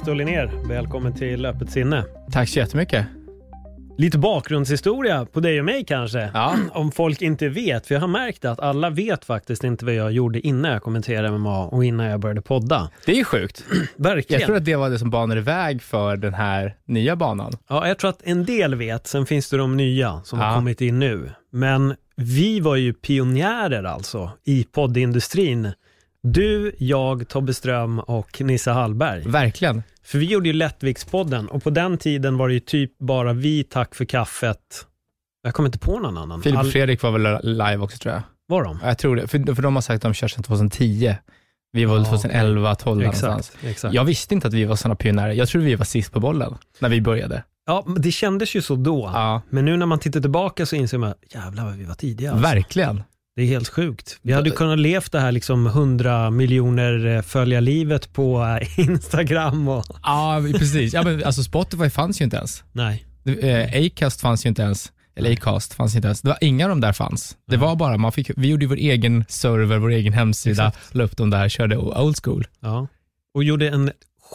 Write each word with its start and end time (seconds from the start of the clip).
Viktor 0.00 0.14
Linnér, 0.14 0.50
välkommen 0.68 1.14
till 1.14 1.46
Öppet 1.46 1.70
sinne. 1.70 2.04
Tack 2.32 2.48
så 2.48 2.58
jättemycket. 2.58 3.06
Lite 3.98 4.18
bakgrundshistoria 4.18 5.26
på 5.32 5.40
dig 5.40 5.58
och 5.58 5.64
mig 5.64 5.84
kanske. 5.84 6.30
Ja. 6.34 6.54
Om 6.72 6.92
folk 6.92 7.22
inte 7.22 7.48
vet, 7.48 7.86
för 7.86 7.94
jag 7.94 8.00
har 8.00 8.08
märkt 8.08 8.44
att 8.44 8.60
alla 8.60 8.90
vet 8.90 9.24
faktiskt 9.24 9.64
inte 9.64 9.84
vad 9.84 9.94
jag 9.94 10.12
gjorde 10.12 10.40
innan 10.46 10.70
jag 10.72 10.82
kommenterade 10.82 11.38
MMA 11.38 11.66
och 11.66 11.84
innan 11.84 12.06
jag 12.06 12.20
började 12.20 12.42
podda. 12.42 12.90
Det 13.06 13.20
är 13.20 13.24
sjukt. 13.24 13.64
Verkligen. 13.96 14.40
Jag 14.40 14.46
tror 14.46 14.56
att 14.56 14.64
det 14.64 14.76
var 14.76 14.90
det 14.90 14.98
som 14.98 15.10
banade 15.10 15.40
väg 15.40 15.82
för 15.82 16.16
den 16.16 16.34
här 16.34 16.74
nya 16.86 17.16
banan. 17.16 17.52
Ja, 17.68 17.88
jag 17.88 17.98
tror 17.98 18.10
att 18.10 18.22
en 18.22 18.44
del 18.44 18.74
vet, 18.74 19.06
sen 19.06 19.26
finns 19.26 19.50
det 19.50 19.56
de 19.56 19.76
nya 19.76 20.20
som 20.24 20.38
har 20.38 20.46
Ja. 20.46 20.54
kommit 20.54 20.80
in 20.80 20.98
nu. 20.98 21.30
Men 21.52 21.94
vi 22.16 22.60
var 22.60 22.76
ju 22.76 22.92
pionjärer 22.92 23.84
alltså 23.84 24.30
i 24.44 24.64
poddindustrin. 24.72 25.72
Du, 26.22 26.74
jag, 26.78 27.28
Tobbe 27.28 27.54
Ström 27.54 27.98
och 27.98 28.40
Nisse 28.40 28.70
Hallberg. 28.70 29.28
Verkligen. 29.28 29.82
För 30.04 30.18
vi 30.18 30.26
gjorde 30.26 30.46
ju 30.48 30.52
Lättvikspodden 30.52 31.48
och 31.48 31.62
på 31.62 31.70
den 31.70 31.98
tiden 31.98 32.36
var 32.38 32.48
det 32.48 32.54
ju 32.54 32.60
typ 32.60 32.98
bara 32.98 33.32
vi, 33.32 33.64
Tack 33.64 33.94
för 33.94 34.04
kaffet. 34.04 34.58
Jag 35.42 35.54
kommer 35.54 35.68
inte 35.68 35.78
på 35.78 35.98
någon 35.98 36.18
annan. 36.18 36.42
Filip 36.42 36.56
och 36.58 36.64
All- 36.64 36.70
Fredrik 36.70 37.02
var 37.02 37.10
väl 37.18 37.38
live 37.42 37.76
också 37.76 37.98
tror 37.98 38.14
jag. 38.14 38.22
var 38.48 38.64
de? 38.64 38.78
Ja, 38.82 38.88
Jag 38.88 38.98
tror 38.98 39.16
det, 39.16 39.28
för, 39.28 39.54
för 39.54 39.62
de 39.62 39.74
har 39.74 39.82
sagt 39.82 39.96
att 39.96 40.02
de 40.02 40.14
kör 40.14 40.28
sedan 40.28 40.42
2010. 40.44 41.14
Vi 41.72 41.84
var 41.84 41.94
väl 41.94 42.02
Ja, 42.04 42.10
2011, 42.10 42.74
12 42.74 42.98
någonstans. 43.00 43.52
Exakt. 43.64 43.94
Jag 43.94 44.04
visste 44.04 44.34
inte 44.34 44.48
att 44.48 44.54
vi 44.54 44.64
var 44.64 44.76
sådana 44.76 44.94
pionjärer. 44.96 45.32
Jag 45.32 45.48
trodde 45.48 45.66
vi 45.66 45.74
var 45.74 45.84
sist 45.84 46.12
på 46.12 46.20
bollen 46.20 46.54
när 46.78 46.88
vi 46.88 47.00
började. 47.00 47.44
Ja, 47.66 47.86
det 47.98 48.12
kändes 48.12 48.54
ju 48.56 48.62
så 48.62 48.74
då. 48.76 49.10
Ja, 49.14 49.42
Men 49.50 49.64
nu 49.64 49.76
när 49.76 49.86
man 49.86 49.98
tittar 49.98 50.20
tillbaka 50.20 50.66
så 50.66 50.76
inser 50.76 50.98
man, 50.98 51.14
jävlar 51.34 51.64
vad 51.64 51.74
vi 51.74 51.84
var 51.84 51.94
tidiga. 51.94 52.32
Alltså. 52.32 52.42
verkligen. 52.54 53.02
Det 53.36 53.42
är 53.42 53.46
helt 53.46 53.68
sjukt. 53.68 54.18
Vi 54.22 54.32
hade 54.32 54.50
kunnat 54.50 54.78
levt 54.78 55.12
det 55.12 55.20
här 55.20 55.32
liksom 55.32 55.66
100 55.66 56.30
miljoner 56.30 57.06
eh, 57.06 57.22
följarlivet 57.22 58.12
på 58.12 58.58
eh, 58.60 58.78
Instagram 58.90 59.68
och... 59.68 59.84
Ja, 60.02 60.42
precis. 60.58 60.94
Ja, 60.94 61.02
men, 61.02 61.24
alltså 61.24 61.42
Spotify 61.42 61.90
fanns 61.90 62.20
ju 62.20 62.24
inte 62.24 62.36
ens. 62.36 62.64
Nej. 62.72 63.04
Eh, 63.42 63.86
Acast 63.86 64.20
fanns 64.20 64.44
ju 64.44 64.48
inte 64.48 64.62
ens. 64.62 64.92
Eller 65.16 65.32
Acast 65.32 65.74
fanns 65.74 65.94
inte 65.96 66.08
ens. 66.08 66.20
Det 66.20 66.28
var 66.28 66.38
inga 66.40 66.64
av 66.64 66.68
dem 66.68 66.80
där 66.80 66.92
fanns. 66.92 67.36
Det 67.46 67.56
var 67.56 67.76
bara, 67.76 67.96
man 67.96 68.12
fick, 68.12 68.30
vi 68.36 68.48
gjorde 68.48 68.66
vår 68.66 68.76
egen 68.76 69.24
server, 69.28 69.78
vår 69.78 69.90
egen 69.90 70.12
hemsida, 70.12 70.66
Exakt. 70.68 70.94
la 70.94 71.04
upp 71.04 71.16
dem 71.16 71.30
där, 71.30 71.48
körde 71.48 71.76
old 71.76 72.16
school. 72.24 72.46
Ja. 72.60 72.86
Och 73.34 73.44
gjorde 73.44 73.68
en 73.68 73.90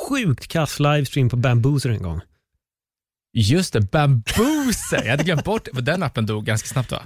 sjukt 0.09 0.47
kass 0.47 0.79
livestream 0.79 1.29
på 1.29 1.35
Bamboozer 1.37 1.89
en 1.89 2.01
gång. 2.01 2.21
Just 3.33 3.73
det, 3.73 3.81
Bambooser. 3.81 5.03
Jag 5.03 5.11
hade 5.11 5.23
glömt 5.23 5.43
bort. 5.43 5.67
Den 5.73 6.03
appen 6.03 6.25
dog 6.25 6.45
ganska 6.45 6.67
snabbt 6.67 6.91
va? 6.91 7.01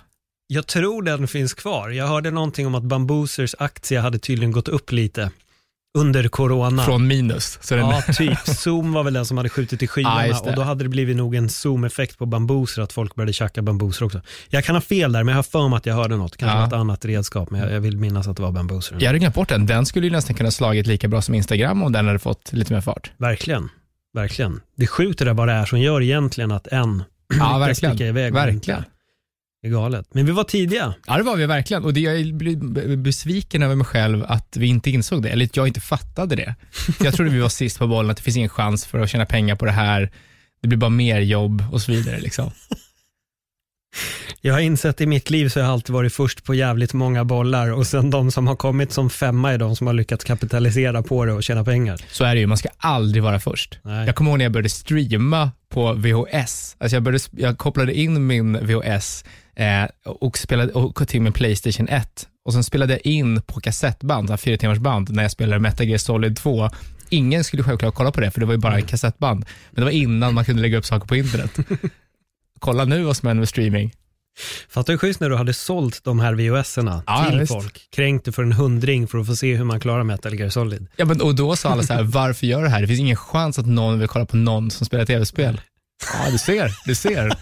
Jag 0.51 0.67
tror 0.67 1.01
den 1.03 1.27
finns 1.27 1.53
kvar. 1.53 1.89
Jag 1.89 2.07
hörde 2.07 2.31
någonting 2.31 2.67
om 2.67 2.75
att 2.75 2.83
Bamboozers 2.83 3.55
aktie 3.59 3.99
hade 3.99 4.19
tydligen 4.19 4.51
gått 4.51 4.67
upp 4.67 4.91
lite 4.91 5.31
under 5.97 6.27
corona. 6.27 6.83
Från 6.85 7.07
minus. 7.07 7.59
Så 7.61 7.75
den, 7.75 7.85
Ja, 7.89 8.01
typ. 8.01 8.37
Zoom 8.47 8.93
var 8.93 9.03
väl 9.03 9.13
den 9.13 9.25
som 9.25 9.37
hade 9.37 9.49
skjutit 9.49 9.83
i 9.83 9.87
skyarna 9.87 10.27
just 10.27 10.43
det. 10.43 10.49
och 10.49 10.55
då 10.55 10.61
hade 10.61 10.83
det 10.83 10.89
blivit 10.89 11.17
nog 11.17 11.35
en 11.35 11.49
Zoom-effekt 11.49 12.17
på 12.17 12.25
bambooser, 12.25 12.81
att 12.81 12.93
folk 12.93 13.15
började 13.15 13.33
tjacka 13.33 13.61
bambooser 13.61 14.05
också. 14.05 14.21
Jag 14.49 14.63
kan 14.63 14.75
ha 14.75 14.81
fel 14.81 15.11
där, 15.11 15.23
men 15.23 15.31
jag 15.31 15.37
har 15.37 15.43
för 15.43 15.67
mig 15.69 15.77
att 15.77 15.85
jag 15.85 15.95
hörde 15.95 16.17
något, 16.17 16.37
kanske 16.37 16.57
Ja. 16.57 16.63
något 16.65 16.73
annat 16.73 17.05
redskap, 17.05 17.51
men 17.51 17.61
jag, 17.61 17.71
jag 17.71 17.79
vill 17.81 17.97
minnas 17.97 18.27
att 18.27 18.37
det 18.37 18.43
var 18.43 18.51
bambooser. 18.51 18.97
jag 18.99 19.07
hade 19.07 19.19
glömt 19.19 19.35
bort 19.35 19.49
den. 19.49 19.65
Den 19.65 19.85
skulle 19.85 20.05
ju 20.07 20.11
nästan 20.11 20.35
kunna 20.35 20.51
slagit 20.51 20.87
lika 20.87 21.07
bra 21.07 21.21
som 21.21 21.35
Instagram 21.35 21.83
om 21.83 21.91
den 21.91 22.07
hade 22.07 22.19
fått 22.19 22.53
lite 22.53 22.73
mer 22.73 22.81
fart. 22.81 23.11
Verkligen, 23.17 23.69
verkligen. 24.13 24.61
Det 24.75 24.87
det 24.97 25.25
där 25.25 25.33
vad 25.33 25.47
det 25.47 25.53
är 25.53 25.65
som 25.65 25.79
gör 25.79 26.01
egentligen 26.01 26.51
att 26.51 26.67
en 26.67 27.03
Ja, 27.39 27.57
verkligen. 27.57 27.95
sticka 27.95 28.07
iväg. 28.07 28.33
Verkligen. 28.33 28.83
Det 29.61 29.67
är 29.67 29.71
galet. 29.71 30.07
Men 30.11 30.25
vi 30.25 30.31
var 30.31 30.43
tidiga. 30.43 30.93
Ja, 31.07 31.17
det 31.17 31.23
var 31.23 31.35
vi 31.35 31.45
verkligen. 31.45 31.83
Och 31.83 31.93
det, 31.93 31.99
jag 31.99 32.33
blir 32.33 32.95
besviken 32.95 33.63
över 33.63 33.75
mig 33.75 33.85
själv 33.85 34.25
att 34.27 34.57
vi 34.57 34.67
inte 34.67 34.91
insåg 34.91 35.23
det, 35.23 35.29
eller 35.29 35.45
att 35.45 35.57
jag 35.57 35.67
inte 35.67 35.81
fattade 35.81 36.35
det. 36.35 36.55
Jag 37.03 37.13
trodde 37.13 37.31
vi 37.31 37.39
var 37.39 37.49
sist 37.49 37.79
på 37.79 37.87
bollen, 37.87 38.11
att 38.11 38.17
det 38.17 38.23
finns 38.23 38.37
ingen 38.37 38.49
chans 38.49 38.85
för 38.85 38.99
att 38.99 39.09
tjäna 39.09 39.25
pengar 39.25 39.55
på 39.55 39.65
det 39.65 39.71
här. 39.71 40.11
Det 40.61 40.67
blir 40.67 40.77
bara 40.77 40.89
mer 40.89 41.19
jobb 41.19 41.63
och 41.71 41.81
så 41.81 41.91
vidare. 41.91 42.19
Liksom. 42.19 42.51
Jag 44.41 44.53
har 44.53 44.61
insett 44.61 45.01
i 45.01 45.05
mitt 45.05 45.29
liv 45.29 45.49
så 45.49 45.59
har 45.59 45.65
jag 45.65 45.73
alltid 45.73 45.93
varit 45.93 46.13
först 46.13 46.43
på 46.43 46.53
jävligt 46.53 46.93
många 46.93 47.25
bollar 47.25 47.71
och 47.71 47.87
sen 47.87 48.09
de 48.09 48.31
som 48.31 48.47
har 48.47 48.55
kommit 48.55 48.91
som 48.91 49.09
femma 49.09 49.51
är 49.51 49.57
de 49.57 49.75
som 49.75 49.87
har 49.87 49.93
lyckats 49.93 50.23
kapitalisera 50.23 51.03
på 51.03 51.25
det 51.25 51.33
och 51.33 51.43
tjäna 51.43 51.63
pengar. 51.63 52.01
Så 52.07 52.23
är 52.23 52.35
det 52.35 52.41
ju, 52.41 52.47
man 52.47 52.57
ska 52.57 52.69
aldrig 52.77 53.23
vara 53.23 53.39
först. 53.39 53.79
Nej. 53.83 54.05
Jag 54.05 54.15
kommer 54.15 54.31
ihåg 54.31 54.37
när 54.37 54.45
jag 54.45 54.51
började 54.51 54.69
streama 54.69 55.51
på 55.69 55.93
VHS. 55.93 56.75
Alltså 56.79 56.95
jag, 56.95 57.03
började, 57.03 57.23
jag 57.31 57.57
kopplade 57.57 57.93
in 57.93 58.27
min 58.27 58.67
VHS 58.67 59.25
eh, 59.59 59.83
och, 60.05 60.37
spelade, 60.37 60.71
och 60.73 61.07
till 61.07 61.21
min 61.21 61.33
Playstation 61.33 61.87
1 61.89 62.27
och 62.45 62.53
sen 62.53 62.63
spelade 62.63 62.93
jag 62.93 63.05
in 63.05 63.41
på 63.41 63.59
kassettband, 63.59 64.39
fyra 64.39 64.57
timmars 64.57 64.77
band, 64.77 65.09
när 65.11 65.23
jag 65.23 65.31
spelade 65.31 65.59
Metal 65.61 65.87
Gear 65.87 65.97
Solid 65.97 66.37
2. 66.37 66.69
Ingen 67.09 67.43
skulle 67.43 67.63
självklart 67.63 67.95
kolla 67.95 68.11
på 68.11 68.21
det, 68.21 68.31
för 68.31 68.39
det 68.39 68.45
var 68.45 68.53
ju 68.53 68.59
bara 68.59 68.73
Mm. 68.73 68.83
ett 68.83 68.89
kassettband. 68.91 69.45
Men 69.71 69.75
det 69.81 69.85
var 69.85 69.91
innan 69.91 70.33
man 70.33 70.45
kunde 70.45 70.61
lägga 70.61 70.77
upp 70.77 70.85
saker 70.85 71.07
på 71.07 71.15
internet. 71.15 71.57
kolla 72.59 72.85
nu 72.85 73.03
vad 73.03 73.17
som 73.17 73.27
händer 73.27 73.39
med 73.41 73.49
streaming. 73.49 73.91
Fattar 74.69 74.93
du 74.93 74.99
schysst 74.99 75.19
när 75.19 75.29
du 75.29 75.35
hade 75.35 75.53
sålt 75.53 76.03
de 76.03 76.19
här 76.19 76.33
VHS-erna 76.33 77.03
Ja, 77.07 77.25
till 77.29 77.39
visst. 77.39 77.53
folk? 77.53 77.87
Kränkt 77.95 78.35
för 78.35 78.43
en 78.43 78.51
hundring 78.51 79.07
för 79.07 79.17
att 79.17 79.27
få 79.27 79.35
se 79.35 79.55
hur 79.55 79.63
man 79.63 79.79
klarar 79.79 80.03
Metal 80.03 80.35
Gear 80.39 80.49
Solid. 80.49 80.87
Ja, 80.95 81.05
men, 81.05 81.21
och 81.21 81.35
då 81.35 81.55
sa 81.55 81.69
alla 81.69 81.83
så 81.83 81.93
här, 81.93 82.03
varför 82.03 82.47
gör 82.47 82.57
du 82.57 82.63
det 82.63 82.69
här? 82.69 82.81
Det 82.81 82.87
finns 82.87 82.99
ingen 82.99 83.15
chans 83.15 83.59
att 83.59 83.65
någon 83.65 83.99
vill 83.99 84.07
kolla 84.07 84.25
på 84.25 84.37
någon 84.37 84.71
som 84.71 84.85
spelar 84.85 85.05
tv-spel. 85.05 85.61
Ja, 86.25 86.31
du 86.31 86.37
ser, 86.37 86.71
du 86.85 86.95
ser. 86.95 87.29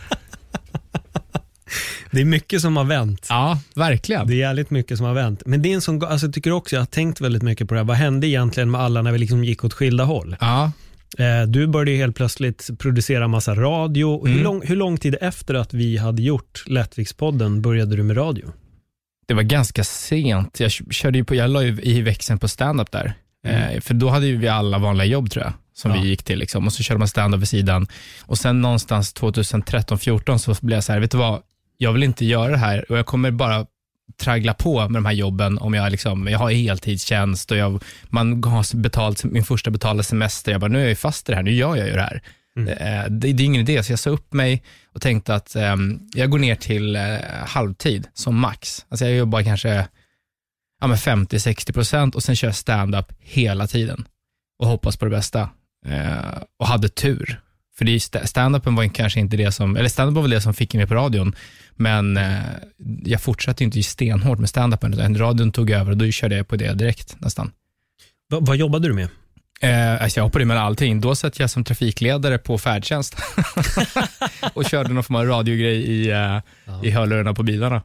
Det 2.12 2.22
är 2.22 2.26
mycket 2.26 2.62
som 2.62 2.78
har 2.78 2.84
vänt. 2.84 3.26
Ja, 3.30 3.60
verkligen. 3.76 4.28
Det 4.28 4.34
är 4.34 4.38
jävligt 4.38 4.70
mycket 4.70 4.98
som 4.98 5.06
har 5.08 5.14
vänt. 5.14 5.44
Men 5.46 5.62
det 5.62 5.70
är 5.72 5.74
en 5.74 5.82
sån, 5.82 6.04
alltså 6.06 6.26
jag 6.28 6.34
tycker 6.34 6.52
också, 6.52 6.76
jag 6.76 6.82
har 6.82 6.86
tänkt 6.86 7.22
väldigt 7.22 7.44
mycket 7.44 7.68
på 7.68 7.74
det 7.74 7.80
här. 7.80 7.86
Vad 7.86 7.98
hände 7.98 8.28
egentligen 8.28 8.72
med 8.72 8.82
alla 8.82 9.02
när 9.02 9.12
vi 9.12 9.18
liksom 9.18 9.44
gick 9.44 9.64
åt 9.64 9.74
skilda 9.74 10.04
håll? 10.04 10.36
Ja, 10.40 10.72
Eh, 11.18 11.42
du 11.48 11.68
började 11.68 11.92
ju 11.92 11.98
helt 11.98 12.16
plötsligt 12.16 12.70
producera 12.80 13.28
massa 13.28 13.56
radio. 13.56 14.06
Och 14.06 14.28
Hur, 14.28 14.34
Mm. 14.34 14.44
lång, 14.44 14.62
hur 14.68 14.76
lång 14.76 14.98
tid 14.98 15.16
efter 15.22 15.54
att 15.54 15.74
vi 15.74 15.98
hade 15.98 16.22
gjort 16.22 16.64
Lättvikspodden 16.68 17.62
började 17.62 17.96
du 17.96 18.04
med 18.04 18.18
radio? 18.18 18.52
det 19.28 19.34
var 19.34 19.44
ganska 19.44 19.84
sent. 19.84 20.60
Jag 20.60 20.72
körde 20.72 21.18
ju 21.18 21.24
på, 21.26 21.36
jag 21.36 21.50
la 21.50 21.64
ju 21.64 21.82
i 21.82 22.02
växeln 22.02 22.40
på 22.40 22.48
stand-up 22.48 22.92
där. 22.92 23.14
Eh, 23.48 23.82
för 23.82 23.94
då 23.94 24.10
hade 24.10 24.26
ju 24.28 24.38
vi 24.38 24.48
alla 24.48 24.78
vanliga 24.78 25.06
jobb 25.06 25.32
tror 25.32 25.44
jag, 25.46 25.54
som 25.74 25.92
Ja. 25.92 26.02
vi 26.02 26.08
gick 26.10 26.24
till. 26.24 26.40
Liksom. 26.40 26.66
Och 26.68 26.74
så 26.74 26.84
körde 26.84 26.98
man 27.00 27.08
stand-up 27.08 27.42
vid 27.42 27.48
sidan. 27.48 27.88
Och 28.22 28.38
sen 28.38 28.62
någonstans 28.62 29.14
2013-14 29.14 30.38
så 30.40 30.56
blev 30.62 30.78
jag 30.78 30.84
så 30.84 30.94
här, 30.94 31.00
vet 31.00 31.12
du 31.12 31.18
vad, 31.18 31.40
jag 31.78 31.94
vill 31.94 32.04
inte 32.04 32.26
göra 32.26 32.52
det 32.52 32.58
här 32.58 32.92
och 32.92 32.98
jag 32.98 33.06
kommer 33.06 33.32
bara 33.32 33.66
traggla 34.22 34.54
på 34.54 34.80
med 34.90 34.94
de 34.94 35.06
här 35.06 35.14
jobben 35.14 35.58
om 35.58 35.74
jag, 35.74 35.92
liksom, 35.92 36.28
jag 36.28 36.40
har 36.40 36.52
heltidstjänst 36.52 37.52
och 37.52 37.58
jag, 37.58 37.84
man 38.10 38.44
har 38.44 38.78
betalt 38.78 39.24
min 39.24 39.44
första 39.44 39.72
betalda 39.72 40.04
semester. 40.04 40.52
Jag 40.52 40.62
bara, 40.62 40.72
nu 40.72 40.84
är 40.84 40.88
jag 40.88 40.98
fast 40.98 41.30
i 41.30 41.32
det 41.32 41.36
här, 41.36 41.44
nu 41.44 41.52
gör 41.54 41.76
jag 41.76 41.88
ju 41.88 41.94
det 41.94 42.02
här. 42.02 42.22
Eh, 42.58 43.10
Det, 43.10 43.34
det 43.34 43.44
är 43.44 43.46
ingen 43.46 43.62
idé, 43.62 43.84
så 43.84 43.92
jag 43.92 44.00
sa 44.00 44.10
upp 44.10 44.34
mig 44.34 44.64
och 44.94 45.02
tänkte 45.02 45.36
att 45.36 45.56
ehm, 45.56 46.00
jag 46.16 46.30
går 46.30 46.40
ner 46.40 46.56
till 46.56 46.96
eh, 46.96 47.18
halvtid 47.46 48.08
som 48.14 48.40
max. 48.40 48.86
Alltså 48.90 49.06
jag 49.06 49.16
jobbar 49.16 49.44
kanske 49.44 49.88
ja, 50.82 50.88
men 50.88 50.98
50-60 50.98 51.74
procent 51.74 52.16
och 52.16 52.24
sen 52.24 52.36
kör 52.36 52.48
jag 52.48 52.56
stand-up 52.56 53.14
hela 53.20 53.68
tiden 53.68 54.06
och 54.60 54.68
hoppas 54.68 54.98
på 54.98 55.06
det 55.06 55.12
bästa. 55.12 55.50
Eh, 55.86 56.42
och 56.60 56.68
hade 56.68 56.90
tur. 56.90 57.42
För 57.78 57.86
det 57.86 57.92
är 57.92 58.00
sta- 58.00 58.26
stand-upen 58.26 58.76
var 58.76 58.94
kanske 58.94 59.20
inte 59.20 59.38
det 59.38 59.52
som, 59.52 59.78
eller 59.78 59.90
stand-up 59.90 60.16
var 60.16 60.22
väl 60.22 60.32
det 60.32 60.42
som 60.42 60.54
fick 60.54 60.74
mig 60.74 60.88
på 60.88 60.94
radion, 60.96 61.36
men 61.76 62.18
eh, 62.18 62.40
jag 63.04 63.22
fortsatte 63.22 63.64
inte 63.64 63.84
stenhårt 63.84 64.40
med 64.40 64.50
stand-upen, 64.50 64.94
utan 64.94 65.18
radion 65.18 65.52
tog 65.52 65.72
över 65.72 65.92
och 65.92 65.98
då 65.98 66.12
körde 66.12 66.38
jag 66.38 66.48
på 66.48 66.56
det 66.56 66.74
direkt 66.74 67.16
nästan. 67.20 67.52
Va, 68.30 68.38
vad 68.42 68.58
jobbade 68.58 68.88
du 68.88 68.94
med? 68.94 69.08
Eh, 69.62 70.02
alltså 70.04 70.20
jag 70.20 70.24
hoppade 70.24 70.46
med 70.46 70.58
allting. 70.58 71.02
Då 71.02 71.16
satt 71.16 71.40
jag 71.40 71.50
som 71.50 71.64
trafikledare 71.64 72.38
på 72.38 72.58
färdtjänst 72.58 73.16
och 74.54 74.66
körde 74.66 74.90
någon 74.94 75.04
form 75.04 75.16
av 75.16 75.26
radiogrej 75.26 75.78
i, 75.78 76.10
eh, 76.10 76.40
i 76.84 76.90
hörlurarna 76.90 77.34
på 77.34 77.44
bilarna. 77.44 77.82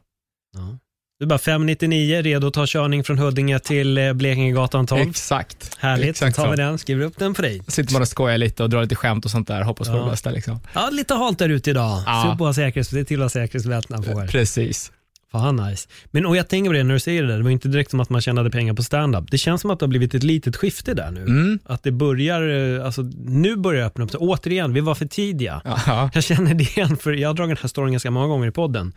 Ja. 0.53 0.77
Du 1.23 1.25
är 1.25 1.29
bara 1.29 1.39
599, 1.39 2.21
redo 2.21 2.47
att 2.47 2.53
ta 2.53 2.65
körning 2.67 3.03
från 3.03 3.17
Huddinge 3.17 3.59
till 3.59 3.97
eh, 3.97 4.13
Blekingegatan 4.13 4.87
12. 4.87 5.09
Exakt. 5.09 5.77
Härligt, 5.79 6.09
Exakt 6.09 6.35
tar 6.35 6.49
vi 6.51 6.55
den, 6.55 6.77
skriver 6.77 7.05
upp 7.05 7.17
den 7.17 7.35
för 7.35 7.43
dig. 7.43 7.61
Sitter 7.67 7.93
man 7.93 8.01
och 8.01 8.07
skojar 8.07 8.37
lite 8.37 8.63
och 8.63 8.69
drar 8.69 8.81
lite 8.81 8.95
skämt 8.95 9.25
och 9.25 9.31
sånt 9.31 9.47
där, 9.47 9.61
hoppas 9.61 9.87
på 9.87 9.93
Ja. 9.95 10.03
det 10.03 10.09
bästa. 10.11 10.29
Liksom. 10.31 10.59
Ja, 10.73 10.89
lite 10.91 11.13
halt 11.13 11.39
där 11.39 11.49
ute 11.49 11.69
idag. 11.69 12.03
Ja. 12.05 12.35
På 12.39 12.53
säkerhets, 12.53 12.89
det 12.89 12.99
är 12.99 13.03
till 13.03 13.19
att 13.19 13.23
ha 13.23 13.29
säkerhetsbältena 13.29 14.01
på 14.01 14.21
er. 14.23 14.27
Precis. 14.27 14.91
Fan 15.33 15.55
nice. 15.55 15.89
Men 16.11 16.25
och 16.25 16.35
jag 16.37 16.47
tänker 16.47 16.69
på 16.69 16.73
det 16.73 16.83
när 16.83 16.93
du 16.93 16.99
säger 16.99 17.21
det 17.21 17.27
där, 17.27 17.37
det 17.37 17.43
var 17.43 17.49
inte 17.51 17.67
direkt 17.67 17.91
som 17.91 17.99
att 17.99 18.09
man 18.09 18.21
tjänade 18.21 18.49
pengar 18.49 18.73
på 18.73 18.83
stand-up. 18.83 19.31
Det 19.31 19.37
känns 19.37 19.61
som 19.61 19.71
att 19.71 19.79
det 19.79 19.83
har 19.85 19.89
blivit 19.89 20.13
ett 20.15 20.23
litet 20.23 20.55
skifte 20.55 20.93
där 20.93 21.11
nu. 21.11 21.21
Mm. 21.21 21.59
Att 21.65 21.83
det 21.83 21.91
börjar, 21.91 22.75
eh, 22.79 22.85
alltså 22.85 23.01
nu 23.25 23.55
börjar 23.55 23.79
det 23.81 23.87
öppna 23.87 24.03
upp 24.03 24.11
sig. 24.11 24.19
Återigen, 24.19 24.73
vi 24.73 24.79
var 24.81 24.95
för 24.95 25.05
tidiga. 25.05 25.61
Ja. 25.65 26.09
Jag 26.13 26.23
känner 26.23 26.53
det 26.53 26.63
igen, 26.63 26.97
för 26.97 27.13
jag 27.13 27.29
har 27.29 27.33
dragit 27.33 27.57
den 27.57 27.61
här 27.61 27.67
storyn 27.69 27.91
ganska 27.93 28.11
många 28.11 28.27
gånger 28.27 28.47
i 28.47 28.51
podden. 28.51 28.93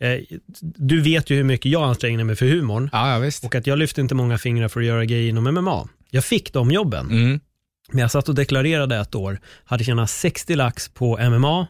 Eh, 0.00 0.18
du 0.60 1.00
vet 1.00 1.30
ju 1.30 1.36
hur 1.36 1.44
mycket 1.44 1.72
jag 1.72 1.82
anstränger 1.82 2.24
mig 2.24 2.36
för 2.36 2.46
humorn 2.46 2.90
Ja, 2.92 3.12
ja, 3.12 3.18
visst. 3.18 3.44
och 3.44 3.54
att 3.54 3.66
jag 3.66 3.78
lyfte 3.78 4.00
inte 4.00 4.14
många 4.14 4.38
fingrar 4.38 4.68
för 4.68 4.80
att 4.80 4.86
göra 4.86 5.04
grejer 5.04 5.28
inom 5.28 5.44
MMA. 5.54 5.88
Jag 6.10 6.24
fick 6.24 6.52
de 6.52 6.70
jobben, 6.70 7.10
Mm. 7.10 7.40
men 7.92 7.98
jag 8.00 8.10
satt 8.10 8.28
och 8.28 8.34
deklarerade 8.34 8.96
ett 8.96 9.14
år, 9.14 9.38
hade 9.64 9.84
tjänat 9.84 10.10
60 10.10 10.54
lax 10.54 10.88
på 10.88 11.18
MMA, 11.30 11.66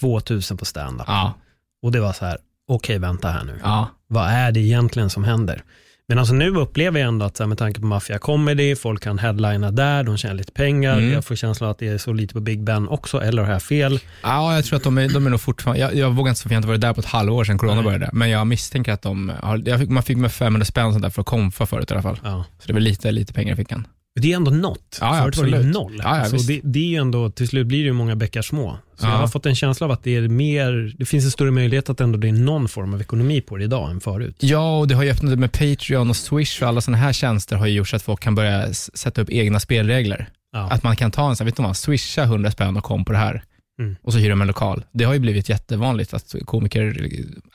2000 0.00 0.56
på 0.56 0.64
stand-up. 0.64 1.04
Ja, 1.06 1.34
Och 1.82 1.92
det 1.92 2.00
var 2.00 2.12
så 2.12 2.24
här, 2.24 2.38
okej 2.68 2.98
vänta 2.98 3.28
här 3.28 3.44
nu. 3.44 3.60
ja. 3.62 3.88
Vad 4.06 4.28
är 4.28 4.52
det 4.52 4.60
egentligen 4.60 5.10
som 5.10 5.24
händer? 5.24 5.62
Men 6.08 6.18
alltså 6.18 6.34
nu 6.34 6.50
upplever 6.50 7.00
jag 7.00 7.08
ändå 7.08 7.26
att 7.26 7.38
här, 7.38 7.46
med 7.46 7.58
tanke 7.58 7.80
på 7.80 7.86
Mafia 7.86 8.18
Comedy, 8.18 8.76
folk 8.76 9.02
kan 9.02 9.18
headlina 9.18 9.70
där, 9.70 10.02
de 10.02 10.16
tjänar 10.16 10.34
lite 10.34 10.52
pengar. 10.52 10.98
Mm. 10.98 11.12
Jag 11.12 11.24
får 11.24 11.34
känslan 11.36 11.70
att 11.70 11.78
det 11.78 11.88
är 11.88 11.98
så 11.98 12.12
lite 12.12 12.34
på 12.34 12.40
Big 12.40 12.64
Ben 12.64 12.88
också, 12.88 13.22
eller 13.22 13.42
har 13.42 13.52
jag 13.52 13.62
fel? 13.62 14.00
Ja, 14.22 14.54
jag 14.54 14.64
tror 14.64 14.76
att 14.76 14.84
de 14.84 14.98
är, 14.98 15.08
de 15.08 15.26
är 15.26 15.30
nog 15.30 15.40
fortfarande, 15.40 15.80
jag, 15.80 15.94
jag 15.94 16.10
vågar 16.10 16.30
inte 16.30 16.40
säga 16.40 16.48
för 16.48 16.54
jag 16.54 16.58
inte 16.58 16.68
varit 16.68 16.80
där 16.80 16.92
på 16.94 17.00
ett 17.00 17.06
halvår 17.06 17.44
sedan 17.44 17.58
corona 17.58 17.74
Nej. 17.74 17.84
började, 17.84 18.10
men 18.12 18.30
jag 18.30 18.46
misstänker 18.46 18.92
att 18.92 19.02
de 19.02 19.32
har, 19.42 19.62
jag 19.64 19.80
fick, 19.80 19.88
man 19.88 20.02
fick 20.02 20.16
med 20.16 20.32
500 20.32 20.64
spänn 20.64 21.00
där 21.00 21.10
för 21.10 21.20
att 21.20 21.26
komfa 21.26 21.66
förut 21.66 21.90
i 21.90 21.94
alla 21.94 22.02
fall. 22.02 22.20
Ja. 22.24 22.44
Så 22.58 22.66
det 22.66 22.72
var 22.72 22.80
lite, 22.80 23.12
lite 23.12 23.32
pengar 23.32 23.52
i 23.52 23.56
fickan. 23.56 23.86
Det 24.20 24.32
är 24.32 24.36
ändå 24.36 24.50
något. 24.50 24.98
Ja, 25.00 25.18
Förut 25.22 25.36
var 25.36 25.44
det 25.46 25.56
ju 25.56 25.62
noll. 25.62 26.00
Ja, 26.04 26.18
ja, 26.18 26.24
så 26.24 26.32
visst. 26.32 26.48
det, 26.48 26.60
det 26.64 26.78
är 26.78 26.86
ju 26.88 26.96
ändå, 26.96 27.30
till 27.30 27.48
slut 27.48 27.66
blir 27.66 27.78
det 27.78 27.84
ju 27.84 27.92
många 27.92 28.16
bäckar 28.16 28.42
små. 28.42 28.78
Så 28.96 29.06
Ja. 29.06 29.10
jag 29.10 29.18
har 29.18 29.28
fått 29.28 29.46
en 29.46 29.54
känsla 29.54 29.84
av 29.86 29.90
att 29.90 30.04
det 30.04 30.16
är 30.16 30.28
mer, 30.28 30.94
det 30.98 31.04
finns 31.04 31.24
en 31.24 31.30
större 31.30 31.50
möjlighet 31.50 31.90
att 31.90 32.00
ändå 32.00 32.18
det 32.18 32.28
är 32.28 32.32
någon 32.32 32.68
form 32.68 32.94
av 32.94 33.00
ekonomi 33.00 33.40
på 33.40 33.56
det 33.56 33.64
idag 33.64 33.90
än 33.90 34.00
förut. 34.00 34.36
Ja, 34.40 34.78
och 34.78 34.88
det 34.88 34.94
har 34.94 35.02
ju 35.02 35.10
öppnat 35.10 35.38
med 35.38 35.52
Patreon 35.52 36.10
och 36.10 36.16
Swish 36.16 36.62
och 36.62 36.68
alla 36.68 36.80
sådana 36.80 36.98
här 36.98 37.12
tjänster 37.12 37.56
har 37.56 37.66
ju 37.66 37.72
gjort 37.74 37.88
så 37.88 37.96
att 37.96 38.02
folk 38.02 38.20
kan 38.20 38.34
börja 38.34 38.72
sätta 38.74 39.20
upp 39.22 39.30
egna 39.30 39.60
spelregler. 39.60 40.28
Att 40.56 40.82
man 40.82 40.96
kan 40.96 41.10
ta 41.10 41.28
en 41.30 41.36
sån, 41.36 41.44
vet 41.44 41.56
du 41.56 41.62
vad, 41.62 41.76
swisha 41.76 42.22
100 42.24 42.50
spänn 42.50 42.76
och 42.76 42.84
kom 42.84 43.04
på 43.04 43.12
det 43.12 43.18
här. 43.18 43.42
Mm. 43.80 43.96
Och 44.02 44.12
så 44.12 44.18
hyr 44.18 44.30
de 44.30 44.40
en 44.40 44.46
lokal. 44.46 44.84
Det 44.92 45.04
har 45.04 45.12
ju 45.14 45.18
blivit 45.18 45.48
jättevanligt 45.48 46.14
att 46.14 46.34
komiker 46.44 46.96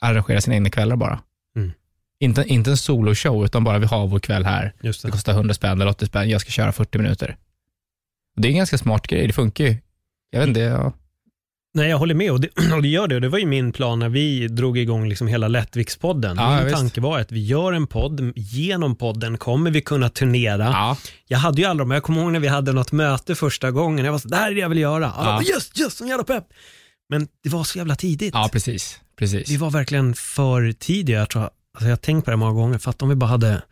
arrangerar 0.00 0.40
sina 0.40 0.54
egna 0.56 0.70
kvällar 0.70 0.96
bara. 0.96 1.20
Inte, 2.20 2.44
inte 2.46 2.70
en 2.70 2.76
soloshow, 2.76 3.44
utan 3.44 3.64
bara 3.64 3.78
vi 3.78 3.86
har 3.86 4.06
vår 4.06 4.18
kväll 4.20 4.44
här. 4.44 4.72
Just 4.80 5.02
Det 5.02 5.08
det. 5.08 5.12
kostar 5.12 5.32
100 5.32 5.54
spänn 5.54 5.80
eller 5.80 5.90
80 5.90 6.06
spänn, 6.06 6.30
jag 6.30 6.40
ska 6.40 6.50
köra 6.50 6.72
40 6.72 6.98
minuter. 6.98 7.36
Och 8.36 8.42
det 8.42 8.48
är 8.48 8.50
en 8.50 8.56
ganska 8.56 8.78
smart 8.78 9.06
grej, 9.06 9.26
det 9.26 9.32
funkar 9.32 9.64
ju. 9.64 9.76
Jag 10.30 10.40
vet 10.40 10.48
inte, 10.48 10.60
ja. 10.60 10.92
Nej, 11.74 11.88
jag 11.90 11.98
håller 11.98 12.14
med 12.14 12.32
och 12.32 12.40
det, 12.40 12.48
och 12.74 12.82
det 12.82 12.88
gör 12.88 13.08
det. 13.08 13.14
Och 13.14 13.20
det 13.20 13.28
var 13.28 13.38
ju 13.38 13.46
min 13.46 13.72
plan 13.72 13.98
när 13.98 14.08
vi 14.08 14.48
drog 14.48 14.78
igång 14.78 15.08
liksom 15.08 15.26
hela 15.28 15.48
Lättvikspodden. 15.48 16.36
Ja, 16.36 16.56
min 16.56 16.64
visst. 16.64 16.76
tanke 16.76 17.00
var 17.00 17.18
att 17.20 17.32
vi 17.32 17.44
gör 17.46 17.72
en 17.72 17.86
podd, 17.86 18.32
genom 18.36 18.96
podden 18.96 19.38
kommer 19.38 19.70
vi 19.70 19.80
kunna 19.80 20.08
turnera. 20.08 20.64
ja. 20.64 20.96
Jag 21.26 21.38
hade 21.38 21.62
ju 21.62 21.68
aldrig 21.68 21.86
men 21.86 21.94
jag 21.94 22.02
kommer 22.02 22.22
ihåg 22.22 22.32
när 22.32 22.40
vi 22.40 22.48
hade 22.48 22.72
något 22.72 22.92
möte 22.92 23.34
första 23.34 23.70
gången. 23.70 24.04
Jag 24.04 24.12
var 24.12 24.18
så, 24.18 24.28
det 24.28 24.36
här 24.36 24.50
är 24.50 24.54
det 24.54 24.60
jag 24.60 24.68
vill 24.68 24.78
göra. 24.78 25.10
Alla 25.10 25.42
Ja. 25.42 25.54
yes, 25.54 25.70
yes, 25.80 25.94
som 25.96 26.08
jävla 26.08 26.24
pepp. 26.24 26.44
Men 27.08 27.28
det 27.42 27.48
var 27.48 27.64
så 27.64 27.78
jävla 27.78 27.96
tidigt. 27.96 28.34
ja 28.34 28.48
precis. 28.52 29.00
precis. 29.18 29.48
Vi 29.48 29.56
var 29.56 29.70
verkligen 29.70 30.14
för 30.14 30.72
tidiga. 30.72 31.18
Jag, 31.18 31.30
tror, 31.30 31.50
alltså 31.78 31.88
jag 31.88 31.96
har 31.96 31.96
tänkt 31.96 32.24
på 32.24 32.30
det 32.30 32.36
många 32.36 32.52
gånger. 32.52 32.78
För 32.78 32.90
att 32.90 33.02
om 33.02 33.08
vi 33.08 33.14
bara 33.14 33.30
hade 33.30 33.62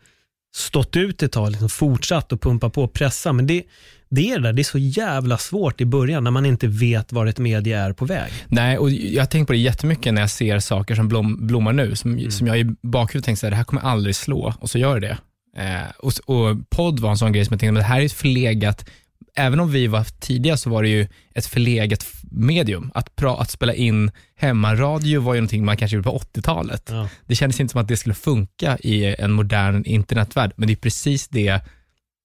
stått 0.55 0.95
ut 0.95 1.23
ett 1.23 1.31
tag, 1.31 1.51
liksom 1.51 1.69
fortsatt 1.69 2.31
och 2.31 2.41
pumpa 2.41 2.69
på 2.69 2.83
och 2.83 2.93
pressa. 2.93 3.33
Men 3.33 3.47
det, 3.47 3.63
det 4.09 4.31
är 4.31 4.35
det 4.35 4.43
där, 4.43 4.53
det 4.53 4.61
är 4.61 4.63
så 4.63 4.77
jävla 4.77 5.37
svårt 5.37 5.81
i 5.81 5.85
början 5.85 6.23
när 6.23 6.31
man 6.31 6.45
inte 6.45 6.67
vet 6.67 7.13
var 7.13 7.25
ett 7.25 7.39
medie 7.39 7.79
är 7.79 7.93
på 7.93 8.05
väg. 8.05 8.31
Nej, 8.47 8.77
och 8.77 8.89
jag 8.89 9.21
har 9.21 9.27
tänkt 9.27 9.47
på 9.47 9.53
det 9.53 9.59
jättemycket 9.59 10.13
när 10.13 10.21
jag 10.21 10.29
ser 10.29 10.59
saker 10.59 10.95
som 10.95 11.07
blom, 11.07 11.47
blommar 11.47 11.73
nu, 11.73 11.95
som, 11.95 12.31
som 12.31 12.47
jag 12.47 12.59
i 12.59 12.63
bakhuvudet 12.81 13.25
tänker 13.25 13.47
att 13.47 13.51
det 13.51 13.55
här 13.55 13.63
kommer 13.63 13.81
aldrig 13.81 14.15
slå, 14.15 14.53
och 14.59 14.69
så 14.69 14.77
gör 14.77 14.99
det 14.99 15.07
det. 15.07 15.17
Eh, 15.63 15.89
och, 15.97 16.13
och 16.25 16.69
podd 16.69 16.99
var 16.99 17.09
en 17.09 17.17
sån 17.17 17.31
grej 17.31 17.45
som 17.45 17.53
jag 17.53 17.59
tänkte, 17.59 17.71
men 17.71 17.81
det 17.81 17.87
här 17.87 18.01
är 18.01 18.05
ett 18.05 18.13
förlegat, 18.13 18.89
även 19.35 19.59
om 19.59 19.71
vi 19.71 19.87
var 19.87 20.03
tidiga 20.03 20.57
så 20.57 20.69
var 20.69 20.83
det 20.83 20.89
ju 20.89 21.07
ett 21.35 21.45
förlegat 21.45 22.05
medium. 22.31 22.91
Att, 22.93 23.15
pra, 23.15 23.37
att 23.37 23.49
spela 23.49 23.73
in 23.73 24.11
hemmaradio 24.35 25.21
var 25.21 25.33
ju 25.33 25.39
någonting 25.39 25.65
man 25.65 25.77
kanske 25.77 25.95
gjorde 25.95 26.09
på 26.09 26.17
80-talet. 26.17 26.89
Ja. 26.91 27.09
Det 27.25 27.35
kändes 27.35 27.59
inte 27.59 27.71
som 27.71 27.81
att 27.81 27.87
det 27.87 27.97
skulle 27.97 28.15
funka 28.15 28.77
i 28.77 29.15
en 29.19 29.31
modern 29.31 29.85
internetvärld, 29.85 30.51
men 30.55 30.67
det 30.67 30.73
är 30.73 30.75
precis 30.75 31.27
det 31.27 31.61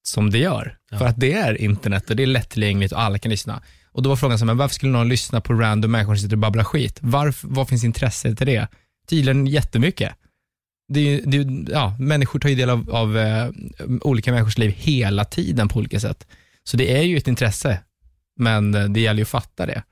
som 0.03 0.31
det 0.31 0.39
gör. 0.39 0.77
Ja. 0.91 0.99
För 0.99 1.07
att 1.07 1.21
det 1.21 1.33
är 1.33 1.61
internet 1.61 2.11
och 2.11 2.17
det 2.17 2.23
är 2.23 2.27
lättillgängligt 2.27 2.93
och 2.93 3.01
alla 3.01 3.19
kan 3.19 3.31
lyssna. 3.31 3.63
Och 3.93 4.03
då 4.03 4.09
var 4.09 4.17
frågan, 4.17 4.39
så 4.39 4.45
här, 4.45 4.47
men 4.47 4.57
varför 4.57 4.75
skulle 4.75 4.93
någon 4.93 5.09
lyssna 5.09 5.41
på 5.41 5.53
random 5.53 5.91
människor 5.91 6.15
som 6.15 6.23
sitter 6.23 6.37
och 6.37 6.41
babblar 6.41 6.65
skit? 6.65 6.99
Varför, 7.01 7.49
vad 7.49 7.69
finns 7.69 7.85
intresse 7.85 8.35
till 8.35 8.47
det? 8.47 8.69
Tydligen 9.09 9.47
jättemycket. 9.47 10.13
Det 10.89 11.01
är, 11.01 11.23
det 11.27 11.37
är, 11.37 11.73
ja, 11.73 11.97
människor 11.99 12.39
tar 12.39 12.49
ju 12.49 12.55
del 12.55 12.71
av, 12.71 12.91
av 12.91 13.19
eh, 13.19 13.51
olika 14.01 14.33
människors 14.33 14.59
liv 14.59 14.71
hela 14.77 15.25
tiden 15.25 15.69
på 15.69 15.79
olika 15.79 16.01
sätt. 16.01 16.27
Så 16.65 16.77
det 16.77 16.97
är 16.97 17.03
ju 17.03 17.17
ett 17.17 17.29
intresse, 17.29 17.79
men 18.39 18.75
eh, 18.75 18.85
det 18.85 19.01
gäller 19.01 19.19
ju 19.19 19.23
att 19.23 19.29
fatta 19.29 19.67
det. 19.67 19.83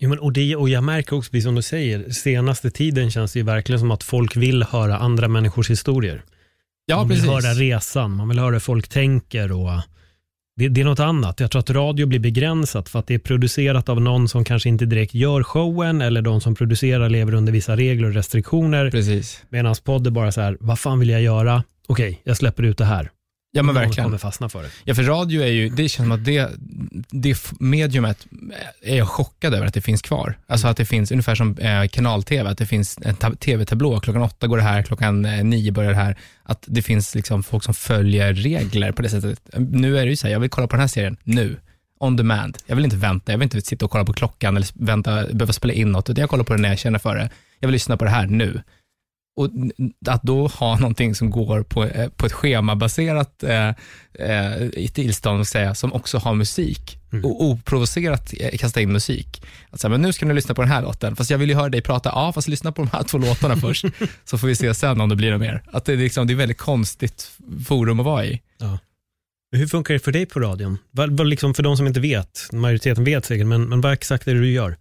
Jo, 0.00 0.08
men, 0.08 0.18
och, 0.18 0.32
det, 0.32 0.56
och 0.56 0.68
jag 0.68 0.84
märker 0.84 1.16
också, 1.16 1.30
precis 1.30 1.44
som 1.44 1.54
du 1.54 1.62
säger, 1.62 2.10
senaste 2.10 2.70
tiden 2.70 3.10
känns 3.10 3.32
det 3.32 3.38
ju 3.38 3.44
verkligen 3.44 3.78
som 3.78 3.90
att 3.90 4.02
folk 4.02 4.36
vill 4.36 4.62
höra 4.62 4.96
andra 4.96 5.28
människors 5.28 5.70
historier. 5.70 6.22
Ja, 6.86 6.96
man 6.96 7.08
vill 7.08 7.16
precis. 7.16 7.30
höra 7.30 7.54
resan, 7.54 8.16
man 8.16 8.28
vill 8.28 8.38
höra 8.38 8.52
hur 8.52 8.58
folk 8.58 8.88
tänker 8.88 9.52
och 9.52 9.70
det, 10.58 10.68
det 10.68 10.80
är 10.80 10.84
något 10.84 11.00
annat. 11.00 11.40
Jag 11.40 11.50
tror 11.50 11.60
att 11.60 11.70
radio 11.70 12.06
blir 12.06 12.18
begränsat 12.18 12.88
för 12.88 12.98
att 12.98 13.06
det 13.06 13.14
är 13.14 13.18
producerat 13.18 13.88
av 13.88 14.00
någon 14.00 14.28
som 14.28 14.44
kanske 14.44 14.68
inte 14.68 14.86
direkt 14.86 15.14
gör 15.14 15.42
showen 15.42 16.00
eller 16.00 16.22
de 16.22 16.40
som 16.40 16.54
producerar 16.54 17.08
lever 17.08 17.34
under 17.34 17.52
vissa 17.52 17.76
regler 17.76 18.08
och 18.08 18.14
restriktioner. 18.14 18.90
Precis. 18.90 19.44
Medan 19.48 19.74
podd 19.84 20.06
är 20.06 20.10
bara 20.10 20.32
så 20.32 20.40
här, 20.40 20.56
vad 20.60 20.78
fan 20.78 20.98
vill 20.98 21.10
jag 21.10 21.22
göra? 21.22 21.64
Okej, 21.86 22.20
jag 22.24 22.36
släpper 22.36 22.62
ut 22.62 22.78
det 22.78 22.84
här. 22.84 23.10
Ja, 23.52 23.62
men 23.62 23.74
verkligen. 23.74 24.04
kommer 24.04 24.18
fastna 24.18 24.48
för 24.48 24.62
det. 24.62 24.68
Ja, 24.84 24.94
för 24.94 25.02
radio 25.02 25.42
är 25.42 25.46
ju, 25.46 25.68
det 25.68 25.88
känns 25.88 26.06
som 26.06 26.12
att 26.12 26.24
det, 26.24 26.50
det 27.10 27.52
mediumet 27.60 28.26
är 28.82 28.96
jag 28.96 29.08
chockad 29.08 29.54
över 29.54 29.66
att 29.66 29.74
det 29.74 29.80
finns 29.80 30.02
kvar. 30.02 30.38
Alltså 30.46 30.68
att 30.68 30.76
det 30.76 30.84
finns, 30.84 31.10
ungefär 31.12 31.34
som 31.34 31.58
eh, 31.58 31.88
kanal-tv, 31.88 32.50
att 32.50 32.58
det 32.58 32.66
finns 32.66 32.98
en 33.02 33.14
ta- 33.16 33.34
tv-tablå, 33.34 34.00
klockan 34.00 34.22
åtta 34.22 34.46
går 34.46 34.56
det 34.56 34.62
här, 34.62 34.82
klockan 34.82 35.24
eh, 35.24 35.44
nio 35.44 35.72
börjar 35.72 35.90
det 35.90 35.96
här. 35.96 36.16
Att 36.42 36.64
det 36.66 36.82
finns 36.82 37.14
liksom 37.14 37.42
folk 37.42 37.64
som 37.64 37.74
följer 37.74 38.34
regler 38.34 38.92
på 38.92 39.02
det 39.02 39.08
sättet. 39.10 39.40
Nu 39.56 39.98
är 39.98 40.04
det 40.04 40.10
ju 40.10 40.16
så 40.16 40.26
här, 40.26 40.32
jag 40.32 40.40
vill 40.40 40.50
kolla 40.50 40.66
på 40.66 40.76
den 40.76 40.80
här 40.80 40.88
serien 40.88 41.16
nu, 41.24 41.56
on 42.00 42.16
demand. 42.16 42.58
Jag 42.66 42.76
vill 42.76 42.84
inte 42.84 42.96
vänta, 42.96 43.32
jag 43.32 43.38
vill 43.38 43.46
inte 43.46 43.60
sitta 43.60 43.84
och 43.84 43.90
kolla 43.90 44.04
på 44.04 44.12
klockan 44.12 44.56
eller 44.56 44.68
vänta, 44.74 45.26
behöva 45.32 45.52
spela 45.52 45.72
in 45.72 45.92
något, 45.92 46.10
utan 46.10 46.20
jag 46.20 46.30
kollar 46.30 46.44
på 46.44 46.54
det 46.54 46.60
när 46.62 46.68
jag 46.68 46.78
känner 46.78 46.98
för 46.98 47.16
det. 47.16 47.30
Jag 47.60 47.68
vill 47.68 47.72
lyssna 47.72 47.96
på 47.96 48.04
det 48.04 48.10
här 48.10 48.26
nu. 48.26 48.62
Och 49.38 49.50
att 50.06 50.22
då 50.22 50.46
ha 50.46 50.76
någonting 50.80 51.14
som 51.14 51.30
går 51.30 51.62
på, 51.62 51.84
eh, 51.84 52.08
på 52.08 52.26
ett 52.26 52.32
schemabaserat 52.32 53.42
eh, 53.42 53.68
eh, 54.28 54.88
tillstånd, 54.92 55.46
säga, 55.46 55.74
som 55.74 55.92
också 55.92 56.18
har 56.18 56.34
musik 56.34 56.94
Mm. 57.12 57.24
och 57.24 57.44
oprovocerat 57.44 58.34
eh, 58.40 58.58
kasta 58.58 58.80
in 58.80 58.92
musik. 58.92 59.42
Att 59.70 59.80
säga, 59.80 59.90
men 59.90 60.02
nu 60.02 60.12
ska 60.12 60.26
ni 60.26 60.34
lyssna 60.34 60.54
på 60.54 60.62
den 60.62 60.70
här 60.70 60.82
låten, 60.82 61.16
fast 61.16 61.30
jag 61.30 61.38
vill 61.38 61.48
ju 61.48 61.54
höra 61.54 61.68
dig 61.68 61.80
prata, 61.80 62.08
ja 62.08 62.32
fast 62.32 62.48
lyssna 62.48 62.72
på 62.72 62.82
de 62.82 62.90
här 62.90 63.02
två 63.08 63.18
låtarna 63.18 63.56
först, 63.66 63.84
så 64.24 64.38
får 64.38 64.46
vi 64.48 64.54
se 64.54 64.74
sen 64.74 65.00
om 65.00 65.08
det 65.08 65.16
blir 65.16 65.30
något 65.30 65.40
mer. 65.40 65.62
Att 65.66 65.84
det, 65.84 65.92
är 65.92 65.96
liksom, 65.96 66.26
det 66.26 66.30
är 66.30 66.34
ett 66.34 66.40
väldigt 66.40 66.58
konstigt 66.58 67.30
forum 67.68 68.00
att 68.00 68.06
vara 68.06 68.24
i. 68.24 68.40
Hur 69.52 69.66
funkar 69.66 69.94
det 69.94 70.00
för 70.00 70.12
dig 70.12 70.26
på 70.26 70.40
radion? 70.40 70.78
Vad, 70.90 71.16
vad 71.16 71.26
liksom 71.26 71.54
för 71.54 71.62
de 71.62 71.76
som 71.76 71.86
inte 71.86 72.00
vet, 72.00 72.48
majoriteten 72.52 73.04
vet 73.04 73.24
säkert, 73.24 73.46
men, 73.46 73.68
men 73.68 73.80
vad 73.80 73.92
exakt 73.92 74.28
är 74.28 74.34
det 74.34 74.40
du 74.40 74.50
gör? 74.50 74.76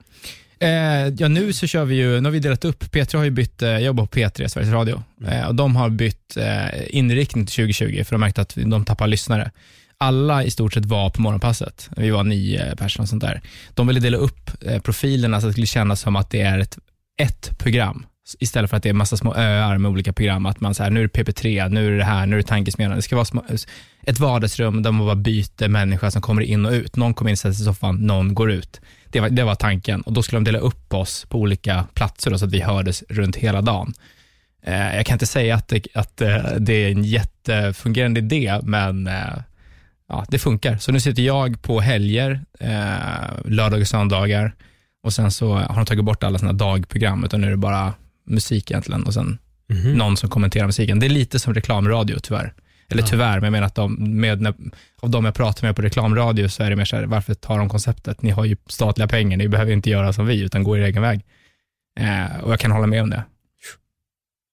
Eh, 0.59 1.13
ja, 1.17 1.27
nu 1.27 1.53
så 1.53 1.67
kör 1.67 1.85
vi 1.85 1.95
ju, 1.95 2.21
nu 2.21 2.27
har 2.27 2.31
vi 2.31 2.39
delat 2.39 2.65
upp, 2.65 2.83
P3 2.83 3.17
har 3.17 3.23
ju 3.23 3.29
bytt, 3.29 3.61
eh, 3.61 3.69
jag 3.69 3.81
jobbar 3.81 4.05
på 4.05 4.19
P3, 4.19 4.47
Sveriges 4.47 4.73
Radio, 4.73 5.03
eh, 5.27 5.47
och 5.47 5.55
de 5.55 5.75
har 5.75 5.89
bytt 5.89 6.37
eh, 6.37 6.95
inriktning 6.97 7.45
till 7.45 7.55
2020 7.55 8.03
för 8.03 8.11
de 8.11 8.19
märkte 8.19 8.41
att 8.41 8.53
de 8.55 8.85
tappar 8.85 9.07
lyssnare. 9.07 9.51
Alla 9.97 10.43
i 10.43 10.51
stort 10.51 10.73
sett 10.73 10.85
var 10.85 11.09
på 11.09 11.21
morgonpasset, 11.21 11.89
vi 11.97 12.09
var 12.09 12.23
nio 12.23 12.75
personer 12.75 13.03
och 13.03 13.09
sånt 13.09 13.21
där. 13.21 13.41
De 13.73 13.87
ville 13.87 13.99
dela 13.99 14.17
upp 14.17 14.51
eh, 14.61 14.81
profilerna 14.81 15.41
så 15.41 15.47
att 15.47 15.49
det 15.49 15.53
skulle 15.53 15.67
kännas 15.67 16.01
som 16.01 16.15
att 16.15 16.29
det 16.29 16.41
är 16.41 16.59
ett, 16.59 16.77
ett 17.21 17.57
program, 17.57 18.05
istället 18.39 18.69
för 18.69 18.77
att 18.77 18.83
det 18.83 18.89
är 18.89 18.93
massa 18.93 19.17
små 19.17 19.35
öar 19.35 19.77
med 19.77 19.91
olika 19.91 20.13
program, 20.13 20.45
att 20.45 20.59
man 20.59 20.73
säger 20.73 20.91
nu 20.91 21.03
är 21.03 21.09
det 21.13 21.23
PP3, 21.23 21.69
nu 21.69 21.87
är 21.87 21.91
det 21.91 21.97
det 21.97 22.03
här, 22.03 22.25
nu 22.25 22.35
är 22.35 22.41
det 22.41 22.47
tankesmedjan. 22.47 22.95
Det 22.95 23.01
ska 23.01 23.15
vara 23.15 23.25
små, 23.25 23.43
ett 24.01 24.19
vardagsrum 24.19 24.83
där 24.83 24.91
man 24.91 25.05
bara 25.05 25.15
byter 25.15 25.67
människa 25.67 26.11
som 26.11 26.21
kommer 26.21 26.41
in 26.41 26.65
och 26.65 26.71
ut. 26.71 26.95
Någon 26.95 27.13
kommer 27.13 27.31
in, 27.31 27.37
sätter 27.37 27.53
sig 27.53 27.63
i 27.63 27.65
soffan, 27.65 27.95
någon 27.95 28.33
går 28.33 28.51
ut. 28.51 28.81
Det 29.11 29.19
var, 29.19 29.29
det 29.29 29.43
var 29.43 29.55
tanken 29.55 30.01
och 30.01 30.13
då 30.13 30.23
skulle 30.23 30.37
de 30.37 30.43
dela 30.43 30.59
upp 30.59 30.93
oss 30.93 31.25
på 31.29 31.39
olika 31.39 31.85
platser 31.93 32.31
då, 32.31 32.37
så 32.37 32.45
att 32.45 32.51
vi 32.51 32.61
hördes 32.61 33.03
runt 33.09 33.35
hela 33.35 33.61
dagen. 33.61 33.93
Eh, 34.63 34.95
jag 34.95 35.05
kan 35.05 35.15
inte 35.15 35.25
säga 35.25 35.55
att, 35.55 35.67
det, 35.67 35.87
att 35.93 36.21
eh, 36.21 36.37
det 36.59 36.73
är 36.73 36.91
en 36.91 37.03
jättefungerande 37.03 38.19
idé, 38.19 38.59
men 38.63 39.07
eh, 39.07 39.37
ja, 40.09 40.25
det 40.29 40.39
funkar. 40.39 40.77
Så 40.77 40.91
nu 40.91 40.99
sitter 40.99 41.23
jag 41.23 41.61
på 41.61 41.79
helger, 41.79 42.41
eh, 42.59 43.45
lördagar 43.45 43.81
och 43.81 43.87
söndagar 43.87 44.55
och 45.03 45.13
sen 45.13 45.31
så 45.31 45.53
har 45.53 45.75
de 45.75 45.85
tagit 45.85 46.05
bort 46.05 46.23
alla 46.23 46.39
sina 46.39 46.53
dagprogram, 46.53 47.23
utan 47.23 47.41
nu 47.41 47.47
är 47.47 47.51
det 47.51 47.57
bara 47.57 47.93
musik 48.27 48.71
egentligen 48.71 49.03
och 49.03 49.13
sen 49.13 49.37
Mhm. 49.69 49.93
någon 49.93 50.17
som 50.17 50.29
kommenterar 50.29 50.65
musiken. 50.65 50.99
Det 50.99 51.05
är 51.07 51.09
lite 51.09 51.39
som 51.39 51.53
reklamradio 51.53 52.19
tyvärr. 52.19 52.53
Eller 52.89 53.03
Ja. 53.03 53.07
tyvärr, 53.07 53.33
men 53.39 53.43
jag 53.43 53.51
menar 53.51 53.67
att 53.67 53.75
de, 53.75 53.93
med, 54.21 54.41
när, 54.41 54.53
av 55.01 55.09
de 55.09 55.25
jag 55.25 55.35
pratar 55.35 55.67
med 55.67 55.75
på 55.75 55.81
reklamradio 55.81 56.47
så 56.49 56.63
är 56.63 56.69
det 56.69 56.75
mer 56.75 56.85
så 56.85 56.95
här, 56.95 57.03
varför 57.03 57.33
tar 57.33 57.57
de 57.57 57.69
konceptet? 57.69 58.21
Ni 58.21 58.29
har 58.29 58.45
ju 58.45 58.57
statliga 58.67 59.07
pengar, 59.07 59.37
ni 59.37 59.47
behöver 59.47 59.71
inte 59.71 59.89
göra 59.89 60.13
som 60.13 60.25
vi, 60.25 60.41
utan 60.41 60.63
gå 60.63 60.77
er 60.77 60.81
egen 60.81 61.01
väg. 61.01 61.21
Eh, 61.99 62.39
och 62.43 62.51
jag 62.51 62.59
kan 62.59 62.71
hålla 62.71 62.87
med 62.87 63.01
om 63.01 63.09
det. 63.09 63.23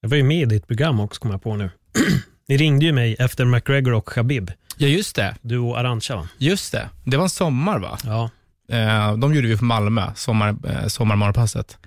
Jag 0.01 0.09
var 0.09 0.17
ju 0.17 0.23
med 0.23 0.41
i 0.41 0.45
ditt 0.45 0.67
program 0.67 0.99
också, 0.99 1.21
kom 1.21 1.31
jag 1.31 1.43
på 1.43 1.55
nu. 1.55 1.69
Ni 2.47 2.57
ringde 2.57 2.85
ju 2.85 2.91
mig 2.91 3.15
efter 3.19 3.45
McGregor 3.45 3.93
och 3.93 4.09
Khabib. 4.09 4.51
Ja, 4.77 4.87
just 4.87 5.15
det. 5.15 5.35
Du 5.41 5.57
och 5.57 5.79
Arantxa 5.79 6.15
va? 6.15 6.27
Just 6.37 6.71
det. 6.71 6.89
Det 7.03 7.17
var 7.17 7.23
en 7.23 7.29
sommar 7.29 7.79
va? 7.79 7.97
Ja. 8.03 8.29
Eh, 8.75 9.17
de 9.17 9.33
gjorde 9.33 9.47
vi 9.47 9.57
för 9.57 9.65
Malmö, 9.65 10.11
sommar, 10.15 10.55
eh, 10.67 10.87
sommarmorgonpasset. 10.87 11.77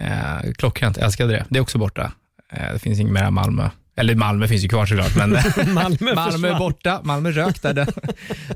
Eh, 0.00 0.52
klockrent, 0.52 0.98
älskade 0.98 1.32
det. 1.32 1.46
Det 1.48 1.58
är 1.58 1.62
också 1.62 1.78
borta. 1.78 2.12
Eh, 2.52 2.72
det 2.72 2.78
finns 2.78 3.00
inget 3.00 3.12
mer 3.12 3.30
Malmö. 3.30 3.70
Eller 3.96 4.14
Malmö 4.14 4.48
finns 4.48 4.64
ju 4.64 4.68
kvar 4.68 4.86
såklart, 4.86 5.16
men 5.16 5.30
Malmö, 5.74 6.14
Malmö 6.14 6.48
är 6.48 6.58
borta. 6.58 7.00
Malmö 7.04 7.30
rök 7.30 7.62
där. 7.62 7.74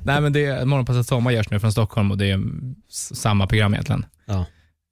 Nej, 0.02 0.20
men 0.20 0.32
det, 0.32 0.64
Morgonpasset 0.64 1.06
Sommar 1.06 1.30
görs 1.30 1.50
nu 1.50 1.60
från 1.60 1.72
Stockholm 1.72 2.10
och 2.10 2.18
det 2.18 2.30
är 2.30 2.40
samma 2.90 3.46
program 3.46 3.74
egentligen. 3.74 4.06
Ja. 4.26 4.46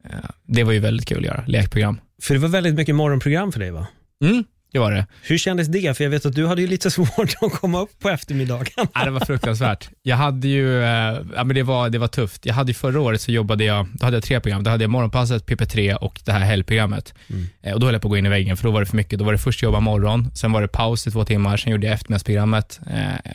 Eh, 0.05 0.31
det 0.47 0.65
var 0.65 0.73
ju 0.73 0.79
väldigt 0.79 1.09
kul 1.09 1.19
att 1.19 1.25
göra, 1.25 1.45
lekprogram. 1.47 2.01
För 2.23 2.35
det 2.35 2.41
var 2.41 2.49
väldigt 2.49 2.75
mycket 2.75 2.95
morgonprogram 2.95 3.53
för 3.53 3.61
dig 3.61 3.71
va? 3.71 3.87
Mm, 4.25 4.45
det 4.75 4.81
var 4.81 4.93
det. 4.93 5.07
Hur 5.23 5.39
kändes 5.39 5.69
det? 5.69 5.97
För 5.97 6.05
jag 6.05 6.11
vet 6.11 6.27
att 6.27 6.35
du 6.35 6.47
hade 6.47 6.61
ju 6.61 6.67
lite 6.67 6.91
svårt 6.91 7.35
att 7.41 7.53
komma 7.53 7.81
upp 7.81 8.01
på 8.01 8.09
eftermiddagen. 8.09 8.87
Ja, 8.95 9.05
det 9.05 9.11
var 9.11 9.21
fruktansvärt. 9.21 9.89
Jag 10.03 10.17
hade 10.17 10.49
ju, 10.49 10.83
eh, 10.83 11.19
ja, 11.35 11.45
men 11.45 11.55
det, 11.55 11.63
var, 11.63 11.91
det 11.91 11.99
var 11.99 12.09
tufft. 12.09 12.47
Jag 12.47 12.55
hade 12.55 12.71
ju 12.71 12.75
förra 12.75 13.01
året 13.01 13.21
så 13.21 13.33
jobbade 13.33 13.65
jag, 13.65 13.87
då 13.93 14.07
hade 14.07 14.17
jag 14.17 14.25
tre 14.25 14.41
program. 14.41 14.63
Då 14.63 14.71
hade 14.71 14.85
jag 14.85 14.91
Morgonpasset, 14.91 15.47
PP3 15.47 15.95
och 15.95 16.21
det 16.25 16.33
här 16.33 16.41
helgprogrammet. 16.41 17.15
Eh, 17.63 17.75
och 17.75 17.81
då 17.81 17.87
höll 17.87 17.95
jag 17.95 18.03
på 18.03 18.09
att 18.09 18.11
gå 18.11 18.17
in 18.17 18.27
i 18.27 18.29
väggen 18.29 18.57
för 18.57 18.65
då 18.65 18.71
var 18.71 18.81
det 18.81 18.87
för 18.87 18.97
mycket. 18.97 19.19
Då 19.19 19.25
var 19.25 19.33
det 19.33 19.39
först 19.39 19.63
jobba 19.63 19.81
morgon, 19.81 20.31
sen 20.35 20.53
var 20.53 20.63
det 20.63 20.69
paus 20.69 21.07
i 21.07 21.11
två 21.11 21.25
timmar, 21.25 21.57
sen 21.57 21.73
gjorde 21.73 21.87
jag 21.87 21.95
eftermiddagsprogrammet 21.95 22.81
eh, 22.91 23.33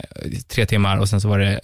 tre 0.48 0.66
timmar 0.66 0.98
och 0.98 1.10
sen 1.10 1.22
så 1.22 1.28
var 1.28 1.40
det 1.40 1.60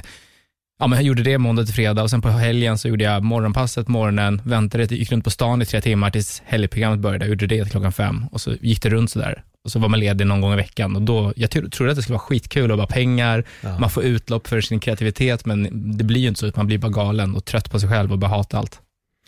Ja, 0.79 0.87
men 0.87 0.97
jag 0.97 1.05
gjorde 1.05 1.23
det 1.23 1.37
måndag 1.37 1.65
till 1.65 1.73
fredag 1.73 2.03
och 2.03 2.09
sen 2.09 2.21
på 2.21 2.29
helgen 2.29 2.77
så 2.77 2.87
gjorde 2.87 3.03
jag 3.03 3.23
morgonpasset 3.23 3.87
morgonen, 3.87 4.41
väntade, 4.45 4.83
gick 4.83 5.11
runt 5.11 5.23
på 5.23 5.29
stan 5.29 5.61
i 5.61 5.65
tre 5.65 5.81
timmar 5.81 6.09
tills 6.09 6.41
helgprogrammet 6.45 6.99
började. 6.99 7.25
Jag 7.25 7.29
gjorde 7.29 7.47
det 7.47 7.63
till 7.63 7.71
klockan 7.71 7.91
fem 7.91 8.25
och 8.31 8.41
så 8.41 8.53
gick 8.61 8.81
det 8.81 8.89
runt 8.89 9.11
sådär. 9.11 9.43
Och 9.65 9.71
så 9.71 9.79
var 9.79 9.89
man 9.89 9.99
ledig 9.99 10.27
någon 10.27 10.41
gång 10.41 10.53
i 10.53 10.55
veckan 10.55 10.95
och 10.95 11.01
då, 11.01 11.33
jag 11.35 11.51
tro- 11.51 11.69
trodde 11.69 11.91
att 11.91 11.95
det 11.97 12.01
skulle 12.03 12.13
vara 12.17 12.25
skitkul 12.27 12.71
och 12.71 12.77
bara 12.77 12.87
pengar, 12.87 13.43
Ja. 13.61 13.79
man 13.79 13.89
får 13.89 14.03
utlopp 14.03 14.47
för 14.47 14.61
sin 14.61 14.79
kreativitet, 14.79 15.45
men 15.45 15.69
det 15.97 16.03
blir 16.03 16.21
ju 16.21 16.27
inte 16.27 16.39
så, 16.39 16.51
man 16.55 16.67
blir 16.67 16.77
bara 16.77 16.91
galen 16.91 17.35
och 17.35 17.45
trött 17.45 17.71
på 17.71 17.79
sig 17.79 17.89
själv 17.89 18.11
och 18.11 18.17
bara 18.19 18.27
hatar 18.27 18.59
allt. 18.59 18.79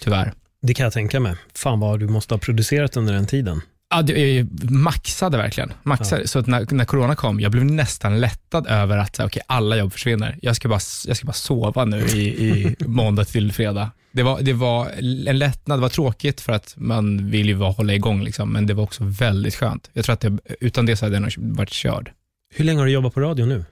Tyvärr. 0.02 0.34
Det 0.62 0.74
kan 0.74 0.84
jag 0.84 0.94
tänka 0.94 1.20
mig. 1.20 1.36
Fan 1.56 1.80
vad 1.80 2.00
du 2.00 2.08
måste 2.08 2.34
ha 2.34 2.40
producerat 2.40 2.98
under 2.98 3.14
den 3.14 3.26
tiden. 3.28 3.62
Ja, 3.90 4.02
det 4.02 4.20
är 4.40 4.48
maxade 4.72 5.38
verkligen. 5.38 5.74
Maxade. 5.84 6.28
Så 6.28 6.40
att 6.40 6.48
när, 6.48 6.68
när 6.74 6.86
corona 6.86 7.16
kom, 7.16 7.40
jag 7.40 7.52
blev 7.52 7.66
nästan 7.66 8.20
lättad 8.20 8.68
över 8.68 8.98
att 8.98 9.20
okej, 9.20 9.42
alla 9.48 9.78
jobb 9.78 9.94
försvinner. 9.94 10.38
Jag 10.42 10.56
ska 10.56 10.70
bara, 10.70 10.80
jag 11.08 11.18
ska 11.18 11.26
bara 11.26 11.34
sova 11.34 11.86
nu 11.86 12.00
i, 12.00 12.28
i 12.50 12.76
måndag 12.86 13.26
till 13.26 13.52
fredag. 13.54 13.92
Det 14.18 14.24
var, 14.24 14.42
det 14.42 14.54
var 14.54 14.90
en 15.28 15.40
lättnad, 15.40 15.78
det 15.78 15.82
var 15.82 15.90
tråkigt 15.90 16.42
för 16.42 16.54
att 16.54 16.74
man 16.78 17.32
vill 17.32 17.48
ju 17.48 17.54
vara, 17.54 17.72
hålla 17.72 17.94
igång, 17.94 18.24
liksom, 18.24 18.54
men 18.54 18.68
det 18.68 18.74
var 18.74 18.84
också 18.84 19.04
väldigt 19.04 19.56
skönt. 19.56 19.90
Jag 19.94 20.06
tror 20.06 20.14
att 20.14 20.22
det, 20.22 20.38
utan 20.60 20.86
det 20.86 20.98
så 20.98 21.06
hade 21.06 21.16
jag 21.16 21.22
nog 21.22 21.56
varit 21.58 21.70
körd. 21.70 22.12
Hur 22.56 22.66
länge 22.66 22.80
har 22.80 22.86
du 22.86 22.92
jobbat 22.92 23.14
på 23.14 23.20
radio 23.20 23.46
nu? 23.46 23.66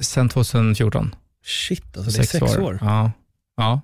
Sen 0.00 0.28
2014. 0.28 1.14
Shit, 1.44 1.96
alltså 1.96 2.10
det 2.10 2.18
är 2.18 2.26
sex, 2.26 2.56
år. 2.56 2.78
Ja. 2.80 3.12
ja. 3.56 3.80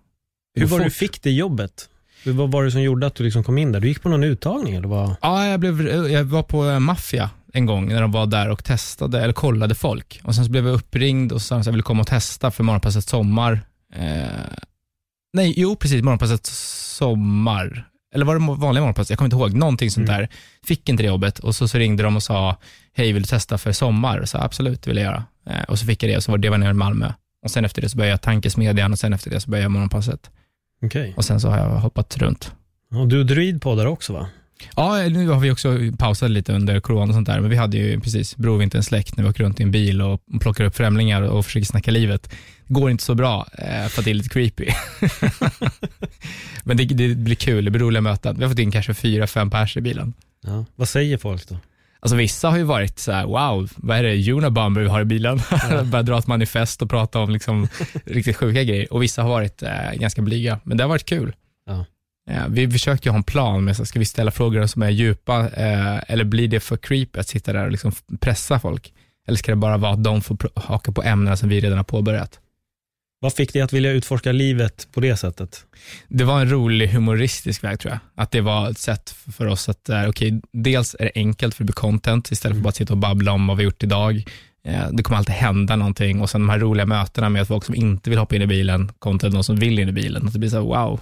Hur 0.55 0.67
var 0.67 0.79
det 0.79 0.85
du 0.85 0.91
fick 0.91 1.23
det 1.23 1.31
jobbet? 1.31 1.89
Vad 2.25 2.51
var 2.51 2.65
det 2.65 2.71
som 2.71 2.83
gjorde 2.83 3.07
att 3.07 3.15
du 3.15 3.25
liksom 3.25 3.45
kom 3.45 3.59
in 3.59 3.73
där? 3.73 3.81
Du 3.81 3.89
gick 3.89 4.03
på 4.03 4.09
någon 4.09 4.25
uttagning 4.25 4.75
eller 4.75 4.89
vad? 4.89 5.17
Ja, 5.23 5.47
jag, 5.47 5.61
blev, 5.61 5.81
jag 6.11 6.25
var 6.25 6.43
på 6.43 6.69
eh, 6.69 6.79
Maffia 6.79 7.31
en 7.53 7.67
gång 7.67 7.89
när 7.89 8.03
de 8.03 8.13
var 8.13 8.27
där 8.27 8.51
och 8.51 8.65
testade, 8.65 9.21
eller 9.21 9.33
kollade 9.33 9.75
folk. 9.75 10.21
Och 10.25 10.35
Sen 10.35 10.45
så 10.45 10.51
blev 10.51 10.67
jag 10.67 10.75
uppringd 10.75 11.33
och 11.33 11.43
sa 11.43 11.57
att 11.57 11.67
jag 11.67 11.73
ville 11.73 11.83
komma 11.83 12.01
och 12.01 12.07
testa 12.07 12.51
för 12.51 12.65
Morgonpasset 12.65 13.09
Sommar. 13.09 13.61
Eh, 13.95 14.27
nej, 15.35 15.55
jo 15.57 15.77
precis, 15.77 16.03
Morgonpasset 16.03 16.47
Sommar. 16.47 17.89
Eller 18.15 18.25
var 18.25 18.35
det 18.35 18.41
vanliga 18.41 18.83
Morgonpasset? 18.83 19.11
Jag 19.11 19.19
kommer 19.19 19.27
inte 19.27 19.37
ihåg. 19.37 19.55
Någonting 19.55 19.91
sånt 19.91 20.09
Mm. 20.09 20.21
där. 20.21 20.29
Fick 20.67 20.89
inte 20.89 21.03
det 21.03 21.07
jobbet 21.07 21.39
och 21.39 21.55
så, 21.55 21.69
så 21.69 21.79
ringde 21.79 22.03
de 22.03 22.17
och 22.17 22.23
sa, 22.23 22.57
hej 22.93 23.13
vill 23.13 23.23
du 23.23 23.27
testa 23.29 23.59
för 23.59 23.73
Sommar? 23.73 24.19
Och 24.19 24.29
så 24.29 24.39
absolut, 24.39 24.83
det 24.83 24.91
vill 24.91 24.97
jag 24.97 25.05
göra. 25.05 25.25
Eh, 25.51 25.63
och 25.69 25.79
så 25.79 25.87
fick 25.87 26.03
jag 26.03 26.11
det 26.11 26.17
och 26.17 26.23
så 26.23 26.31
var 26.31 26.39
det 26.39 26.51
var 26.51 26.59
nere 26.59 26.71
i 26.71 26.75
Malmö. 26.75 27.13
Och 27.45 27.51
sen 27.51 27.65
efter 27.65 27.83
det 27.83 27.89
så 27.89 27.97
började 27.97 28.11
jag 28.13 28.23
Tankesmedjan 28.23 28.93
och 28.93 28.99
sen 28.99 29.13
efter 29.13 29.31
det 29.31 29.41
så 29.41 29.51
började 29.51 29.65
jag 29.65 29.71
Morgonpasset. 29.73 30.31
Okej. 30.83 31.15
Och 31.17 31.25
sen 31.25 31.41
så 31.41 31.49
har 31.49 31.59
jag 31.59 31.69
hoppat 31.69 32.17
runt. 32.19 32.53
Och 32.95 33.09
du 33.09 33.21
och 33.21 33.27
Druid 33.27 33.63
poddar 33.63 33.87
också 33.87 34.13
va? 34.13 34.29
Ja, 34.77 34.97
nu 35.09 35.29
har 35.29 35.41
vi 35.41 35.51
också 35.51 35.79
pausat 35.99 36.31
lite 36.31 36.53
under 36.53 36.81
corona 36.81 37.09
och 37.11 37.15
sånt 37.15 37.27
där, 37.27 37.41
men 37.41 37.51
vi 37.51 37.57
hade 37.57 37.77
ju 37.77 38.01
precis 38.01 38.37
Brovinterns 38.37 38.87
släkt 38.87 39.17
när 39.17 39.25
vi 39.25 39.31
åker 39.31 39.45
runt 39.45 39.61
i 39.61 39.63
en 39.63 39.71
bil 39.71 40.03
och 40.03 40.21
plockar 40.41 40.65
upp 40.65 40.77
främlingar 40.77 41.23
och 41.23 41.45
försöker 41.47 41.67
snacka 41.67 41.91
livet. 41.91 42.35
Går 42.67 42.91
inte 42.91 43.05
så 43.05 43.15
bra, 43.15 43.47
eh, 43.59 43.89
för 43.89 44.01
att 44.01 44.05
det 44.05 44.11
är 44.11 44.15
lite 44.15 44.29
creepy. 44.29 44.67
men 46.65 46.77
det, 46.77 46.85
det 46.85 47.15
blir 47.15 47.37
kul, 47.37 47.65
det 47.65 47.71
blir 47.71 47.81
roliga 47.81 48.01
möten. 48.01 48.37
Vi 48.37 48.43
har 48.43 48.51
fått 48.51 48.59
in 48.59 48.71
kanske 48.71 48.95
fyra, 48.95 49.27
fem 49.27 49.51
pers 49.51 49.77
i 49.77 49.81
bilen. 49.81 50.15
Ja. 50.47 50.65
Vad 50.77 50.89
säger 50.89 51.19
folk 51.19 51.49
då? 51.49 51.57
Alltså 52.05 52.17
vissa 52.17 52.51
har 52.51 52.57
ju 52.57 52.63
varit 52.63 52.99
så 52.99 53.13
här: 53.13 53.27
wow, 53.27 53.71
vad 53.77 53.99
är 53.99 54.03
det 54.03 54.33
Unabomber 54.33 54.81
vi 54.81 54.89
har 54.89 55.01
i 55.01 55.05
bilen? 55.05 55.41
Börjat 55.85 56.07
dra 56.07 56.19
ett 56.19 56.27
manifest 56.27 56.83
och 56.83 56.91
prata 56.91 57.19
om 57.19 57.31
liksom 57.31 57.69
riktigt 58.05 58.37
sjuka 58.37 58.63
grejer. 58.63 58.93
Och 58.93 59.03
vissa 59.03 59.23
har 59.23 59.29
varit 59.29 59.63
eh, 59.63 59.93
ganska 59.95 60.23
blyga, 60.23 60.61
men 60.65 60.77
det 60.77 60.85
har 60.85 60.89
varit 60.89 61.05
kul. 61.05 61.35
Ja. 61.67 61.85
Eh, 62.31 62.49
vi 62.49 62.71
försökte 62.71 63.09
ju 63.09 63.11
ha 63.11 63.17
en 63.17 63.23
plan 63.23 63.65
med, 63.65 63.77
så 63.77 63.87
ska 63.87 63.99
vi 63.99 64.05
ställa 64.05 64.31
frågor 64.31 64.67
som 64.67 64.83
är 64.83 64.91
djupa, 64.91 65.41
eh, 65.41 66.13
eller 66.13 66.25
blir 66.25 66.49
det 66.49 66.61
för 66.61 66.77
creepy 66.77 67.21
att 67.21 67.29
sitta 67.29 67.53
där 67.53 67.65
och 67.65 67.71
liksom 67.71 67.93
pressa 68.21 68.61
folk? 68.61 68.93
Eller 69.27 69.39
ska 69.39 69.53
det 69.53 69.57
bara 69.57 69.77
vara 69.77 69.93
att 69.93 70.05
de 70.05 70.23
får 70.23 70.39
haka 70.55 70.93
på 70.93 71.03
ämnen 71.03 71.37
som 71.37 71.49
vi 71.49 71.61
redan 71.61 71.77
har 71.77 71.85
påbörjat? 71.85 72.41
Vad 73.25 73.33
fick 73.33 73.53
dig 73.53 73.63
att 73.63 73.73
vilja 73.73 73.93
utforska 73.93 74.33
livet 74.33 74.89
på 74.93 75.01
det 75.01 75.17
sättet? 75.17 75.67
Det 76.09 76.25
var 76.25 76.41
en 76.41 76.51
rolig 76.51 76.89
humoristisk 76.89 77.65
väg 77.65 77.81
tror 77.81 77.93
jag. 77.93 78.01
Att 78.23 78.31
det 78.31 78.41
var 78.41 78.71
ett 78.71 78.79
sätt 78.79 79.15
för 79.37 79.47
oss 79.47 79.69
att, 79.69 79.89
eh, 79.89 80.09
okej, 80.09 80.41
dels 80.53 80.97
är 80.99 81.05
det 81.05 81.13
enkelt 81.15 81.55
för 81.55 81.65
det 81.65 81.67
blir 81.67 81.75
content 81.75 82.31
istället 82.31 82.57
för 82.57 82.63
bara 82.63 82.69
att 82.69 82.77
sitta 82.77 82.93
och 82.93 82.99
babbla 82.99 83.33
om 83.33 83.47
vad 83.47 83.57
vi 83.57 83.65
gjort 83.65 83.83
idag. 83.83 84.25
Eh, 84.65 84.89
det 84.93 85.03
kommer 85.03 85.19
alltid 85.19 85.35
hända 85.35 85.77
någonting 85.77 86.21
och 86.21 86.31
sen 86.31 86.41
de 86.41 86.49
här 86.49 86.59
roliga 86.59 86.87
mötena 86.87 87.29
med 87.29 87.49
folk 87.49 87.65
som 87.65 87.75
inte 87.75 88.11
vill 88.11 88.19
hoppa 88.19 88.37
in 88.37 88.43
i 88.43 88.47
bilen 88.47 88.93
kontra 88.99 89.31
de 89.31 89.45
som 89.45 89.57
vill 89.57 89.79
in 89.79 89.89
i 89.89 89.93
bilen. 89.93 90.27
Att 90.27 90.33
det 90.33 90.39
blir 90.39 90.51
så 90.51 90.57
här, 90.57 90.65
wow, 90.65 91.01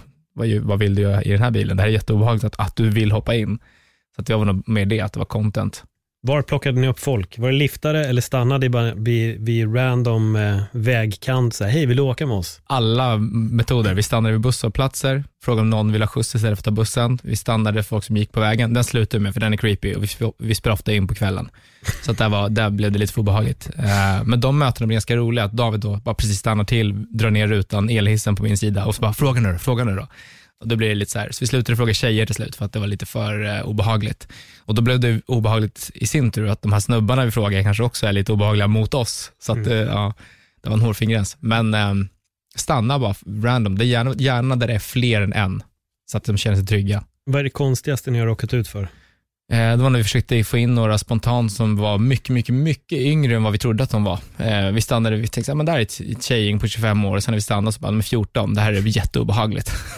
vad, 0.61 0.79
vill 0.79 0.95
du 0.95 1.01
göra 1.01 1.23
i 1.23 1.29
den 1.29 1.41
här 1.41 1.51
bilen? 1.51 1.77
Det 1.77 1.83
här 1.83 1.89
är 1.89 1.93
jätteobehagligt 1.93 2.45
att, 2.45 2.59
att 2.59 2.75
du 2.75 2.89
vill 2.89 3.11
hoppa 3.11 3.35
in. 3.35 3.59
Så 4.15 4.21
att 4.21 4.27
det 4.27 4.35
var 4.35 4.45
nog 4.45 4.69
med 4.69 4.87
det, 4.87 5.01
att 5.01 5.13
det 5.13 5.19
var 5.19 5.25
content. 5.25 5.83
Var 6.25 6.41
plockade 6.41 6.81
ni 6.81 6.87
upp 6.87 6.99
folk? 6.99 7.39
Var 7.39 7.51
det 7.51 7.57
liftare 7.57 8.05
eller 8.05 8.21
stannade 8.21 8.69
ni 8.69 8.93
vid, 8.95 9.45
vid 9.45 9.75
random 9.75 10.35
eh, 10.35 10.61
vägkant? 10.71 11.53
Så 11.53 11.63
här, 11.63 11.71
Hej, 11.71 11.85
vill 11.85 11.97
du 11.97 12.03
åka 12.03 12.27
med 12.27 12.37
oss? 12.37 12.61
Alla 12.67 13.17
metoder. 13.17 13.93
Vi 13.93 14.03
stannade 14.03 14.31
vid 14.31 14.41
busshållplatser, 14.41 15.23
frågade 15.43 15.61
om 15.61 15.69
någon 15.69 15.91
ville 15.91 16.05
ha 16.05 16.09
skjuts 16.09 16.35
istället 16.35 16.57
för 16.57 16.61
att 16.61 16.65
ta 16.65 16.71
bussen. 16.71 17.19
Vi 17.23 17.35
stannade 17.35 17.83
folk 17.83 18.03
som 18.03 18.17
gick 18.17 18.31
på 18.31 18.39
vägen. 18.39 18.73
Den 18.73 18.83
slutade 18.83 19.17
vi 19.17 19.23
med 19.23 19.33
för 19.33 19.41
den 19.41 19.53
är 19.53 19.57
creepy 19.57 19.95
och 19.95 20.03
vi, 20.03 20.07
vi 20.37 20.55
spelade 20.55 20.73
ofta 20.73 20.93
in 20.93 21.07
på 21.07 21.15
kvällen. 21.15 21.49
Så 22.01 22.11
att 22.11 22.17
där, 22.17 22.29
var, 22.29 22.49
där 22.49 22.69
blev 22.69 22.91
det 22.91 22.99
lite 22.99 23.13
för 23.13 23.21
obehagligt. 23.21 23.69
Eh, 23.77 24.23
men 24.23 24.39
de 24.39 24.59
mötena 24.59 24.87
blev 24.87 24.95
ganska 24.95 25.15
roliga. 25.15 25.45
Att 25.45 25.51
David 25.51 25.79
då 25.79 25.95
bara 25.95 26.15
precis 26.15 26.39
stannar 26.39 26.63
till, 26.63 27.05
drar 27.09 27.31
ner 27.31 27.47
rutan, 27.47 27.89
elhissen 27.89 28.35
på 28.35 28.43
min 28.43 28.57
sida 28.57 28.85
och 28.85 28.95
så 28.95 29.01
bara, 29.01 29.13
fråga 29.13 29.41
nu 29.41 29.51
då, 29.51 29.57
fråga 29.57 29.83
nu 29.83 29.95
då. 29.95 30.07
Och 30.61 30.67
då 30.67 30.75
blir 30.75 30.89
det 30.89 30.95
lite 30.95 31.11
så 31.11 31.19
här, 31.19 31.31
så 31.31 31.37
vi 31.39 31.47
slutade 31.47 31.75
fråga 31.75 31.93
tjejer 31.93 32.25
till 32.25 32.35
slut 32.35 32.55
för 32.55 32.65
att 32.65 32.73
det 32.73 32.79
var 32.79 32.87
lite 32.87 33.05
för 33.05 33.45
eh, 33.45 33.61
obehagligt. 33.61 34.27
Och 34.59 34.75
då 34.75 34.81
blev 34.81 34.99
det 34.99 35.21
obehagligt 35.25 35.91
i 35.93 36.07
sin 36.07 36.31
tur 36.31 36.47
att 36.47 36.61
de 36.61 36.73
här 36.73 36.79
snubbarna 36.79 37.25
vi 37.25 37.31
frågar 37.31 37.63
kanske 37.63 37.83
också 37.83 38.07
är 38.07 38.11
lite 38.11 38.31
obehagliga 38.31 38.67
mot 38.67 38.93
oss. 38.93 39.31
Så 39.39 39.51
att, 39.51 39.67
eh, 39.67 39.73
ja, 39.73 40.13
det 40.61 40.69
var 40.69 40.77
en 40.77 40.81
hårfin 40.81 41.09
gräns. 41.09 41.37
Men 41.39 41.73
ehm, 41.73 42.09
stanna 42.55 42.99
bara 42.99 43.15
random, 43.43 43.77
det 43.77 43.85
är 43.85 43.87
gärna, 43.87 44.13
gärna 44.17 44.55
där 44.55 44.67
det 44.67 44.73
är 44.73 44.79
fler 44.79 45.21
än 45.21 45.33
en, 45.33 45.63
så 46.11 46.17
att 46.17 46.23
de 46.23 46.37
känner 46.37 46.57
sig 46.57 46.65
trygga. 46.65 47.03
Vad 47.25 47.39
är 47.39 47.43
det 47.43 47.49
konstigaste 47.49 48.11
ni 48.11 48.19
har 48.19 48.25
råkat 48.25 48.53
ut 48.53 48.67
för? 48.67 48.87
Eh, 49.53 49.77
det 49.77 49.83
var 49.83 49.89
när 49.89 49.97
vi 49.97 50.03
försökte 50.03 50.43
få 50.43 50.57
in 50.57 50.75
några 50.75 50.97
spontant 50.97 51.51
som 51.51 51.77
var 51.77 51.97
mycket, 51.97 52.29
mycket, 52.29 52.55
mycket 52.55 52.97
yngre 52.97 53.35
än 53.35 53.43
vad 53.43 53.51
vi 53.51 53.57
trodde 53.57 53.83
att 53.83 53.89
de 53.89 54.03
var. 54.03 54.19
Eh, 54.37 54.71
vi 54.71 54.81
stannade, 54.81 55.15
vi 55.15 55.27
tänkte, 55.27 55.55
men 55.55 55.65
där 55.65 55.77
är 55.77 55.81
ett, 55.81 56.23
tjejgäng 56.23 56.59
på 56.59 56.67
25 56.67 57.05
år, 57.05 57.15
och 57.15 57.23
sen 57.23 57.31
när 57.31 57.37
vi 57.37 57.41
stannade 57.41 57.71
så 57.71 57.79
bara, 57.79 57.97
är 57.97 58.01
14, 58.01 58.53
det 58.53 58.61
här 58.61 58.73
är 58.73 58.81
jätteobehagligt. 58.97 59.71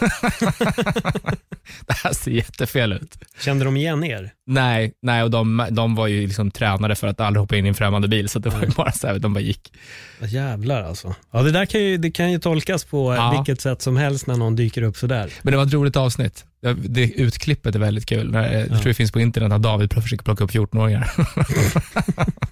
det 1.86 1.94
här 2.04 2.12
ser 2.12 2.30
jättefel 2.30 2.92
ut. 2.92 3.18
Kände 3.40 3.64
de 3.64 3.76
igen 3.76 4.04
er? 4.04 4.30
Nej, 4.46 4.92
nej 5.02 5.22
och 5.22 5.30
de, 5.30 5.66
de 5.70 5.94
var 5.94 6.06
ju 6.06 6.26
liksom 6.26 6.50
tränade 6.50 6.94
för 6.94 7.06
att 7.06 7.20
aldrig 7.20 7.40
hoppa 7.40 7.56
in 7.56 7.66
i 7.66 7.68
en 7.68 7.74
främmande 7.74 8.08
bil, 8.08 8.28
så 8.28 8.38
det 8.38 8.50
var 8.50 8.60
ju 8.60 8.68
bara 8.68 8.92
så 8.92 9.06
här, 9.06 9.18
de 9.18 9.32
bara 9.34 9.40
gick. 9.40 9.72
Jävlar 10.20 10.82
alltså. 10.82 11.14
Ja, 11.30 11.42
det 11.42 11.50
där 11.50 11.66
kan 11.66 11.80
ju, 11.80 11.96
det 11.96 12.10
kan 12.10 12.32
ju 12.32 12.38
tolkas 12.38 12.84
på 12.84 13.14
Ja. 13.14 13.30
vilket 13.36 13.60
sätt 13.60 13.82
som 13.82 13.96
helst 13.96 14.26
när 14.26 14.36
någon 14.36 14.56
dyker 14.56 14.82
upp 14.82 14.96
sådär. 14.96 15.30
Men 15.42 15.50
det 15.50 15.56
var 15.56 15.66
ett 15.66 15.72
roligt 15.72 15.96
avsnitt. 15.96 16.44
Det, 16.74 17.12
utklippet 17.12 17.74
är 17.74 17.78
väldigt 17.78 18.06
kul. 18.06 18.34
Jag 18.34 18.68
tror 18.68 18.84
det 18.84 18.94
finns 18.94 19.12
på 19.12 19.20
internet 19.20 19.52
att 19.52 19.62
David 19.62 19.92
försöker 19.92 20.24
plocka 20.24 20.44
upp 20.44 20.50
14-åringar. 20.50 21.10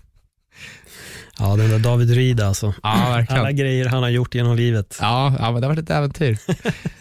Ja, 1.38 1.56
den 1.56 1.70
där 1.70 1.78
David 1.78 2.10
Ryd 2.10 2.40
alltså. 2.40 2.74
Ja, 2.82 3.24
Alla 3.28 3.52
grejer 3.52 3.86
han 3.86 4.02
har 4.02 4.10
gjort 4.10 4.34
genom 4.34 4.56
livet. 4.56 4.98
Ja, 5.00 5.34
ja 5.38 5.52
men 5.52 5.60
det 5.60 5.66
har 5.66 5.74
varit 5.74 5.84
ett 5.84 5.96
äventyr. 5.96 6.38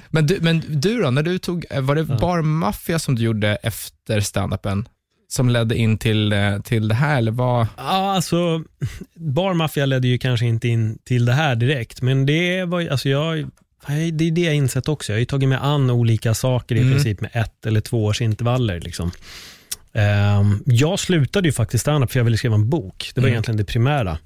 men, 0.09 0.27
du, 0.27 0.37
men 0.41 0.63
du 0.67 1.01
då, 1.01 1.09
när 1.11 1.23
du 1.23 1.39
tog, 1.39 1.65
var 1.81 1.95
det 1.95 2.05
Ja. 2.09 2.17
Bar 2.17 2.41
Mafia 2.41 2.99
som 2.99 3.15
du 3.15 3.23
gjorde 3.23 3.55
efter 3.55 4.19
standupen 4.19 4.87
som 5.27 5.49
ledde 5.49 5.75
in 5.75 5.97
till, 5.97 6.33
eh, 6.33 6.59
till 6.59 6.87
det 6.87 6.95
här, 6.95 7.17
eller 7.17 7.31
vad? 7.31 7.67
Ja, 7.77 8.15
alltså 8.15 8.63
Bar 9.15 9.53
Mafia 9.53 9.85
ledde 9.85 10.07
ju 10.07 10.17
kanske 10.17 10.45
inte 10.45 10.67
in 10.67 10.97
till 11.03 11.25
det 11.25 11.33
här 11.33 11.55
direkt, 11.55 12.01
men 12.01 12.25
det 12.25 12.65
var 12.65 12.87
alltså 12.91 13.09
jag, 13.09 13.49
det 13.87 14.27
är 14.27 14.31
det 14.31 14.41
jag 14.41 14.55
insett 14.55 14.87
också. 14.89 15.11
Jag 15.11 15.15
har 15.15 15.19
ju 15.19 15.25
tagit 15.25 15.49
mig 15.49 15.57
an 15.61 15.89
olika 15.89 16.33
saker 16.33 16.75
i 16.75 16.79
Mm. 16.79 16.93
princip 16.93 17.21
med 17.21 17.29
ett 17.33 17.65
eller 17.65 17.81
två 17.81 18.05
års 18.05 18.21
intervaller 18.21 18.79
liksom. 18.79 19.11
Ehm, 19.93 20.63
jag 20.65 20.99
slutade 20.99 21.47
ju 21.47 21.51
faktiskt 21.51 21.81
standup 21.81 22.11
för 22.11 22.19
jag 22.19 22.23
ville 22.25 22.37
skriva 22.37 22.55
en 22.55 22.69
bok. 22.69 23.11
Det 23.15 23.21
var 23.21 23.27
Mm. 23.27 23.33
egentligen 23.33 23.57
det 23.57 23.65
primära. 23.65 24.17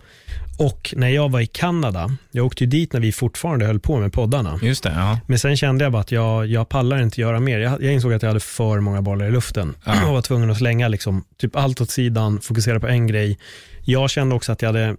Och 0.59 0.93
när 0.97 1.09
jag 1.09 1.31
var 1.31 1.39
i 1.41 1.45
Kanada, 1.47 2.17
jag 2.31 2.45
åkte 2.45 2.63
ju 2.63 2.69
dit 2.69 2.93
när 2.93 2.99
vi 2.99 3.11
fortfarande 3.11 3.65
höll 3.65 3.79
på 3.79 3.99
med 3.99 4.13
poddarna. 4.13 4.59
Just 4.63 4.83
det, 4.83 4.89
ja. 4.95 5.19
Men 5.27 5.39
sen 5.39 5.57
kände 5.57 5.83
jag 5.85 5.91
bara 5.91 6.01
att 6.01 6.11
jag, 6.11 6.47
jag 6.47 6.69
pallar 6.69 7.01
inte 7.01 7.21
göra 7.21 7.39
mer. 7.39 7.59
Jag, 7.59 7.83
jag 7.83 7.93
insåg 7.93 8.13
att 8.13 8.21
jag 8.21 8.29
hade 8.29 8.39
för 8.39 8.79
många 8.79 9.01
bollar 9.01 9.25
i 9.27 9.31
luften 9.31 9.75
Ja. 9.85 10.05
och 10.07 10.13
var 10.13 10.21
tvungen 10.21 10.49
att 10.51 10.57
slänga 10.57 10.87
liksom, 10.87 11.23
typ 11.37 11.55
allt 11.55 11.81
åt 11.81 11.89
sidan, 11.89 12.41
fokusera 12.41 12.79
på 12.79 12.87
en 12.87 13.07
grej. 13.07 13.37
Jag 13.83 14.09
kände 14.09 14.35
också 14.35 14.51
att 14.51 14.61
jag 14.61 14.69
hade, 14.69 14.95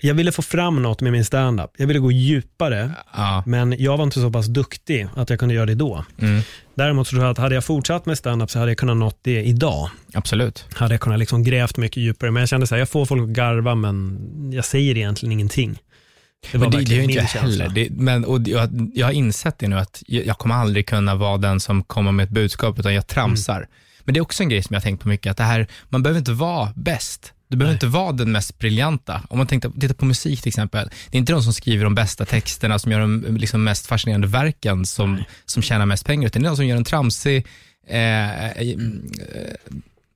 jag 0.00 0.14
ville 0.14 0.32
få 0.32 0.42
fram 0.42 0.82
något 0.82 1.00
med 1.00 1.12
min 1.12 1.24
standup. 1.24 1.70
Jag 1.76 1.86
ville 1.86 1.98
gå 1.98 2.12
djupare, 2.12 2.90
ja. 3.14 3.42
men 3.46 3.74
jag 3.78 3.96
var 3.96 4.04
inte 4.04 4.20
så 4.20 4.30
pass 4.30 4.46
duktig 4.46 5.08
att 5.16 5.30
jag 5.30 5.38
kunde 5.38 5.54
göra 5.54 5.66
det 5.66 5.74
då. 5.74 6.04
Mm. 6.18 6.42
Däremot 6.74 7.06
så 7.06 7.10
tror 7.10 7.22
jag 7.22 7.30
att 7.30 7.38
hade 7.38 7.54
jag 7.54 7.64
fortsatt 7.64 8.06
med 8.06 8.18
standup 8.18 8.50
så 8.50 8.58
hade 8.58 8.70
jag 8.70 8.78
kunnat 8.78 8.96
nått 8.96 9.18
det 9.22 9.42
idag. 9.42 9.90
Absolut. 10.14 10.66
Hade 10.74 10.94
jag 10.94 11.00
kunnat 11.00 11.18
liksom 11.18 11.44
grävt 11.44 11.76
mycket 11.76 11.96
djupare. 11.96 12.30
Men 12.30 12.40
jag 12.40 12.48
kände 12.48 12.66
så 12.66 12.74
här, 12.74 12.80
jag 12.80 12.88
får 12.88 13.06
folk 13.06 13.22
att 13.22 13.28
garva 13.28 13.74
men 13.74 14.18
jag 14.52 14.64
säger 14.64 14.96
egentligen 14.96 15.32
ingenting. 15.32 15.78
Det 16.52 16.58
var 16.58 16.70
Men 16.70 16.78
det, 16.78 16.84
det 16.84 16.98
är 16.98 17.02
inte 17.02 17.14
jag 17.14 17.22
heller. 17.24 17.68
Det, 17.68 17.88
men, 17.90 18.24
och 18.24 18.40
jag, 18.48 18.90
jag 18.94 19.06
har 19.06 19.12
insett 19.12 19.58
det 19.58 19.68
nu, 19.68 19.78
att 19.78 20.02
jag, 20.06 20.26
jag 20.26 20.38
kommer 20.38 20.54
aldrig 20.54 20.86
kunna 20.86 21.14
vara 21.14 21.38
den 21.38 21.60
som 21.60 21.84
kommer 21.84 22.12
med 22.12 22.24
ett 22.24 22.30
budskap, 22.30 22.78
utan 22.78 22.94
jag 22.94 23.06
tramsar. 23.06 23.56
Mm. 23.56 23.68
Men 24.04 24.14
det 24.14 24.18
är 24.18 24.22
också 24.22 24.42
en 24.42 24.48
grej 24.48 24.62
som 24.62 24.74
jag 24.74 24.80
har 24.80 24.82
tänkt 24.82 25.02
på 25.02 25.08
mycket, 25.08 25.30
att 25.30 25.36
det 25.36 25.44
här, 25.44 25.66
man 25.88 26.02
behöver 26.02 26.18
inte 26.18 26.32
vara 26.32 26.72
bäst. 26.76 27.32
Du 27.52 27.56
behöver 27.56 27.72
Nej. 27.72 27.76
inte 27.76 27.86
vara 27.86 28.12
den 28.12 28.32
mest 28.32 28.58
briljanta. 28.58 29.22
Om 29.28 29.38
man 29.38 29.46
tänkte, 29.46 29.70
tittar 29.80 29.94
på 29.94 30.04
musik 30.04 30.42
till 30.42 30.48
exempel, 30.48 30.90
det 31.10 31.16
är 31.16 31.18
inte 31.18 31.32
de 31.32 31.42
som 31.42 31.52
skriver 31.52 31.84
de 31.84 31.94
bästa 31.94 32.24
texterna, 32.24 32.78
som 32.78 32.92
gör 32.92 33.00
de 33.00 33.36
liksom, 33.36 33.64
mest 33.64 33.86
fascinerande 33.86 34.26
verken, 34.26 34.86
som, 34.86 35.24
som 35.46 35.62
tjänar 35.62 35.86
mest 35.86 36.06
pengar, 36.06 36.26
utan 36.26 36.42
det 36.42 36.46
är 36.46 36.50
de 36.50 36.56
som 36.56 36.66
gör 36.66 36.76
en 36.76 36.84
tramsig, 36.84 37.46
eh, 37.88 38.44
eh, 38.44 38.58
eh, 38.58 38.76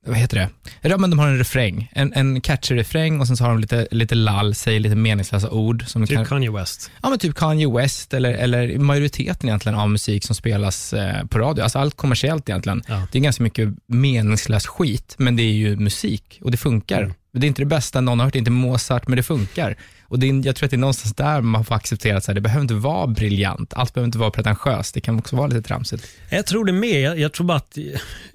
vad 0.07 0.17
heter 0.17 0.37
det? 0.37 0.49
Ja, 0.89 0.97
men 0.97 1.11
de 1.11 1.19
har 1.19 1.29
en 1.29 1.39
refräng, 1.39 1.91
en, 1.93 2.13
en 2.13 2.41
catchy 2.41 2.75
refräng 2.75 3.21
och 3.21 3.27
sen 3.27 3.37
så 3.37 3.45
har 3.45 3.51
de 3.51 3.61
lite, 3.61 3.89
lite 3.91 4.15
lall, 4.15 4.55
säger 4.55 4.81
lite 4.81 4.95
meningslösa 4.95 5.51
ord. 5.51 5.85
Som 5.87 6.07
Typ 6.07 6.17
kan, 6.17 6.27
Kanye 6.27 6.51
West. 6.51 6.91
Ja, 7.03 7.11
men 7.11 7.19
typ 7.19 7.35
Kanye 7.35 7.69
West 7.77 8.15
eller, 8.15 8.35
eller 8.35 8.79
majoriteten 8.79 9.49
egentligen 9.49 9.79
av 9.79 9.91
musik 9.91 10.25
som 10.25 10.35
spelas 10.35 10.93
eh, 10.93 11.27
på 11.27 11.39
radio. 11.39 11.63
Alltså 11.63 11.79
allt 11.79 11.97
kommersiellt 11.97 12.49
egentligen. 12.49 12.83
Ja. 12.89 13.07
Det 13.13 13.19
är 13.19 13.23
ganska 13.23 13.43
mycket 13.43 13.69
meningslös 13.87 14.67
skit, 14.67 15.15
men 15.19 15.37
det 15.37 15.43
är 15.43 15.53
ju 15.53 15.77
musik 15.77 16.41
och 16.43 16.51
det 16.51 16.57
funkar. 16.57 17.03
Mm. 17.03 17.15
Det 17.41 17.47
är 17.47 17.49
inte 17.49 17.63
det 17.63 17.67
bästa 17.67 18.01
någon 18.01 18.19
har 18.19 18.27
hört, 18.27 18.35
inte 18.35 18.51
Mozart, 18.51 19.09
men 19.09 19.17
det 19.17 19.23
funkar. 19.23 19.77
Och 20.09 20.19
det 20.19 20.29
är, 20.29 20.47
jag 20.47 20.57
tror 20.57 20.65
att 20.67 20.71
det 20.71 20.77
är 20.77 20.79
någonstans 20.79 21.15
där 21.15 21.41
man 21.41 21.65
får 21.65 21.75
acceptera 21.75 22.17
att 22.17 22.25
så 22.25 22.31
här, 22.31 22.35
det 22.35 22.41
behöver 22.41 22.63
inte 22.63 22.75
vara 22.75 23.07
briljant, 23.07 23.75
allt 23.75 23.95
behöver 23.95 24.07
inte 24.07 24.19
vara 24.19 24.31
pretentiöst, 24.31 24.95
det 24.95 25.01
kan 25.01 25.19
också 25.19 25.37
vara 25.37 25.47
lite 25.47 25.63
tramsigt. 25.63 26.07
Jag 26.31 26.47
tror 26.47 26.65
det 26.65 26.73
med. 26.73 27.01
Jag, 27.01 27.19
jag 27.19 27.33
tror 27.33 27.47
bara 27.47 27.57
att 27.57 27.79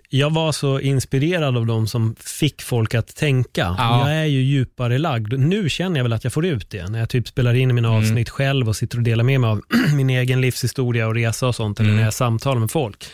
jag 0.10 0.34
var 0.34 0.52
så 0.52 0.80
inspirerad 0.80 1.58
av 1.58 1.66
de 1.66 1.88
som 1.88 2.16
fick 2.20 2.62
folk 2.62 2.96
att 2.96 3.16
tänka. 3.16 3.76
Ja. 3.78 4.10
Jag 4.10 4.18
är 4.18 4.26
ju 4.26 4.42
djupare 4.42 4.98
lagd. 4.98 5.40
Nu 5.40 5.70
känner 5.70 5.98
jag 6.00 6.04
väl 6.04 6.14
att 6.14 6.24
jag 6.24 6.34
får 6.34 6.46
ut 6.46 6.70
det. 6.70 6.90
När 6.90 7.00
jag 7.00 7.10
typ 7.10 7.28
spelar 7.28 7.54
in 7.54 7.76
mina 7.76 7.88
Mm. 7.88 8.00
avsnitt 8.02 8.30
själv 8.30 8.70
och 8.70 8.76
sitter 8.76 8.98
och 8.98 9.04
delar 9.04 9.24
med 9.24 9.42
mig 9.42 9.50
av 9.50 9.62
min 9.96 10.10
egen 10.10 10.42
livshistoria 10.42 11.08
och 11.08 11.16
resa 11.16 11.48
och 11.48 11.56
sånt. 11.56 11.80
Eller 11.80 11.90
Mm. 11.90 11.98
när 11.98 12.04
jag 12.06 12.14
samtalar 12.14 12.60
med 12.60 12.72
folk. 12.72 13.06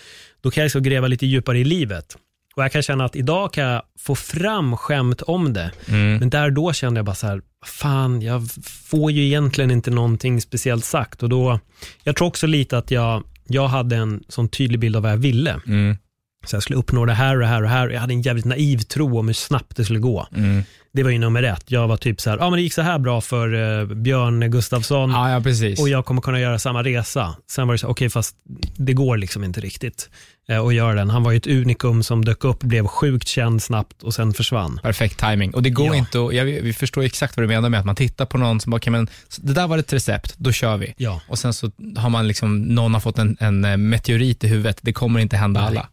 Då 0.42 0.52
kan 0.52 0.62
jag 0.64 0.72
så 0.72 0.80
gräva 0.80 1.08
lite 1.08 1.26
djupare 1.26 1.60
i 1.60 1.64
livet. 1.64 2.16
Och 2.58 2.64
jag 2.64 2.72
kan 2.72 2.82
känna 2.82 3.06
att 3.06 3.16
idag 3.16 3.54
kan 3.54 3.64
jag 3.64 3.82
få 4.00 4.16
fram 4.16 4.78
skämt 4.78 5.22
om 5.22 5.54
det. 5.54 5.72
Mm. 5.88 6.18
Men 6.18 6.30
där 6.30 6.52
då 6.52 6.74
kände 6.74 6.98
jag 6.98 7.06
bara 7.06 7.16
så 7.16 7.28
här, 7.28 7.42
fan, 7.66 8.22
jag 8.22 8.50
får 8.64 9.12
ju 9.12 9.26
egentligen 9.26 9.72
inte 9.72 9.92
någonting 9.92 10.42
speciellt 10.42 10.86
sagt. 10.86 11.24
Och 11.24 11.30
då, 11.30 11.60
jag 12.04 12.16
tror 12.16 12.28
också 12.28 12.48
lite 12.48 12.78
att 12.78 12.92
jag, 12.92 13.24
jag 13.48 13.68
hade 13.68 13.96
en 13.96 14.24
sån 14.28 14.50
tydlig 14.50 14.80
bild 14.80 14.96
av 14.96 15.04
vad 15.04 15.12
jag 15.12 15.18
ville. 15.18 15.60
Mm. 15.68 15.98
Så 16.46 16.56
jag 16.56 16.64
skulle 16.64 16.80
uppnå 16.80 17.06
det 17.06 17.14
här 17.14 17.36
och 17.36 17.42
det 17.42 17.48
här 17.48 17.56
och 17.56 17.62
det 17.62 17.70
här. 17.70 17.90
Jag 17.90 18.00
hade 18.00 18.14
en 18.14 18.22
jävligt 18.22 18.46
naiv 18.46 18.78
tro 18.78 19.20
om 19.20 19.28
hur 19.28 19.34
snabbt 19.34 19.78
det 19.78 19.86
skulle 19.86 20.00
gå. 20.00 20.28
Mm. 20.36 20.64
Det 20.98 21.04
var 21.04 21.12
ju 21.12 21.20
nummer 21.20 21.44
ett. 21.44 21.64
Jag 21.72 21.88
var 21.88 21.98
typ 21.98 22.22
så 22.22 22.30
här, 22.30 22.38
ja 22.38 22.50
men 22.50 22.58
det 22.58 22.62
gick 22.62 22.74
så 22.74 22.82
här 22.82 23.00
bra 23.00 23.22
för 23.22 23.80
eh, 23.82 23.86
Björn 23.86 24.52
Gustafsson 24.52 25.12
Ja, 25.12 25.32
ja, 25.32 25.42
precis. 25.42 25.80
och 25.80 25.90
jag 25.90 26.06
kommer 26.06 26.22
kunna 26.22 26.40
göra 26.40 26.60
samma 26.60 26.84
resa. 26.84 27.36
Sen 27.52 27.68
var 27.68 27.74
det 27.74 27.78
så, 27.78 27.88
okej 27.88 28.10
fast 28.10 28.36
det 28.78 28.94
går 28.94 29.18
liksom 29.18 29.44
inte 29.44 29.62
riktigt 29.62 30.10
eh, 30.50 30.60
att 30.66 30.74
göra 30.74 30.94
den. 30.94 31.10
Han 31.10 31.24
var 31.24 31.32
ju 31.32 31.38
ett 31.38 31.48
unikum 31.48 32.04
som 32.04 32.26
dök 32.26 32.44
upp, 32.44 32.60
blev 32.60 32.88
sjukt 32.88 33.28
känd 33.28 33.64
snabbt 33.64 34.04
och 34.04 34.14
sen 34.14 34.34
försvann. 34.34 34.80
Perfekt 34.84 35.20
timing. 35.20 35.54
Och 35.54 35.64
det 35.64 35.70
går 35.70 35.88
Ja. 35.88 35.96
inte 35.96 36.26
att, 36.26 36.34
jag, 36.34 36.46
vi 36.46 36.74
förstår 36.74 37.04
exakt 37.04 37.38
vad 37.38 37.44
du 37.44 37.48
menar 37.48 37.70
med 37.70 37.80
att 37.80 37.86
man 37.86 37.96
tittar 37.96 38.26
på 38.26 38.38
någon 38.38 38.60
som 38.60 38.70
bara, 38.72 38.78
okej 38.78 38.92
men 38.92 39.08
det 39.38 39.54
där 39.54 39.68
var 39.68 39.78
ett 39.78 39.94
recept, 39.94 40.36
då 40.38 40.52
kör 40.52 40.78
vi. 40.78 40.94
Ja. 40.98 41.22
Och 41.28 41.40
sen 41.40 41.54
så 41.54 41.72
har 41.98 42.10
man 42.10 42.28
liksom, 42.28 42.62
någon 42.62 42.94
har 42.94 43.02
fått 43.02 43.20
en, 43.20 43.38
en 43.40 43.66
eh, 43.66 43.78
meteorit 43.78 44.44
i 44.44 44.48
huvudet, 44.48 44.80
det 44.82 44.94
kommer 44.94 45.20
inte 45.20 45.38
hända 45.38 45.60
Nej. 45.62 45.70
alla. 45.70 45.88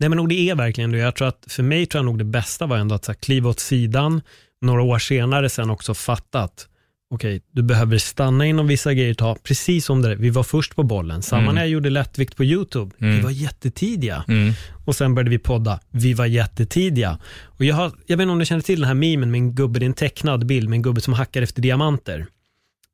Nej 0.00 0.08
men 0.08 0.18
och 0.18 0.28
det 0.28 0.50
är 0.50 0.54
verkligen 0.54 0.90
det. 0.92 0.98
Jag 0.98 1.14
tror 1.16 1.28
att 1.28 1.44
för 1.46 1.62
mig 1.62 1.86
tror 1.86 1.98
jag 1.98 2.04
nog 2.04 2.18
det 2.18 2.24
bästa 2.24 2.66
var 2.66 2.76
ändå 2.76 2.94
att 2.94 3.04
så 3.04 3.12
här, 3.12 3.16
kliva 3.18 3.50
åt 3.50 3.60
sidan, 3.60 4.20
några 4.62 4.82
år 4.82 4.98
senare 4.98 5.48
sen 5.48 5.70
också 5.70 5.94
fatta 5.94 6.40
att 6.40 6.68
okej, 7.10 7.42
du 7.52 7.62
behöver 7.62 7.98
stanna 7.98 8.46
inom 8.46 8.66
vissa 8.66 8.94
grejer, 8.94 9.14
ta 9.14 9.34
precis 9.42 9.84
som 9.84 10.02
det 10.02 10.14
vi 10.14 10.30
var 10.30 10.42
först 10.42 10.76
på 10.76 10.82
bollen. 10.82 11.22
Samma 11.22 11.42
Mm. 11.42 11.54
när 11.54 11.62
jag 11.62 11.68
gjorde 11.70 11.90
lättvikt 11.90 12.36
på 12.36 12.44
YouTube, 12.44 12.90
vi 12.98 13.06
Mm. 13.08 13.22
var 13.22 13.30
jättetidiga. 13.30 14.24
Mm. 14.28 14.52
Och 14.86 14.96
sen 14.96 15.14
började 15.14 15.30
vi 15.30 15.38
podda, 15.38 15.80
vi 15.90 16.14
var 16.14 16.26
jättetidiga. 16.26 17.18
Och 17.44 17.64
jag, 17.64 17.74
har, 17.74 17.92
jag 18.06 18.16
vet 18.16 18.22
inte 18.22 18.32
om 18.32 18.38
du 18.38 18.44
känner 18.46 18.62
till 18.62 18.80
den 18.80 18.86
här 18.88 18.94
memen 18.94 19.30
med 19.30 19.38
en 19.38 19.54
gubbe, 19.54 19.78
det 19.78 19.84
är 19.84 19.88
en 19.88 19.94
tecknad 19.94 20.46
bild 20.46 20.68
med 20.68 20.76
en 20.76 20.82
gubbe 20.82 21.00
som 21.00 21.14
hackar 21.14 21.42
efter 21.42 21.62
diamanter. 21.62 22.26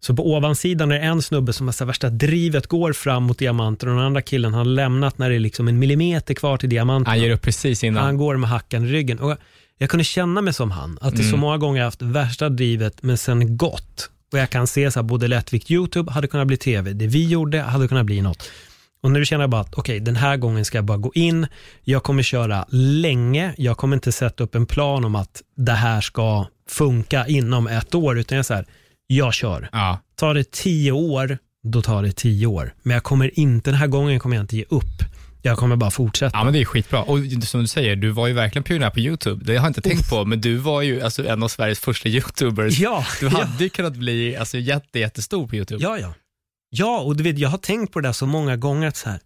Så 0.01 0.17
på 0.17 0.33
ovansidan 0.35 0.91
är 0.93 0.95
det 0.99 1.01
en 1.05 1.23
snubbe 1.23 1.53
som 1.53 1.67
har 1.69 1.73
så 1.73 1.85
värsta 1.85 2.11
drivet, 2.11 2.67
går 2.67 2.93
fram 2.93 3.23
mot 3.23 3.39
diamanter 3.39 3.87
och 3.89 3.95
den 3.97 4.05
andra 4.05 4.23
killen 4.23 4.55
har 4.55 4.65
lämnat 4.65 5.19
när 5.19 5.31
det 5.31 5.35
är 5.37 5.41
liksom 5.41 5.69
en 5.69 5.79
millimeter 5.79 6.35
kvar 6.35 6.57
till 6.57 6.69
diamanterna. 6.69 7.11
Han 7.11 7.21
ger 7.21 7.31
upp 7.31 7.43
precis 7.43 7.85
innan. 7.85 8.05
Han 8.05 8.17
går 8.17 8.37
med 8.37 8.51
hackan 8.51 8.85
i 8.85 8.89
ryggen. 8.89 9.19
Och 9.19 9.37
jag, 9.79 9.91
kunde 9.91 10.05
känna 10.05 10.41
mig 10.41 10.53
som 10.53 10.71
han, 10.71 10.99
att 11.01 11.17
det 11.17 11.23
så 11.23 11.29
Mm. 11.29 11.41
många 11.41 11.59
gånger 11.59 11.79
jag 11.79 11.85
haft 11.87 12.03
värsta 12.03 12.49
drivet 12.49 13.03
men 13.03 13.19
sen 13.19 13.57
gått. 13.57 14.11
Och 14.33 14.39
jag 14.39 14.51
kan 14.51 14.67
se 14.67 14.91
så 14.91 14.99
här, 14.99 15.05
både 15.05 15.29
lättvikt 15.29 15.71
YouTube 15.71 16.13
hade 16.13 16.29
kunnat 16.29 16.47
bli 16.47 16.57
tv, 16.57 16.93
det 16.93 17.07
vi 17.07 17.29
gjorde 17.29 17.61
hade 17.61 17.89
kunnat 17.89 18.07
bli 18.07 18.21
något. 18.21 18.51
Och 19.03 19.11
nu 19.11 19.25
känner 19.25 19.43
jag 19.43 19.51
bara 19.51 19.61
att 19.61 19.75
okej, 19.75 20.01
den 20.01 20.17
här 20.17 20.37
gången 20.37 20.65
ska 20.65 20.79
jag 20.79 20.85
bara 20.85 20.99
gå 20.99 21.13
in, 21.15 21.47
jag 21.83 22.03
kommer 22.03 22.23
köra 22.23 22.65
länge, 22.71 23.55
jag 23.59 23.77
kommer 23.77 23.97
inte 23.97 24.13
sätta 24.13 24.45
upp 24.45 24.55
en 24.55 24.67
plan 24.67 25.05
om 25.05 25.15
att 25.15 25.43
det 25.57 25.73
här 25.73 26.01
ska 26.01 26.47
funka 26.69 27.27
inom 27.27 27.67
ett 27.67 27.95
år, 27.95 28.19
utan 28.19 28.37
jag 28.37 28.41
är 28.43 28.45
så 28.47 28.55
här, 28.55 28.67
jag 29.07 29.35
kör. 29.35 29.69
Ja. 29.73 29.99
Tar 30.17 30.35
det 30.35 30.51
tio 30.51 30.93
år, 30.93 31.39
då 31.65 31.83
tar 31.83 32.03
det 32.03 32.13
tio 32.13 32.47
år. 32.47 32.75
Men 32.83 32.95
jag 32.95 33.03
kommer 33.03 33.39
inte, 33.41 33.71
den 33.71 33.79
här 33.79 33.87
gången 33.87 34.21
kommer 34.21 34.37
jag 34.37 34.43
inte 34.45 34.57
ge 34.57 34.65
upp. 34.69 35.03
Jag 35.47 35.59
kommer 35.59 35.77
bara 35.77 35.91
fortsätta. 35.91 36.39
ja, 36.39 36.45
men 36.45 36.53
det 36.53 36.61
är 36.61 36.65
skitbra. 36.65 37.03
Och 37.03 37.19
som 37.43 37.61
du 37.61 37.67
säger, 37.67 37.97
du 37.97 38.11
var 38.11 38.27
ju 38.27 38.33
verkligen 38.33 38.63
pionjär 38.63 38.91
på 38.91 39.01
YouTube. 39.01 39.45
Det 39.45 39.57
har 39.57 39.65
jag 39.65 39.71
inte 39.71 39.81
tänkt 39.81 40.11
på, 40.11 40.25
men 40.25 40.41
du 40.41 40.57
var 40.57 40.83
ju 40.83 41.03
alltså 41.03 41.27
en 41.27 41.43
av 41.43 41.49
Sveriges 41.49 41.79
första 41.81 42.09
YouTubers. 42.09 42.79
Ja, 42.79 43.07
Du 43.21 43.27
ja. 43.27 43.33
hade 43.45 43.65
ju 43.65 43.71
kunnat 43.71 43.93
bli 43.97 44.37
alltså, 44.37 44.59
jätte, 44.59 44.99
jättestor 44.99 45.47
på 45.49 45.57
YouTube. 45.57 45.83
Ja, 45.83 45.99
ja. 45.99 46.15
Ja, 46.71 47.01
och 47.01 47.17
du 47.17 47.23
vet, 47.25 47.39
jag 47.39 47.49
har 47.49 47.59
tänkt 47.59 47.93
på 47.93 48.01
det 48.01 48.09
där 48.09 48.13
så 48.13 48.27
många 48.27 48.57
gånger 48.57 48.89
att 48.89 48.97
så 48.97 49.09
här, 49.11 49.21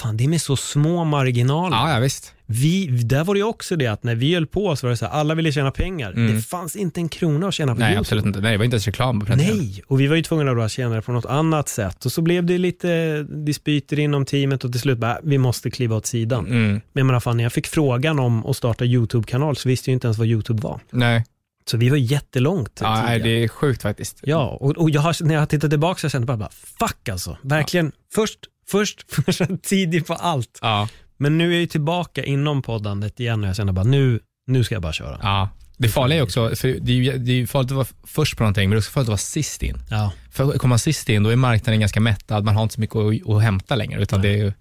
fan 0.00 0.16
det 0.16 0.24
är 0.24 0.28
med 0.28 0.40
så 0.40 0.56
små 0.56 1.04
marginaler. 1.04 1.76
ja, 1.76 1.92
ja 1.94 2.00
visst. 2.00 2.34
Vi, 2.50 2.86
där 2.86 3.24
var 3.24 3.34
det 3.34 3.42
också 3.42 3.76
det 3.76 3.86
att 3.86 4.02
när 4.02 4.14
vi 4.14 4.34
höll 4.34 4.46
på 4.46 4.76
så 4.76 4.86
var 4.86 4.90
det 4.90 4.96
så 4.96 5.06
här, 5.06 5.12
alla 5.12 5.34
ville 5.34 5.52
tjäna 5.52 5.70
pengar. 5.70 6.12
Mm. 6.12 6.36
Det 6.36 6.42
fanns 6.42 6.76
inte 6.76 7.00
en 7.00 7.08
krona 7.08 7.48
att 7.48 7.54
tjäna 7.54 7.74
på 7.74 7.80
Nej, 7.80 7.88
YouTube. 7.88 8.00
absolut 8.00 8.24
inte. 8.26 8.40
Nej, 8.40 8.52
det 8.52 8.58
var 8.58 8.64
inte 8.64 8.74
ens 8.74 8.86
reklam 8.86 9.20
på 9.20 9.26
tiden. 9.26 9.38
Nej, 9.38 9.82
och 9.86 10.00
vi 10.00 10.06
var 10.06 10.16
ju 10.16 10.22
tvungna 10.22 10.54
då 10.54 10.62
att 10.62 10.70
tjäna 10.72 10.94
det 10.94 11.02
på 11.02 11.12
något 11.12 11.26
annat 11.26 11.68
sätt. 11.68 12.04
Och 12.06 12.12
så 12.12 12.22
blev 12.22 12.44
det 12.44 12.58
lite 12.58 13.22
dispyter 13.22 13.98
inom 13.98 14.24
teamet 14.24 14.64
och 14.64 14.72
till 14.72 14.80
slut 14.80 14.98
bara, 14.98 15.18
vi 15.22 15.38
måste 15.38 15.70
kliva 15.70 15.96
åt 15.96 16.06
sidan. 16.06 16.46
Mm. 16.46 16.70
Men 16.70 16.82
jag 16.92 17.06
menar, 17.06 17.20
fan, 17.20 17.36
när 17.36 17.44
jag 17.44 17.52
fick 17.52 17.66
frågan 17.66 18.18
om 18.18 18.46
att 18.46 18.56
starta 18.56 18.84
YouTube-kanal 18.84 19.56
så 19.56 19.68
visste 19.68 19.90
jag 19.90 19.92
inte 19.96 20.06
ens 20.06 20.18
vad 20.18 20.26
YouTube 20.26 20.62
var. 20.62 20.80
Nej, 20.90 21.24
Så 21.70 21.76
vi 21.76 21.88
var 21.88 21.96
jättelångt 21.96 22.78
ja, 22.82 23.02
nej, 23.02 23.20
det 23.20 23.44
är 23.44 23.48
sjukt 23.48 23.82
faktiskt. 23.82 24.18
Ja, 24.22 24.58
och, 24.60 24.70
och 24.76 24.90
jag 24.90 25.00
har, 25.00 25.24
när 25.24 25.34
jag 25.34 25.40
har 25.40 25.46
tittat 25.46 25.70
tillbaka 25.70 26.10
så 26.10 26.16
har 26.16 26.20
jag 26.20 26.26
bara, 26.26 26.36
bara 26.36 26.50
fuck 26.88 27.08
alltså. 27.08 27.36
Verkligen, 27.42 27.92
först, 28.14 28.38
först, 28.70 29.04
först 29.24 29.42
tidig 29.62 30.06
på 30.06 30.14
allt. 30.14 30.58
Ja, 30.62 30.88
Men 31.16 31.38
nu 31.38 31.54
är 31.56 31.60
jag 31.60 31.70
tillbaka 31.70 32.24
inom 32.24 32.62
poddandet 32.62 33.20
igen 33.20 33.42
och 33.42 33.48
jag 33.48 33.56
känner 33.56 33.72
bara, 33.72 33.84
nu, 33.84 34.20
nu 34.46 34.64
ska 34.64 34.74
jag 34.74 34.82
bara 34.82 34.92
köra. 34.92 35.18
ja. 35.22 35.48
Det 35.80 35.88
farliga 35.88 36.18
är 36.18 36.22
också, 36.22 36.56
för 36.56 36.68
det 36.68 36.92
är 36.92 36.96
ju 36.96 37.18
det 37.18 37.32
är 37.32 37.36
ju 37.36 37.46
farligt 37.46 37.70
att 37.70 37.76
vara 37.76 37.86
först 38.04 38.36
på 38.36 38.42
någonting, 38.42 38.68
men 38.68 38.70
det 38.70 38.76
är 38.76 38.78
också 38.78 38.90
farligt 38.90 39.06
att 39.06 39.08
vara 39.08 39.18
sist 39.18 39.62
in. 39.62 39.78
Ja. 39.90 40.12
För 40.30 40.58
kommer 40.58 40.68
man 40.68 40.78
sist 40.78 41.08
in, 41.08 41.22
då 41.22 41.30
är 41.30 41.36
marknaden 41.36 41.80
ganska 41.80 42.00
mättad, 42.00 42.44
man 42.44 42.56
har 42.56 42.62
inte 42.62 42.74
så 42.74 42.80
mycket 42.80 42.96
att, 42.96 43.28
att 43.30 43.42
hämta 43.42 43.76
längre, 43.76 44.02
utan 44.02 44.22
det 44.22 44.40
är 44.40 44.54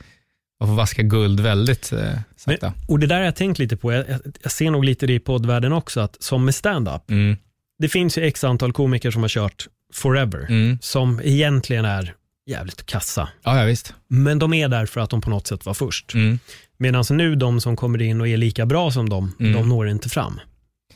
man 0.60 0.70
får 0.70 0.76
vaska 0.76 1.02
guld 1.02 1.39
väldigt 1.39 1.93
eh, 1.93 2.13
sakta. 2.36 2.74
Och 2.88 3.00
det 3.00 3.08
där 3.08 3.15
har 3.15 3.24
jag 3.24 3.36
tänkt 3.36 3.60
lite 3.60 3.78
på, 3.78 3.93
jag, 3.93 4.10
jag, 4.10 4.20
jag 4.41 4.52
ser 4.52 4.72
nog 4.72 4.86
lite 4.86 5.08
det 5.08 5.13
i 5.13 5.20
poddvärlden 5.20 5.74
också, 5.74 6.00
att 6.00 6.24
som 6.24 6.46
med 6.46 6.56
stand-up, 6.56 7.10
Mm, 7.10 7.38
det 7.80 7.89
finns 7.89 8.17
ju 8.17 8.24
x 8.24 8.43
antal 8.43 8.74
komiker 8.74 9.12
som 9.12 9.22
har 9.22 9.30
kört 9.30 9.67
forever, 9.93 10.46
mm. 10.50 10.78
som 10.82 11.22
egentligen 11.24 11.86
är 11.86 12.13
jävligt 12.48 12.86
kassa. 12.86 13.30
Ja, 13.44 13.60
ja, 13.60 13.66
visst. 13.66 13.94
Men 14.08 14.40
de 14.40 14.54
är 14.54 14.68
där 14.68 14.86
för 14.86 15.02
att 15.02 15.10
de 15.10 15.22
på 15.22 15.30
något 15.30 15.48
sätt 15.48 15.66
var 15.66 15.74
först. 15.74 16.14
Mm. 16.14 16.40
Medan 16.78 17.04
nu 17.10 17.36
de 17.36 17.62
som 17.62 17.76
kommer 17.76 18.02
in 18.02 18.22
och 18.22 18.28
är 18.28 18.38
lika 18.38 18.66
bra 18.66 18.92
som 18.92 19.10
dem, 19.10 19.36
Mm. 19.40 19.54
de 19.54 19.70
når 19.70 19.88
inte 19.90 20.10
fram. 20.10 20.40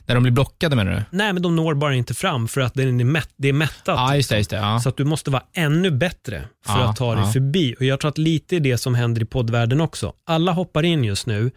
När 0.06 0.16
de 0.16 0.24
blir 0.24 0.34
blockade 0.34 0.76
menar 0.76 0.92
du? 0.92 1.18
Nej, 1.18 1.34
men 1.34 1.42
de 1.42 1.56
når 1.56 1.74
bara 1.74 1.96
inte 1.96 2.14
fram 2.14 2.48
för 2.48 2.62
att 2.62 2.74
det 2.74 2.84
är, 2.84 2.92
mätt, 2.92 3.30
det 3.38 3.48
är 3.50 3.54
mättat. 3.54 3.82
Ja, 3.86 4.16
just 4.16 4.30
det. 4.30 4.38
Just 4.38 4.50
det 4.50 4.56
ja. 4.56 4.80
Så 4.80 4.90
att 4.90 4.98
du 4.98 5.04
måste 5.06 5.32
vara 5.32 5.44
ännu 5.54 5.92
bättre 5.92 6.44
för 6.66 6.80
Ja, 6.80 6.90
att 6.90 6.96
ta 6.96 7.16
dig 7.16 7.32
förbi. 7.34 7.76
Och 7.80 7.86
Jag 7.86 8.00
tror 8.00 8.10
att 8.10 8.18
lite 8.18 8.56
är 8.56 8.60
det 8.60 8.78
som 8.78 8.96
händer 8.96 9.22
i 9.22 9.26
poddvärlden 9.26 9.82
också. 9.82 10.14
Alla 10.26 10.52
hoppar 10.52 10.84
in 10.84 11.04
just 11.04 11.28
nu 11.28 11.52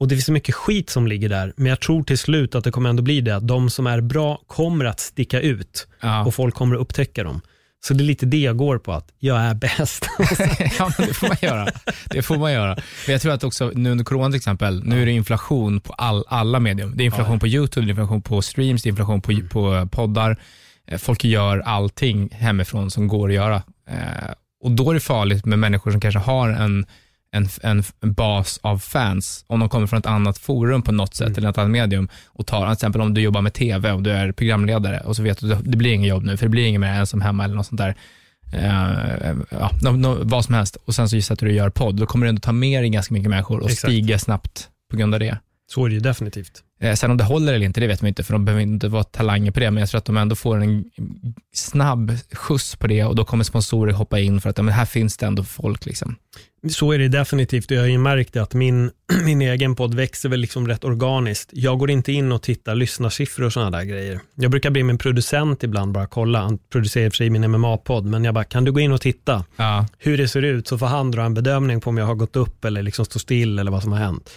Och 0.00 0.08
det 0.08 0.14
finns 0.14 0.26
så 0.26 0.32
mycket 0.32 0.54
skit 0.54 0.90
som 0.90 1.06
ligger 1.06 1.28
där, 1.28 1.52
men 1.56 1.66
jag 1.66 1.80
tror 1.80 2.02
till 2.02 2.18
slut 2.18 2.54
att 2.54 2.64
det 2.64 2.70
kommer 2.70 2.90
ändå 2.90 3.02
bli 3.02 3.20
det, 3.20 3.36
att 3.36 3.48
de 3.48 3.70
som 3.70 3.86
är 3.86 4.00
bra 4.00 4.40
kommer 4.46 4.84
att 4.84 5.00
sticka 5.00 5.40
ut 5.40 5.86
och 6.26 6.34
folk 6.34 6.54
kommer 6.54 6.74
att 6.76 6.80
upptäcka 6.80 7.24
dem. 7.24 7.40
Så 7.84 7.94
det 7.94 8.02
är 8.02 8.06
lite 8.06 8.26
det 8.26 8.36
jag 8.38 8.56
går 8.56 8.78
på, 8.78 8.92
att 8.92 9.08
jag 9.18 9.40
är 9.40 9.54
bäst. 9.54 10.06
ja, 10.78 10.90
men 10.98 11.06
det 11.08 11.14
får 11.14 11.28
man 11.28 11.36
göra. 11.42 11.68
Det 12.10 12.22
får 12.22 12.36
man 12.38 12.52
göra. 12.52 12.74
Men 13.06 13.12
jag 13.12 13.20
tror 13.22 13.32
att 13.32 13.44
också 13.44 13.70
nu 13.74 13.90
under 13.90 14.04
corona 14.04 14.28
till 14.28 14.36
exempel, 14.36 14.84
nu 14.84 15.02
är 15.02 15.06
det 15.06 15.12
inflation 15.12 15.80
på 15.80 15.92
all, 15.92 16.24
alla 16.28 16.60
medium. 16.60 16.92
Det 16.96 17.02
är 17.02 17.04
inflation 17.04 17.38
på 17.40 17.46
YouTube, 17.46 17.86
det 17.86 17.88
är 17.88 17.90
inflation 17.90 18.22
på 18.22 18.42
streams, 18.42 18.82
det 18.82 18.88
är 18.88 18.90
inflation 18.90 19.22
på, 19.22 19.32
på 19.50 19.88
poddar. 19.92 20.36
Eh, 20.88 20.98
Folk 20.98 21.24
gör 21.24 21.58
allting 21.58 22.28
hemifrån 22.32 22.90
som 22.90 23.08
går 23.08 23.28
att 23.28 23.34
göra. 23.34 23.62
Eh, 23.90 24.30
Och 24.64 24.70
då 24.70 24.90
är 24.90 24.94
det 24.94 25.00
farligt 25.00 25.44
med 25.44 25.58
människor 25.58 25.90
som 25.90 26.00
kanske 26.00 26.18
har 26.20 26.48
en, 26.48 26.86
en, 27.32 27.48
en, 27.62 27.82
bas 28.00 28.60
av 28.62 28.78
fans, 28.78 29.44
om 29.46 29.60
de 29.60 29.68
kommer 29.68 29.86
från 29.86 29.98
ett 29.98 30.06
annat 30.06 30.38
forum 30.38 30.82
på 30.82 30.92
något 30.92 31.14
sätt, 31.14 31.38
eller 31.38 31.50
ett 31.50 31.58
annat 31.58 31.70
medium, 31.70 32.08
och 32.26 32.46
tar, 32.46 32.66
till 32.66 32.72
exempel 32.72 33.00
om 33.00 33.14
du 33.14 33.20
jobbar 33.20 33.40
med 33.40 33.52
TV 33.52 33.92
och 33.92 34.02
du 34.02 34.10
är 34.10 34.32
programledare, 34.32 35.00
och 35.00 35.16
så 35.16 35.22
vet 35.22 35.40
du 35.40 35.52
att 35.52 35.64
det 35.64 35.76
blir 35.76 35.92
inget 35.92 36.08
jobb 36.08 36.24
nu, 36.24 36.36
för 36.36 36.46
det 36.46 36.50
blir 36.50 36.66
inget 36.66 36.80
mer 36.80 36.92
ensam 36.92 37.20
hemma 37.20 37.44
eller 37.44 37.54
något 37.54 37.66
sånt 37.66 37.80
där. 37.80 37.94
Eh, 38.52 39.36
ja, 39.50 39.70
nå, 39.82 39.92
nå, 39.92 40.18
vad 40.22 40.44
som 40.44 40.54
helst. 40.54 40.76
Och 40.84 40.94
sen 40.94 41.08
så 41.08 41.20
sätter 41.20 41.46
du 41.46 41.52
och 41.52 41.56
gör 41.56 41.70
podd. 41.70 41.96
Då 41.96 42.06
kommer 42.06 42.26
du 42.26 42.28
ändå 42.28 42.40
ta 42.40 42.52
med 42.52 42.82
dig 42.82 42.90
ganska 42.90 43.14
mycket 43.14 43.30
människor 43.30 43.60
och 43.60 43.70
Exakt. 43.70 43.92
stiga 43.92 44.18
snabbt 44.18 44.68
på 44.90 44.96
grund 44.96 45.14
av 45.14 45.20
det. 45.20 45.38
Så 45.72 45.84
är 45.84 45.88
det 45.88 45.94
ju 45.94 46.00
definitivt. 46.00 46.62
Eh, 46.80 46.94
sen 46.94 47.10
om 47.10 47.16
det 47.16 47.24
håller 47.24 47.54
eller 47.54 47.66
inte, 47.66 47.80
det 47.80 47.86
vet 47.86 48.02
man 48.02 48.08
inte, 48.08 48.22
för 48.22 48.32
de 48.32 48.44
behöver 48.44 48.62
inte 48.62 48.88
vara 48.88 49.04
talanger 49.04 49.50
på 49.50 49.60
det, 49.60 49.70
men 49.70 49.80
jag 49.80 49.88
tror 49.88 49.98
att 49.98 50.04
de 50.04 50.16
ändå 50.16 50.36
får 50.36 50.62
en 50.62 50.84
snabb 51.54 52.12
skjuts 52.32 52.76
på 52.76 52.86
det 52.86 53.04
och 53.04 53.16
då 53.16 53.24
kommer 53.24 53.44
sponsorer 53.44 53.92
hoppa 53.92 54.20
in 54.20 54.40
för 54.40 54.50
att 54.50 54.56
men 54.56 54.68
här 54.68 54.84
finns 54.84 55.16
det 55.16 55.26
ändå 55.26 55.44
folk. 55.44 55.86
Liksom. 55.86 56.16
Så 56.70 56.92
är 56.92 56.98
det 56.98 57.08
definitivt 57.08 57.70
och 57.70 57.76
jag 57.76 57.80
har 57.80 57.88
ju 57.88 57.98
märkt 57.98 58.36
att 58.36 58.54
min, 58.54 58.90
min 59.24 59.42
egen 59.42 59.74
podd 59.76 59.94
växer 59.94 60.28
väl 60.28 60.40
liksom 60.40 60.68
rätt 60.68 60.84
organiskt. 60.84 61.48
Jag 61.52 61.78
går 61.78 61.90
inte 61.90 62.12
in 62.12 62.32
och 62.32 62.42
tittar 62.42 62.74
lyssnarsiffror 62.74 63.44
och 63.46 63.52
sådana 63.52 63.70
där 63.78 63.84
grejer. 63.84 64.20
Jag 64.34 64.50
brukar 64.50 64.70
be 64.70 64.82
min 64.82 64.98
producent 64.98 65.62
ibland 65.62 65.92
bara 65.92 66.06
kolla, 66.06 66.40
han 66.40 66.58
producerar 66.72 67.04
i 67.04 67.08
och 67.08 67.12
för 67.12 67.16
sig 67.16 67.30
min 67.30 67.44
MMA-podd, 67.50 68.04
men 68.04 68.24
jag 68.24 68.34
bara, 68.34 68.44
kan 68.44 68.64
du 68.64 68.72
gå 68.72 68.80
in 68.80 68.92
och 68.92 69.00
titta 69.00 69.44
Ja. 69.56 69.86
hur 69.98 70.18
det 70.18 70.28
ser 70.28 70.42
ut 70.42 70.68
så 70.68 70.78
får 70.78 70.86
han 70.86 71.10
dra 71.10 71.22
en 71.22 71.34
bedömning 71.34 71.80
på 71.80 71.90
om 71.90 71.98
jag 71.98 72.06
har 72.06 72.14
gått 72.14 72.36
upp 72.36 72.64
eller 72.64 72.82
liksom 72.82 73.04
står 73.04 73.20
still 73.20 73.58
eller 73.58 73.70
vad 73.70 73.82
som 73.82 73.92
har 73.92 73.98
hänt. 73.98 74.30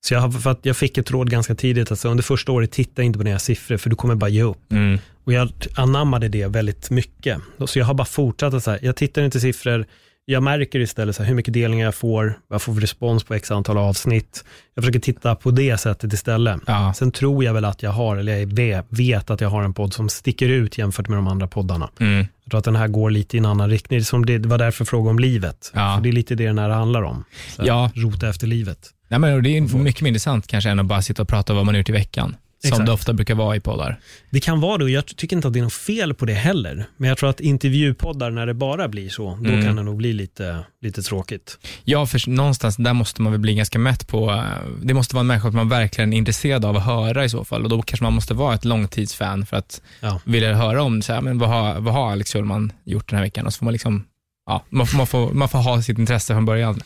Så 0.00 0.14
jag, 0.14 0.42
för 0.42 0.56
jag 0.62 0.76
fick 0.76 0.98
ett 0.98 1.10
råd 1.10 1.30
ganska 1.30 1.54
tidigt 1.54 1.92
att 1.92 1.98
så 2.00 2.08
under 2.08 2.22
första 2.24 2.52
året 2.52 2.72
titta 2.72 3.02
inte 3.02 3.18
på 3.18 3.24
dina 3.24 3.38
siffror 3.38 3.76
för 3.76 3.90
du 3.90 3.96
kommer 3.96 4.14
bara 4.14 4.30
ge 4.30 4.42
upp. 4.42 4.72
Mm. 4.72 4.98
Och 5.24 5.32
jag 5.32 5.50
anammade 5.76 6.28
det 6.28 6.46
väldigt 6.46 6.90
mycket. 6.90 7.38
Så 7.66 7.78
jag 7.78 7.86
har 7.86 7.94
bara 7.94 8.04
fortsatt 8.04 8.54
att 8.54 8.64
så 8.64 8.70
här, 8.70 8.78
jag 8.82 8.96
tittar 8.96 9.22
inte 9.22 9.40
siffror, 9.40 9.86
jag 10.30 10.42
märker 10.42 10.80
istället 10.80 11.16
så 11.16 11.22
här, 11.22 11.28
hur 11.28 11.34
mycket 11.36 11.54
delningar 11.54 11.84
jag 11.84 11.94
får, 11.94 12.38
jag 12.50 12.62
får 12.62 12.74
respons 12.74 13.24
på 13.24 13.34
x 13.34 13.50
antal 13.50 13.78
avsnitt. 13.78 14.44
Jag 14.74 14.84
försöker 14.84 15.00
titta 15.00 15.34
på 15.34 15.50
det 15.50 15.78
sättet 15.78 16.12
istället. 16.12 16.60
Ja. 16.66 16.92
Sen 16.96 17.12
tror 17.12 17.44
jag 17.44 17.54
väl 17.54 17.64
att 17.64 17.82
jag 17.82 17.90
har, 17.90 18.16
eller 18.16 18.36
jag 18.38 18.46
ve- 18.46 18.82
vet 18.88 19.30
att 19.30 19.40
jag 19.40 19.48
har 19.48 19.62
en 19.62 19.74
podd 19.74 19.94
som 19.94 20.08
sticker 20.08 20.48
ut 20.48 20.78
jämfört 20.78 21.08
med 21.08 21.18
de 21.18 21.28
andra 21.28 21.46
poddarna. 21.48 21.90
Mm. 22.00 22.26
Jag 22.44 22.50
tror 22.50 22.58
att 22.58 22.64
den 22.64 22.76
här 22.76 22.88
går 22.88 23.10
lite 23.10 23.36
i 23.36 23.38
en 23.38 23.46
annan 23.46 23.70
riktning. 23.70 24.04
Som 24.04 24.26
det, 24.26 24.38
var 24.46 24.58
därför 24.58 24.82
jag 24.82 24.88
frågade 24.88 25.10
om 25.10 25.18
livet. 25.18 25.70
Ja. 25.74 25.94
För 25.96 26.02
det 26.02 26.08
är 26.08 26.12
lite 26.12 26.34
det 26.34 26.46
den 26.46 26.58
här 26.58 26.68
handlar 26.68 27.02
om. 27.02 27.24
Så 27.56 27.62
Ja. 27.66 27.90
Rota 27.94 28.28
efter 28.28 28.46
livet. 28.46 28.78
Nej, 29.08 29.20
men 29.20 29.42
det 29.42 29.56
är 29.56 29.78
mycket 29.78 30.02
mer 30.02 30.08
intressant 30.08 30.46
kanske 30.46 30.70
än 30.70 30.78
att 30.80 30.86
bara 30.86 31.02
sitta 31.02 31.22
och 31.22 31.28
prata 31.28 31.52
om 31.52 31.56
vad 31.56 31.66
man 31.66 31.74
har 31.74 31.78
gjort 31.78 31.88
i 31.88 31.92
veckan. 31.92 32.36
Som 32.60 32.68
Exakt. 32.68 32.86
det 32.86 32.92
ofta 32.92 33.12
brukar 33.12 33.34
vara 33.34 33.56
i 33.56 33.60
poddar. 33.60 34.00
Det 34.30 34.40
kan 34.40 34.60
vara 34.60 34.78
det 34.78 34.84
och 34.84 34.90
jag 34.90 35.06
tycker 35.06 35.36
inte 35.36 35.48
att 35.48 35.54
det 35.54 35.60
är 35.60 35.62
något 35.62 35.72
fel 35.72 36.14
på 36.14 36.24
det 36.26 36.32
heller. 36.32 36.84
Men 36.96 37.08
jag 37.08 37.18
tror 37.18 37.30
att 37.30 37.40
intervjupoddar 37.40 38.30
när 38.30 38.46
det 38.46 38.54
bara 38.54 38.88
blir 38.88 39.08
så, 39.08 39.38
då 39.42 39.48
Mm. 39.50 39.64
kan 39.64 39.76
det 39.76 39.82
nog 39.82 39.96
bli 39.96 40.12
lite, 40.12 40.58
lite 40.82 41.02
tråkigt. 41.02 41.58
Ja, 41.84 42.06
för 42.06 42.30
någonstans 42.30 42.76
där 42.76 42.92
måste 42.92 43.22
man 43.22 43.32
väl 43.32 43.40
bli 43.40 43.54
ganska 43.54 43.78
mätt 43.78 44.08
på, 44.08 44.30
eh, 44.30 44.42
det 44.82 44.94
måste 44.94 45.14
vara 45.14 45.20
en 45.20 45.26
människa 45.26 45.48
som 45.48 45.56
man 45.56 45.68
verkligen 45.68 46.12
är 46.12 46.16
intresserad 46.16 46.64
av 46.64 46.76
att 46.76 46.84
höra 46.84 47.24
i 47.24 47.28
så 47.28 47.44
fall. 47.44 47.62
Och 47.62 47.68
då 47.68 47.82
kanske 47.82 48.04
man 48.04 48.12
måste 48.12 48.34
vara 48.34 48.54
ett 48.54 48.64
långtidsfan 48.64 49.46
för 49.46 49.56
att 49.56 49.82
Ja. 50.00 50.20
vilja 50.24 50.54
höra 50.54 50.82
om, 50.82 51.02
så 51.02 51.12
här, 51.12 51.20
men 51.20 51.38
vad, 51.38 51.48
har, 51.48 51.80
vad 51.80 51.94
har 51.94 52.12
Alex 52.12 52.32
Schulman 52.32 52.72
gjort 52.84 53.08
den 53.10 53.16
här 53.16 53.24
veckan? 53.24 53.46
Och 53.46 53.52
så 53.52 53.58
får 53.58 53.64
man 53.64 53.72
liksom, 53.72 54.04
ja, 54.46 54.64
man, 54.68 54.86
får- 54.86 54.96
man, 54.98 55.06
får, 55.06 55.32
man 55.32 55.48
får 55.48 55.58
ha 55.58 55.82
sitt 55.82 55.98
intresse 55.98 56.34
från 56.34 56.44
början. 56.44 56.80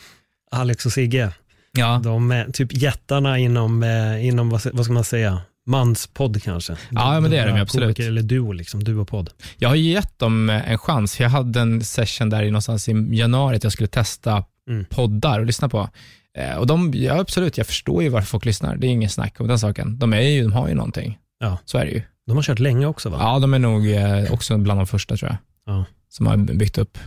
Alex 0.51 0.85
och 0.85 0.91
Sigge, 0.91 1.31
Ja, 1.77 2.01
de 2.03 2.31
är 2.31 2.45
typ 2.51 2.73
jättarna 2.73 3.39
inom, 3.39 3.83
eh, 3.83 4.25
inom 4.27 4.49
vad, 4.49 4.61
vad 4.73 4.85
ska 4.85 4.93
man 4.93 5.03
säga, 5.03 5.41
manspodd 5.65 6.43
kanske. 6.43 6.77
Ja, 6.91 7.19
men 7.19 7.31
det 7.31 7.37
är 7.37 7.45
de 7.45 7.49
ju, 7.49 7.55
här 7.55 7.61
absolut. 7.61 7.99
Eller 7.99 8.21
duo 8.21 8.51
liksom, 8.51 8.83
duopodd. 8.83 9.29
jag 9.57 9.69
har 9.69 9.75
gett 9.75 10.19
dem 10.19 10.49
en 10.49 10.77
chans, 10.77 11.19
jag 11.19 11.29
hade 11.29 11.59
en 11.59 11.83
session 11.83 12.29
där 12.29 12.43
i 12.43 12.51
någonstans 12.51 12.89
i 12.89 12.91
januari 13.11 13.55
att 13.55 13.63
jag 13.63 13.73
skulle 13.73 13.87
testa 13.87 14.43
Mm. 14.69 14.85
poddar 14.89 15.39
och 15.39 15.45
lyssna 15.45 15.69
på. 15.69 15.89
Eh, 16.37 16.55
och 16.57 16.67
de, 16.67 16.91
ja 16.95 17.19
absolut, 17.19 17.57
jag 17.57 17.67
förstår 17.67 18.03
ju 18.03 18.09
varför 18.09 18.27
folk 18.27 18.45
lyssnar. 18.45 18.75
Det 18.75 18.87
är 18.87 18.89
ingen 18.91 19.09
snack 19.09 19.39
om 19.39 19.47
den 19.47 19.59
saken. 19.59 19.99
De, 19.99 20.13
är 20.13 20.21
ju, 20.21 20.41
de 20.43 20.53
har 20.53 20.67
ju 20.67 20.73
någonting. 20.73 21.17
Ja. 21.39 21.57
Så 21.65 21.77
är 21.77 21.85
det 21.85 21.91
ju. 21.91 22.01
De 22.27 22.35
har 22.35 22.43
kört 22.43 22.59
länge 22.59 22.85
också 22.85 23.09
va? 23.09 23.17
Ja, 23.19 23.39
de 23.39 23.53
är 23.53 23.59
nog 23.59 23.91
eh, 23.91 24.33
också 24.33 24.57
bland 24.57 24.79
de 24.79 24.87
första 24.87 25.17
tror 25.17 25.29
jag, 25.31 25.37
Ja. 25.75 25.85
som 26.09 26.27
har 26.27 26.37
byggt 26.37 26.77
upp. 26.77 26.97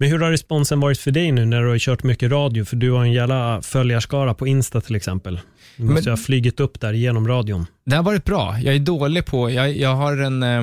Men 0.00 0.08
hur 0.10 0.18
har 0.18 0.30
responsen 0.30 0.80
varit 0.80 0.98
för 0.98 1.10
dig 1.10 1.32
nu 1.32 1.44
när 1.44 1.62
du 1.62 1.68
har 1.68 1.78
kört 1.78 2.02
mycket 2.02 2.30
radio? 2.30 2.64
För 2.64 2.76
du 2.76 2.90
har 2.90 3.02
en 3.04 3.12
jävla 3.12 3.62
följarskara 3.62 4.34
på 4.34 4.46
Insta 4.46 4.80
till 4.80 4.96
exempel. 4.96 5.40
Du 5.76 5.84
måste 5.84 6.08
Men- 6.10 6.12
ha 6.18 6.24
flygit 6.24 6.60
upp 6.60 6.80
där 6.80 6.92
genom 6.92 7.28
radion. 7.28 7.66
Det 7.86 7.96
har 7.96 8.02
varit 8.02 8.24
bra. 8.24 8.56
Jag 8.60 8.74
är 8.74 8.78
dålig 8.78 9.24
på, 9.26 9.50
jag, 9.50 9.76
jag 9.76 9.94
har 9.94 10.16
en, 10.16 10.42
eh, 10.42 10.62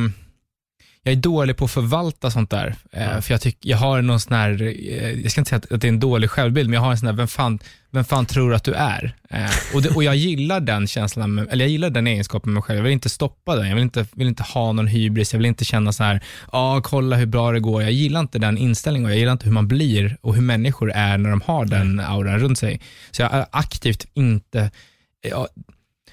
jag 1.04 1.12
är 1.12 1.16
dålig 1.16 1.58
på 1.58 1.66
att 1.66 1.72
förvalta 1.72 2.32
sånt 2.32 2.50
där. 2.50 2.76
Eh, 2.92 3.04
Ja. 3.04 3.22
För 3.22 3.34
jag 3.34 3.42
tycker, 3.42 3.70
jag 3.70 3.78
har 3.78 4.02
någon 4.02 4.20
sån 4.20 4.34
här, 4.34 4.62
eh, 4.62 5.12
jag 5.22 5.32
ska 5.32 5.42
inte 5.42 5.50
säga 5.50 5.58
att, 5.58 5.72
att 5.72 5.82
det 5.82 5.88
är 5.88 5.90
en 5.90 6.00
dålig 6.00 6.30
självbild, 6.30 6.70
men 6.70 6.74
jag 6.74 6.82
har 6.82 6.92
en 6.92 6.98
sån 6.98 7.08
här, 7.08 7.14
vem 7.16 7.28
fan, 7.28 7.60
vem 7.92 8.06
fan 8.06 8.26
tror 8.26 8.54
att 8.54 8.64
du 8.64 8.74
är? 8.74 9.16
Eh, 9.30 9.50
och, 9.76 9.82
det, 9.82 9.90
och 9.90 10.04
jag 10.04 10.16
gillar 10.16 10.60
den 10.60 10.88
känslan, 10.88 11.34
med, 11.36 11.48
eller 11.52 11.66
jag 11.66 11.72
gillar 11.72 11.90
den 11.90 12.08
egenskapen 12.08 12.50
med 12.50 12.54
mig 12.54 12.64
själv. 12.64 12.78
Jag 12.78 12.84
vill 12.84 12.92
inte 12.94 13.10
stoppa 13.10 13.56
den, 13.56 13.68
jag 13.68 13.76
vill 13.76 13.84
inte, 13.84 14.06
vill 14.14 14.28
inte 14.28 14.44
ha 14.44 14.72
någon 14.72 14.88
hybris, 14.88 15.34
jag 15.34 15.38
vill 15.40 15.46
inte 15.46 15.66
känna 15.66 15.92
så 15.94 16.04
här, 16.04 16.24
ja 16.52 16.82
kolla 16.84 17.16
hur 17.16 17.26
bra 17.26 17.52
det 17.52 17.60
går. 17.60 17.82
Jag 17.82 17.92
gillar 17.92 18.20
inte 18.20 18.40
den 18.40 18.58
inställningen 18.58 19.06
och 19.06 19.12
jag 19.12 19.20
gillar 19.20 19.32
inte 19.32 19.46
hur 19.46 19.52
man 19.54 19.68
blir 19.68 20.18
och 20.22 20.36
hur 20.36 20.42
människor 20.42 20.92
är 20.92 21.18
när 21.18 21.30
de 21.30 21.42
har 21.42 21.66
den 21.66 22.00
auran 22.00 22.40
runt 22.40 22.60
sig. 22.60 22.82
Så 23.12 23.22
jag 23.22 23.34
är 23.34 23.46
aktivt 23.52 24.06
inte, 24.14 24.72
jag, 25.22 25.48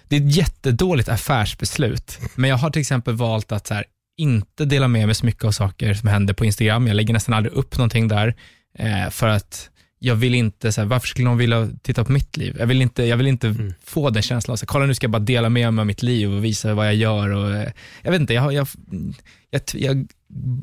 det 0.08 0.16
är 0.16 0.20
ett 0.20 0.36
jättedåligt 0.36 1.08
affärsbeslut, 1.08 2.18
men 2.34 2.50
jag 2.50 2.56
har 2.56 2.70
till 2.70 2.80
exempel 2.80 3.14
valt 3.14 3.52
att 3.52 3.66
så 3.66 3.74
här, 3.74 3.84
inte 4.18 4.64
dela 4.64 4.88
med 4.88 5.06
mig 5.06 5.14
så 5.14 5.26
mycket 5.26 5.44
av 5.44 5.52
saker 5.52 5.94
som 5.94 6.08
händer 6.08 6.34
på 6.34 6.44
Instagram. 6.44 6.86
Jag 6.86 6.94
lägger 6.94 7.14
nästan 7.14 7.34
aldrig 7.34 7.54
upp 7.54 7.78
någonting 7.78 8.08
där, 8.08 8.34
eh, 8.78 9.10
för 9.10 9.28
att 9.28 9.70
jag 9.98 10.14
vill 10.14 10.34
inte, 10.34 10.72
så 10.72 10.80
här, 10.80 10.88
varför 10.88 11.08
skulle 11.08 11.28
någon 11.28 11.38
vilja 11.38 11.68
titta 11.82 12.04
på 12.04 12.12
mitt 12.12 12.36
liv? 12.36 12.56
Jag 12.58 12.66
vill 12.66 12.82
inte, 12.82 13.04
jag 13.04 13.16
vill 13.16 13.26
inte 13.26 13.46
Mm. 13.48 13.74
få 13.84 14.10
den 14.10 14.22
känslan, 14.22 14.56
så 14.56 14.62
här, 14.62 14.66
kolla 14.66 14.86
nu 14.86 14.94
ska 14.94 15.04
jag 15.04 15.10
bara 15.10 15.18
dela 15.18 15.48
med 15.48 15.74
mig 15.74 15.82
av 15.82 15.86
mitt 15.86 16.02
liv 16.02 16.32
och 16.32 16.44
visa 16.44 16.74
vad 16.74 16.86
jag 16.86 16.94
gör. 16.94 17.28
Och, 17.30 17.54
eh, 17.54 17.72
jag 18.02 18.10
vet 18.12 18.20
inte, 18.20 18.34
jag, 18.34 18.52
jag, 18.52 18.68
jag, 19.50 19.62
jag 19.74 20.06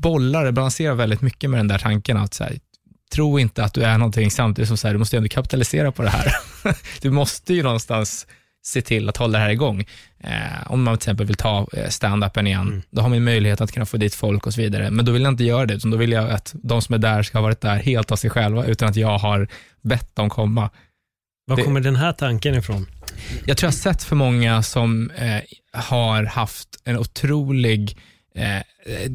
bollar, 0.00 0.52
balanserar 0.52 0.94
väldigt 0.94 1.20
mycket 1.20 1.50
med 1.50 1.58
den 1.58 1.68
där 1.68 1.78
tanken 1.78 2.16
att 2.16 2.34
så 2.34 2.44
här, 2.44 2.58
tro 3.14 3.38
inte 3.38 3.64
att 3.64 3.74
du 3.74 3.82
är 3.82 3.98
någonting 3.98 4.30
samtidigt 4.30 4.68
som 4.68 4.76
så 4.76 4.86
här, 4.86 4.94
du 4.94 4.98
måste 4.98 5.16
ändå 5.16 5.28
kapitalisera 5.28 5.92
på 5.92 6.02
det 6.02 6.10
här. 6.10 6.32
du 7.02 7.10
måste 7.10 7.54
ju 7.54 7.62
någonstans 7.62 8.26
se 8.66 8.82
till 8.82 9.08
att 9.08 9.16
hålla 9.16 9.38
det 9.38 9.44
här 9.44 9.50
igång. 9.50 9.84
Eh, 10.20 10.32
om 10.72 10.82
man 10.82 10.94
till 10.98 11.02
exempel 11.06 11.26
vill 11.26 11.36
ta 11.36 11.66
eh, 11.72 11.88
stand-upen 11.88 12.46
igen, 12.46 12.60
Mm. 12.68 12.82
då 12.90 13.02
har 13.02 13.08
man 13.08 13.24
möjlighet 13.24 13.60
att 13.60 13.72
kunna 13.72 13.86
få 13.86 13.96
dit 13.96 14.14
folk 14.14 14.46
och 14.46 14.54
så 14.54 14.60
vidare. 14.60 14.90
Men 14.90 15.04
då 15.04 15.12
vill 15.12 15.22
jag 15.22 15.32
inte 15.32 15.44
göra 15.44 15.66
det, 15.66 15.74
utan 15.74 15.90
då 15.90 15.96
vill 15.96 16.12
jag 16.12 16.30
att 16.30 16.54
de 16.62 16.82
som 16.82 16.94
är 16.94 16.98
där 16.98 17.22
ska 17.22 17.38
ha 17.38 17.42
varit 17.42 17.60
där 17.60 17.76
helt 17.76 18.12
av 18.12 18.16
sig 18.16 18.30
själva, 18.30 18.64
utan 18.66 18.88
att 18.88 18.96
jag 18.96 19.18
har 19.18 19.48
bett 19.82 20.16
dem 20.16 20.30
komma. 20.30 20.70
Var 21.46 21.56
Det- 21.56 21.62
kommer 21.62 21.80
den 21.80 21.96
här 21.96 22.12
tanken 22.12 22.54
ifrån? 22.54 22.86
Jag 23.46 23.56
tror 23.56 23.66
jag 23.66 23.72
har 23.72 23.92
sett 23.92 24.02
för 24.02 24.16
många 24.16 24.62
som 24.62 25.10
eh, 25.10 25.40
har 25.80 26.22
haft 26.24 26.68
en 26.84 26.98
otrolig, 26.98 27.98
eh, 28.34 28.62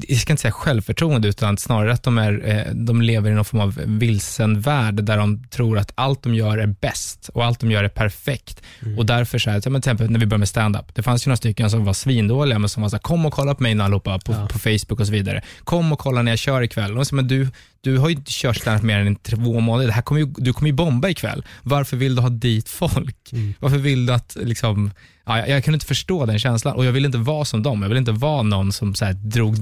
jag 0.08 0.18
ska 0.18 0.34
inte 0.34 0.42
säga 0.42 0.52
självförtroende, 0.52 1.28
utan 1.28 1.58
snarare 1.58 1.94
att 1.94 2.04
de, 2.04 2.18
är, 2.18 2.50
eh, 2.50 2.74
de 2.74 3.02
lever 3.02 3.32
i 3.32 3.34
någon 3.34 3.46
form 3.46 3.62
av 3.62 3.82
vilsen 3.86 4.62
värld, 4.62 5.04
där 5.04 5.18
de 5.18 5.44
tror 5.50 5.78
att 5.78 5.92
allt 5.96 6.24
de 6.24 6.36
gör 6.36 6.58
är 6.58 6.68
bäst 6.68 7.30
och 7.34 7.46
allt 7.46 7.60
de 7.60 7.72
gör 7.72 7.84
är 7.84 7.90
perfekt. 7.90 8.62
Och 8.98 9.06
därför, 9.06 9.40
så 9.40 9.50
här, 9.50 9.60
till 9.60 9.76
exempel 9.76 10.10
när 10.12 10.20
vi 10.20 10.26
började 10.26 10.40
med 10.40 10.48
stand-up, 10.50 10.96
det 10.96 11.04
fanns 11.04 11.28
ju 11.28 11.30
några 11.30 11.38
stycken 11.38 11.70
som 11.70 11.86
var 11.86 11.94
svindåliga, 11.94 12.60
men 12.60 12.70
som 12.70 12.82
var 12.84 12.90
så 12.90 12.96
här, 12.96 13.02
kom 13.02 13.26
och 13.26 13.34
kolla 13.34 13.56
på 13.56 13.64
mig 13.64 13.76
nu 13.76 13.84
allihopa 13.84 14.20
på, 14.20 14.32
Ja. 14.34 14.48
på 14.52 14.60
Facebook 14.60 15.00
och 15.00 15.06
så 15.06 15.12
vidare. 15.12 15.42
Kom 15.64 15.92
och 15.94 16.00
kolla 16.00 16.22
när 16.22 16.32
jag 16.32 16.40
kör 16.40 16.62
ikväll. 16.62 16.98
Och 16.98 17.08
så, 17.08 17.16
men 17.16 17.28
du, 17.28 17.48
du 17.82 17.98
har 17.98 18.10
ju 18.10 18.16
inte 18.16 18.32
kört 18.32 18.58
stand-up 18.58 18.84
mer 18.84 19.00
än 19.00 19.16
två 19.16 19.60
månader, 19.60 19.88
det 19.88 19.94
här 19.94 20.02
kommer 20.02 20.22
ju, 20.22 20.28
du 20.38 20.54
kommer 20.54 20.70
ju 20.70 20.76
bomba 20.76 21.10
ikväll. 21.10 21.46
Varför 21.64 21.98
vill 21.98 22.16
du 22.16 22.22
ha 22.22 22.30
dit 22.30 22.70
folk? 22.70 23.16
Mm. 23.32 23.54
Varför 23.60 23.78
vill 23.78 24.06
du 24.06 24.14
att, 24.14 24.38
liksom, 24.42 24.92
ja, 25.26 25.38
jag, 25.40 25.50
jag 25.50 25.64
kunde 25.64 25.76
inte 25.76 25.86
förstå 25.86 26.26
den 26.26 26.40
känslan 26.40 26.76
och 26.76 26.86
jag 26.86 26.92
vill 26.92 27.06
inte 27.06 27.18
vara 27.18 27.46
som 27.46 27.64
dem. 27.64 27.82
Jag 27.82 27.90
vill 27.90 27.98
inte 27.98 28.12
vara 28.12 28.42
någon 28.44 28.72
som 28.72 28.96
så 28.96 29.06
här, 29.06 29.14
drog, 29.14 29.56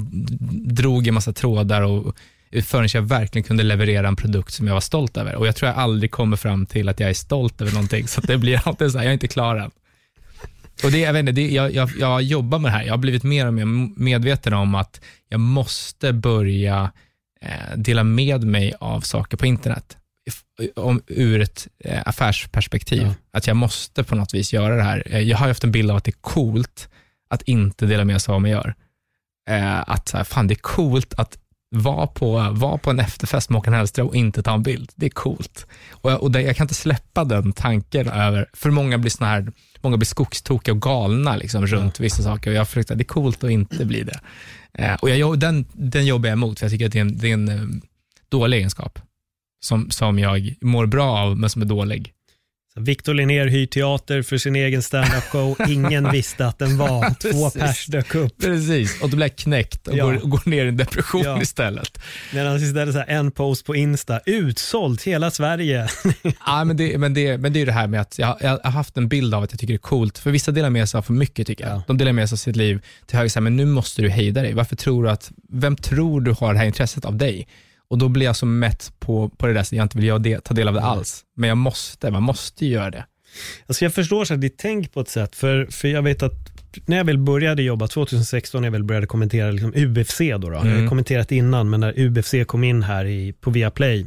drog 0.76 1.08
en 1.08 1.14
massa 1.14 1.34
trådar 1.34 1.82
och 1.82 2.16
förrän 2.64 2.90
jag 2.94 3.02
verkligen 3.02 3.44
kunde 3.44 3.64
leverera 3.64 4.08
en 4.08 4.16
produkt 4.16 4.54
som 4.54 4.68
jag 4.68 4.74
var 4.74 4.82
stolt 4.82 5.18
över. 5.18 5.36
Och 5.36 5.48
jag 5.48 5.56
tror 5.56 5.70
jag 5.70 5.78
aldrig 5.78 6.12
kommer 6.12 6.38
fram 6.38 6.66
till 6.66 6.90
att 6.90 7.00
jag 7.00 7.10
är 7.10 7.14
stolt 7.14 7.62
över 7.62 7.72
någonting, 7.72 8.08
så 8.08 8.20
att 8.20 8.28
det 8.28 8.38
blir 8.38 8.62
alltid 8.66 8.92
så 8.92 8.98
här, 8.98 9.06
jag 9.06 9.10
är 9.10 9.14
inte 9.14 9.28
klar 9.28 9.56
än. 9.56 9.72
Och 10.84 10.92
det, 10.92 11.00
jag, 11.00 11.14
vet 11.14 11.20
inte, 11.20 11.32
det, 11.32 11.50
jag, 11.50 11.72
jag, 11.72 11.90
jag 12.00 12.22
jobbar 12.22 12.60
med 12.60 12.72
det 12.72 12.76
här. 12.78 12.84
Jag 12.84 12.94
har 12.94 12.98
blivit 12.98 13.24
mer 13.24 13.48
och 13.48 13.54
mer 13.54 13.66
medveten 14.00 14.54
om 14.54 14.76
att 14.76 15.02
jag 15.30 15.40
måste 15.40 16.14
börja 16.14 16.92
eh, 17.42 17.78
dela 17.78 18.04
med 18.04 18.44
mig 18.44 18.74
av 18.80 19.02
saker 19.02 19.38
på 19.38 19.46
internet. 19.46 19.98
om, 20.76 21.02
ur 21.08 21.42
ett 21.42 21.68
eh, 21.84 22.02
affärsperspektiv. 22.06 23.02
Ja. 23.02 23.14
Att 23.32 23.48
jag 23.48 23.56
måste 23.56 24.04
på 24.04 24.16
något 24.16 24.34
vis 24.34 24.54
göra 24.54 24.76
det 24.76 24.84
här. 24.84 25.20
Jag 25.20 25.38
har 25.38 25.46
ju 25.46 25.52
haft 25.52 25.64
en 25.64 25.72
bild 25.72 25.92
av 25.92 25.98
att 25.98 26.04
det 26.04 26.12
är 26.12 26.22
coolt 26.22 26.90
att 27.30 27.42
inte 27.42 27.86
dela 27.86 28.06
med 28.06 28.22
sig 28.22 28.32
av 28.32 28.34
vad 28.34 28.42
man 28.42 28.52
gör. 28.52 28.76
Eh, 29.48 29.90
att 29.90 30.08
så 30.08 30.18
här, 30.18 30.24
fan 30.24 30.48
det 30.48 30.54
är 30.54 30.62
coolt 30.62 31.14
att 31.18 31.38
vara 31.70 32.08
på, 32.08 32.50
vara 32.52 32.78
på 32.78 32.90
en 32.90 33.00
efterfest 33.00 33.50
med 33.50 33.58
Håkan 33.58 33.74
Hellström 33.74 34.08
och 34.08 34.16
inte 34.16 34.44
ta 34.44 34.54
en 34.54 34.64
bild. 34.64 34.92
Det 34.96 35.06
är 35.06 35.10
coolt. 35.10 35.68
Och, 35.92 36.12
jag, 36.12 36.24
och 36.24 36.32
det, 36.32 36.42
jag 36.42 36.56
kan 36.56 36.64
inte 36.64 36.74
släppa 36.74 37.24
den 37.24 37.54
tanken 37.54 38.08
över, 38.08 38.50
för 38.54 38.72
många 38.72 38.98
blir 38.98 39.12
såna 39.12 39.30
här, 39.30 39.52
många 39.82 39.98
blir 39.98 40.06
skogstokiga 40.06 40.74
och 40.74 40.82
galna 40.82 41.36
liksom, 41.36 41.68
runt 41.68 42.00
vissa 42.00 42.24
saker 42.24 42.50
och 42.50 42.56
jag 42.56 42.62
har 42.62 42.66
försökt 42.66 42.92
att 42.92 42.98
det 42.98 43.02
är 43.02 43.06
coolt 43.06 43.44
att 43.44 43.52
inte 43.52 43.86
bli 43.86 44.04
det. 44.04 44.20
Eh, 44.74 44.94
och 44.94 45.10
jag, 45.10 45.40
den, 45.40 45.66
den 45.74 46.06
jobbar 46.06 46.30
jag 46.30 46.34
emot, 46.34 46.60
för 46.60 46.66
jag 46.66 46.72
tycker 46.72 46.86
att 46.86 46.92
det 46.92 47.00
är 47.00 47.02
en, 47.02 47.18
det 47.18 47.30
är 47.30 47.34
en 47.34 47.50
eh, 47.50 47.84
dålig 48.30 48.58
egenskap 48.58 49.00
som, 49.60 49.92
som 49.92 50.20
jag 50.20 50.56
mår 50.62 50.86
bra 50.86 51.18
av, 51.18 51.38
men 51.38 51.50
som 51.50 51.62
är 51.62 51.66
dålig. 51.66 52.14
Victor 52.78 53.14
Linnér 53.14 53.48
hyr 53.48 53.66
teater 53.66 54.22
för 54.22 54.38
sin 54.38 54.56
egen 54.56 54.82
standup-show. 54.82 55.56
Ingen 55.70 56.12
visste 56.12 56.48
att 56.48 56.60
den 56.60 56.78
var. 56.78 57.32
Två 57.32 57.50
pers 57.50 57.86
dök 57.86 58.16
upp. 58.16 58.42
Precis, 58.42 59.02
och 59.02 59.10
då 59.10 59.18
blir 59.18 59.28
knäckt 59.28 59.88
och, 59.88 59.98
Ja. 59.98 60.06
går, 60.06 60.24
och 60.24 60.30
går 60.30 60.42
ner 60.50 60.66
i 60.66 60.68
en 60.68 60.78
depression 60.78 61.22
Ja. 61.24 61.42
istället. 61.42 62.00
Medan 62.34 62.58
istället 62.58 62.94
så 62.94 63.00
här, 63.00 63.08
en 63.08 63.32
post 63.32 63.66
på 63.66 63.76
Insta, 63.76 64.20
utsålt 64.26 65.04
hela 65.04 65.32
Sverige. 65.32 65.88
Ja, 66.46 66.64
men, 66.64 66.78
det, 66.78 66.98
men, 66.98 67.14
det, 67.14 67.38
men 67.38 67.54
det 67.54 67.62
är 67.62 67.66
det 67.66 67.72
här 67.72 67.88
med 67.88 68.02
att 68.02 68.20
jag, 68.20 68.38
jag 68.42 68.60
har 68.64 68.72
haft 68.72 68.98
en 68.98 69.08
bild 69.08 69.34
av 69.34 69.44
att 69.44 69.52
jag 69.52 69.60
tycker 69.60 69.74
det 69.74 69.78
är 69.78 69.80
coolt, 69.80 70.18
för 70.18 70.32
vissa 70.32 70.52
delar 70.52 70.70
med 70.70 70.90
sig 70.90 70.98
av 70.98 71.02
för 71.02 71.14
mycket 71.14 71.48
tycker 71.48 71.68
jag. 71.68 71.76
Ja. 71.78 71.84
De 71.88 71.98
delar 71.98 72.14
med 72.14 72.30
sig 72.30 72.36
av 72.36 72.38
sitt 72.38 72.56
liv 72.56 72.82
till 73.06 73.18
höger, 73.18 73.30
så 73.30 73.40
här, 73.40 73.42
men 73.42 73.56
nu 73.56 73.66
måste 73.66 74.02
du 74.02 74.10
hejda 74.10 74.42
dig. 74.42 74.54
Varför 74.54 74.76
tror 74.76 75.04
du 75.04 75.10
att, 75.10 75.32
vem 75.50 75.76
tror 75.76 76.22
du 76.22 76.32
har 76.40 76.54
det 76.54 76.60
här 76.60 76.66
intresset 76.66 77.06
av 77.06 77.16
dig? 77.18 77.48
Och 77.90 77.98
då 77.98 78.10
blir 78.10 78.26
jag 78.26 78.36
så 78.36 78.46
mätt 78.46 78.94
på, 79.00 79.30
på 79.30 79.48
det 79.48 79.54
där 79.54 79.64
så 79.64 79.76
jag 79.76 79.86
inte 79.86 79.98
vill 79.98 80.08
göra 80.08 80.20
det, 80.20 80.40
ta 80.44 80.54
del 80.54 80.68
av 80.68 80.74
det 80.74 80.82
alls. 80.82 81.24
Men 81.36 81.48
jag 81.48 81.58
måste, 81.58 82.12
man 82.12 82.24
måste 82.24 82.66
göra 82.66 82.92
det. 82.92 83.06
Alltså 83.68 83.86
jag 83.86 83.94
förstår 83.94 84.26
så 84.26 84.36
ditt 84.36 84.58
tänk 84.58 84.94
på 84.94 85.02
ett 85.02 85.10
sätt, 85.10 85.36
för, 85.36 85.66
för 85.72 85.88
jag 85.88 86.02
vet 86.02 86.24
att 86.24 86.34
när 86.86 86.98
jag 86.98 87.04
väl 87.06 87.18
började 87.18 87.62
jobba, 87.64 87.88
2016 87.88 88.62
när 88.62 88.68
jag 88.68 88.72
väl 88.72 88.84
började 88.84 89.08
kommentera 89.08 89.52
liksom 89.52 89.74
UFC 89.76 90.18
då, 90.18 90.38
då. 90.38 90.54
jag 90.54 90.66
Mm. 90.66 90.82
har 90.82 90.88
kommenterat 90.90 91.32
innan, 91.32 91.70
men 91.70 91.80
när 91.80 92.00
UFC 92.00 92.34
kom 92.48 92.64
in 92.64 92.84
här 92.84 93.06
i, 93.06 93.34
på 93.34 93.52
Viaplay, 93.52 94.06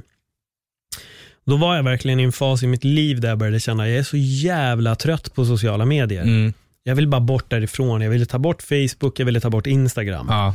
då 1.46 1.56
var 1.56 1.76
jag 1.76 1.82
verkligen 1.82 2.20
i 2.20 2.22
en 2.22 2.32
fas 2.32 2.62
i 2.62 2.66
mitt 2.66 2.84
liv 2.84 3.20
där 3.20 3.28
jag 3.28 3.38
började 3.38 3.60
känna, 3.60 3.88
jag 3.88 3.98
är 3.98 4.02
så 4.02 4.16
jävla 4.16 4.94
trött 4.94 5.34
på 5.34 5.44
sociala 5.44 5.84
medier. 5.84 6.22
Mm. 6.22 6.52
Jag 6.82 6.94
vill 6.94 7.08
bara 7.08 7.20
bort 7.20 7.50
därifrån, 7.50 8.00
jag 8.00 8.10
ville 8.10 8.26
ta 8.26 8.38
bort 8.38 8.62
Facebook, 8.62 9.18
jag 9.20 9.26
ville 9.26 9.40
ta 9.40 9.50
bort 9.50 9.66
Instagram. 9.66 10.26
Ja. 10.30 10.54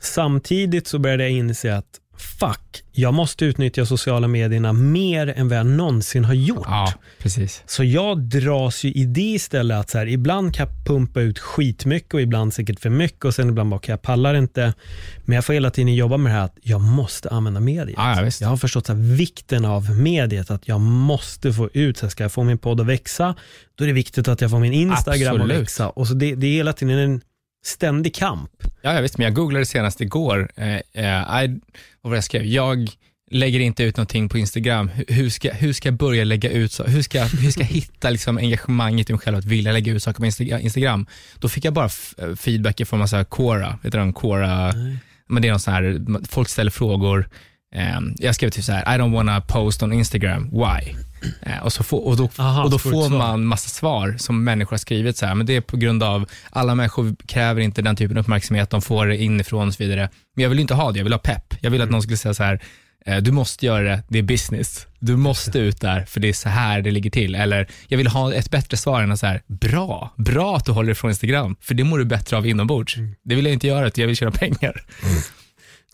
Samtidigt 0.00 0.86
så 0.86 0.98
började 0.98 1.22
jag 1.22 1.32
inse 1.32 1.76
att 1.76 2.00
fuck, 2.20 2.82
jag 2.92 3.14
måste 3.14 3.44
utnyttja 3.44 3.86
sociala 3.86 4.28
medierna 4.28 4.72
mer 4.72 5.26
än 5.36 5.48
vad 5.48 5.58
jag 5.58 5.66
någonsin 5.66 6.24
har 6.24 6.34
gjort. 6.34 6.66
ja, 6.66 6.92
precis. 7.18 7.62
Så 7.66 7.84
jag 7.84 8.18
dras 8.22 8.84
ju 8.84 8.92
i 8.92 9.04
det 9.04 9.20
istället 9.20 9.78
att 9.78 9.90
så 9.90 9.98
här, 9.98 10.06
ibland 10.06 10.54
kan 10.54 10.66
jag 10.66 10.86
pumpa 10.86 11.20
ut 11.20 11.38
skitmycket 11.38 12.14
och 12.14 12.20
ibland 12.20 12.54
säkert 12.54 12.80
för 12.80 12.90
mycket 12.90 13.24
och 13.24 13.34
sen 13.34 13.48
ibland 13.48 13.70
bara, 13.70 13.76
okay, 13.76 13.92
jag 13.92 14.02
pallar 14.02 14.34
inte. 14.34 14.74
Men 15.24 15.34
jag 15.34 15.44
får 15.44 15.52
hela 15.52 15.70
tiden 15.70 15.94
jobba 15.94 16.16
med 16.16 16.32
det 16.32 16.36
här 16.36 16.44
att 16.44 16.58
jag 16.62 16.80
måste 16.80 17.30
använda 17.30 17.60
mediet. 17.60 17.94
Ja. 17.96 18.30
Jag 18.40 18.48
har 18.48 18.56
förstått 18.56 18.86
så 18.86 18.92
här, 18.92 19.00
vikten 19.00 19.64
av 19.64 19.90
mediet, 19.90 20.50
att 20.50 20.68
jag 20.68 20.80
måste 20.80 21.52
få 21.52 21.68
ut, 21.72 21.96
så 21.96 22.06
här, 22.06 22.10
ska 22.10 22.24
jag 22.24 22.32
få 22.32 22.44
min 22.44 22.58
podd 22.58 22.80
att 22.80 22.86
växa, 22.86 23.34
då 23.74 23.84
är 23.84 23.88
det 23.88 23.94
viktigt 23.94 24.28
att 24.28 24.40
jag 24.40 24.50
får 24.50 24.58
min 24.58 24.72
Instagram 24.72 25.34
Absolut. 25.34 25.56
att 25.56 25.62
växa. 25.62 25.88
Och 25.88 26.06
så 26.06 26.14
det, 26.14 26.34
det 26.34 26.46
är 26.46 26.52
hela 26.52 26.72
tiden 26.72 26.98
en 26.98 27.20
ständig 27.64 28.14
kamp. 28.14 28.50
Ja, 28.82 28.94
jag 28.94 29.02
visst, 29.02 29.18
men 29.18 29.24
jag 29.24 29.34
googlade 29.34 29.66
senast 29.66 30.00
igår. 30.00 30.50
Eh, 30.56 30.74
eh, 30.74 31.44
I, 31.44 31.60
vad 32.00 32.10
var 32.10 32.10
det 32.10 32.16
jag 32.16 32.24
skrev? 32.24 32.44
Jag 32.46 32.88
lägger 33.30 33.60
inte 33.60 33.82
ut 33.82 33.96
någonting 33.96 34.28
på 34.28 34.38
Instagram. 34.38 34.90
Hur- 35.08 35.30
ska, 35.30 35.52
hur 35.52 35.72
ska 35.72 35.88
jag 35.88 35.96
börja 35.96 36.24
lägga 36.24 36.50
ut, 36.50 36.72
så, 36.72 36.84
hur, 36.84 37.02
ska, 37.02 37.24
hur 37.24 37.50
ska 37.50 37.60
jag 37.60 37.68
hitta 37.68 38.10
liksom 38.10 38.38
engagemanget 38.38 39.10
i 39.10 39.12
mig 39.12 39.20
själv 39.20 39.38
att 39.38 39.44
vilja 39.44 39.72
lägga 39.72 39.92
ut 39.92 40.02
saker 40.02 40.20
på 40.20 40.26
Insta- 40.26 40.58
Instagram? 40.60 41.06
Då 41.38 41.48
fick 41.48 41.64
jag 41.64 41.74
bara 41.74 41.88
feedback 42.36 42.80
från 42.86 42.98
massa 42.98 43.24
Quora, 43.24 43.78
vet 43.82 43.92
du 43.92 43.98
den 43.98 44.12
Quora, 44.12 44.72
men 45.28 45.42
det 45.42 45.48
är 45.48 45.52
någon 45.52 45.60
sån 45.60 45.74
här, 45.74 46.00
folk 46.28 46.48
ställer 46.48 46.70
frågor. 46.70 47.28
Eh, 47.74 48.00
jag 48.16 48.34
skrev 48.34 48.50
typ 48.50 48.64
så 48.64 48.72
här, 48.72 48.96
I 48.96 48.98
don't 48.98 49.12
wanna 49.12 49.40
post 49.40 49.82
on 49.82 49.92
Instagram, 49.92 50.50
why? 50.50 50.94
Eh, 51.42 51.58
och, 51.62 51.72
så 51.72 51.82
få, 51.82 51.96
och 51.96 52.16
då, 52.16 52.28
Aha, 52.38 52.64
och 52.64 52.70
då 52.70 52.78
får 52.78 53.08
man 53.08 53.44
massa 53.44 53.68
svar 53.68 54.14
som 54.18 54.44
människor 54.44 54.70
har 54.70 54.78
skrivit 54.78 55.16
så 55.16 55.26
här, 55.26 55.34
men 55.34 55.46
det 55.46 55.56
är 55.56 55.60
på 55.60 55.76
grund 55.76 56.02
av 56.02 56.28
alla 56.50 56.74
människor 56.74 57.16
kräver 57.26 57.60
inte 57.60 57.82
den 57.82 57.96
typen 57.96 58.16
av 58.16 58.20
uppmärksamhet, 58.20 58.70
de 58.70 58.82
får 58.82 59.06
det 59.06 59.16
inifrån 59.16 59.68
och 59.68 59.74
så 59.74 59.82
vidare. 59.82 60.08
Men 60.36 60.42
jag 60.42 60.50
vill 60.50 60.58
inte 60.58 60.74
ha 60.74 60.92
det, 60.92 60.98
jag 60.98 61.04
vill 61.04 61.12
ha 61.12 61.18
pepp. 61.18 61.54
Jag 61.60 61.70
vill 61.70 61.82
att 61.82 61.90
någon 61.90 62.02
skulle 62.02 62.16
säga 62.16 62.34
så 62.34 62.42
här, 62.42 62.60
eh, 63.06 63.16
du 63.16 63.32
måste 63.32 63.66
göra 63.66 63.82
det, 63.82 64.02
det 64.08 64.18
är 64.18 64.22
business. 64.22 64.86
Du 64.98 65.16
måste 65.16 65.58
ut 65.58 65.80
där, 65.80 66.04
för 66.04 66.20
det 66.20 66.28
är 66.28 66.32
så 66.32 66.48
här 66.48 66.82
det 66.82 66.90
ligger 66.90 67.10
till. 67.10 67.34
Eller, 67.34 67.68
jag 67.88 67.98
vill 67.98 68.06
ha 68.06 68.34
ett 68.34 68.50
bättre 68.50 68.76
svar 68.76 69.02
än 69.02 69.18
så 69.18 69.26
här, 69.26 69.42
bra, 69.46 70.14
bra 70.16 70.56
att 70.56 70.64
du 70.64 70.72
håller 70.72 70.92
ifrån 70.92 71.10
Instagram, 71.10 71.56
för 71.60 71.74
det 71.74 71.84
mår 71.84 71.98
du 71.98 72.04
bättre 72.04 72.36
av 72.36 72.46
inombords. 72.46 72.96
Det 73.24 73.34
vill 73.34 73.44
jag 73.44 73.52
inte 73.52 73.66
göra, 73.66 73.86
utan 73.86 74.02
jag 74.02 74.06
vill 74.06 74.16
tjäna 74.16 74.30
pengar. 74.30 74.84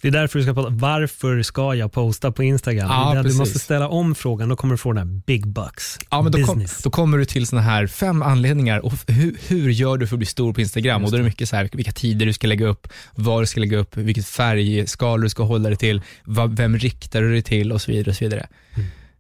Det 0.06 0.10
är 0.10 0.20
därför 0.20 0.38
du 0.38 0.44
ska 0.44 0.54
prata, 0.54 0.68
varför 0.70 1.42
ska 1.42 1.74
jag 1.74 1.92
posta 1.92 2.32
på 2.32 2.42
Instagram? 2.42 2.90
Ja, 2.90 3.14
där 3.14 3.22
du 3.22 3.34
måste 3.34 3.58
ställa 3.58 3.88
om 3.88 4.14
frågan, 4.14 4.48
då 4.48 4.56
kommer 4.56 4.74
du 4.74 4.78
få 4.78 4.92
den 4.92 5.08
här 5.08 5.20
big 5.26 5.46
bucks. 5.46 5.98
Ja, 6.10 6.22
men 6.22 6.32
då, 6.32 6.46
kom, 6.46 6.66
då 6.84 6.90
kommer 6.90 7.18
du 7.18 7.24
till 7.24 7.46
såna 7.46 7.62
här 7.62 7.86
fem 7.86 8.22
anledningar. 8.22 8.84
Och 8.84 8.92
hur, 9.06 9.36
hur 9.48 9.70
gör 9.70 9.96
du 9.96 10.06
för 10.06 10.16
att 10.16 10.18
bli 10.18 10.26
stor 10.26 10.52
på 10.52 10.60
Instagram? 10.60 11.04
Och 11.04 11.10
då 11.10 11.16
är 11.16 11.18
det 11.18 11.24
mycket 11.24 11.48
så 11.48 11.56
här, 11.56 11.68
vilka 11.72 11.92
tider 11.92 12.26
du 12.26 12.32
ska 12.32 12.46
lägga 12.46 12.66
upp, 12.66 12.88
vad 13.14 13.42
du 13.42 13.46
ska 13.46 13.60
lägga 13.60 13.78
upp, 13.78 13.96
vilket 13.96 14.26
färgskal 14.26 15.20
du 15.20 15.28
ska 15.28 15.42
hålla 15.42 15.68
dig 15.68 15.78
till, 15.78 16.02
vad, 16.24 16.56
vem 16.56 16.78
riktar 16.78 17.22
du 17.22 17.32
dig 17.32 17.42
till 17.42 17.72
och 17.72 17.82
så 17.82 17.92
vidare. 17.92 18.10
Och 18.10 18.16
så 18.16 18.24
vidare. 18.24 18.46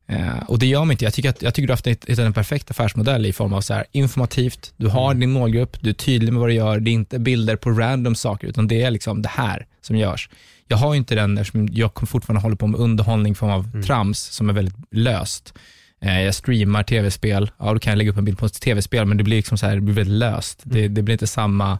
Eh, 0.08 0.42
och 0.48 0.58
det 0.58 0.66
gör 0.66 0.84
mig 0.84 0.94
inte. 0.94 1.04
Jag 1.04 1.14
tycker, 1.14 1.30
att, 1.30 1.42
jag 1.42 1.54
tycker 1.54 1.66
du 1.66 1.72
har 1.72 1.76
haft 1.76 1.86
hittat 1.86 2.18
en 2.18 2.32
perfekt 2.32 2.70
affärsmodell 2.70 3.26
i 3.26 3.32
form 3.32 3.52
av 3.52 3.60
så 3.60 3.74
här, 3.74 3.84
informativt, 3.92 4.72
du 4.76 4.86
har 4.86 5.14
din 5.14 5.30
målgrupp, 5.30 5.76
du 5.80 5.90
är 5.90 5.94
tydlig 5.94 6.32
med 6.32 6.40
vad 6.40 6.48
du 6.48 6.54
gör, 6.54 6.80
det 6.80 6.90
är 6.90 6.92
inte 6.92 7.18
bilder 7.18 7.56
på 7.56 7.70
random 7.70 8.14
saker, 8.14 8.46
utan 8.46 8.68
det 8.68 8.82
är 8.82 8.90
liksom 8.90 9.22
det 9.22 9.28
här 9.28 9.66
som 9.80 9.96
görs. 9.96 10.28
Jag 10.68 10.76
har 10.76 10.94
ju 10.94 10.98
inte 10.98 11.14
den, 11.14 11.38
eftersom 11.38 11.68
jag 11.72 11.94
kommer 11.94 12.06
fortfarande 12.06 12.42
håller 12.42 12.56
på 12.56 12.66
med 12.66 12.80
underhållning 12.80 13.32
i 13.32 13.34
form 13.34 13.50
av 13.50 13.82
trams 13.82 14.18
som 14.18 14.48
är 14.48 14.52
väldigt 14.52 14.76
löst. 14.90 15.54
Eh, 16.00 16.22
jag 16.22 16.34
streamar 16.34 16.82
tv-spel, 16.82 17.50
ja 17.58 17.72
då 17.72 17.78
kan 17.78 17.90
jag 17.90 17.98
lägga 17.98 18.10
upp 18.10 18.18
en 18.18 18.24
bild 18.24 18.38
på 18.38 18.46
ett 18.46 18.60
tv-spel, 18.60 19.06
men 19.06 19.16
det 19.16 19.24
blir 19.24 19.36
liksom 19.36 19.58
så 19.58 19.66
här, 19.66 19.74
det 19.74 19.80
blir 19.80 19.94
väldigt 19.94 20.18
löst. 20.18 20.60
Det, 20.62 20.88
det 20.88 21.02
blir 21.02 21.12
inte 21.12 21.26
samma, 21.26 21.78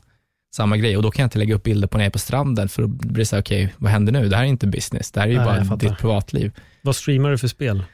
samma 0.56 0.76
grej 0.76 0.96
och 0.96 1.02
då 1.02 1.10
kan 1.10 1.22
jag 1.22 1.26
inte 1.26 1.38
lägga 1.38 1.54
upp 1.54 1.62
bilder 1.62 1.88
på 1.88 1.98
när 1.98 2.04
jag 2.04 2.10
är 2.10 2.12
på 2.12 2.18
stranden 2.18 2.68
för 2.68 2.82
då 2.82 2.88
blir 2.88 3.18
det 3.18 3.26
så 3.26 3.36
här, 3.36 3.42
okej, 3.42 3.74
vad 3.76 3.92
händer 3.92 4.12
nu? 4.12 4.28
Det 4.28 4.36
här 4.36 4.44
är 4.44 4.48
inte 4.48 4.66
business, 4.66 5.12
det 5.12 5.20
här 5.20 5.26
är 5.26 5.32
ju 5.32 5.38
Nej, 5.38 5.64
bara 5.64 5.76
ditt 5.76 5.98
privatliv. 5.98 6.52
Vad 6.82 6.96
streamar 6.96 7.30
du 7.30 7.38
för 7.38 7.48
spel? 7.48 7.84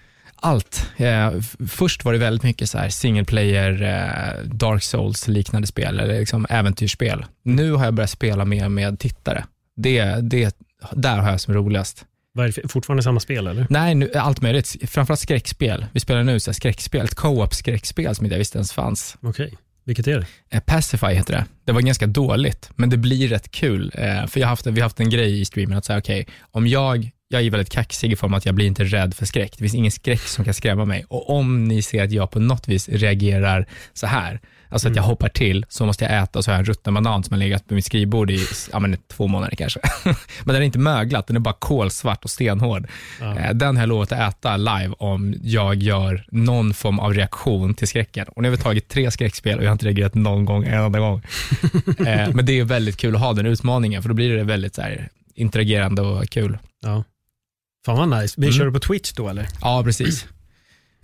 Allt. 0.44 0.90
Eh, 0.96 1.32
först 1.68 2.04
var 2.04 2.12
det 2.12 2.18
väldigt 2.18 2.42
mycket 2.42 2.70
så 2.70 2.78
här 2.78 2.88
single 2.88 3.24
player, 3.24 3.82
eh, 3.82 4.44
dark 4.44 4.82
souls 4.82 5.28
liknande 5.28 5.66
spel, 5.66 6.00
eller 6.00 6.18
liksom 6.18 6.46
äventyrsspel. 6.50 7.24
Nu 7.42 7.72
har 7.72 7.84
jag 7.84 7.94
börjat 7.94 8.10
spela 8.10 8.44
mer 8.44 8.68
med 8.68 8.98
tittare. 8.98 9.44
Det, 9.76 10.04
det, 10.04 10.56
där 10.92 11.18
har 11.18 11.30
jag 11.30 11.40
som 11.40 11.54
roligast. 11.54 12.06
Vad 12.34 12.46
är 12.46 12.52
det 12.52 12.68
fortfarande 12.68 13.02
samma 13.02 13.20
spel 13.20 13.46
eller? 13.46 13.66
Nej, 13.70 13.94
nu, 13.94 14.12
allt 14.14 14.42
möjligt. 14.42 14.76
Framförallt 14.90 15.20
skräckspel. 15.20 15.86
Vi 15.92 16.00
spelar 16.00 16.22
nu 16.22 16.40
så 16.40 16.50
här 16.50 16.54
skräckspel, 16.54 17.04
ett 17.04 17.14
co-op 17.14 17.54
skräckspel 17.54 18.14
som 18.14 18.26
inte 18.26 18.34
jag 18.34 18.38
visste 18.38 18.58
ens 18.58 18.72
fanns. 18.72 19.16
Okej, 19.22 19.54
vilket 19.84 20.06
är 20.06 20.18
det? 20.18 20.26
Eh, 20.56 20.60
Pacify 20.60 21.06
heter 21.06 21.32
det. 21.32 21.44
Det 21.64 21.72
var 21.72 21.80
ganska 21.80 22.06
dåligt, 22.06 22.70
men 22.76 22.90
det 22.90 22.96
blir 22.96 23.28
rätt 23.28 23.50
kul. 23.50 23.92
Eh, 23.94 24.26
för 24.26 24.40
jag 24.40 24.48
haft, 24.48 24.66
vi 24.66 24.80
har 24.80 24.82
haft 24.82 25.00
en 25.00 25.10
grej 25.10 25.40
i 25.40 25.44
streamen 25.44 25.78
att 25.78 25.84
säga, 25.84 25.98
okej, 25.98 26.26
om 26.50 26.66
jag, 26.66 27.10
jag 27.28 27.42
är 27.42 27.50
väldigt 27.50 27.72
kaxig 27.72 28.12
i 28.12 28.16
form 28.16 28.34
att 28.34 28.46
jag 28.46 28.54
blir 28.54 28.66
inte 28.66 28.84
rädd 28.84 29.14
för 29.14 29.26
skräck. 29.26 29.52
Det 29.52 29.58
finns 29.58 29.74
ingen 29.74 29.92
skräck 29.92 30.20
som 30.20 30.44
kan 30.44 30.54
skrämma 30.54 30.84
mig. 30.84 31.04
Och 31.08 31.30
om 31.30 31.64
ni 31.64 31.82
ser 31.82 32.04
att 32.04 32.12
jag 32.12 32.30
på 32.30 32.38
något 32.38 32.68
vis 32.68 32.88
reagerar 32.88 33.66
så 33.92 34.06
här, 34.06 34.40
alltså 34.72 34.88
att 34.88 34.96
jag 34.96 35.02
hoppar 35.02 35.28
till, 35.28 35.66
så 35.68 35.86
måste 35.86 36.04
jag 36.04 36.22
äta 36.22 36.38
och 36.38 36.44
så 36.44 36.50
har 36.50 36.54
jag 36.54 36.58
en 36.60 36.64
rutten 36.64 36.94
banan 36.94 37.24
som 37.24 37.32
har 37.34 37.38
legat 37.38 37.68
på 37.68 37.74
mitt 37.74 37.84
skrivbord 37.84 38.30
i 38.30 38.46
ja, 38.72 38.78
men, 38.78 38.96
två 39.08 39.26
månader 39.26 39.56
kanske. 39.56 39.80
men 40.04 40.14
den 40.44 40.56
är 40.56 40.60
inte 40.60 40.78
möglat, 40.78 41.26
den 41.26 41.36
är 41.36 41.40
bara 41.40 41.54
kolsvart 41.58 42.24
och 42.24 42.30
stenhård. 42.30 42.86
Eh, 43.20 43.50
Den 43.54 43.76
har 43.76 43.82
jag 43.82 43.88
lovat 43.88 44.12
att 44.12 44.34
äta 44.34 44.56
live 44.56 44.94
om 44.98 45.34
jag 45.42 45.74
gör 45.74 46.24
någon 46.30 46.74
form 46.74 46.98
av 46.98 47.14
reaktion 47.14 47.74
till 47.74 47.88
skräcken. 47.88 48.26
Och 48.28 48.42
nu 48.42 48.48
har 48.48 48.56
vi 48.56 48.62
tagit 48.62 48.88
tre 48.88 49.10
skräckspel 49.10 49.58
och 49.58 49.64
jag 49.64 49.68
har 49.68 49.72
inte 49.72 49.86
reagerat 49.86 50.14
någon 50.14 50.44
gång, 50.44 50.64
en 50.64 50.74
enda 50.74 50.98
gång. 50.98 51.22
Eh, 52.06 52.30
Men 52.34 52.46
det 52.46 52.58
är 52.58 52.64
väldigt 52.64 52.96
kul 52.96 53.14
att 53.14 53.20
ha 53.20 53.32
den 53.32 53.46
utmaningen, 53.46 54.02
för 54.02 54.08
då 54.08 54.14
blir 54.14 54.36
det 54.36 54.44
väldigt 54.44 54.74
så 54.74 54.82
här, 54.82 55.08
interagerande 55.34 56.02
och 56.02 56.28
kul. 56.28 56.58
Ja. 56.82 57.04
Fan 57.86 58.10
vad 58.10 58.20
nice. 58.22 58.34
Vi 58.38 58.46
Mm. 58.46 58.58
kör 58.58 58.64
du 58.66 58.72
på 58.72 58.78
Twitch 58.78 59.12
då 59.12 59.28
eller? 59.28 59.48
Ja, 59.60 59.82
precis. 59.84 60.26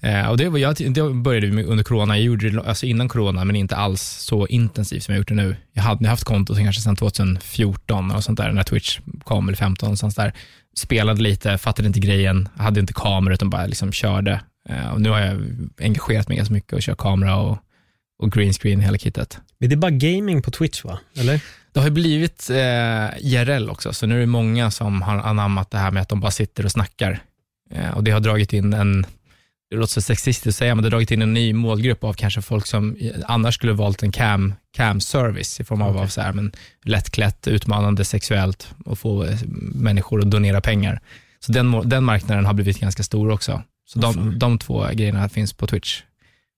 Eh, 0.00 0.28
och 0.28 0.36
det, 0.36 0.48
var, 0.48 0.58
jag, 0.58 0.76
det 0.92 1.10
började 1.10 1.46
vi 1.46 1.52
med 1.52 1.66
under 1.66 1.84
corona. 1.84 2.16
Jag 2.16 2.24
gjorde 2.24 2.50
det 2.50 2.62
alltså 2.62 2.86
innan 2.86 3.08
corona, 3.08 3.44
men 3.44 3.56
inte 3.56 3.76
alls 3.76 4.02
så 4.02 4.46
intensivt 4.46 5.02
som 5.02 5.14
jag 5.14 5.18
gjort 5.18 5.28
det 5.28 5.34
nu. 5.34 5.56
Jag 5.72 5.82
hade 5.82 6.08
haft 6.08 6.24
konto 6.24 6.54
sen 6.54 6.64
kanske 6.64 6.82
sedan 6.82 6.96
2014 6.96 8.10
och 8.10 8.24
sånt 8.24 8.38
där, 8.38 8.52
när 8.52 8.62
Twitch 8.62 8.98
kom, 9.24 9.48
eller 9.48 9.56
15 9.56 9.90
och 9.90 9.98
sånt 9.98 10.16
där. 10.16 10.32
Spelade 10.76 11.22
lite, 11.22 11.58
fattade 11.58 11.88
inte 11.88 12.00
grejen, 12.00 12.48
hade 12.56 12.80
inte 12.80 12.92
kamera 12.92 13.34
utan 13.34 13.50
bara 13.50 13.66
liksom 13.66 13.92
körde. 13.92 14.40
Eh, 14.68 14.88
och 14.88 15.00
nu 15.00 15.10
har 15.10 15.20
jag 15.20 15.40
engagerat 15.80 16.28
mig 16.28 16.36
ganska 16.36 16.54
mycket 16.54 16.72
och 16.72 16.82
kör 16.82 16.94
kamera 16.94 17.36
och, 17.36 17.58
och 18.18 18.32
green 18.32 18.52
screen, 18.52 18.80
hela 18.80 18.98
kittet. 18.98 19.38
Men 19.58 19.68
det 19.68 19.74
är 19.74 19.76
bara 19.76 19.90
gaming 19.90 20.42
på 20.42 20.50
Twitch 20.50 20.84
va? 20.84 20.98
Eller? 21.16 21.40
Det 21.72 21.80
har 21.80 21.86
ju 21.86 21.92
blivit 21.92 22.50
eh, 22.50 23.18
IRL 23.18 23.70
också, 23.70 23.92
så 23.92 24.06
nu 24.06 24.16
är 24.16 24.20
det 24.20 24.26
många 24.26 24.70
som 24.70 25.02
har 25.02 25.18
anammat 25.18 25.70
det 25.70 25.78
här 25.78 25.90
med 25.90 26.02
att 26.02 26.08
de 26.08 26.20
bara 26.20 26.30
sitter 26.30 26.64
och 26.64 26.72
snackar. 26.72 27.20
Eh, 27.70 27.90
och 27.90 28.04
det 28.04 28.10
har 28.10 28.20
dragit 28.20 28.52
in 28.52 28.72
en, 28.72 29.06
det 29.70 29.76
låter 29.76 29.92
så 29.92 30.00
sexistiskt 30.00 30.46
att 30.46 30.54
säga, 30.54 30.74
men 30.74 30.82
det 30.82 30.86
har 30.86 30.90
dragit 30.90 31.10
in 31.10 31.22
en 31.22 31.34
ny 31.34 31.52
målgrupp 31.52 32.04
av 32.04 32.12
kanske 32.12 32.42
folk 32.42 32.66
som 32.66 32.96
annars 33.26 33.54
skulle 33.54 33.72
valt 33.72 34.02
en 34.02 34.12
cam, 34.12 34.54
cam 34.76 35.00
service 35.00 35.60
i 35.60 35.64
form 35.64 35.82
av, 35.82 35.90
Okej. 35.90 36.02
av 36.02 36.06
så 36.06 36.20
här, 36.20 36.32
men 36.32 36.52
lättklätt, 36.84 37.48
utmanande 37.48 38.04
sexuellt 38.04 38.74
och 38.84 38.98
få 38.98 39.24
eh, 39.24 39.38
människor 39.74 40.20
att 40.20 40.30
donera 40.30 40.60
pengar. 40.60 41.00
Så 41.40 41.52
den, 41.52 41.88
den 41.88 42.04
marknaden 42.04 42.46
har 42.46 42.54
blivit 42.54 42.80
ganska 42.80 43.02
stor 43.02 43.30
också. 43.30 43.62
Så 43.88 43.98
de, 43.98 44.38
de 44.38 44.58
två 44.58 44.86
grejerna 44.92 45.28
finns 45.28 45.52
på 45.52 45.66
Twitch. 45.66 45.96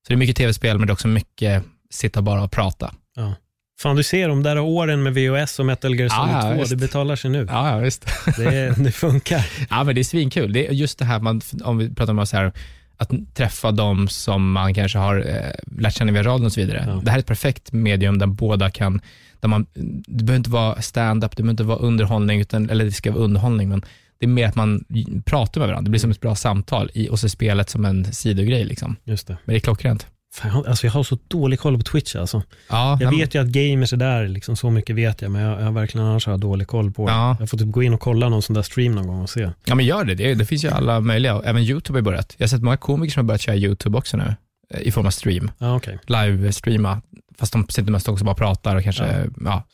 Så 0.07 0.09
det 0.09 0.15
är 0.15 0.17
mycket 0.17 0.37
tv-spel, 0.37 0.79
men 0.79 0.87
det 0.87 0.91
är 0.91 0.93
också 0.93 1.09
mycket 1.09 1.65
sitta 1.91 2.23
bara 2.23 2.43
och 2.43 2.51
prata. 2.53 2.95
Ja. 3.17 3.35
Fan, 3.81 3.97
du 3.97 4.03
ser 4.03 4.29
de 4.29 4.43
där 4.43 4.59
åren 4.59 5.03
med 5.03 5.15
VOS 5.15 5.59
och 5.59 5.67
Metal 5.67 5.95
Gear 5.95 6.09
Solid 6.09 6.35
Ja, 6.35 6.49
ja, 6.49 6.55
2, 6.55 6.61
visst. 6.61 6.71
det 6.71 6.77
betalar 6.77 7.17
sig 7.17 7.31
nu. 7.31 7.47
Ja, 7.51 7.71
ja 7.71 7.79
visst. 7.79 8.07
Det, 8.37 8.75
det 8.85 8.93
funkar. 8.93 9.47
Ja, 9.71 9.85
men 9.85 9.95
det 9.95 10.01
är 10.01 10.05
svinkul. 10.05 10.53
Det 10.53 10.69
är 10.69 10.73
just 10.73 10.99
det 10.99 11.05
här, 11.05 11.21
man, 11.21 11.41
om 11.65 11.79
vi 11.79 11.95
pratar 11.95 12.19
om 12.19 12.27
så 12.27 12.37
här, 12.37 12.53
att 13.01 13.35
träffa 13.35 13.73
de 13.73 14.09
som 14.09 14.53
man 14.53 14.75
kanske 14.75 14.99
har 14.99 15.17
eh, 15.17 15.81
lärt 15.81 15.95
känna 15.95 16.13
via 16.13 16.23
radion 16.23 16.47
och 16.47 16.53
så 16.53 16.61
vidare. 16.61 16.85
Ja. 16.87 17.01
Det 17.05 17.11
här 17.11 17.19
är 17.19 17.21
ett 17.21 17.27
perfekt 17.27 17.73
medium 17.73 18.19
där 18.19 18.27
båda 18.27 18.71
kan, 18.71 19.01
där 19.41 19.49
man, 19.49 19.67
det 20.07 20.25
behöver 20.25 20.37
inte 20.37 20.51
vara 20.51 20.83
stand-up, 20.83 21.37
det 21.37 21.43
behöver 21.43 21.51
inte 21.51 21.63
vara 21.63 21.79
underhållning, 21.79 22.41
utan, 22.41 22.71
eller 22.71 22.85
det 22.85 22.93
ska 22.93 23.13
vara 23.13 23.25
underhållning, 23.25 23.69
men 23.69 23.85
det 24.19 24.27
är 24.27 24.29
mer 24.29 24.47
att 24.47 24.55
man 24.55 24.85
pratar 25.25 25.61
med 25.61 25.69
varandra. 25.69 25.85
Det 25.85 25.91
blir 25.91 26.01
som 26.01 26.11
ett 26.11 26.21
bra 26.21 26.35
samtal 26.35 26.91
i, 26.95 27.09
och 27.09 27.19
så 27.19 27.27
är 27.27 27.29
spelet 27.29 27.71
som 27.71 27.85
en 27.85 28.13
sidogrej. 28.13 28.65
Liksom. 28.65 28.97
Just 29.05 29.27
det. 29.27 29.37
Men 29.45 29.53
det 29.53 29.59
är 29.59 29.61
klockrent. 29.61 30.07
Fan, 30.33 30.67
alltså 30.67 30.87
jag 30.87 30.93
har 30.93 31.03
så 31.03 31.19
dålig 31.29 31.61
koll 31.61 31.77
på 31.77 31.83
Twitch 31.83 32.17
alltså. 32.17 32.43
Ja, 32.69 32.99
Jag 33.01 33.11
vet 33.11 33.35
ju 33.35 33.43
att 33.43 33.49
gamers 33.49 33.93
är 33.93 33.97
där, 33.97 34.29
liksom, 34.29 34.57
så 34.57 34.71
mycket 34.71 34.97
vet 34.97 35.23
jag, 35.23 35.31
men 35.31 35.43
jag, 35.43 35.61
jag 35.61 35.65
har 35.65 35.73
verkligen 35.73 36.07
annars 36.07 36.27
har 36.27 36.39
dålig 36.39 36.67
koll 36.69 36.91
på 36.93 37.07
det. 37.07 37.13
Ja. 37.13 37.37
Jag 37.41 37.51
får 37.51 37.59
typ 37.59 37.71
gå 37.71 37.83
in 37.83 37.95
och 37.95 38.01
kolla 38.01 38.29
någon 38.29 38.43
sån 38.43 38.55
där 38.55 38.63
stream 38.63 38.95
någon 38.95 39.07
gång 39.07 39.23
och 39.23 39.31
se. 39.31 39.51
Ja, 39.65 39.75
men 39.75 39.87
gör 39.87 40.05
det. 40.05 40.15
Det, 40.15 40.35
det 40.35 40.45
finns 40.45 40.65
ju 40.65 40.69
alla 40.69 41.01
möjliga. 41.01 41.43
Även 41.45 41.63
YouTube 41.63 41.99
har 41.99 42.03
börjat. 42.03 42.35
Jag 42.39 42.45
har 42.45 42.49
sett 42.49 42.63
många 42.63 42.77
komiker 42.77 43.13
som 43.13 43.21
har 43.21 43.27
börjat 43.29 43.41
köra 43.41 43.57
YouTube 43.57 43.99
också 43.99 44.17
nu, 44.17 44.35
eh, 44.75 44.81
i 44.81 44.91
form 44.93 45.07
av 45.07 45.11
stream. 45.11 45.51
Ja, 45.59 45.77
okej. 45.77 45.99
live-streama, 46.07 47.03
fast 47.39 47.53
de 47.53 47.69
sitter 47.69 47.93
mest 47.93 48.09
också 48.09 48.25
bara 48.25 48.35
pratar 48.35 48.77
och 48.77 48.83
kanske 48.83 49.05
Ja. 49.07 49.31
ja. 49.45 49.65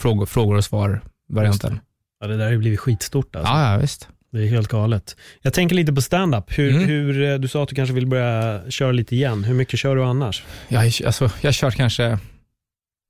frågor, 0.00 0.26
frågor 0.26 0.56
och 0.56 0.64
svar-varianten. 0.64 1.80
Ja, 2.20 2.26
det 2.26 2.36
där 2.36 2.44
har 2.44 2.52
ju 2.52 2.58
blivit 2.58 2.80
skitstort 2.80 3.36
alltså. 3.36 3.52
Ja, 3.52 3.72
ja, 3.72 3.78
visst. 3.78 4.08
Det 4.36 4.42
är 4.44 4.48
helt 4.48 4.68
galet. 4.68 5.16
Jag 5.42 5.52
tänker 5.52 5.76
lite 5.76 5.92
på 5.92 6.02
stand-up. 6.02 6.44
Hur, 6.58 6.70
Mm. 6.70 6.84
hur, 6.84 7.22
eh, 7.32 7.34
du 7.38 7.48
sa 7.48 7.62
att 7.62 7.68
du 7.68 7.74
kanske 7.74 7.94
vill 7.94 8.06
börja 8.06 8.60
köra 8.70 8.92
lite 8.92 9.14
igen. 9.16 9.44
Hur 9.44 9.54
mycket 9.54 9.78
kör 9.80 9.96
du 9.96 10.04
annars? 10.04 10.44
Jag, 10.68 10.92
alltså, 11.06 11.30
jag 11.40 11.54
kört 11.54 11.74
kanske 11.76 12.18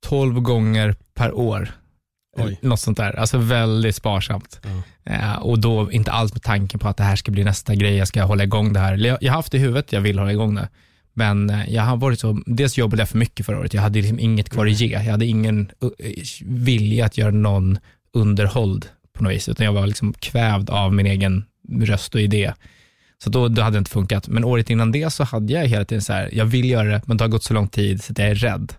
12 0.05 0.39
gånger 0.39 0.95
per 1.15 1.33
år. 1.33 1.71
Oj. 2.37 2.59
Något 2.61 2.79
sånt 2.79 2.97
där. 2.97 3.19
Alltså 3.19 3.37
väldigt 3.37 3.95
sparsamt. 3.95 4.59
Ja. 4.63 5.13
Eh, 5.13 5.35
och 5.35 5.59
då 5.59 5.91
inte 5.91 6.11
alls 6.11 6.33
med 6.33 6.43
tanken 6.43 6.79
på 6.79 6.87
att 6.87 6.97
det 6.97 7.03
här 7.03 7.15
ska 7.15 7.31
bli 7.31 7.43
nästa 7.43 7.75
grej, 7.75 7.95
jag 7.95 8.07
ska 8.07 8.23
hålla 8.23 8.43
igång 8.43 8.73
det 8.73 8.79
här. 8.79 8.97
Jag, 8.97 9.17
jag 9.21 9.31
har 9.31 9.35
haft 9.37 9.53
i 9.53 9.57
huvudet, 9.57 9.91
jag 9.93 10.01
vill 10.01 10.19
hålla 10.19 10.31
igång 10.31 10.55
det. 10.55 10.69
Men 11.13 11.49
eh, 11.49 11.73
jag 11.73 11.83
har 11.83 11.97
varit 11.97 12.19
så, 12.19 12.41
dels 12.45 12.77
jobbade 12.77 13.01
jag 13.01 13.09
för 13.09 13.17
mycket 13.17 13.45
förra 13.45 13.59
året, 13.59 13.73
jag 13.73 13.81
hade 13.81 13.99
liksom 13.99 14.19
inget 14.19 14.49
kvar 14.49 14.65
att 14.65 14.79
ge. 14.79 14.87
Jag 14.87 14.99
hade 14.99 15.25
ingen 15.25 15.71
uh, 15.83 15.89
vilja 16.45 17.05
att 17.05 17.17
göra 17.17 17.31
någon 17.31 17.77
underhålld 18.13 18.85
på 19.17 19.23
något 19.23 19.33
vis, 19.33 19.49
utan 19.49 19.65
jag 19.65 19.73
var 19.73 19.87
liksom 19.87 20.13
kvävd 20.13 20.69
av 20.69 20.93
min 20.93 21.05
egen 21.05 21.45
röst 21.81 22.15
och 22.15 22.21
idé. 22.21 22.53
Så 23.23 23.29
då, 23.29 23.47
då 23.47 23.61
hade 23.61 23.75
det 23.75 23.79
inte 23.79 23.91
funkat. 23.91 24.27
Men 24.27 24.43
året 24.43 24.69
innan 24.69 24.91
det 24.91 25.13
så 25.13 25.23
hade 25.23 25.53
jag 25.53 25.67
hela 25.67 25.85
tiden 25.85 26.01
så 26.01 26.13
här, 26.13 26.29
jag 26.33 26.45
vill 26.45 26.69
göra 26.69 26.87
det, 26.87 27.01
men 27.05 27.17
det 27.17 27.23
har 27.23 27.29
gått 27.29 27.43
så 27.43 27.53
lång 27.53 27.67
tid 27.67 28.03
så 28.03 28.11
att 28.11 28.19
jag 28.19 28.27
är 28.27 28.35
rädd. 28.35 28.73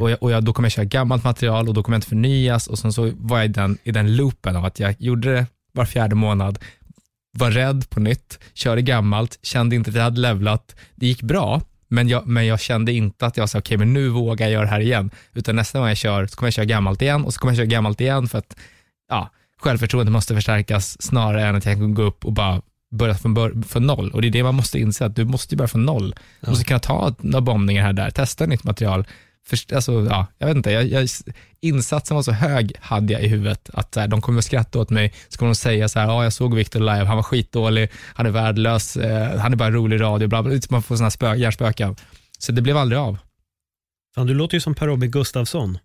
Och, 0.00 0.10
jag, 0.10 0.22
och 0.22 0.30
jag, 0.30 0.44
då 0.44 0.52
kommer 0.52 0.66
jag 0.66 0.72
köra 0.72 0.84
gammalt 0.84 1.24
material 1.24 1.68
och 1.68 1.74
då 1.74 1.82
kommer 1.82 1.94
jag 1.94 1.98
inte 1.98 2.08
förnyas 2.08 2.66
och 2.66 2.78
sen 2.78 2.92
så 2.92 3.12
var 3.16 3.38
jag 3.38 3.44
i 3.46 3.48
den, 3.48 3.78
i 3.82 3.90
den 3.90 4.16
loopen 4.16 4.56
av 4.56 4.64
att 4.64 4.80
jag 4.80 4.94
gjorde 4.98 5.32
det 5.32 5.46
var 5.72 5.84
fjärde 5.84 6.14
månad, 6.14 6.58
var 7.38 7.50
rädd 7.50 7.90
på 7.90 8.00
nytt, 8.00 8.38
körde 8.54 8.82
gammalt, 8.82 9.38
kände 9.42 9.76
inte 9.76 9.90
att 9.90 9.96
jag 9.96 10.02
hade 10.02 10.20
levlat. 10.20 10.76
Det 10.94 11.06
gick 11.06 11.22
bra, 11.22 11.62
men 11.88 12.08
jag, 12.08 12.26
men 12.26 12.46
jag 12.46 12.60
kände 12.60 12.92
inte 12.92 13.26
att 13.26 13.36
jag 13.36 13.48
sa 13.48 13.58
okej, 13.58 13.76
men 13.76 13.92
nu 13.92 14.08
vågar 14.08 14.46
jag 14.46 14.52
göra 14.52 14.64
det 14.64 14.70
här 14.70 14.80
igen. 14.80 15.10
Utan 15.34 15.56
nästa 15.56 15.78
gång 15.78 15.88
jag 15.88 15.96
kör 15.96 16.26
så 16.26 16.36
kommer 16.36 16.46
jag 16.46 16.54
köra 16.54 16.64
gammalt 16.64 17.02
igen 17.02 17.24
och 17.24 17.34
så 17.34 17.40
kommer 17.40 17.52
jag 17.52 17.56
köra 17.56 17.66
gammalt 17.66 18.00
igen 18.00 18.28
för 18.28 18.38
att 18.38 18.56
ja, 19.08 19.30
självförtroendet 19.66 20.12
måste 20.12 20.34
förstärkas 20.34 21.02
snarare 21.02 21.46
än 21.46 21.56
att 21.56 21.64
jag 21.64 21.78
kan 21.78 21.94
gå 21.94 22.02
upp 22.02 22.24
och 22.24 22.32
bara 22.32 22.62
börja 22.90 23.14
från, 23.14 23.64
från 23.64 23.86
noll. 23.86 24.10
Och 24.10 24.22
det 24.22 24.28
är 24.28 24.32
det 24.32 24.42
man 24.42 24.54
måste 24.54 24.78
inse, 24.78 25.06
att 25.06 25.16
du 25.16 25.24
måste 25.24 25.56
börja 25.56 25.68
från 25.68 25.84
noll. 25.84 26.14
Du 26.40 26.50
måste 26.50 26.64
kunna 26.64 26.78
ta 26.78 27.14
några 27.18 27.40
bombningar 27.40 27.82
här 27.82 27.88
och 27.88 27.94
där, 27.94 28.10
testa 28.10 28.46
nytt 28.46 28.64
material. 28.64 29.06
Först, 29.46 29.72
alltså, 29.72 30.06
ja, 30.10 30.26
jag 30.38 30.46
vet 30.46 30.56
inte, 30.56 30.70
jag, 30.70 30.86
jag, 30.86 31.08
insatsen 31.60 32.14
var 32.14 32.22
så 32.22 32.32
hög 32.32 32.72
hade 32.80 33.12
jag 33.12 33.22
i 33.22 33.28
huvudet 33.28 33.70
att 33.72 33.96
här, 33.96 34.08
de 34.08 34.20
kommer 34.20 34.38
att 34.38 34.44
skratta 34.44 34.78
åt 34.78 34.90
mig, 34.90 35.14
så 35.28 35.38
kommer 35.38 35.50
de 35.50 35.54
säga 35.54 35.88
så 35.88 35.98
här, 35.98 36.06
ja 36.06 36.24
jag 36.24 36.32
såg 36.32 36.54
Victor 36.54 36.80
live, 36.80 37.04
han 37.04 37.16
var 37.16 37.22
skitdålig, 37.22 37.90
han 38.14 38.26
är 38.26 38.30
värdelös, 38.30 38.96
eh, 38.96 39.38
han 39.38 39.52
är 39.52 39.56
bara 39.56 39.70
rolig 39.70 39.96
i 39.96 39.98
radio, 39.98 40.28
bla, 40.28 40.42
bla, 40.42 40.50
bla. 40.50 40.60
man 40.70 40.82
får 40.82 40.96
sådana 40.96 41.10
spö, 41.10 41.34
hjärnspöken. 41.34 41.96
Så 42.38 42.52
det 42.52 42.62
blev 42.62 42.76
aldrig 42.76 42.98
av. 42.98 43.18
Fan, 44.14 44.26
du 44.26 44.34
låter 44.34 44.54
ju 44.54 44.60
som 44.60 44.74
Per-Robin 44.74 45.10
Gustafsson. 45.10 45.78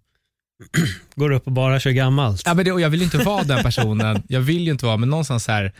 Går 1.15 1.31
upp 1.31 1.45
och 1.47 1.51
bara 1.51 1.79
kör 1.79 1.91
gammalt. 1.91 2.41
Ja, 2.45 2.53
men 2.53 2.65
det, 2.65 2.71
och 2.71 2.81
jag 2.81 2.89
vill 2.89 2.99
ju 2.99 3.05
inte 3.05 3.17
vara 3.17 3.43
den 3.43 3.63
personen, 3.63 4.23
jag 4.27 4.41
vill 4.41 4.65
ju 4.65 4.71
inte 4.71 4.85
vara, 4.85 4.97
men 4.97 5.09
någonstans 5.09 5.43
så 5.43 5.51
här, 5.51 5.71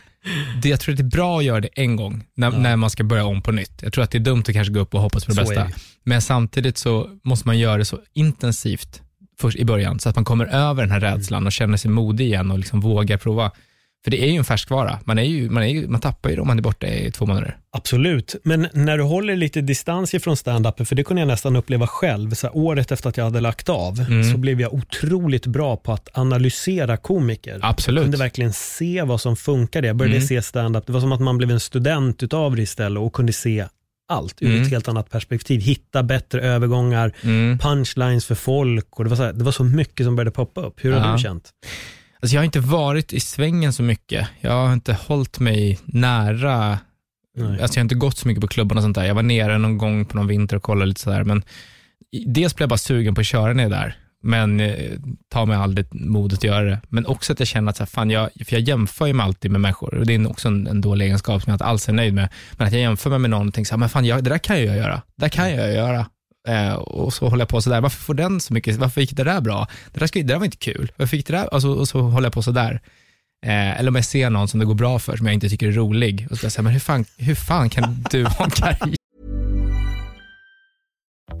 det, 0.62 0.68
jag 0.68 0.80
tror 0.80 0.92
att 0.92 0.98
det 0.98 1.02
är 1.02 1.16
bra 1.16 1.38
att 1.38 1.44
göra 1.44 1.60
det 1.60 1.68
en 1.74 1.96
gång, 1.96 2.24
när, 2.36 2.52
Ja. 2.52 2.58
när 2.58 2.76
man 2.76 2.90
ska 2.90 3.04
börja 3.04 3.24
om 3.24 3.42
på 3.42 3.52
nytt. 3.52 3.82
Jag 3.82 3.92
tror 3.92 4.04
att 4.04 4.10
det 4.10 4.18
är 4.18 4.20
dumt 4.20 4.40
att 4.48 4.52
kanske 4.52 4.72
gå 4.72 4.80
upp 4.80 4.94
och 4.94 5.00
hoppas 5.00 5.24
på 5.24 5.30
det 5.30 5.34
Så 5.34 5.40
bästa. 5.42 5.64
det. 5.64 5.72
Men 6.04 6.22
samtidigt 6.22 6.78
så 6.78 7.08
måste 7.24 7.48
man 7.48 7.58
göra 7.58 7.76
det 7.78 7.84
så 7.84 7.98
intensivt 8.12 9.02
först 9.40 9.58
i 9.58 9.64
början, 9.64 10.00
så 10.00 10.08
att 10.08 10.16
man 10.16 10.24
kommer 10.24 10.46
över 10.46 10.82
den 10.82 10.90
här 10.90 11.00
rädslan 11.00 11.46
och 11.46 11.52
känner 11.52 11.76
sig 11.76 11.90
modig 11.90 12.24
igen 12.24 12.50
och 12.50 12.58
liksom 12.58 12.80
vågar 12.80 13.16
prova. 13.16 13.50
För 14.04 14.10
det 14.10 14.22
är 14.22 14.30
ju 14.30 14.36
en 14.36 14.44
färskvara. 14.44 14.98
Man, 15.04 15.18
är 15.18 15.22
ju, 15.22 15.50
man, 15.50 15.62
är 15.62 15.66
ju, 15.66 15.88
man 15.88 16.00
tappar 16.00 16.30
ju 16.30 16.36
det 16.36 16.42
om 16.42 16.48
man 16.48 16.58
är 16.58 16.62
borta 16.62 16.86
i 16.86 17.10
två 17.10 17.26
månader. 17.26 17.56
Absolut, 17.76 18.36
men 18.44 18.68
när 18.72 18.98
du 18.98 19.04
håller 19.04 19.36
lite 19.36 19.60
distans 19.60 20.14
ifrån 20.14 20.36
stand-upen, 20.36 20.84
för 20.84 20.94
det 20.96 21.04
kunde 21.04 21.20
jag 21.22 21.26
nästan 21.26 21.56
uppleva 21.56 21.86
själv, 21.86 22.30
så 22.34 22.46
här, 22.46 22.56
året 22.56 22.92
efter 22.92 23.08
att 23.08 23.16
jag 23.16 23.24
hade 23.24 23.40
lagt 23.40 23.68
av, 23.68 24.00
Mm. 24.00 24.32
så 24.32 24.38
blev 24.38 24.60
jag 24.60 24.74
otroligt 24.74 25.46
bra 25.46 25.76
på 25.76 25.92
att 25.92 26.08
analysera 26.18 26.96
komiker. 26.96 27.50
Jag 27.52 27.60
Absolut. 27.62 28.02
kunde 28.04 28.16
verkligen 28.16 28.52
se 28.52 29.02
vad 29.02 29.20
som 29.20 29.36
funkade. 29.36 29.86
Jag 29.86 29.96
började 29.96 30.16
Mm. 30.16 30.28
se 30.28 30.42
stand-up, 30.42 30.86
det 30.86 30.92
var 30.92 31.00
som 31.00 31.12
att 31.12 31.20
man 31.20 31.38
blev 31.38 31.50
en 31.50 31.60
student 31.60 32.22
utav 32.22 32.56
det 32.56 32.62
istället 32.62 33.00
och 33.00 33.12
kunde 33.12 33.32
se 33.32 33.66
allt 34.08 34.42
ur 34.42 34.46
Mm. 34.50 34.62
ett 34.62 34.70
helt 34.70 34.88
annat 34.88 35.10
perspektiv. 35.10 35.60
Hitta 35.60 36.02
bättre 36.02 36.40
övergångar, 36.42 37.12
Mm. 37.22 37.58
punchlines 37.58 38.26
för 38.26 38.34
folk 38.34 38.98
och 38.98 39.04
det 39.04 39.10
var, 39.10 39.16
så 39.16 39.22
här, 39.22 39.32
det 39.32 39.44
var 39.44 39.52
så 39.52 39.64
mycket 39.64 40.06
som 40.06 40.16
började 40.16 40.30
poppa 40.30 40.60
upp. 40.60 40.84
Hur 40.84 40.92
har 40.92 41.06
Ja. 41.08 41.12
du 41.16 41.22
känt? 41.22 41.50
Alltså 42.22 42.34
jag 42.34 42.40
har 42.40 42.44
inte 42.44 42.60
varit 42.60 43.12
i 43.12 43.20
svängen 43.20 43.72
så 43.72 43.82
mycket. 43.82 44.28
Jag 44.40 44.66
har 44.66 44.72
inte 44.72 44.92
hållit 44.92 45.40
mig 45.40 45.78
nära 45.84 46.78
Nej. 47.34 47.62
Alltså 47.62 47.78
jag 47.78 47.80
har 47.80 47.84
inte 47.84 47.94
gått 47.94 48.18
så 48.18 48.28
mycket 48.28 48.40
på 48.40 48.48
klubbarna 48.48 48.78
och 48.78 48.82
sånt 48.82 48.94
där. 48.94 49.04
Jag 49.04 49.14
var 49.14 49.22
nere 49.22 49.58
någon 49.58 49.78
gång 49.78 50.04
på 50.04 50.16
någon 50.16 50.26
vinter 50.26 50.56
och 50.56 50.62
kollade 50.62 50.86
lite 50.86 51.00
sådär. 51.00 51.24
Men 51.24 51.42
dels 52.26 52.56
blev 52.56 52.62
jag 52.62 52.68
bara 52.68 52.78
sugen 52.78 53.14
på 53.14 53.20
att 53.20 53.26
köra 53.26 53.62
är 53.62 53.68
där. 53.68 53.96
Men 54.24 54.60
eh, 54.60 54.92
tar 55.30 55.46
mig 55.46 55.56
aldrig 55.56 55.86
modet 55.90 56.38
att 56.38 56.44
göra 56.44 56.64
det. 56.64 56.80
Men 56.88 57.06
också 57.06 57.32
att 57.32 57.38
jag 57.38 57.48
känner 57.48 57.70
att, 57.70 57.76
så 57.76 57.82
här, 57.82 57.86
fan, 57.86 58.10
jag, 58.10 58.30
för 58.44 58.52
jag 58.56 58.60
jämför 58.60 59.06
ju 59.06 59.12
mig 59.12 59.24
alltid 59.24 59.50
med 59.50 59.60
människor. 59.60 59.94
Och 59.94 60.06
det 60.06 60.14
är 60.14 60.30
också 60.30 60.48
en, 60.48 60.66
en 60.66 60.80
dålig 60.80 61.06
egenskap 61.06 61.42
som 61.42 61.50
jag 61.50 61.54
inte 61.54 61.64
alls 61.64 61.88
är 61.88 61.92
nöjd 61.92 62.14
med. 62.14 62.28
Men 62.52 62.66
att 62.66 62.72
jag 62.72 62.82
jämför 62.82 63.10
mig 63.10 63.18
med 63.18 63.30
någon 63.30 63.48
och 63.48 63.54
tänker 63.54 63.68
så 63.68 63.74
här, 63.74 63.78
men 63.78 63.88
fan, 63.88 64.04
jag, 64.04 64.24
det 64.24 64.30
där 64.30 64.38
kan 64.38 64.64
jag 64.64 64.76
göra. 64.76 64.94
Det 64.94 65.24
där 65.24 65.28
kan 65.28 65.50
jag 65.50 65.72
göra. 65.72 66.06
Eh, 66.48 66.74
och 66.74 67.12
så 67.12 67.28
håller 67.28 67.42
jag 67.42 67.48
på 67.48 67.62
sådär. 67.62 67.80
Varför 67.80 68.00
får 68.00 68.14
den 68.14 68.40
så 68.40 68.54
mycket? 68.54 68.76
Varför 68.76 69.00
gick 69.00 69.16
det 69.16 69.24
där 69.24 69.40
bra? 69.40 69.66
Det 69.92 70.00
där, 70.00 70.06
ska, 70.06 70.18
det 70.18 70.24
där 70.24 70.38
var 70.38 70.44
inte 70.44 70.56
kul. 70.56 70.92
Varför 70.96 71.16
gick 71.16 71.26
det 71.26 71.32
där? 71.32 71.48
Alltså, 71.52 71.68
och 71.68 71.88
så 71.88 72.00
håller 72.00 72.26
jag 72.26 72.32
på 72.32 72.42
sådär. 72.42 72.80
Eh, 73.46 73.78
eller 73.78 73.88
om 73.88 73.94
jag 73.94 74.04
ser 74.04 74.30
någon 74.30 74.48
som 74.48 74.60
det 74.60 74.66
går 74.66 74.74
bra 74.74 74.98
för, 74.98 75.16
som 75.16 75.26
jag 75.26 75.34
inte 75.34 75.48
tycker 75.48 75.68
är 75.68 75.72
rolig. 75.72 76.26
Och 76.30 76.38
så 76.38 76.50
säger 76.50 76.62
men 76.62 76.72
hur 76.72 76.80
fan, 76.80 77.04
hur 77.16 77.34
fan 77.34 77.70
kan 77.70 78.04
du 78.10 78.24
ha 78.24 78.44
en 78.44 78.50
karriär? 78.50 78.96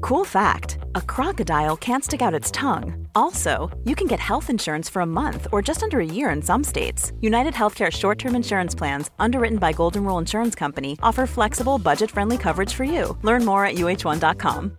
Cool 0.00 0.26
fact 0.26 0.78
a 0.94 1.00
crocodile 1.00 1.76
can't 1.76 2.04
stick 2.04 2.22
out 2.22 2.40
its 2.40 2.50
tongue. 2.50 3.06
Also, 3.14 3.70
you 3.84 3.94
can 3.94 4.08
get 4.08 4.20
health 4.20 4.50
insurance 4.50 4.92
for 4.92 5.02
a 5.02 5.06
month 5.06 5.46
or 5.52 5.62
just 5.68 5.82
under 5.82 6.00
a 6.00 6.04
year 6.04 6.30
in 6.36 6.42
some 6.42 6.64
states. 6.64 7.12
United 7.20 7.54
Healthcare 7.54 7.90
short 7.90 8.18
term 8.18 8.34
insurance 8.34 8.74
plans, 8.78 9.10
underwritten 9.18 9.58
by 9.58 9.72
Golden 9.72 10.04
Rule 10.04 10.18
Insurance 10.18 10.58
Company, 10.58 10.98
offer 11.02 11.26
flexible, 11.26 11.78
budget 11.78 12.10
friendly 12.10 12.36
coverage 12.36 12.74
for 12.74 12.84
you. 12.84 13.16
Learn 13.22 13.44
more 13.44 13.64
at 13.64 13.76
uh1.com. 13.76 14.78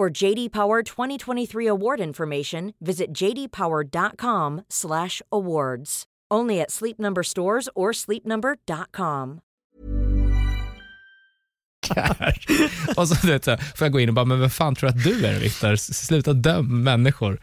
For 0.00 0.22
JD 0.22 0.52
Power 0.52 0.82
2023 0.82 1.66
award 1.66 2.00
information, 2.00 2.72
visit 2.80 3.22
jdpower.com/awards. 3.22 6.04
Only 6.34 6.60
at 6.60 6.70
Sleep 6.70 6.98
Number 6.98 7.22
stores 7.22 7.68
or 7.74 7.92
sleepnumber.com. 7.92 9.40
Och 12.96 13.08
så, 13.08 13.26
vet, 13.26 13.44
så 13.44 13.56
får 13.56 13.84
jag 13.84 13.92
gå 13.92 14.00
in 14.00 14.08
och 14.08 14.14
bara, 14.14 14.24
men 14.24 14.40
vem 14.40 14.50
fan 14.50 14.74
tror 14.74 14.90
du 14.90 14.96
att 14.96 15.04
du 15.04 15.26
är 15.26 15.40
Viktor? 15.40 15.76
Sluta 15.76 16.32
döm 16.32 16.82
människor. 16.82 17.40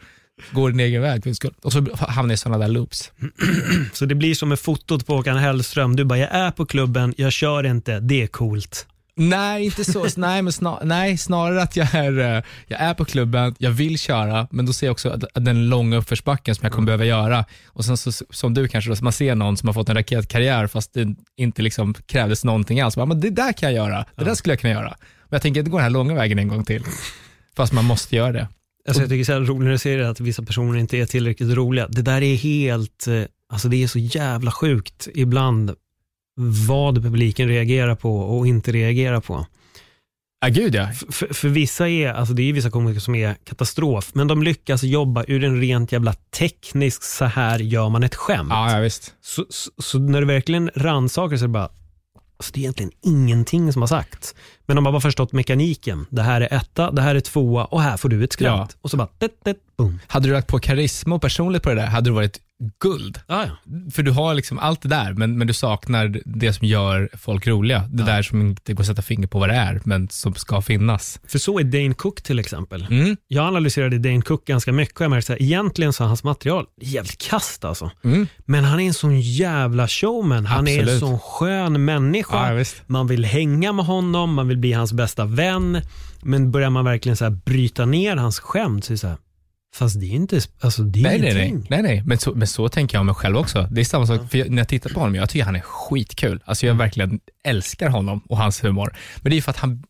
Gå 0.52 0.68
din 0.68 0.80
egen 0.80 1.02
väg. 1.02 1.34
Och 1.62 1.72
så 1.72 1.86
hamnar 1.94 2.32
jag 2.32 2.34
i 2.34 2.36
sådana 2.36 2.58
där 2.58 2.68
loops. 2.68 3.12
Så 3.92 4.04
det 4.04 4.14
blir 4.14 4.34
som 4.34 4.48
med 4.48 4.60
fotot 4.60 5.06
på 5.06 5.16
Håkan 5.16 5.36
Hellström. 5.36 5.96
Du 5.96 6.04
bara, 6.04 6.18
jag 6.18 6.30
är 6.30 6.50
på 6.50 6.66
klubben, 6.66 7.14
jag 7.16 7.32
kör 7.32 7.66
inte, 7.66 8.00
det 8.00 8.22
är 8.22 8.26
coolt. 8.26 8.86
Nej, 9.18 9.64
inte 9.64 9.84
så. 9.84 10.06
Nej, 10.16 10.42
men 10.42 10.52
snar, 10.52 10.80
nej, 10.84 11.18
snarare 11.18 11.62
att 11.62 11.76
jag 11.76 11.94
är, 11.94 12.18
eh, 12.36 12.42
jag 12.66 12.80
är 12.80 12.94
på 12.94 13.04
klubben, 13.04 13.54
jag 13.58 13.70
vill 13.70 13.98
köra, 13.98 14.48
men 14.50 14.66
då 14.66 14.72
ser 14.72 14.86
jag 14.86 14.92
också 14.92 15.08
att- 15.10 15.24
att 15.34 15.44
den 15.44 15.68
långa 15.68 15.96
uppförsbacken 15.96 16.54
som 16.54 16.64
jag 16.64 16.72
kommer 16.72 16.86
behöva 16.86 17.04
göra. 17.04 17.44
Och 17.66 17.84
sen 17.84 17.96
så, 17.96 18.12
som 18.30 18.54
du 18.54 18.68
kanske, 18.68 18.90
då, 18.90 18.96
man 19.04 19.12
ser 19.12 19.34
någon 19.34 19.56
som 19.56 19.66
har 19.68 19.74
fått 19.74 19.88
en 19.88 19.94
raketkarriär 19.96 20.66
fast 20.66 20.94
det 20.94 21.14
inte 21.36 21.62
liksom 21.62 21.94
krävdes 21.94 22.44
någonting 22.44 22.80
alls. 22.80 22.96
Men 22.96 23.20
det 23.20 23.30
där 23.30 23.52
kan 23.52 23.74
jag 23.74 23.86
göra, 23.88 24.04
det 24.16 24.24
där 24.24 24.34
skulle 24.34 24.52
jag 24.52 24.60
kunna 24.60 24.72
göra. 24.72 24.96
Men 25.30 25.36
jag 25.36 25.42
tänker 25.42 25.60
inte 25.60 25.70
gå 25.70 25.76
den 25.76 25.82
här 25.84 25.90
långa 25.90 26.14
vägen 26.14 26.38
en 26.38 26.48
gång 26.48 26.64
till. 26.64 26.82
Fast 27.56 27.72
man 27.72 27.84
måste 27.84 28.16
göra 28.16 28.32
det. 28.32 28.48
Alltså 28.88 29.02
jag 29.02 29.10
tycker 29.10 29.24
så 29.24 29.32
här 29.32 29.40
roligt 29.40 29.64
när 29.64 29.70
du 29.72 29.78
säger 29.78 29.98
det, 29.98 30.08
att 30.10 30.20
vissa 30.20 30.42
personer 30.42 30.78
inte 30.78 30.96
är 30.98 31.06
tillräckligt 31.06 31.56
roliga. 31.56 31.88
Det 31.88 32.02
där 32.02 32.22
är 32.22 32.36
helt, 32.36 33.06
eh, 33.06 33.22
alltså 33.52 33.68
det 33.68 33.82
är 33.82 33.86
så 33.88 33.98
jävla 33.98 34.50
sjukt 34.50 35.08
ibland 35.14 35.74
vad 36.40 37.02
publiken 37.02 37.48
reagerar 37.48 37.94
på 37.94 38.18
och 38.18 38.46
inte 38.46 38.72
reagerar 38.72 39.20
på. 39.20 39.46
Ja, 40.40 40.48
gud 40.48 40.74
ja. 40.74 40.88
För, 41.10 41.34
för 41.34 41.48
vissa 41.48 41.88
är, 41.88 42.12
alltså 42.12 42.34
det 42.34 42.42
är 42.42 42.52
vissa 42.52 42.70
komiker 42.70 43.00
som 43.00 43.14
är 43.14 43.34
katastrof, 43.34 44.10
men 44.14 44.26
de 44.28 44.42
lyckas 44.42 44.82
jobba 44.82 45.24
ur 45.28 45.44
en 45.44 45.60
rent 45.60 45.92
jävla 45.92 46.12
teknisk, 46.12 47.02
så 47.02 47.24
här 47.24 47.58
gör 47.58 47.88
man 47.88 48.02
ett 48.02 48.14
skämt. 48.14 48.48
Ja, 48.50 48.72
ja 48.72 48.80
visst. 48.80 49.14
Så, 49.20 49.44
så, 49.48 49.70
så 49.78 49.98
när 49.98 50.20
du 50.20 50.26
verkligen 50.26 50.70
rannsakar 50.74 51.36
så 51.36 51.44
är 51.44 51.48
det 51.48 51.52
bara, 51.52 51.68
alltså 52.36 52.52
det 52.52 52.58
är 52.58 52.62
egentligen 52.62 52.92
ingenting 53.02 53.72
som 53.72 53.82
har 53.82 53.86
sagts. 53.86 54.34
Men 54.68 54.74
de 54.74 54.84
har 54.84 54.92
bara 54.92 55.00
förstått 55.00 55.32
mekaniken. 55.32 56.06
Det 56.10 56.22
här 56.22 56.40
är 56.40 56.56
etta, 56.56 56.90
det 56.90 57.02
här 57.02 57.14
är 57.14 57.20
tvåa 57.20 57.64
och 57.64 57.82
här 57.82 57.96
får 57.96 58.08
du 58.08 58.24
ett 58.24 58.32
skratt. 58.32 58.76
Och 58.80 58.90
så 58.90 58.96
bara, 58.96 59.08
det, 59.18 59.30
det, 59.44 59.56
boom. 59.78 60.00
Hade 60.06 60.28
du 60.28 60.32
lagt 60.32 60.48
på 60.48 60.58
karisma 60.58 61.14
och 61.14 61.22
personligt 61.22 61.62
på 61.62 61.68
det 61.68 61.74
där, 61.74 61.86
hade 61.86 62.10
du 62.10 62.14
varit 62.14 62.40
guld. 62.80 63.20
Ah, 63.26 63.44
ja. 63.44 63.50
För 63.90 64.02
du 64.02 64.10
har 64.10 64.34
liksom 64.34 64.58
allt 64.58 64.82
det 64.82 64.88
där, 64.88 65.12
men, 65.12 65.38
men 65.38 65.46
du 65.46 65.52
saknar 65.52 66.20
det 66.24 66.52
som 66.52 66.66
gör 66.66 67.08
folk 67.12 67.46
roliga. 67.46 67.84
Det 67.90 68.02
där 68.02 68.22
som 68.22 68.40
inte 68.40 68.72
går 68.72 68.82
att 68.82 68.86
sätta 68.86 69.02
finger 69.02 69.26
på 69.26 69.38
vad 69.38 69.48
det 69.48 69.54
är, 69.54 69.80
men 69.84 70.08
som 70.08 70.34
ska 70.34 70.62
finnas. 70.62 71.20
För 71.26 71.38
så 71.38 71.58
är 71.58 71.64
Dane 71.64 71.94
Cook 71.94 72.22
till 72.22 72.38
exempel. 72.38 72.86
Mm. 72.90 73.16
Jag 73.28 73.46
analyserade 73.46 73.98
Dane 73.98 74.22
Cook 74.22 74.44
ganska 74.44 74.72
mycket 74.72 74.96
och 74.96 75.02
jag 75.02 75.10
märkte 75.10 75.32
att 75.32 75.40
egentligen 75.40 75.92
så 75.92 76.04
är 76.04 76.08
hans 76.08 76.24
material 76.24 76.66
jävligt 76.80 77.18
kast 77.18 77.64
alltså. 77.64 77.90
Mm. 78.04 78.26
Men 78.44 78.64
han 78.64 78.80
är 78.80 78.86
en 78.86 78.94
sån 78.94 79.20
jävla 79.20 79.88
showman. 79.88 80.46
Han 80.46 80.68
är 80.68 80.72
en 80.72 80.80
Absolut. 80.80 81.00
sån 81.00 81.18
skön 81.18 81.84
människa. 81.84 82.48
Ja, 82.48 82.54
visst. 82.54 82.82
man 82.86 83.06
vill 83.06 83.24
hänga 83.24 83.72
med 83.72 83.84
honom, 83.84 84.34
man 84.34 84.48
vill 84.48 84.57
bli 84.58 84.72
hans 84.72 84.92
bästa 84.92 85.24
vän. 85.24 85.80
Men 86.22 86.50
börjar 86.50 86.70
man 86.70 86.84
verkligen 86.84 87.16
så 87.16 87.24
här 87.24 87.30
bryta 87.30 87.86
ner 87.86 88.16
hans 88.16 88.38
skämt 88.40 88.84
så 88.84 88.92
är 88.92 88.94
det 88.94 88.98
så 88.98 89.08
här, 89.08 89.16
fast 89.74 90.00
det 90.00 90.06
är 90.06 90.10
inte, 90.10 90.40
alltså 90.60 90.82
det 90.82 90.98
är 90.98 91.02
Nej, 91.02 91.18
ingenting. 91.18 91.54
nej. 91.54 91.66
nej, 91.70 91.82
nej. 91.82 92.02
Men, 92.06 92.18
så, 92.18 92.32
men 92.34 92.46
så 92.48 92.68
tänker 92.68 92.96
jag 92.96 93.00
om 93.00 93.06
mig 93.06 93.14
själv 93.14 93.36
också. 93.36 93.68
Det 93.70 93.80
är 93.80 93.84
samma 93.84 94.06
sak, 94.06 94.30
för 94.30 94.38
jag, 94.38 94.50
när 94.50 94.58
jag 94.58 94.68
tittar 94.68 94.90
på 94.90 95.00
honom, 95.00 95.14
jag 95.14 95.28
tycker 95.30 95.44
han 95.44 95.56
är 95.56 95.60
skitkul. 95.60 96.42
Alltså 96.44 96.66
Mm. 96.66 96.76
jag 96.76 96.84
verkligen 96.84 97.20
älskar 97.44 97.88
honom 97.90 98.20
och 98.28 98.38
hans 98.38 98.64
humor. 98.64 98.96
Men 99.22 99.30
det 99.30 99.36
är 99.36 99.42
för 99.42 99.50
att 99.50 99.56
han 99.56 99.82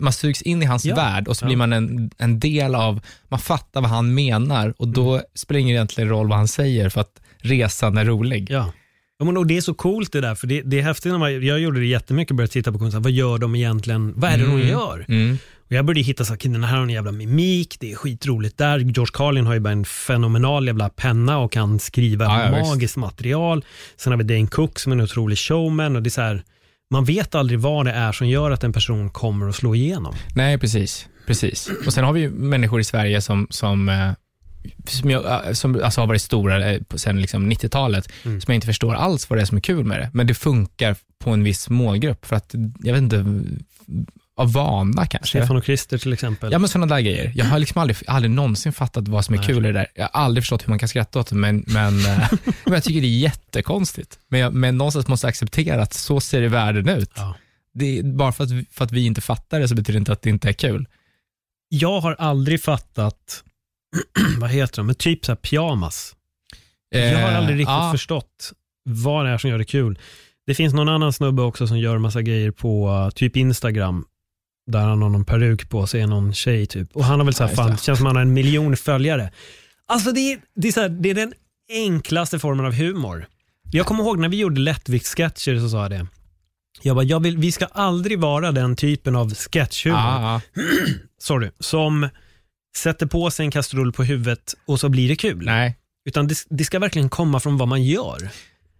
man 0.00 0.12
sugs 0.12 0.42
in 0.42 0.62
i 0.62 0.66
hans 0.66 0.84
Ja. 0.84 0.94
värld 0.96 1.28
och 1.28 1.36
så 1.36 1.44
Ja. 1.44 1.46
blir 1.46 1.56
man 1.56 1.72
en, 1.72 2.10
en 2.18 2.40
del 2.40 2.74
av, 2.74 3.00
man 3.28 3.40
fattar 3.40 3.80
vad 3.80 3.90
han 3.90 4.14
menar 4.14 4.74
och 4.78 4.88
då 4.88 5.12
Mm. 5.14 5.24
spelar 5.34 5.56
det 5.58 5.60
ingen 5.60 5.76
egentligen 5.76 6.08
roll 6.10 6.28
vad 6.28 6.38
han 6.38 6.48
säger 6.48 6.88
för 6.88 7.00
att 7.00 7.20
resan 7.38 7.96
är 7.98 8.04
rolig. 8.04 8.50
Ja. 8.50 8.72
Ja, 9.22 9.26
men, 9.26 9.36
och 9.36 9.46
det 9.46 9.56
är 9.56 9.60
så 9.60 9.74
coolt 9.74 10.12
det 10.12 10.20
där, 10.20 10.34
för 10.34 10.46
det, 10.46 10.62
det 10.62 10.78
är 10.78 10.82
häftigt 10.82 11.12
när 11.12 11.18
man, 11.18 11.46
jag 11.46 11.60
gjorde 11.60 11.80
det 11.80 11.86
jättemycket, 11.86 12.36
började 12.36 12.52
titta 12.52 12.72
på 12.72 12.78
konst, 12.78 12.96
vad 12.96 13.12
gör 13.12 13.38
de 13.38 13.54
egentligen, 13.54 14.12
vad 14.16 14.30
är 14.32 14.38
det 14.38 14.44
de 14.44 14.52
Mm. 14.54 14.68
gör? 14.68 15.04
Mm. 15.08 15.38
Och 15.66 15.72
jag 15.72 15.84
började 15.84 16.00
hitta 16.00 16.24
så 16.24 16.32
här, 16.32 16.38
den 16.52 16.64
här 16.64 16.76
har 16.76 16.82
en 16.82 16.90
jävla 16.90 17.12
mimik, 17.12 17.76
det 17.80 17.92
är 17.92 17.96
skitroligt 17.96 18.58
där. 18.58 18.78
George 18.78 19.10
Carlin 19.12 19.46
har 19.46 19.54
ju 19.54 19.60
bara 19.60 19.72
en 19.72 19.84
fenomenal 19.84 20.66
jävla 20.66 20.88
penna 20.88 21.38
och 21.38 21.52
kan 21.52 21.78
skriva 21.78 22.24
Ja, 22.24 22.44
ja, 22.44 22.50
magiskt 22.64 22.96
material. 22.96 23.64
Sen 23.96 24.12
har 24.12 24.18
vi 24.18 24.24
Dane 24.24 24.46
Cook 24.46 24.78
som 24.78 24.92
är 24.92 24.96
en 24.96 25.02
otrolig 25.02 25.38
showman 25.38 25.96
och 25.96 26.02
det 26.02 26.18
är 26.18 26.22
här, 26.22 26.42
man 26.90 27.04
vet 27.04 27.34
aldrig 27.34 27.60
vad 27.60 27.86
det 27.86 27.92
är 27.92 28.12
som 28.12 28.28
gör 28.28 28.50
att 28.50 28.64
en 28.64 28.72
person 28.72 29.10
kommer 29.10 29.48
att 29.48 29.54
slå 29.56 29.74
igenom. 29.74 30.14
Nej, 30.34 30.58
precis. 30.58 31.06
precis. 31.26 31.70
Och 31.86 31.92
Sen 31.92 32.04
har 32.04 32.12
vi 32.12 32.20
ju 32.20 32.30
människor 32.30 32.80
i 32.80 32.84
Sverige 32.84 33.20
som, 33.20 33.46
som, 33.50 33.88
eh, 33.88 34.10
som, 34.86 35.10
jag, 35.10 35.46
eh, 35.46 35.52
som 35.52 35.80
alltså 35.84 36.00
har 36.00 36.06
varit 36.06 36.22
stora 36.22 36.70
eh, 36.72 36.80
sen 36.94 37.20
liksom 37.20 37.52
90-talet, 37.52 38.12
Mm. 38.24 38.40
som 38.40 38.52
jag 38.52 38.56
inte 38.56 38.66
förstår 38.66 38.94
alls 38.94 39.30
vad 39.30 39.38
det 39.38 39.42
är 39.42 39.46
som 39.46 39.56
är 39.56 39.60
kul 39.60 39.84
med 39.84 40.00
det. 40.00 40.10
Men 40.12 40.26
det 40.26 40.34
funkar 40.34 40.96
på 41.18 41.30
en 41.30 41.44
viss 41.44 41.68
målgrupp, 41.70 42.26
för 42.26 42.36
att, 42.36 42.54
jag 42.82 42.92
vet 42.92 43.02
inte, 43.02 43.24
av 44.36 44.52
vana 44.52 45.06
kanske. 45.06 45.38
Stefan 45.38 45.56
och 45.56 45.64
Christer 45.64 45.98
till 45.98 46.12
exempel. 46.12 46.52
Ja 46.52 46.58
men 46.58 46.68
sådana 46.68 46.94
där 46.94 47.00
grejer. 47.02 47.32
Jag 47.34 47.44
har 47.44 47.58
liksom 47.58 47.80
aldrig, 47.80 47.96
aldrig 48.06 48.30
någonsin 48.30 48.72
fattat 48.72 49.08
vad 49.08 49.24
som 49.24 49.34
är 49.34 49.38
Nej. 49.38 49.46
kul 49.46 49.64
i 49.64 49.68
det 49.68 49.72
där. 49.72 49.86
Jag 49.94 50.02
har 50.12 50.20
aldrig 50.20 50.44
förstått 50.44 50.62
hur 50.62 50.68
man 50.68 50.78
kan 50.78 50.88
skratta 50.88 51.20
åt 51.20 51.26
det, 51.26 51.34
men, 51.34 51.64
men, 51.66 51.98
eh, 52.06 52.18
men 52.64 52.74
jag 52.74 52.84
tycker 52.84 53.00
det 53.00 53.06
är 53.06 53.18
jättekonstigt. 53.18 54.18
Men, 54.28 54.40
jag, 54.40 54.54
men 54.54 54.78
någonstans 54.78 55.08
måste 55.08 55.26
jag 55.26 55.28
acceptera 55.28 55.82
att 55.82 55.94
så 55.94 56.20
ser 56.20 56.40
det 56.40 56.48
världen 56.48 56.88
ut. 56.88 57.10
Ja. 57.16 57.34
Det 57.74 58.02
bara 58.04 58.32
för 58.32 58.44
att, 58.44 58.50
för 58.70 58.84
att 58.84 58.92
vi 58.92 59.06
inte 59.06 59.20
fattar 59.20 59.60
det 59.60 59.68
så 59.68 59.74
betyder 59.74 59.92
det 59.92 59.98
inte 59.98 60.12
att 60.12 60.22
det 60.22 60.30
inte 60.30 60.48
är 60.48 60.52
kul. 60.52 60.86
Jag 61.68 62.00
har 62.00 62.16
aldrig 62.18 62.62
fattat, 62.62 63.44
vad 64.38 64.50
heter 64.50 64.76
de, 64.76 64.86
men 64.86 64.94
typ 64.94 65.24
så 65.24 65.32
här 65.32 65.36
pyjamas. 65.36 66.16
Jag 66.88 67.18
har 67.18 67.30
Eh, 67.30 67.38
aldrig 67.38 67.58
riktigt 67.58 67.68
ja, 67.68 67.92
förstått 67.92 68.52
vad 68.84 69.24
det 69.26 69.30
är 69.30 69.38
som 69.38 69.50
gör 69.50 69.58
det 69.58 69.64
kul. 69.64 69.98
Det 70.46 70.54
finns 70.54 70.74
någon 70.74 70.88
annan 70.88 71.12
snubbe 71.12 71.42
också 71.42 71.66
som 71.66 71.78
gör 71.78 71.98
massa 71.98 72.22
grejer 72.22 72.50
på 72.50 72.88
uh, 72.88 73.10
typ 73.10 73.36
Instagram. 73.36 74.04
Där 74.66 74.80
han 74.80 75.02
har 75.02 75.08
någon 75.08 75.24
peruk 75.24 75.68
på 75.68 75.86
sig, 75.86 76.06
någon 76.06 76.34
tjej 76.34 76.66
typ. 76.66 76.96
Och 76.96 77.04
han 77.04 77.20
har 77.20 77.24
väl 77.24 77.34
så 77.34 77.42
här, 77.44 77.50
Ja, 77.50 77.56
fan, 77.56 77.70
det. 77.70 77.82
känns 77.82 77.98
som 77.98 78.06
han 78.06 78.16
har 78.16 78.22
en 78.22 78.32
miljon 78.32 78.76
följare. 78.76 79.30
Alltså 79.86 80.12
det 80.12 80.20
är, 80.20 80.40
det, 80.54 80.68
är 80.68 80.72
så 80.72 80.80
här, 80.80 80.88
det 80.88 81.10
är 81.10 81.14
den 81.14 81.32
enklaste 81.70 82.38
formen 82.38 82.66
av 82.66 82.72
humor. 82.72 83.26
Jag 83.70 83.86
kommer 83.86 84.04
ihåg 84.04 84.18
när 84.18 84.28
vi 84.28 84.36
gjorde 84.36 84.60
lättviktssketcher 84.60 85.58
så 85.58 85.68
sa 85.68 85.82
jag 85.82 85.90
det. 85.90 86.06
Jag 86.82 86.96
bara, 86.96 87.04
jag 87.04 87.20
vill, 87.20 87.38
vi 87.38 87.52
ska 87.52 87.66
aldrig 87.66 88.18
vara 88.20 88.52
den 88.52 88.76
typen 88.76 89.16
av 89.16 89.34
sketchhumor 89.34 89.98
Ja, 89.98 90.40
ja. 90.54 90.62
sorry, 91.18 91.50
som 91.60 92.08
sätter 92.76 93.06
på 93.06 93.30
sig 93.30 93.44
en 93.44 93.50
kastrull 93.50 93.92
på 93.92 94.04
huvudet 94.04 94.54
och 94.66 94.80
så 94.80 94.88
blir 94.88 95.08
det 95.08 95.16
kul. 95.16 95.44
Nej. 95.44 95.76
Utan 96.04 96.26
det, 96.28 96.34
det 96.50 96.64
ska 96.64 96.78
verkligen 96.78 97.08
komma 97.08 97.40
från 97.40 97.56
vad 97.56 97.68
man 97.68 97.82
gör. 97.84 98.28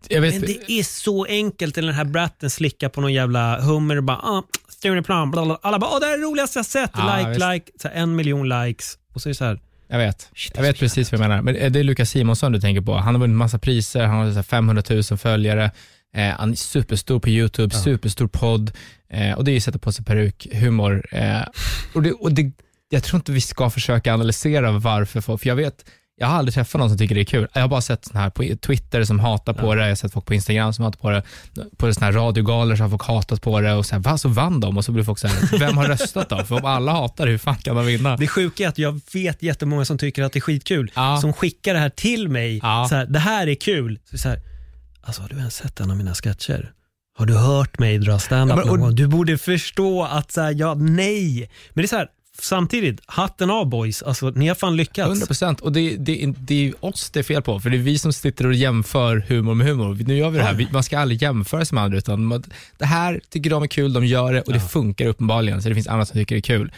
Jag 0.09 0.21
vet, 0.21 0.35
Men 0.35 0.43
det 0.43 0.73
är 0.73 0.83
så 0.83 1.25
enkelt, 1.25 1.75
den 1.75 1.89
här 1.89 2.05
bratten 2.05 2.51
slickar 2.51 2.89
på 2.89 3.01
någon 3.01 3.13
jävla 3.13 3.61
hummer 3.61 3.97
och 3.97 4.05
bara 4.05 4.17
ah, 4.17 4.43
Stureplan, 4.69 5.31
bla, 5.31 5.45
bla. 5.45 5.59
alla 5.63 5.79
bara 5.79 5.91
åh 5.91 6.01
det 6.01 6.07
här 6.07 6.13
är 6.15 6.19
det 6.19 6.25
roligaste 6.25 6.59
jag 6.59 6.67
sett, 6.67 6.91
Ja, 6.95 7.17
like, 7.17 7.29
visst. 7.31 7.41
like, 7.53 7.67
så 7.83 7.89
en 7.95 8.17
miljon 8.17 8.49
likes 8.49 8.99
och 9.15 9.23
så 9.23 9.29
är 9.29 9.31
det 9.31 9.35
så 9.35 9.45
här, 9.45 9.61
jag 9.89 9.99
vet. 9.99 10.29
shit, 10.35 10.53
Jag 10.57 10.63
vet 10.63 10.79
precis 10.79 11.13
vad 11.13 11.21
jag 11.21 11.29
menar. 11.29 11.43
Men 11.43 11.57
eh, 11.57 11.71
det 11.73 11.79
är 11.81 11.85
Lukas 11.85 12.11
Simonsson 12.11 12.53
du 12.53 12.61
tänker 12.61 12.81
på. 12.83 12.95
Han 12.97 13.15
har 13.15 13.21
vunnit 13.21 13.37
massa 13.37 13.59
priser, 13.59 14.05
han 14.05 14.17
har 14.17 14.31
så 14.31 14.35
här 14.37 14.43
500 14.43 14.83
000 14.91 15.03
följare, 15.03 15.71
eh, 16.17 16.29
han 16.29 16.51
är 16.53 16.55
superstor 16.57 17.21
på 17.21 17.29
YouTube, 17.29 17.75
Ja. 17.75 17.83
superstor 17.83 18.27
podd 18.27 18.73
eh, 19.11 19.33
och 19.33 19.45
det 19.45 19.51
är 19.51 19.55
ju 19.55 19.61
sätta 19.61 19.79
på 19.79 19.93
sig 19.93 20.05
peruk, 20.05 20.47
humor. 20.53 21.07
Eh, 21.11 21.43
och 21.95 22.03
det, 22.03 22.13
och 22.13 22.33
det, 22.33 22.53
jag 22.93 23.03
tror 23.03 23.17
inte 23.19 23.33
vi 23.33 23.41
ska 23.41 23.71
försöka 23.71 24.15
analysera 24.15 24.73
varför 24.73 25.21
folk, 25.21 25.41
för 25.43 25.49
jag 25.49 25.57
vet, 25.57 25.85
jag 26.17 26.27
har 26.27 26.37
aldrig 26.37 26.55
träffat 26.55 26.79
någon 26.79 26.89
som 26.89 26.99
tycker 26.99 27.15
det 27.15 27.21
är 27.21 27.25
kul. 27.25 27.49
Jag 27.53 27.61
har 27.61 27.69
bara 27.69 27.81
sett 27.81 28.05
sån 28.05 28.17
här 28.17 28.31
på 28.31 28.43
Twitter 28.67 29.05
som 29.05 29.21
hatar 29.21 29.53
på 29.53 29.67
Ja. 29.67 29.75
det, 29.75 29.81
jag 29.83 29.89
har 29.89 29.95
sett 29.95 30.13
folk 30.13 30.27
på 30.27 30.35
Instagram 30.35 30.73
som 30.73 30.85
hatar 30.85 30.99
på 30.99 31.11
det, 31.11 31.23
på 31.77 31.95
såna 31.95 32.07
här 32.07 32.13
radiogalor 32.13 32.77
så 32.77 32.83
har 32.83 32.91
folk 32.91 33.03
hatat 33.05 33.43
på 33.43 33.61
det 33.61 33.73
och 33.75 33.87
så, 33.87 33.95
här, 33.95 34.03
va, 34.03 34.19
så 34.19 34.29
vann 34.29 34.61
de 34.61 34.77
och 34.77 34.85
så 34.85 34.93
blir 34.93 35.05
folk 35.05 35.19
så 35.19 35.29
här, 35.29 35.59
vem 35.59 35.77
har 35.77 35.85
röstat 35.85 36.29
då? 36.29 36.45
För 36.45 36.55
om 36.57 36.65
alla 36.65 36.93
hatar 36.93 37.25
det, 37.27 37.31
hur 37.33 37.39
fan 37.39 37.57
kan 37.57 37.77
de 37.77 37.87
vinna? 37.87 38.17
Det 38.17 38.27
sjuka 38.29 38.65
är 38.65 38.69
att 38.69 38.79
jag 38.79 39.01
vet 39.13 39.43
jättemånga 39.43 39.85
som 39.85 39.99
tycker 39.99 40.23
att 40.23 40.33
det 40.33 40.39
är 40.39 40.41
skitkul, 40.41 40.91
Ja. 40.95 41.19
som 41.21 41.33
skickar 41.33 41.75
det 41.75 41.81
här 41.81 41.91
till 41.91 42.29
mig. 42.29 42.59
Ja. 42.63 42.87
Så 42.89 42.95
här, 42.95 43.07
det 43.07 43.19
här 43.19 43.47
är 43.47 43.55
kul. 43.55 43.99
Så 44.11 44.19
så 44.19 44.29
här, 44.29 44.41
alltså 45.03 45.23
har 45.23 45.29
du 45.29 45.37
ens 45.37 45.55
sett 45.57 45.81
en 45.81 45.91
av 45.91 45.97
mina 45.97 46.15
sketcher? 46.15 46.73
Har 47.19 47.27
du 47.27 47.35
hört 47.37 47.79
mig 47.79 47.99
dra 47.99 48.19
standup 48.19 48.59
Ja, 48.59 48.65
någon 48.65 48.81
gång? 48.81 48.95
Du 48.95 49.07
borde 49.07 49.39
förstå 49.39 50.05
att 50.05 50.33
så 50.33 50.41
här, 50.41 50.55
ja, 50.59 50.75
nej. 50.75 51.51
Men 51.73 51.83
det 51.83 51.87
är 51.87 51.89
så 51.89 51.97
här, 51.97 52.09
samtidigt, 52.39 53.01
hatten 53.07 53.51
av 53.51 53.67
boys, 53.67 54.03
alltså 54.03 54.31
ni 54.31 54.49
har 54.49 54.55
fan 54.55 54.77
lyckats. 54.77 55.09
100 55.09 55.27
procent. 55.27 55.61
Och 55.61 55.73
det, 55.73 55.97
det, 55.97 56.35
det 56.39 56.69
är 56.69 56.85
oss 56.85 57.11
det 57.11 57.19
är 57.19 57.25
fel 57.25 57.43
på, 57.43 57.61
för 57.61 57.71
det 57.71 57.77
är 57.77 57.83
vi 57.83 57.99
som 57.99 58.13
sitter 58.13 58.47
och 58.47 58.55
jämför 58.55 59.25
humor 59.29 59.55
med 59.55 59.67
humor. 59.67 59.99
Nu 60.07 60.17
gör 60.17 60.31
vi 60.31 60.39
det 60.39 60.45
här, 60.45 60.55
vi, 60.55 60.69
man 60.73 60.83
ska 60.83 60.99
aldrig 60.99 61.23
jämföra 61.23 61.65
sig 61.65 61.75
med 61.75 61.85
andra, 61.85 61.99
utan 61.99 62.25
man, 62.25 62.45
det 62.79 62.87
här 62.87 63.21
tycker 63.29 63.51
de 63.51 63.63
är 63.63 63.67
kul, 63.67 63.93
de 63.93 64.07
gör 64.07 64.33
det 64.33 64.41
och 64.43 64.53
det 64.53 64.61
funkar 64.61 65.07
uppenbarligen, 65.07 65.63
så 65.63 65.69
det 65.69 65.75
finns 65.75 65.89
andra 65.89 66.07
som 66.07 66.15
tycker 66.15 66.35
det 66.35 66.39
är 66.39 66.59
kul. 66.59 66.73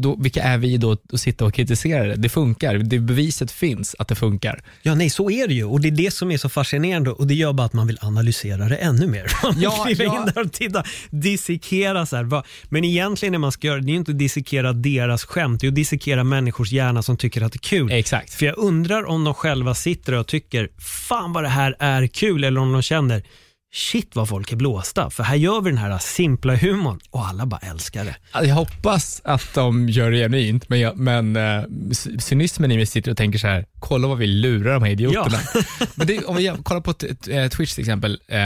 Då, 0.00 0.16
vilka 0.16 0.42
är 0.42 0.58
vi 0.58 0.76
då 0.76 0.96
att 1.12 1.20
sitta 1.20 1.44
och 1.44 1.54
kritisera 1.54 2.06
det? 2.06 2.14
Det 2.16 2.28
funkar, 2.28 2.74
det 2.78 2.98
beviset 2.98 3.50
finns 3.52 3.96
att 3.98 4.08
det 4.08 4.14
funkar. 4.14 4.62
Ja, 4.82 4.94
nej, 4.94 5.10
så 5.10 5.30
är 5.30 5.48
det 5.48 5.54
ju. 5.54 5.64
Och 5.64 5.80
det 5.80 5.88
är 5.88 5.92
det 5.92 6.10
som 6.14 6.30
är 6.30 6.36
så 6.38 6.48
fascinerande 6.48 7.10
och 7.10 7.26
det 7.26 7.34
gör 7.34 7.52
bara 7.52 7.66
att 7.66 7.72
man 7.72 7.86
vill 7.86 7.98
analysera 8.00 8.68
det 8.68 8.76
ännu 8.76 9.06
mer. 9.06 9.26
Man 9.42 9.54
vill 9.54 9.62
Ja, 9.62 9.84
kliva 9.84 10.04
ja. 10.04 10.20
in 10.20 10.32
där 10.34 10.44
och 10.44 10.52
titta, 10.52 10.84
dissekera 11.10 12.06
så 12.06 12.16
här. 12.16 12.42
Men 12.68 12.84
egentligen 12.84 13.32
det 13.32 13.38
man 13.38 13.52
ska 13.52 13.66
göra, 13.66 13.80
det 13.80 13.90
är 13.90 13.92
ju 13.92 13.96
inte 13.98 14.12
att 14.12 14.18
dissekera 14.18 14.72
deras 14.72 15.24
skämt, 15.24 15.60
det 15.60 15.66
är 15.66 15.68
att 15.68 15.74
dissekera 15.74 16.24
människors 16.24 16.72
hjärna 16.72 17.02
som 17.02 17.16
tycker 17.16 17.42
att 17.42 17.52
det 17.52 17.56
är 17.56 17.68
kul. 17.68 17.92
Exakt. 17.92 18.34
För 18.34 18.46
jag 18.46 18.58
undrar 18.58 19.04
om 19.04 19.24
de 19.24 19.34
själva 19.34 19.74
sitter 19.74 20.12
och 20.12 20.26
tycker, 20.26 20.68
fan 20.78 21.32
vad 21.32 21.44
det 21.44 21.48
här 21.48 21.76
är 21.78 22.06
kul, 22.06 22.44
eller 22.44 22.60
om 22.60 22.72
de 22.72 22.82
känner, 22.82 23.22
shit 23.72 24.16
vad 24.16 24.28
folk 24.28 24.52
är 24.52 24.56
blåsta. 24.56 25.10
För 25.10 25.22
här 25.22 25.36
gör 25.36 25.60
vi 25.60 25.70
den 25.70 25.78
här 25.78 25.98
simpla 25.98 26.56
humorn 26.56 27.00
och 27.10 27.26
alla 27.26 27.46
bara 27.46 27.60
älskar 27.60 28.04
det. 28.04 28.16
Jag 28.32 28.54
hoppas 28.54 29.20
att 29.24 29.54
de 29.54 29.88
gör 29.88 30.10
det 30.10 30.18
genuint, 30.18 30.68
men, 30.68 30.80
jag, 30.80 30.96
men 30.96 31.36
eh, 31.36 31.62
cynismen 32.18 32.72
i 32.72 32.76
mig 32.76 32.86
sitter 32.86 33.10
och 33.10 33.16
tänker 33.16 33.38
så 33.38 33.46
här, 33.46 33.66
kolla 33.80 34.08
vad 34.08 34.18
vi 34.18 34.26
lurar 34.26 34.74
de 34.74 34.82
här 34.82 34.90
idioterna. 34.90 35.38
men 35.94 36.06
det, 36.06 36.24
om 36.24 36.36
vi 36.36 36.52
kollar 36.62 36.80
på 36.80 36.90
eh, 37.30 37.48
Twitch 37.48 37.74
till 37.74 37.82
exempel, 37.82 38.20
eh, 38.28 38.38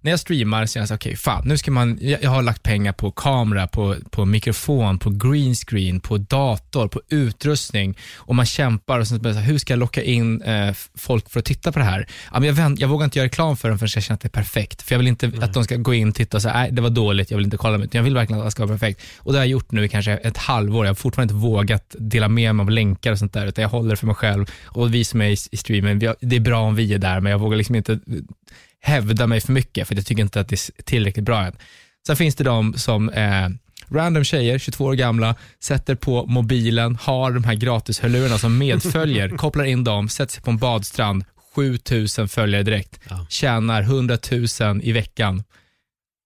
när 0.00 0.10
jag 0.10 0.20
streamar 0.20 0.66
så 0.66 0.78
är 0.78 0.80
jag 0.80 0.88
så 0.88 0.94
okej, 0.94 1.10
okay, 1.10 1.16
fan, 1.16 1.42
nu 1.46 1.58
ska 1.58 1.70
man, 1.70 1.98
jag, 2.00 2.22
jag 2.22 2.30
har 2.30 2.42
lagt 2.42 2.62
pengar 2.62 2.92
på 2.92 3.10
kamera, 3.10 3.66
på, 3.66 3.96
på 4.10 4.24
mikrofon, 4.24 4.98
på 4.98 5.10
green 5.10 5.54
screen, 5.54 6.00
på 6.00 6.18
dator, 6.18 6.88
på 6.88 7.00
utrustning 7.08 7.98
och 8.16 8.34
man 8.34 8.46
kämpar 8.46 8.98
och 8.98 9.08
sen 9.08 9.22
börjar 9.22 9.34
så 9.34 9.40
här, 9.40 9.46
hur 9.46 9.58
ska 9.58 9.72
jag 9.72 9.78
locka 9.78 10.02
in 10.02 10.42
eh, 10.42 10.74
folk 10.94 11.30
för 11.30 11.40
att 11.40 11.46
titta 11.46 11.72
på 11.72 11.78
det 11.78 11.84
här? 11.84 12.06
Ja, 12.32 12.40
men 12.40 12.46
jag, 12.48 12.54
vänt, 12.54 12.80
jag 12.80 12.88
vågar 12.88 13.04
inte 13.04 13.18
göra 13.18 13.26
reklam 13.26 13.56
för 13.56 13.68
dem 13.68 13.78
förrän 13.78 13.90
jag 13.94 14.02
känner 14.02 14.14
att 14.14 14.20
det 14.20 14.28
är 14.28 14.40
perfekt, 14.42 14.82
för 14.82 14.94
jag 14.94 14.98
vill 14.98 15.08
inte 15.08 15.32
att 15.40 15.54
de 15.54 15.64
ska 15.64 15.76
gå 15.76 15.94
in 15.94 16.08
och 16.08 16.14
titta 16.14 16.36
och 16.36 16.42
säga, 16.42 16.54
nej 16.54 16.70
det 16.72 16.82
var 16.82 16.90
dåligt, 16.90 17.30
jag 17.30 17.38
vill 17.38 17.44
inte 17.44 17.56
kolla, 17.56 17.76
utan 17.76 17.88
jag 17.98 18.02
vill 18.02 18.14
verkligen 18.14 18.40
att 18.40 18.46
det 18.46 18.50
ska 18.50 18.66
vara 18.66 18.78
perfekt. 18.78 19.00
Och 19.18 19.32
det 19.32 19.38
har 19.38 19.44
jag 19.44 19.50
gjort 19.50 19.72
nu 19.72 19.84
i 19.84 19.88
kanske 19.88 20.12
ett 20.12 20.36
halvår, 20.36 20.84
jag 20.86 20.90
har 20.90 20.94
fortfarande 20.94 21.34
inte 21.34 21.42
vågat 21.42 21.96
dela 21.98 22.28
med 22.28 22.54
mig 22.54 22.62
av 22.62 22.70
länkar 22.70 23.12
och 23.12 23.18
sånt 23.18 23.32
där, 23.32 23.46
utan 23.46 23.62
jag 23.62 23.68
håller 23.68 23.96
för 23.96 24.06
mig 24.06 24.16
själv 24.16 24.46
och 24.76 24.94
vi 24.94 25.04
som 25.04 25.20
är 25.20 25.28
i, 25.28 25.36
i 25.50 25.56
streamen, 25.56 26.06
har, 26.06 26.16
det 26.20 26.36
är 26.36 26.40
bra 26.40 26.60
om 26.60 26.74
vi 26.74 26.94
är 26.94 26.98
där, 26.98 27.20
men 27.20 27.32
jag 27.32 27.38
vågar 27.38 27.56
liksom 27.56 27.74
inte 27.74 28.00
hävda 28.80 29.26
mig 29.26 29.40
för 29.40 29.52
mycket, 29.52 29.88
för 29.88 29.94
jag 29.94 30.06
tycker 30.06 30.22
inte 30.22 30.40
att 30.40 30.48
det 30.48 30.54
är 30.78 30.82
tillräckligt 30.82 31.24
bra 31.24 31.44
än. 31.44 31.52
Sen 32.06 32.16
finns 32.16 32.34
det 32.34 32.44
de 32.44 32.74
som 32.74 33.08
eh, 33.08 33.48
random 33.90 34.24
tjejer, 34.24 34.58
22 34.58 34.84
år 34.84 34.94
gamla, 34.94 35.34
sätter 35.60 35.94
på 35.94 36.26
mobilen, 36.26 36.96
har 37.00 37.30
de 37.32 37.44
här 37.44 37.54
gratishörlurarna 37.54 38.38
som 38.38 38.58
medföljer, 38.58 39.28
kopplar 39.36 39.64
in 39.64 39.84
dem, 39.84 40.08
sätter 40.08 40.32
sig 40.32 40.42
på 40.42 40.50
en 40.50 40.58
badstrand, 40.58 41.24
7000 41.54 42.28
följare 42.28 42.62
direkt, 42.62 43.00
Ja. 43.10 43.26
tjänar 43.28 43.82
100 43.82 44.18
000 44.60 44.80
i 44.82 44.92
veckan. 44.92 45.42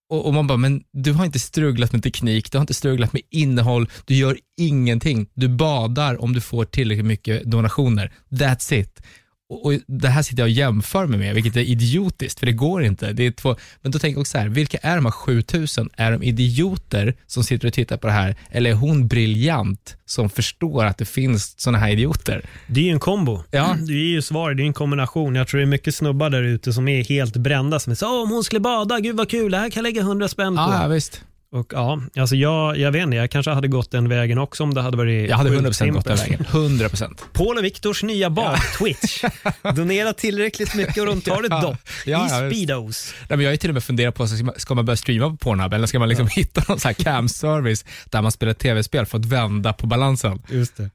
Och, 0.09 0.25
och 0.25 0.33
man 0.33 0.47
bara, 0.47 0.57
men 0.57 0.83
du 0.91 1.13
har 1.13 1.25
inte 1.25 1.39
strugglat 1.39 1.93
med 1.93 2.03
teknik, 2.03 2.51
du 2.51 2.57
har 2.57 2.61
inte 2.61 2.73
strugglat 2.73 3.13
med 3.13 3.21
innehåll, 3.29 3.89
du 4.05 4.15
gör 4.15 4.37
ingenting. 4.57 5.27
Du 5.33 5.47
badar 5.47 6.21
om 6.21 6.33
du 6.33 6.41
får 6.41 6.65
tillräckligt 6.65 7.05
mycket 7.05 7.43
donationer. 7.43 8.11
That's 8.29 8.73
it. 8.73 9.01
Och, 9.49 9.65
och 9.65 9.73
Det 9.87 10.07
här 10.07 10.21
sitter 10.21 10.41
jag 10.43 10.45
och 10.47 10.49
jämför 10.51 11.05
mig 11.05 11.19
med, 11.19 11.35
vilket 11.35 11.55
är 11.55 11.61
idiotiskt, 11.61 12.39
för 12.39 12.45
det 12.45 12.51
går 12.51 12.83
inte. 12.83 13.13
Det 13.13 13.25
är 13.25 13.31
två, 13.31 13.55
men 13.81 13.91
då 13.91 13.99
tänker 13.99 14.15
jag 14.15 14.21
också 14.21 14.31
så 14.31 14.37
här, 14.37 14.49
vilka 14.49 14.77
är 14.77 14.95
de 14.95 15.05
här 15.05 15.11
7000? 15.11 15.89
Är 15.97 16.11
de 16.11 16.23
idioter 16.23 17.15
som 17.27 17.43
sitter 17.43 17.67
och 17.67 17.73
tittar 17.73 17.97
på 17.97 18.07
det 18.07 18.13
här, 18.13 18.35
eller 18.51 18.69
är 18.69 18.73
hon 18.73 19.07
briljant 19.07 19.95
som 20.05 20.29
förstår 20.29 20.85
att 20.85 20.97
det 20.97 21.05
finns 21.05 21.59
sådana 21.59 21.77
här 21.77 21.89
idioter? 21.89 22.45
Det 22.67 22.79
är 22.79 22.83
ju 22.83 22.91
en 22.91 22.99
kombo. 22.99 23.43
Ja. 23.51 23.75
Det 23.87 23.93
är 23.93 23.97
ju 24.11 24.21
svaret, 24.21 24.57
det 24.57 24.63
är 24.63 24.67
en 24.67 24.73
kombination. 24.73 25.35
Jag 25.35 25.47
tror 25.47 25.57
det 25.59 25.63
är 25.63 25.67
mycket 25.67 25.95
snubbar 25.95 26.29
där 26.29 26.43
ute 26.43 26.73
som 26.73 26.87
är 26.87 27.03
helt 27.03 27.37
brända 27.37 27.79
som 27.79 27.91
är 27.91 27.95
så 27.95 28.05
"Åh, 28.07 28.23
om 28.23 28.29
hon 28.31 28.43
skulle 28.43 28.59
bada, 28.59 28.99
gud 28.99 29.17
vad 29.17 29.29
kul, 29.29 29.51
det 29.51 29.57
här 29.57 29.69
kan 29.69 29.83
jag 29.83 29.93
lägga 29.93 30.01
100 30.01 30.27
spänn 30.27 30.55
på. 30.55 30.61
Ja, 30.61 30.87
visst. 30.87 31.21
Och 31.51 31.67
ja, 31.73 32.01
alltså 32.15 32.35
jag, 32.35 32.77
jag 32.77 32.91
vet 32.91 33.03
inte, 33.03 33.17
jag 33.17 33.31
kanske 33.31 33.51
hade 33.51 33.67
gått 33.67 33.91
den 33.91 34.09
vägen 34.09 34.37
också 34.37 34.63
om 34.63 34.73
det 34.73 34.81
hade 34.81 34.97
varit 34.97 35.29
Jag 35.29 35.37
hade 35.37 35.49
sjukt 35.49 35.61
100% 35.81 35.91
gått 35.91 36.05
den 36.05 36.17
vägen. 36.17 36.45
100%. 36.49 37.17
Paul 37.33 37.57
och 37.57 37.63
Viktors 37.63 38.03
nya 38.03 38.29
bad, 38.29 38.59
Twitch. 38.79 39.23
Donera 39.75 40.13
tillräckligt 40.13 40.75
mycket 40.75 40.97
och 40.97 41.05
de 41.05 41.21
tar 41.21 41.43
ett 41.43 41.47
Ja. 41.49 41.61
dopp 41.61 41.77
Ja, 42.05 42.27
i 42.27 42.29
ja. 42.31 42.49
Speedos. 42.51 43.13
Nej, 43.29 43.37
men 43.37 43.41
jag 43.45 43.51
har 43.51 43.57
till 43.57 43.69
och 43.69 43.73
med 43.73 43.83
funderat 43.83 44.15
på, 44.15 44.27
ska 44.27 44.43
man, 44.43 44.53
ska 44.57 44.75
man 44.75 44.85
börja 44.85 44.97
streama 44.97 45.29
på 45.29 45.37
Pornhub 45.37 45.73
eller 45.73 45.87
ska 45.87 45.99
man 45.99 46.09
liksom 46.09 46.27
hitta 46.31 46.63
någon 46.67 46.79
sån 46.79 46.89
här 46.89 46.93
cam-service 47.03 47.85
där 48.05 48.21
man 48.21 48.31
spelar 48.31 48.53
tv-spel 48.53 49.05
för 49.05 49.17
att 49.17 49.25
vända 49.25 49.73
på 49.73 49.87
balansen? 49.87 50.41
Just 50.49 50.77
det. 50.77 50.89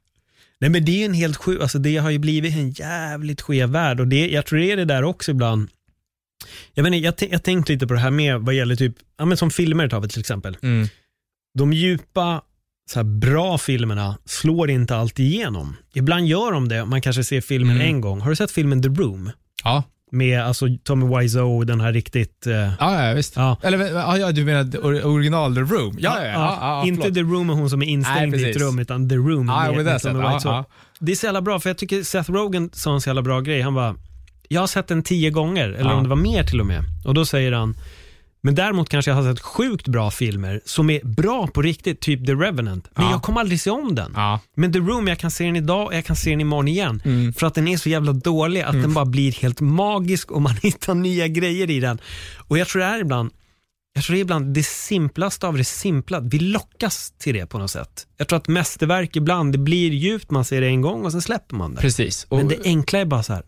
Nej 0.59 0.69
men 0.69 0.85
det 0.85 1.01
är 1.01 1.05
en 1.05 1.13
helt 1.13 1.37
sjuk, 1.37 1.61
alltså 1.61 1.77
det 1.79 1.97
har 1.97 2.09
ju 2.09 2.17
blivit 2.17 2.53
en 2.55 2.71
jävligt 2.71 3.41
skev 3.41 3.69
värld 3.69 3.99
och 3.99 4.07
det, 4.07 4.27
jag 4.29 4.45
tror 4.45 4.59
det 4.59 4.71
är 4.71 4.77
det 4.77 4.85
där 4.85 5.03
också 5.03 5.31
ibland. 5.31 5.69
Jag 6.73 6.83
vet 6.83 6.93
inte, 6.93 7.23
jag, 7.25 7.33
jag 7.33 7.43
tänkte 7.43 7.73
lite 7.73 7.87
på 7.87 7.93
det 7.93 7.99
här 7.99 8.11
med 8.11 8.39
vad 8.41 8.55
gäller 8.55 8.75
typ, 8.75 8.95
ja 9.17 9.25
men 9.25 9.37
som 9.37 9.51
filmer 9.51 9.87
tar 9.87 9.99
vi 9.99 10.07
till 10.07 10.19
exempel. 10.19 10.57
Mm. 10.61 10.87
De 11.57 11.73
djupa, 11.73 12.41
så 12.91 12.99
här, 12.99 13.03
bra 13.03 13.57
filmerna 13.57 14.17
slår 14.25 14.69
inte 14.69 14.95
alltid 14.95 15.25
igenom. 15.25 15.75
Ibland 15.93 16.27
gör 16.27 16.51
de 16.51 16.67
det, 16.69 16.85
man 16.85 17.01
kanske 17.01 17.23
ser 17.23 17.41
filmen 17.41 17.75
Mm. 17.75 17.87
en 17.87 18.01
gång. 18.01 18.21
Har 18.21 18.29
du 18.29 18.35
sett 18.35 18.51
filmen 18.51 18.81
The 18.83 18.89
Room? 18.89 19.31
Ja. 19.63 19.83
Med 20.11 20.41
alltså 20.41 20.65
Tommy 20.83 21.17
Wiseau, 21.19 21.63
den 21.63 21.81
här 21.81 21.93
riktigt, 21.93 22.47
eh, 22.47 22.53
Ja, 22.79 23.07
ja, 23.07 23.13
visst. 23.13 23.35
ja. 23.35 23.57
Eller 23.63 23.77
ja, 24.17 24.31
du 24.31 24.45
menar 24.45 24.63
or- 24.63 25.03
original 25.05 25.55
The 25.55 25.61
Room? 25.61 25.95
Ja, 25.99 26.17
ja, 26.21 26.25
ja. 26.25 26.31
ja, 26.33 26.57
ja 26.61 26.87
inte. 26.87 27.11
The 27.13 27.21
Room 27.21 27.49
hon 27.49 27.69
som 27.69 27.81
är 27.81 27.85
instängd 27.85 28.31
Nej, 28.31 28.41
i 28.47 28.49
ett 28.51 28.57
rum, 28.57 28.79
utan 28.79 29.09
The 29.09 29.15
Room 29.15 29.45
med, 29.45 29.85
med 29.85 30.01
Tommy 30.01 30.33
Wiseau. 30.33 30.63
Det 30.99 31.11
är 31.11 31.15
så 31.15 31.25
jävla 31.25 31.41
bra, 31.41 31.59
för 31.59 31.69
jag 31.69 31.77
tycker 31.77 32.03
Seth 32.03 32.31
Rogen 32.31 32.69
sa 32.73 32.93
en 32.93 33.01
så 33.01 33.09
jävla 33.09 33.21
bra 33.21 33.41
grej. 33.41 33.61
Han 33.61 33.73
bara, 33.73 33.95
jag 34.47 34.61
har 34.61 34.67
sett 34.67 34.87
den 34.87 35.03
tio 35.03 35.29
gånger, 35.29 35.69
eller 35.69 35.89
Ja. 35.89 35.95
om 35.95 36.03
det 36.03 36.09
var 36.09 36.15
mer 36.15 36.43
till 36.43 36.59
och 36.59 36.65
med. 36.65 36.83
Och 37.05 37.13
då 37.13 37.25
säger 37.25 37.51
han, 37.51 37.77
men 38.41 38.55
däremot 38.55 38.89
kanske 38.89 39.11
jag 39.11 39.15
har 39.15 39.33
sett 39.33 39.39
sjukt 39.43 39.87
bra 39.87 40.11
filmer 40.11 40.61
som 40.65 40.89
är 40.89 41.01
bra 41.03 41.47
på 41.47 41.61
riktigt, 41.61 41.99
typ 42.01 42.25
The 42.25 42.33
Revenant. 42.33 42.87
Men 42.95 43.05
Ja. 43.05 43.11
jag 43.11 43.23
kommer 43.23 43.39
aldrig 43.39 43.61
se 43.61 43.69
om 43.69 43.95
den. 43.95 44.11
Ja. 44.15 44.39
Men 44.55 44.73
The 44.73 44.79
Room, 44.79 45.07
jag 45.07 45.19
kan 45.19 45.31
se 45.31 45.43
den 45.45 45.55
idag 45.55 45.85
och 45.87 45.95
jag 45.95 46.05
kan 46.05 46.15
se 46.15 46.29
den 46.29 46.41
imorgon 46.41 46.67
igen. 46.67 47.01
Mm. 47.05 47.33
För 47.33 47.47
att 47.47 47.53
den 47.55 47.67
är 47.67 47.77
så 47.77 47.89
jävla 47.89 48.13
dålig 48.13 48.61
att 48.61 48.81
den 48.81 48.93
bara 48.93 49.05
blir 49.05 49.31
helt 49.31 49.61
magisk 49.61 50.31
och 50.31 50.41
man 50.41 50.55
hittar 50.63 50.93
nya 50.95 51.27
grejer 51.27 51.69
i 51.69 51.79
den. 51.79 51.99
Och 52.37 52.57
jag 52.57 52.67
tror 52.67 52.79
det 52.79 52.85
är 52.87 52.99
ibland, 53.01 53.31
jag 53.93 54.03
tror 54.03 54.13
det 54.13 54.19
är 54.19 54.21
ibland 54.21 54.53
det 54.53 54.63
simplaste 54.65 55.47
av 55.47 55.57
det 55.57 55.63
simpla. 55.63 56.19
Vi 56.19 56.39
lockas 56.39 57.11
till 57.17 57.33
det 57.33 57.45
på 57.45 57.57
något 57.57 57.71
sätt. 57.71 58.07
Jag 58.17 58.27
tror 58.27 58.37
att 58.37 58.47
mästerverk 58.47 59.15
ibland, 59.15 59.51
det 59.51 59.57
blir 59.57 59.91
djupt, 59.91 60.31
man 60.31 60.45
ser 60.45 60.61
det 60.61 60.67
en 60.67 60.81
gång 60.81 61.05
och 61.05 61.11
sen 61.11 61.21
släpper 61.21 61.55
man 61.55 61.75
det. 61.75 61.81
Precis. 61.81 62.25
Och, 62.29 62.37
Men 62.37 62.47
det 62.47 62.57
enkla 62.63 62.99
är 62.99 63.05
bara 63.05 63.23
så 63.23 63.33
här, 63.33 63.43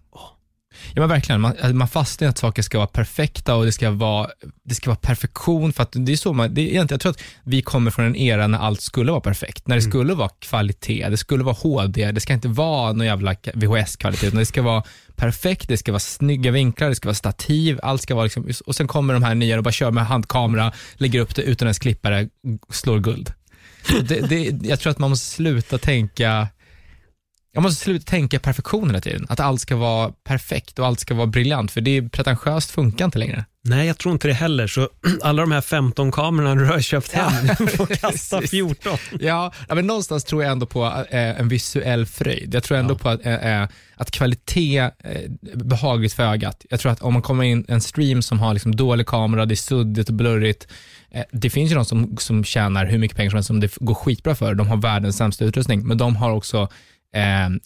Ja 0.94 1.02
men 1.02 1.10
verkligen, 1.10 1.42
man, 1.42 1.52
alltså, 1.52 1.76
man 1.76 1.88
fastnar 1.88 2.28
i 2.28 2.30
att 2.30 2.38
saker 2.38 2.62
ska 2.62 2.78
vara 2.78 2.88
perfekta 2.88 3.56
och 3.56 3.66
det 3.66 3.72
ska 3.72 3.92
vara, 3.92 4.30
det 4.64 4.76
ska 4.76 4.90
vara 4.90 5.00
perfektion. 5.02 5.74
För 5.74 5.84
att 5.84 5.92
det 5.92 6.12
är 6.12 6.18
så 6.18 6.34
man, 6.34 6.54
det 6.54 6.62
är 6.62 6.64
egentligen, 6.64 6.88
jag 6.96 7.02
tror 7.02 7.12
att 7.12 7.24
vi 7.44 7.62
kommer 7.62 7.92
från 7.92 8.06
en 8.06 8.16
era 8.16 8.48
när 8.48 8.60
allt 8.60 8.82
skulle 8.82 9.12
vara 9.12 9.22
perfekt. 9.22 9.68
När 9.68 9.76
det 9.76 9.82
skulle 9.82 10.14
vara 10.14 10.30
kvalitet, 10.30 11.10
det 11.10 11.18
skulle 11.18 11.44
vara 11.44 11.56
HD, 11.56 12.12
det 12.12 12.20
ska 12.20 12.34
inte 12.34 12.48
vara 12.48 12.94
någon 12.94 13.08
jävla 13.08 13.36
VHS-kvalitet, 13.54 14.28
utan 14.28 14.40
det 14.40 14.46
ska 14.46 14.62
vara 14.62 14.84
perfekt, 15.16 15.68
det 15.68 15.78
ska 15.78 15.92
vara 15.92 16.00
snygga 16.00 16.52
vinklar, 16.52 16.90
det 16.90 16.96
ska 16.96 17.08
vara 17.08 17.16
stativ, 17.16 17.80
allt 17.84 18.02
ska 18.02 18.16
vara 18.16 18.24
liksom, 18.24 18.50
och 18.66 18.76
sen 18.76 18.88
kommer 18.88 19.14
de 19.14 19.24
här 19.24 19.36
nya 19.36 19.58
och 19.58 19.64
bara 19.64 19.72
kör 19.72 19.92
med 19.92 20.06
handkamera, 20.06 20.72
lägger 20.96 21.20
upp 21.20 21.36
det 21.36 21.42
utan 21.42 21.66
ens 21.66 21.80
klippare, 21.80 22.30
slår 22.70 23.00
guld. 23.00 23.34
Det, 24.02 24.30
det, 24.30 24.68
jag 24.68 24.80
tror 24.80 24.92
att 24.92 25.00
man 25.00 25.10
måste 25.10 25.26
sluta 25.26 25.78
tänka 25.78 26.48
jag 27.58 27.64
måste 27.64 27.84
sluta 27.84 28.10
tänka 28.12 28.40
perfektion 28.40 28.90
hela 28.90 29.02
tiden. 29.02 29.26
Att 29.30 29.40
allt 29.40 29.62
ska 29.62 29.76
vara 29.76 30.12
perfekt 30.24 30.80
och 30.80 30.86
allt 30.86 31.00
ska 31.00 31.14
vara 31.16 31.28
briljant, 31.28 31.72
för 31.72 31.82
det 31.82 31.98
är 31.98 32.02
pretentiöst 32.10 32.72
funkar 32.72 33.06
inte 33.06 33.20
längre. 33.20 33.46
nej 33.62 33.88
jag 33.88 33.98
tror 33.98 34.14
inte 34.14 34.28
det 34.28 34.34
heller. 34.34 34.68
Så 34.68 34.90
alla 35.22 35.42
de 35.42 35.52
här 35.52 35.62
15 35.62 36.12
kamerorna 36.12 36.56
du 36.56 36.66
har 36.66 36.80
köpt 36.82 37.12
hem, 37.12 37.48
du 37.58 37.68
får 37.68 37.86
kasta 37.86 38.36
Precis. 38.38 38.52
14. 38.52 38.98
Ja, 39.20 39.52
ja, 39.70 39.76
men 39.76 39.88
någonstans 39.88 40.24
tror 40.24 40.44
jag 40.44 40.52
ändå 40.52 40.66
på 40.66 40.86
eh, 40.86 41.40
en 41.40 41.48
visuell 41.48 42.06
fröjd. 42.06 42.56
Jag 42.56 42.64
tror 42.64 42.78
ändå 42.78 42.94
Ja. 42.94 42.98
på 42.98 43.10
att, 43.10 43.26
eh, 43.26 43.62
eh, 43.62 43.68
att 43.96 44.12
kvalitet 44.12 44.78
eh, 44.80 44.92
behagligt 45.54 46.14
för 46.14 46.24
ögat. 46.24 46.66
Jag 46.70 46.80
tror 46.80 46.92
att 46.92 47.02
om 47.02 47.14
man 47.14 47.22
kommer 47.22 47.44
in 47.44 47.66
en 47.68 47.82
stream 47.82 48.22
som 48.22 48.40
har 48.40 48.54
liksom 48.54 48.76
dålig 48.76 49.08
kamera, 49.08 49.46
det 49.46 49.54
är 49.54 49.56
suddigt 49.56 50.10
och 50.10 50.16
blurrigt. 50.16 50.68
Det 51.32 51.50
finns 51.50 51.72
ju 51.72 51.76
de 51.76 51.86
som, 51.86 52.18
som 52.20 52.44
tjänar 52.44 52.86
hur 52.86 52.98
mycket 52.98 53.18
pengar 53.18 53.30
som 53.30 53.38
helst 53.38 53.48
som 53.48 53.60
det 53.60 53.76
går 53.76 53.94
skitbra 53.94 54.36
för. 54.36 54.54
De 54.56 54.68
har 54.68 54.78
världens 54.78 55.18
sämsta 55.18 55.46
utrustning, 55.46 55.88
men 55.88 55.98
de 55.98 56.16
har 56.16 56.32
också 56.32 56.70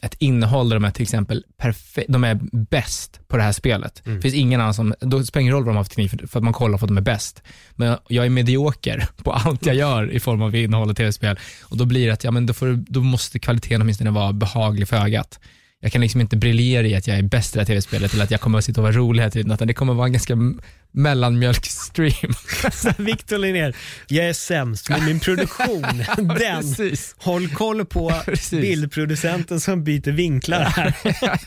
ett 0.02 0.16
innehåll 0.20 0.70
där 0.70 0.76
de 0.76 0.86
är 0.86 0.92
till 0.92 1.02
exempel 1.04 1.44
perfe- 1.62 2.06
de 2.08 2.24
är 2.24 2.40
bäst 2.52 3.20
på 3.28 3.38
det 3.38 3.44
här 3.44 3.52
spelet. 3.52 4.02
Det 4.04 4.22
finns 4.22 4.34
ingen 4.36 4.62
annan 4.62 4.74
som, 4.74 4.94
då 5.00 5.24
spelar 5.24 5.40
det 5.40 5.42
ingen 5.42 5.54
roll 5.54 5.64
vad 5.64 5.74
de 5.74 5.78
har 5.78 5.84
för 5.84 5.90
teknik 5.90 6.12
för, 6.12 6.28
för 6.28 6.40
att 6.40 6.44
man 6.44 6.54
kollar 6.54 6.78
för 6.78 6.86
att 6.86 6.90
de 6.90 6.98
är 6.98 7.02
bäst. 7.02 7.44
Men 7.76 7.98
jag 8.08 8.26
är 8.26 8.30
medioker 8.30 9.08
på 9.24 9.32
allt 9.34 9.66
jag 9.66 9.76
gör 9.76 10.12
i 10.12 10.20
form 10.20 10.42
av 10.42 10.56
innehåll 10.56 10.90
och 10.90 10.98
tv-spel 10.98 11.40
och 11.62 11.78
då 11.78 11.86
blir 11.86 12.08
det 12.08 12.14
att, 12.14 12.24
ja 12.24 12.32
men 12.32 12.46
då, 12.46 12.54
får, 12.54 12.84
då 12.88 13.02
måste 13.02 13.40
kvaliteten 13.40 13.82
åtminstone 13.82 14.12
vara 14.12 14.34
behaglig 14.34 14.88
för 14.88 14.98
ögat. 14.98 15.40
Jag 15.84 15.92
kan 15.92 16.02
liksom 16.02 16.22
inte 16.22 16.38
briljera 16.38 16.88
i 16.88 16.96
att 16.96 17.08
jag 17.08 17.18
är 17.18 17.22
bäst 17.24 17.56
i 17.56 17.58
det 17.58 17.62
här 17.62 17.66
tv-spelet 17.66 18.14
eller 18.14 18.24
att 18.24 18.32
jag 18.32 18.42
kommer 18.42 18.58
att 18.58 18.66
sitta 18.66 18.82
och 18.82 18.84
vara 18.84 18.96
rolig 18.96 19.22
hela 19.22 19.32
tiden, 19.32 19.52
utan 19.52 19.68
det 19.68 19.74
kommer 19.74 19.94
att 19.94 19.98
vara 19.98 20.08
en 20.08 20.14
ganska 20.14 20.36
mellanmjölkstream. 20.92 22.34
Victor 23.06 23.38
Linnér, 23.38 23.76
jag 24.08 24.26
är 24.26 24.34
sämst, 24.34 24.90
men 24.90 25.06
min 25.06 25.20
produktion, 25.20 25.82
den, 26.18 26.38
Precis. 26.38 27.16
håll 27.18 27.50
koll 27.50 27.86
på 27.86 28.14
Precis. 28.26 28.62
bildproducenten 28.62 29.60
som 29.60 29.84
byter 29.84 30.12
vinklar 30.12 30.60
här. 30.64 30.96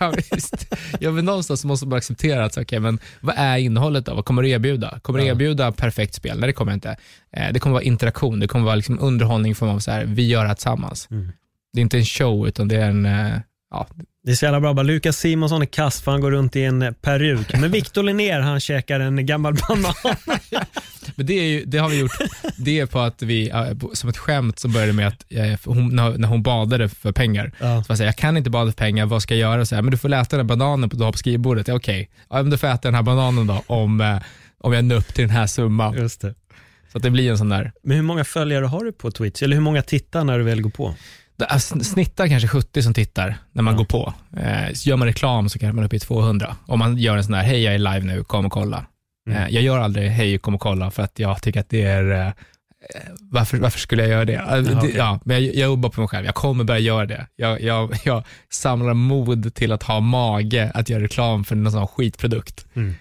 ja, 0.01 0.15
visst. 0.33 0.75
Ja, 1.01 1.11
men 1.11 1.25
någonstans 1.25 1.65
måste 1.65 1.87
man 1.87 1.99
acceptera 1.99 2.45
att, 2.45 2.59
okej, 2.59 2.81
men 2.81 2.99
vad 3.21 3.35
är 3.39 3.57
innehållet 3.59 4.07
då? 4.07 4.15
Vad 4.15 4.25
kommer 4.25 4.43
du 4.43 4.51
erbjuda? 4.51 4.99
Kommer 5.03 5.19
du 5.19 5.27
erbjuda 5.27 5.73
perfekt 5.73 6.15
spel? 6.15 6.41
Nej, 6.41 6.47
det 6.47 6.53
kommer 6.53 6.73
jag 6.73 6.77
inte. 6.77 6.97
Eh, 7.37 7.53
det 7.53 7.59
kommer 7.61 7.73
vara 7.73 7.83
interaktion, 7.83 8.41
det 8.41 8.49
kommer 8.49 8.65
vara 8.65 8.77
liksom 8.77 8.99
underhållning 9.01 9.53
i 9.53 9.55
form 9.55 9.71
av 9.71 9.79
så 9.79 9.91
här, 9.91 10.05
vi 10.05 10.27
gör 10.27 10.43
det 10.43 10.49
här 10.49 10.55
tillsammans. 10.55 11.09
Mm. 11.11 11.33
Det 11.73 11.81
är 11.81 11.83
inte 11.83 11.99
en 11.99 12.05
show, 12.05 12.49
utan 12.49 12.69
det 12.69 12.77
är 12.77 12.91
en, 12.91 13.07
eh, 13.07 13.39
ja, 13.71 13.87
Det 14.25 14.31
är 14.31 14.35
så 14.35 14.45
jävla 14.45 14.61
bra. 14.61 14.75
Bara 14.75 14.83
Lukas 14.83 15.17
Simonsson 15.19 15.63
är 15.63 15.67
kass 15.67 16.01
för 16.03 16.11
han 16.13 16.21
går 16.21 16.31
runt 16.31 16.57
i 16.57 16.63
en 16.65 16.95
peruk. 17.03 17.53
Men 17.61 17.71
Victor 17.71 18.03
Linnér 18.03 18.41
han 18.41 18.61
käkar 18.61 19.01
en 19.01 19.27
gammal 19.27 19.55
banan. 19.55 19.95
Men 21.17 21.27
det, 21.27 21.35
är 21.35 21.45
ju, 21.45 21.65
det 21.65 21.79
har 21.79 21.89
vi 21.89 21.99
gjort, 21.99 22.13
det 22.57 22.81
är 22.81 22.87
på 22.87 23.01
att 23.01 23.23
vi, 23.23 23.53
som 23.93 24.09
ett 24.11 24.17
skämt 24.19 24.59
som 24.59 24.73
började 24.73 24.93
med 24.93 25.09
att 25.09 25.25
hon, 25.65 25.97
när, 25.97 26.27
hon 26.27 26.43
badade 26.43 26.89
för 26.89 27.13
pengar, 27.13 27.53
Ja. 27.61 27.85
så 27.85 27.91
jag 27.91 27.99
säger 27.99 28.09
jag 28.09 28.17
kan 28.17 28.37
inte 28.37 28.51
bada 28.51 28.71
för 28.71 28.77
pengar, 28.79 29.07
vad 29.07 29.23
ska 29.23 29.35
jag 29.35 29.41
göra? 29.53 29.67
Så 29.67 29.75
här, 29.75 29.83
men 29.83 29.91
du 29.91 29.97
får 29.99 30.13
äta 30.15 30.37
den 30.37 30.47
här 30.51 30.57
bananen 30.57 30.91
på- 30.91 30.97
du 30.97 31.05
har 31.05 31.13
på 31.13 31.19
skrivbordet. 31.19 31.69
Ja, 31.69 31.75
Okej, 31.75 32.11
ja, 32.31 32.37
men 32.43 32.51
du 32.51 32.59
får 32.59 32.67
äta 32.69 32.81
den 32.89 32.95
här 32.95 33.03
bananen 33.03 33.47
då 33.47 33.63
om, 33.67 34.01
eh, 34.01 34.17
om 34.61 34.73
jag 34.73 34.85
når 34.85 34.97
upp 34.97 35.15
till 35.15 35.25
den 35.27 35.37
här 35.37 35.47
summan. 35.47 35.95
Just 35.95 36.21
det. 36.21 36.35
Så 36.93 36.99
att 36.99 37.03
det 37.03 37.11
blir 37.11 37.31
en 37.31 37.39
sån 37.39 37.49
där, 37.49 37.73
Men 37.83 37.97
hur 37.97 38.05
många 38.05 38.25
följare 38.25 38.65
har 38.65 38.85
du 38.85 38.93
på 38.93 39.11
Twitch? 39.11 39.43
Eller 39.43 39.57
hur 39.57 39.63
många 39.63 39.83
tittar 39.83 40.25
när 40.25 40.39
du 40.39 40.45
väl 40.45 40.63
går 40.63 40.71
på? 40.71 40.95
Snittar 41.83 42.29
kanske 42.29 42.49
70 42.49 42.83
som 42.83 42.95
tittar 42.95 43.37
när 43.53 43.63
man 43.63 43.77
går 43.77 43.85
på. 43.85 44.15
Eh, 44.37 44.69
gör 44.73 44.97
man 44.97 45.09
reklam 45.09 45.49
så 45.49 45.59
kanske 45.59 45.75
man 45.75 45.83
är 45.83 45.87
uppe 45.87 45.97
i 45.97 46.01
200. 46.01 46.57
Om 46.67 46.79
man 46.79 46.99
gör 46.99 47.17
en 47.17 47.25
sån 47.25 47.35
här, 47.35 47.43
hej 47.43 47.63
jag 47.63 47.75
är 47.75 47.79
live 47.79 48.01
nu, 48.01 48.25
kom 48.25 48.47
och 48.47 48.53
kolla. 48.53 48.87
Mm. 49.29 49.43
Eh, 49.43 49.49
jag 49.55 49.63
gör 49.63 49.79
aldrig 49.79 50.11
hej, 50.11 50.39
kom 50.39 50.55
och 50.55 50.61
kolla 50.61 50.91
för 50.91 51.03
att 51.03 51.19
jag 51.19 51.43
tycker 51.43 51.61
att 51.61 51.69
det 51.69 51.83
är, 51.83 52.11
eh, 52.11 52.33
varför, 53.21 53.59
varför 53.59 53.79
skulle 53.79 54.03
jag 54.03 54.11
göra 54.11 54.25
det? 54.25 54.35
Eh, 54.35 54.57
det 54.57 54.77
okej. 54.77 54.95
ja, 54.97 55.21
men 55.25 55.45
jag, 55.45 55.55
jag 55.55 55.65
jobbar 55.65 55.91
på 55.91 56.01
mig 56.01 56.09
själv, 56.09 56.27
jag 56.27 56.35
kommer 56.35 56.65
börja 56.65 56.81
göra 56.81 57.07
det. 57.07 57.27
Jag, 57.37 57.61
jag, 57.61 57.97
jag 58.05 58.25
samlar 58.51 58.95
mod 58.95 59.55
till 59.55 59.73
att 59.73 59.83
ha 59.83 60.01
mage 60.01 60.71
att 60.75 60.89
göra 60.89 61.03
reklam 61.03 61.45
för 61.45 61.57
någon 61.57 61.73
sån 61.73 61.87
skitprodukt. 61.87 62.67
Mm. 62.75 62.95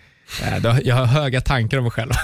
Eh, 0.43 0.79
jag 0.83 0.95
har 0.95 1.05
höga 1.05 1.41
tankar 1.41 1.77
om 1.77 1.83
mig 1.83 1.91
själv. 1.91 2.11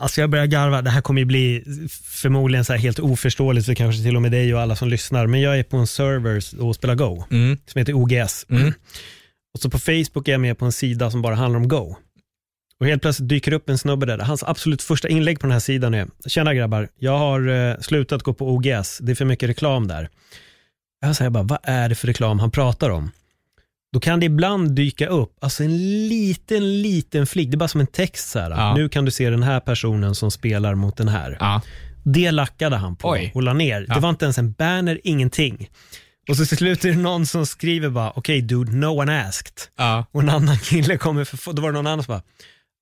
Alltså 0.00 0.20
jag 0.20 0.30
börjar 0.30 0.46
garva, 0.46 0.82
det 0.82 0.90
här 0.90 1.00
kommer 1.00 1.20
ju 1.20 1.24
bli 1.24 1.64
förmodligen 2.04 2.64
så 2.64 2.72
helt 2.72 2.98
oförståeligt 2.98 3.66
för 3.66 3.74
kanske 3.74 4.02
till 4.02 4.16
och 4.16 4.22
med 4.22 4.32
dig 4.32 4.54
och 4.54 4.60
alla 4.60 4.76
som 4.76 4.88
lyssnar, 4.88 5.26
men 5.26 5.40
jag 5.40 5.58
är 5.58 5.62
på 5.62 5.76
en 5.76 5.86
server 5.86 6.60
och 6.60 6.74
spelar 6.74 6.94
Go, 6.94 7.24
Mm. 7.30 7.58
som 7.66 7.78
heter 7.78 7.92
OGS. 7.92 8.46
Mm. 8.50 8.72
Och 9.54 9.60
så 9.60 9.70
på 9.70 9.78
Facebook 9.78 10.28
är 10.28 10.32
jag 10.32 10.40
med 10.40 10.58
på 10.58 10.64
en 10.64 10.72
sida 10.72 11.10
som 11.10 11.22
bara 11.22 11.34
handlar 11.34 11.60
om 11.60 11.68
Go. 11.68 11.96
Och 12.80 12.86
helt 12.86 13.02
plötsligt 13.02 13.28
dyker 13.28 13.52
upp 13.52 13.68
en 13.68 13.78
snubbe 13.78 14.06
där. 14.06 14.18
Hans 14.18 14.42
absolut 14.42 14.82
första 14.82 15.08
inlägg 15.08 15.40
på 15.40 15.46
den 15.46 15.52
här 15.52 15.60
sidan 15.60 15.94
är, 15.94 16.06
tjena 16.26 16.54
grabbar, 16.54 16.88
jag 16.98 17.18
har 17.18 17.48
eh, 17.48 17.74
slutat 17.80 18.22
gå 18.22 18.32
på 18.34 18.48
OGS, 18.48 18.98
det 18.98 19.12
är 19.12 19.14
för 19.14 19.24
mycket 19.24 19.48
reklam 19.48 19.88
där. 19.88 20.08
Jag 21.00 21.16
säger 21.16 21.30
bara, 21.30 21.42
vad 21.44 21.58
är 21.62 21.88
det 21.88 21.94
för 21.94 22.06
reklam 22.06 22.38
han 22.38 22.50
pratar 22.50 22.90
om? 22.90 23.10
Då 23.92 24.00
kan 24.00 24.20
det 24.20 24.26
ibland 24.26 24.74
dyka 24.74 25.06
upp, 25.06 25.36
alltså 25.40 25.64
en 25.64 26.08
liten, 26.08 26.82
liten 26.82 27.26
flik, 27.26 27.50
det 27.50 27.54
är 27.54 27.58
bara 27.58 27.68
som 27.68 27.80
en 27.80 27.86
text 27.86 28.30
så 28.30 28.38
här. 28.38 28.50
Ja. 28.50 28.74
Nu 28.74 28.88
kan 28.88 29.04
du 29.04 29.10
se 29.10 29.30
den 29.30 29.42
här 29.42 29.60
personen 29.60 30.14
som 30.14 30.30
spelar 30.30 30.74
mot 30.74 30.96
den 30.96 31.08
här. 31.08 31.36
Ja. 31.40 31.60
Det 32.04 32.30
lackade 32.30 32.76
han 32.76 32.96
på 32.96 33.08
Oj. 33.10 33.32
och 33.34 33.42
la 33.42 33.52
ner. 33.52 33.84
Ja. 33.88 33.94
Det 33.94 34.00
var 34.00 34.10
inte 34.10 34.24
ens 34.24 34.38
en 34.38 34.52
banner, 34.52 35.00
ingenting. 35.04 35.70
Och 36.28 36.36
så 36.36 36.46
till 36.46 36.56
slut 36.56 36.84
är 36.84 36.88
det 36.88 36.98
någon 36.98 37.26
som 37.26 37.46
skriver 37.46 37.88
bara, 37.88 38.12
okej 38.16 38.42
dude, 38.42 38.72
no 38.72 38.86
one 38.86 39.28
asked. 39.28 39.54
Och 40.12 40.22
en 40.22 40.28
annan 40.30 40.58
kille 40.62 40.96
kommer, 40.98 41.24
för, 41.24 41.52
då 41.52 41.62
var 41.62 41.68
det 41.68 41.74
någon 41.74 41.86
annan 41.86 42.04
som 42.04 42.12
bara, 42.12 42.22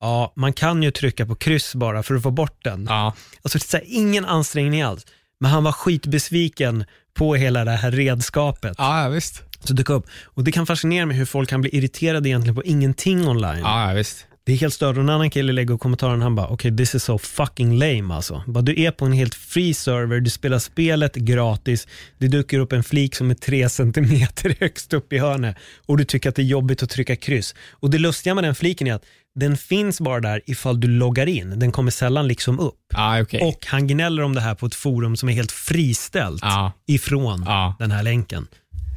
ja, 0.01 0.33
man 0.37 0.53
kan 0.53 0.83
ju 0.83 0.91
trycka 0.91 1.27
på 1.27 1.35
kryss 1.35 1.75
bara 1.75 2.03
för 2.03 2.15
att 2.15 2.23
få 2.23 2.31
bort 2.31 2.65
den. 2.65 2.89
Alltså 2.89 3.59
det 3.59 3.75
är 3.75 3.79
här, 3.79 3.85
ingen 3.87 4.25
ansträngning 4.25 4.83
alls. 4.83 5.07
Men 5.41 5.51
han 5.51 5.65
var 5.65 5.73
skitbesviken 5.73 6.85
på 7.15 7.35
hela 7.35 7.65
det 7.65 7.71
här 7.71 7.91
redskapet. 7.91 8.75
Ja, 8.79 9.09
visst. 9.09 9.43
Så 9.67 9.75
dök 9.75 9.91
upp. 9.91 10.07
Och 10.25 10.45
det 10.45 10.53
kan 10.53 10.67
fascinera 10.67 11.07
mig 11.07 11.17
hur 11.17 11.25
folk 11.25 11.49
kan 11.51 11.61
bli 11.61 11.77
irriterade 11.77 12.29
egentligen 12.29 12.55
på 12.55 12.65
ingenting 12.65 13.29
online. 13.29 13.59
Ja, 13.61 13.93
visst. 13.97 14.27
Det 14.47 14.53
är 14.53 14.57
helt 14.57 14.75
stört. 14.75 14.97
Och 14.97 15.03
en 15.03 15.09
annan 15.09 15.31
kille 15.31 15.53
lägger 15.53 15.77
kommentaren, 15.79 16.23
han 16.23 16.35
bara, 16.35 16.47
okej 16.49 16.77
this 16.77 16.95
is 16.95 17.05
so 17.05 17.19
fucking 17.19 17.79
lame 17.79 18.15
alltså. 18.15 18.43
Bara, 18.47 18.63
du 18.63 18.83
är 18.83 18.91
på 18.91 19.05
en 19.05 19.13
helt 19.13 19.35
free 19.35 19.75
server, 19.75 20.21
du 20.21 20.31
spelar 20.31 20.59
spelet 20.59 21.15
gratis, 21.15 21.87
det 22.19 22.29
dyker 22.29 22.59
upp 22.59 22.73
en 22.73 22.83
flik 22.85 23.15
som 23.15 23.31
är 23.31 23.35
tre 23.35 23.69
centimeter 23.69 24.57
högst 24.61 24.93
upp 24.95 25.13
i 25.13 25.19
hörnet 25.19 25.57
och 25.87 25.97
du 25.99 26.05
tycker 26.05 26.29
att 26.29 26.35
det 26.35 26.43
är 26.43 26.47
jobbigt 26.47 26.83
att 26.83 26.91
trycka 26.91 27.17
kryss. 27.17 27.55
Och 27.73 27.91
det 27.91 27.99
lustiga 27.99 28.35
med 28.35 28.45
den 28.45 28.55
fliken 28.55 28.87
är 28.87 28.95
att 28.95 29.05
den 29.35 29.57
finns 29.57 30.01
bara 30.01 30.21
där 30.21 30.41
ifall 30.47 30.81
du 30.81 30.89
loggar 30.89 31.27
in, 31.27 31.59
den 31.59 31.73
kommer 31.73 31.91
sällan 31.91 32.29
liksom 32.29 32.61
upp. 32.61 32.75
Ja, 32.95 33.21
okej. 33.23 33.41
Och 33.43 33.67
han 33.67 33.87
gnäller 33.87 34.23
om 34.23 34.35
det 34.35 34.41
här 34.41 34.55
på 34.55 34.67
ett 34.67 34.75
forum 34.75 35.17
som 35.17 35.29
är 35.29 35.33
helt 35.33 35.53
friställt 35.53 36.43
Ja. 36.43 36.73
ifrån 36.87 37.43
Ja. 37.47 37.77
den 37.79 37.91
här 37.91 38.03
länken. 38.03 38.47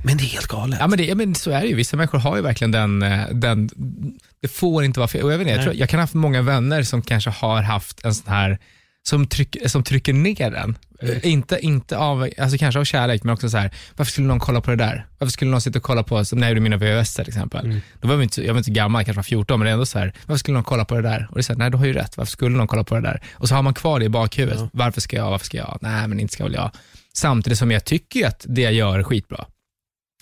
Men 0.03 0.17
det 0.17 0.23
är 0.23 0.25
helt 0.25 0.47
galet. 0.47 0.79
Ja, 0.79 0.87
men, 0.87 0.97
det, 0.97 1.05
ja, 1.05 1.15
men 1.15 1.35
så 1.35 1.51
är 1.51 1.61
det 1.61 1.67
ju. 1.67 1.75
Vissa 1.75 1.97
människor 1.97 2.17
har 2.19 2.35
ju 2.35 2.41
verkligen 2.41 2.71
den, 2.71 3.01
eh, 3.03 3.29
den 3.31 3.69
det 4.41 4.47
får 4.47 4.83
inte 4.83 4.99
vara 4.99 5.07
fel. 5.07 5.23
Och 5.23 5.33
jag, 5.33 5.37
vet 5.37 5.47
inte, 5.47 5.55
jag, 5.55 5.63
tror, 5.63 5.75
jag 5.75 5.89
kan 5.89 5.97
ha 5.99 6.03
haft 6.03 6.13
många 6.13 6.41
vänner 6.41 6.83
som 6.83 7.01
kanske 7.01 7.29
har 7.29 7.61
haft 7.61 8.05
en 8.05 8.13
sån 8.15 8.33
här, 8.33 8.59
som, 9.03 9.27
tryck, 9.27 9.57
som 9.65 9.83
trycker 9.83 10.13
ner 10.13 10.51
den. 10.51 10.77
Eh, 11.01 11.27
Inte, 11.31 11.59
inte 11.61 11.97
av, 11.97 12.29
alltså 12.37 12.57
kanske 12.57 12.79
av 12.79 12.83
kärlek, 12.83 13.23
men 13.23 13.33
också 13.33 13.49
så 13.49 13.57
här, 13.57 13.71
varför 13.95 14.11
skulle 14.11 14.27
någon 14.27 14.39
kolla 14.39 14.61
på 14.61 14.71
det 14.71 14.77
där? 14.77 15.07
Varför 15.17 15.31
skulle 15.31 15.51
någon 15.51 15.61
sitta 15.61 15.79
och 15.79 15.83
kolla 15.83 16.03
på, 16.03 16.25
som 16.25 16.39
när 16.39 16.47
jag 16.47 16.51
gjorde 16.51 16.61
mina 16.61 16.77
VHS 16.77 17.13
till 17.13 17.27
exempel. 17.27 17.81
Då 18.01 18.07
var 18.07 18.15
jag, 18.15 18.23
inte, 18.23 18.45
jag 18.45 18.53
var 18.53 18.57
inte 18.57 18.71
gammal, 18.71 19.05
kanske 19.05 19.17
var 19.17 19.23
14, 19.23 19.59
men 19.59 19.65
det 19.65 19.69
är 19.71 19.73
ändå 19.73 19.85
så 19.85 19.99
här, 19.99 20.13
varför 20.25 20.39
skulle 20.39 20.53
någon 20.55 20.63
kolla 20.63 20.85
på 20.85 20.95
det 20.95 21.01
där? 21.01 21.27
Och 21.29 21.35
det 21.35 21.41
är 21.41 21.43
så 21.43 21.53
här, 21.53 21.57
nej 21.59 21.71
du 21.71 21.77
har 21.77 21.85
ju 21.85 21.93
rätt, 21.93 22.17
varför 22.17 22.31
skulle 22.31 22.57
någon 22.57 22.67
kolla 22.67 22.83
på 22.83 22.95
det 22.95 23.01
där? 23.01 23.21
Och 23.33 23.47
så 23.47 23.55
har 23.55 23.61
man 23.61 23.73
kvar 23.73 23.99
det 23.99 24.05
i 24.05 24.09
bakhuvudet, 24.09 24.69
varför 24.73 25.01
ska 25.01 25.15
jag, 25.15 25.29
varför 25.29 25.45
ska 25.45 25.57
jag? 25.57 25.77
Nej 25.81 26.07
men 26.07 26.19
inte 26.19 26.33
ska 26.33 26.43
väl 26.43 26.53
jag. 26.53 26.71
Samtidigt 27.13 27.59
som 27.59 27.71
jag 27.71 27.85
tycker 27.85 28.27
att 28.27 28.45
det 28.49 28.61
jag 28.61 28.73
gör 28.73 28.99
är 28.99 29.03
skitbra 29.03 29.45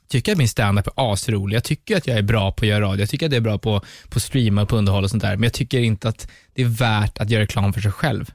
tycker 0.08 0.32
att 0.32 0.38
min 0.38 0.50
standup 0.50 0.88
är 0.88 0.94
asrolig. 0.96 1.56
Jag 1.56 1.64
tycker 1.64 1.98
att 1.98 2.08
jag 2.08 2.18
är 2.18 2.22
bra 2.22 2.52
på 2.52 2.66
att 2.66 2.70
göra 2.70 2.82
radio. 2.82 3.00
Jag 3.00 3.10
tycker 3.10 3.26
att 3.26 3.32
jag 3.32 3.38
är 3.38 3.42
bra 3.42 3.58
på, 3.58 3.80
på 4.10 4.18
att 4.18 4.22
streama 4.22 4.62
och 4.62 4.70
på 4.70 4.78
underhåll 4.78 5.04
och 5.04 5.10
sånt 5.10 5.24
där. 5.24 5.36
Men 5.36 5.44
jag 5.44 5.54
tycker 5.54 5.80
inte 5.80 6.10
att 6.10 6.28
det 6.54 6.62
är 6.62 6.66
värt 6.66 7.18
att 7.18 7.30
göra 7.30 7.42
reklam 7.42 7.74
för 7.74 7.82
sig 7.82 7.92
själv. 7.92 8.32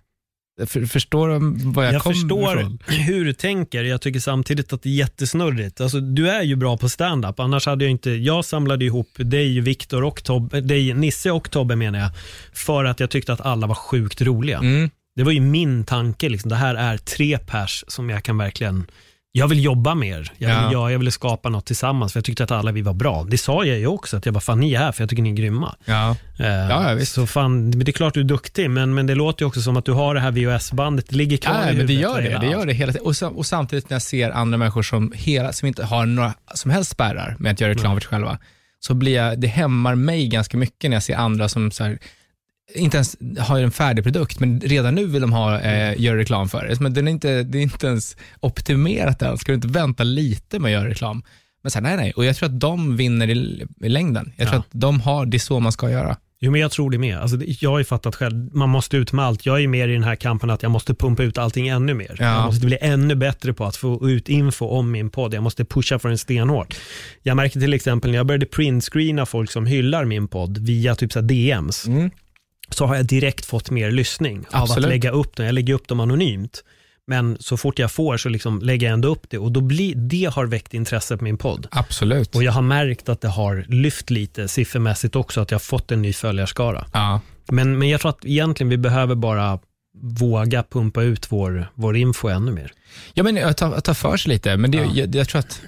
För, 0.66 0.86
förstår 0.86 1.28
du 1.28 1.38
vad 1.70 1.86
jag, 1.86 1.94
Jag 1.94 2.02
kommer 2.02 2.14
förstår 2.14 2.58
ifrån? 2.58 2.78
hur 2.86 3.24
du 3.24 3.32
tänker. 3.32 3.84
Jag 3.84 4.00
tycker 4.00 4.20
samtidigt 4.20 4.72
att 4.72 4.82
det 4.82 4.88
är 4.88 4.94
jättesnurrigt. 4.94 5.80
Alltså, 5.80 6.00
du 6.00 6.30
är 6.30 6.42
ju 6.42 6.56
bra 6.56 6.76
på 6.76 6.88
stand-up. 6.88 7.40
Annars 7.40 7.66
hade 7.66 7.84
jag 7.84 7.90
inte, 7.90 8.10
jag 8.10 8.44
samlade 8.44 8.84
ihop 8.84 9.10
dig, 9.16 9.60
Viktor 9.60 10.04
och 10.04 10.24
Tobbe, 10.24 10.60
dig, 10.60 10.94
Nisse 10.94 11.30
och 11.30 11.50
Tobbe 11.50 11.76
menar 11.76 11.98
jag, 11.98 12.10
för 12.52 12.84
att 12.84 13.00
jag 13.00 13.10
tyckte 13.10 13.32
att 13.32 13.40
alla 13.40 13.66
var 13.66 13.74
sjukt 13.74 14.22
roliga. 14.22 14.58
Mm. 14.58 14.90
Det 15.16 15.22
var 15.22 15.32
ju 15.32 15.40
min 15.40 15.84
tanke, 15.84 16.28
liksom. 16.28 16.48
det 16.48 16.56
här 16.56 16.74
är 16.74 16.96
tre 16.96 17.38
pers 17.38 17.84
som 17.88 18.10
jag 18.10 18.22
kan 18.22 18.38
verkligen 18.38 18.86
jag 19.34 19.48
vill 19.48 19.64
jobba 19.64 19.94
mer. 19.94 20.32
Jag, 20.38 20.50
Ja. 20.50 20.62
vill, 20.64 20.72
jag, 20.72 20.92
jag 20.92 20.98
ville 20.98 21.10
skapa 21.10 21.48
något 21.48 21.66
tillsammans 21.66 22.12
för 22.12 22.18
jag 22.18 22.24
tyckte 22.24 22.44
att 22.44 22.50
alla 22.50 22.72
vi 22.72 22.82
var 22.82 22.92
bra. 22.94 23.24
Det 23.30 23.38
sa 23.38 23.64
jag 23.64 23.78
ju 23.78 23.86
också, 23.86 24.16
att 24.16 24.26
jag 24.26 24.34
bara, 24.34 24.40
fan 24.40 24.60
ni 24.60 24.74
är 24.74 24.78
här 24.78 24.92
för 24.92 25.02
jag 25.02 25.10
tycker 25.10 25.22
ni 25.22 25.30
är 25.30 25.34
grymma. 25.34 25.74
Ja. 25.84 26.10
Eh, 26.38 26.46
Ja, 26.46 26.88
ja, 26.90 26.94
visst. 26.94 27.12
Så 27.12 27.26
fan, 27.26 27.70
det 27.70 27.90
är 27.90 27.92
klart 27.92 28.14
du 28.14 28.20
är 28.20 28.24
duktig, 28.24 28.70
men, 28.70 28.94
men 28.94 29.06
det 29.06 29.14
låter 29.14 29.42
ju 29.42 29.46
också 29.48 29.60
som 29.62 29.76
att 29.76 29.84
du 29.84 29.92
har 29.92 30.14
det 30.14 30.20
här 30.20 30.30
VHS-bandet, 30.30 31.06
det 31.08 31.16
ligger 31.16 31.36
kvar 31.36 31.54
Ja, 31.54 31.62
i 31.62 31.64
men 31.66 31.74
det 31.74 31.80
huvudet 31.80 32.00
gör 32.02 32.22
det. 32.22 32.38
Det 32.46 32.46
gör 32.52 32.66
det 32.66 32.72
hela 32.72 32.92
tiden. 32.92 33.06
Och, 33.06 33.38
och 33.38 33.46
samtidigt 33.46 33.90
när 33.90 33.94
jag 33.94 34.02
ser 34.02 34.30
andra 34.30 34.58
människor 34.58 34.82
som, 34.82 35.12
hela, 35.16 35.52
som 35.52 35.68
inte 35.68 35.84
har 35.84 36.06
några 36.06 36.34
som 36.54 36.70
helst 36.70 36.90
spärrar 36.90 37.36
med 37.38 37.52
att 37.52 37.60
göra 37.60 37.70
reklam 37.70 37.94
för 37.96 38.00
sig 38.00 38.08
själva, 38.08 38.38
så 38.80 38.94
blir 38.94 39.14
jag, 39.16 39.40
det 39.40 39.46
hämmar 39.48 39.94
mig 39.94 40.26
ganska 40.28 40.56
mycket 40.56 40.90
när 40.90 40.96
jag 40.96 41.02
ser 41.02 41.16
andra 41.16 41.48
som 41.48 41.70
så 41.70 41.84
här, 41.84 41.98
inte 42.74 42.96
ens 42.96 43.16
har 43.38 43.60
en 43.60 43.70
färdig 43.70 44.04
produkt, 44.04 44.40
men 44.40 44.60
redan 44.60 44.94
nu 44.94 45.06
vill 45.06 45.20
de 45.22 45.32
ha, 45.32 45.60
eh, 45.60 46.00
göra 46.00 46.18
reklam 46.18 46.48
för 46.48 46.64
det. 46.66 46.80
Men 46.80 46.94
den 46.94 47.08
är 47.08 47.12
inte, 47.12 47.42
det 47.42 47.58
är 47.58 47.62
inte 47.62 47.86
ens 47.86 48.16
optimerat 48.40 49.22
än. 49.22 49.38
Ska 49.38 49.52
du 49.52 49.56
inte 49.56 49.68
vänta 49.68 50.04
lite 50.04 50.58
med 50.58 50.68
att 50.68 50.72
göra 50.72 50.88
reklam? 50.88 51.22
Men 51.62 51.70
så 51.70 51.78
här, 51.78 51.82
nej, 51.82 51.96
nej. 51.96 52.12
Och 52.16 52.24
jag 52.24 52.36
tror 52.36 52.48
att 52.48 52.60
de 52.60 52.96
vinner 52.96 53.30
i, 53.30 53.66
i 53.82 53.88
längden. 53.88 54.32
Jag 54.36 54.46
tror 54.48 54.56
Ja. 54.56 54.60
att 54.60 54.80
de 54.80 55.00
har, 55.00 55.26
det 55.26 55.36
är 55.36 55.38
så 55.38 55.60
man 55.60 55.72
ska 55.72 55.90
göra. 55.90 56.16
Jo, 56.44 56.50
men 56.52 56.60
jag 56.60 56.70
tror 56.70 56.90
det 56.90 56.98
med. 56.98 57.18
Alltså, 57.18 57.36
jag 57.46 57.70
har 57.70 57.78
ju 57.78 57.84
fattat 57.84 58.14
själv, 58.14 58.48
man 58.56 58.68
måste 58.68 58.96
ut 58.96 59.12
med 59.12 59.24
allt. 59.24 59.46
Jag 59.46 59.62
är 59.62 59.68
mer 59.68 59.88
i 59.88 59.92
den 59.92 60.04
här 60.04 60.16
kampen 60.16 60.50
att 60.50 60.62
jag 60.62 60.70
måste 60.72 60.94
pumpa 60.94 61.22
ut 61.22 61.38
allting 61.38 61.68
ännu 61.68 61.94
mer. 61.94 62.16
Ja. 62.18 62.24
Jag 62.24 62.44
måste 62.46 62.66
bli 62.66 62.78
ännu 62.80 63.14
bättre 63.14 63.52
på 63.52 63.64
att 63.64 63.76
få 63.76 64.10
ut 64.10 64.28
info 64.28 64.66
om 64.66 64.90
min 64.90 65.10
podd. 65.10 65.34
Jag 65.34 65.42
måste 65.42 65.64
pusha 65.64 65.98
för 65.98 66.08
den 66.08 66.18
stenhårt. 66.18 66.76
Jag 67.22 67.36
märker 67.36 67.60
till 67.60 67.74
exempel 67.74 68.10
när 68.10 68.18
jag 68.18 68.26
började 68.26 68.46
printscreena 68.46 69.26
folk 69.26 69.50
som 69.50 69.66
hyllar 69.66 70.04
min 70.04 70.28
podd 70.28 70.58
via 70.58 70.94
typ 70.94 71.12
så 71.12 71.20
DMs, 71.20 71.84
så 72.74 72.86
har 72.86 72.96
jag 72.96 73.06
direkt 73.06 73.44
fått 73.44 73.70
mer 73.70 73.90
lyssning 73.90 74.38
av. 74.38 74.62
Absolut. 74.62 74.84
att 74.84 74.90
lägga 74.90 75.10
upp 75.10 75.36
dem. 75.36 75.46
Jag 75.46 75.52
lägger 75.52 75.74
upp 75.74 75.88
dem 75.88 76.00
anonymt. 76.00 76.64
Men 77.06 77.36
så 77.40 77.56
fort 77.56 77.78
jag 77.78 77.92
får 77.92 78.16
så 78.16 78.28
liksom 78.28 78.60
lägger 78.62 78.86
jag 78.86 78.94
ändå 78.94 79.08
upp 79.08 79.30
det 79.30 79.38
och 79.38 79.52
då 79.52 79.60
blir, 79.60 79.94
det 79.94 80.24
har 80.24 80.46
väckt 80.46 80.74
intresse 80.74 81.16
på 81.16 81.24
min 81.24 81.38
podd. 81.38 81.66
Absolut. 81.70 82.34
Och 82.36 82.42
jag 82.42 82.52
har 82.52 82.62
märkt 82.62 83.08
att 83.08 83.20
det 83.20 83.28
har 83.28 83.64
lyft 83.68 84.10
lite 84.10 84.48
siffermässigt 84.48 85.16
också, 85.16 85.40
att 85.40 85.50
jag 85.50 85.54
har 85.58 85.60
fått 85.60 85.92
en 85.92 86.02
ny 86.02 86.12
följarskara. 86.12 86.86
Ja. 86.92 87.20
Men, 87.48 87.78
men 87.78 87.88
jag 87.88 88.00
tror 88.00 88.10
att 88.10 88.24
egentligen 88.24 88.70
vi 88.70 88.76
behöver 88.78 89.14
bara 89.14 89.58
våga 90.02 90.62
pumpa 90.62 91.02
ut 91.02 91.32
vår, 91.32 91.66
vår 91.74 91.96
info 91.96 92.28
ännu 92.28 92.52
mer. 92.52 92.72
Ja, 93.14 93.22
men 93.22 93.36
jag 93.36 93.56
tar, 93.56 93.72
jag 93.72 93.84
tar 93.84 93.94
för 93.94 94.16
sig 94.16 94.32
lite, 94.32 94.56
men 94.56 94.70
det, 94.70 94.78
Ja. 94.78 94.90
jag, 94.94 95.14
jag, 95.14 95.28
tror 95.28 95.38
att, 95.38 95.60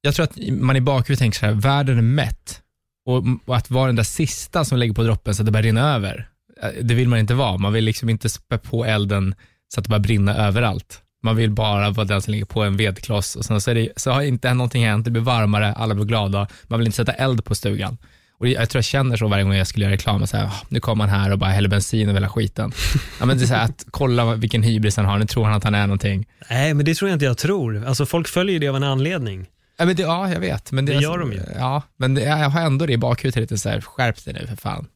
jag 0.00 0.14
tror 0.14 0.24
att 0.24 0.36
man 0.50 0.76
i 0.76 0.80
bakhuvudet 0.80 1.18
tänker 1.18 1.38
så 1.38 1.46
här, 1.46 1.52
världen 1.52 1.98
är 1.98 2.02
mätt. 2.02 2.61
Och, 3.06 3.24
och 3.46 3.56
att 3.56 3.70
vara 3.70 3.86
den 3.86 3.96
där 3.96 4.02
sista 4.02 4.64
som 4.64 4.78
lägger 4.78 4.94
på 4.94 5.02
droppen 5.02 5.34
så 5.34 5.42
att 5.42 5.46
det 5.46 5.52
börjar 5.52 5.62
rinna 5.64 5.94
över, 5.94 6.28
eh, 6.62 6.68
det 6.84 6.94
vill 6.94 7.08
man 7.08 7.18
inte 7.18 7.34
vara. 7.34 7.58
Man 7.58 7.72
vill 7.72 7.84
liksom 7.84 8.08
inte 8.08 8.28
spä 8.28 8.58
på 8.58 8.84
elden 8.84 9.34
så 9.74 9.80
att 9.80 9.84
det 9.84 9.88
börjar 9.88 10.00
brinna 10.00 10.36
överallt. 10.36 10.98
Man 11.24 11.36
vill 11.36 11.50
bara 11.50 11.90
vara 11.90 12.06
den 12.06 12.22
som 12.22 12.32
ligger 12.32 12.44
på 12.44 12.62
en 12.62 12.76
vedkloss 12.76 13.36
och 13.36 13.44
sen 13.44 13.60
så, 13.60 13.74
det, 13.74 13.88
så 13.96 14.10
har 14.10 14.22
inte 14.22 14.54
någonting 14.54 14.86
hänt, 14.86 15.04
det 15.04 15.10
blir 15.10 15.22
varmare, 15.22 15.72
alla 15.72 15.94
blir 15.94 16.04
glada. 16.04 16.46
Man 16.66 16.78
vill 16.78 16.86
inte 16.86 16.96
sätta 16.96 17.12
eld 17.12 17.44
på 17.44 17.54
stugan. 17.54 17.98
Och 18.38 18.48
jag 18.48 18.70
tror 18.70 18.78
jag 18.78 18.84
känner 18.84 19.16
så 19.16 19.28
varje 19.28 19.44
gång 19.44 19.54
jag 19.54 19.66
skulle 19.66 19.84
göra 19.84 19.94
reklam, 19.94 20.26
så 20.26 20.36
här, 20.36 20.44
"Ah, 20.44 20.52
nu 20.68 20.80
kommer 20.80 21.06
han 21.06 21.20
här 21.20 21.32
och 21.32 21.38
bara 21.38 21.50
häller 21.50 21.68
bensin 21.68 22.08
över 22.08 22.20
hela 22.20 22.28
skiten. 22.28 22.72
Ja, 23.20 23.26
men 23.26 23.38
det 23.38 23.44
är 23.44 23.46
så 23.46 23.54
här, 23.54 23.64
att 23.64 23.84
kolla 23.90 24.34
vilken 24.34 24.62
hybris 24.62 24.96
han 24.96 25.06
har, 25.06 25.18
nu 25.18 25.26
tror 25.26 25.44
han 25.44 25.54
att 25.54 25.64
han 25.64 25.74
är 25.74 25.86
någonting. 25.86 26.26
Nej, 26.50 26.74
men 26.74 26.84
det 26.86 26.94
tror 26.94 27.08
jag 27.10 27.14
inte 27.16 27.24
jag 27.24 27.38
tror. 27.38 27.84
Alltså 27.86 28.06
folk 28.06 28.28
följer 28.28 28.60
det 28.60 28.68
av 28.68 28.76
en 28.76 28.82
anledning. 28.84 29.46
Ja, 29.82 29.86
men 29.86 29.96
det, 29.96 30.02
ja 30.02 30.32
jag 30.32 30.40
vet. 30.40 30.72
Men 30.72 30.84
det, 30.84 30.92
Det 30.94 31.02
gör 31.02 31.18
de 31.18 31.32
ju. 31.32 31.40
Ja, 31.58 31.82
men 31.96 32.14
det, 32.14 32.22
jag 32.22 32.36
har 32.50 32.60
ändå 32.60 32.86
det 32.86 32.92
i 32.92 32.98
bakhuvudet 32.98 33.36
lite 33.40 33.58
så 33.58 33.68
här, 33.68 33.80
skärp 33.80 34.24
dig 34.24 34.34
nu 34.34 34.46
för 34.46 34.56
fan. 34.56 34.86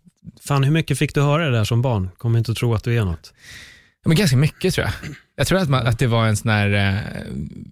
Fan, 0.44 0.64
hur 0.64 0.70
mycket 0.72 0.98
fick 0.98 1.14
du 1.14 1.22
höra 1.22 1.44
det 1.44 1.56
där 1.56 1.64
som 1.64 1.82
barn? 1.82 2.10
Kommer 2.18 2.38
inte 2.38 2.52
att 2.52 2.58
tro 2.58 2.74
att 2.74 2.84
du 2.84 2.98
är 2.98 3.04
något. 3.04 3.32
Ja, 4.04 4.08
men 4.08 4.16
ganska 4.16 4.36
mycket 4.36 4.74
tror 4.74 4.86
jag. 4.86 5.10
Jag 5.36 5.46
tror 5.46 5.58
att, 5.58 5.68
man, 5.68 5.86
att 5.86 5.98
det 5.98 6.06
var 6.06 6.26
en 6.26 6.36
sån 6.36 6.50
här 6.50 6.70
eh, 6.70 7.22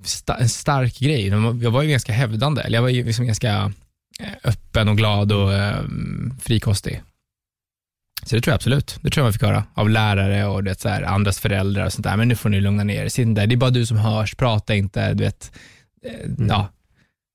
sta, 0.05 0.35
en 0.37 0.49
stark 0.49 0.99
grej. 0.99 1.27
Jag 1.63 1.71
var 1.71 1.83
ju 1.83 1.91
ganska 1.91 2.13
hävdande, 2.13 2.63
eller 2.63 2.79
jag 2.79 2.83
var 2.83 2.89
ju 2.89 3.05
liksom 3.05 3.27
ganska 3.27 3.73
eh, 4.21 4.29
öppen 4.45 4.89
och 4.89 4.97
glad 4.97 5.33
och 5.33 5.53
eh, 5.55 5.77
frikostig. 6.43 7.03
Så 8.27 8.37
det 8.37 8.41
tror 8.43 8.53
jag 8.53 8.57
absolut. 8.57 8.99
Det 9.03 9.11
tror 9.11 9.23
jag 9.23 9.27
man 9.27 9.33
fick 9.33 9.43
höra 9.43 9.65
av 9.75 9.91
lärare 9.91 10.47
och 10.47 10.65
det, 10.65 10.81
så 10.81 10.89
här, 10.89 11.03
andras 11.03 11.41
föräldrar 11.41 11.87
och 11.87 11.93
sånt 11.93 12.05
där. 12.05 12.17
Men 12.17 12.29
nu 12.29 12.37
får 12.37 12.49
ni 12.49 12.61
lugna 12.61 12.85
ner 12.85 13.19
er. 13.19 13.47
Det 13.47 13.55
är 13.55 13.57
bara 13.57 13.71
du 13.71 13.87
som 13.87 13.97
hörs, 13.97 14.35
prata 14.35 14.75
inte. 14.75 15.15
Du 15.15 15.25
vet. 15.25 15.53
Eh, 16.05 16.13
Ja. 16.49 16.69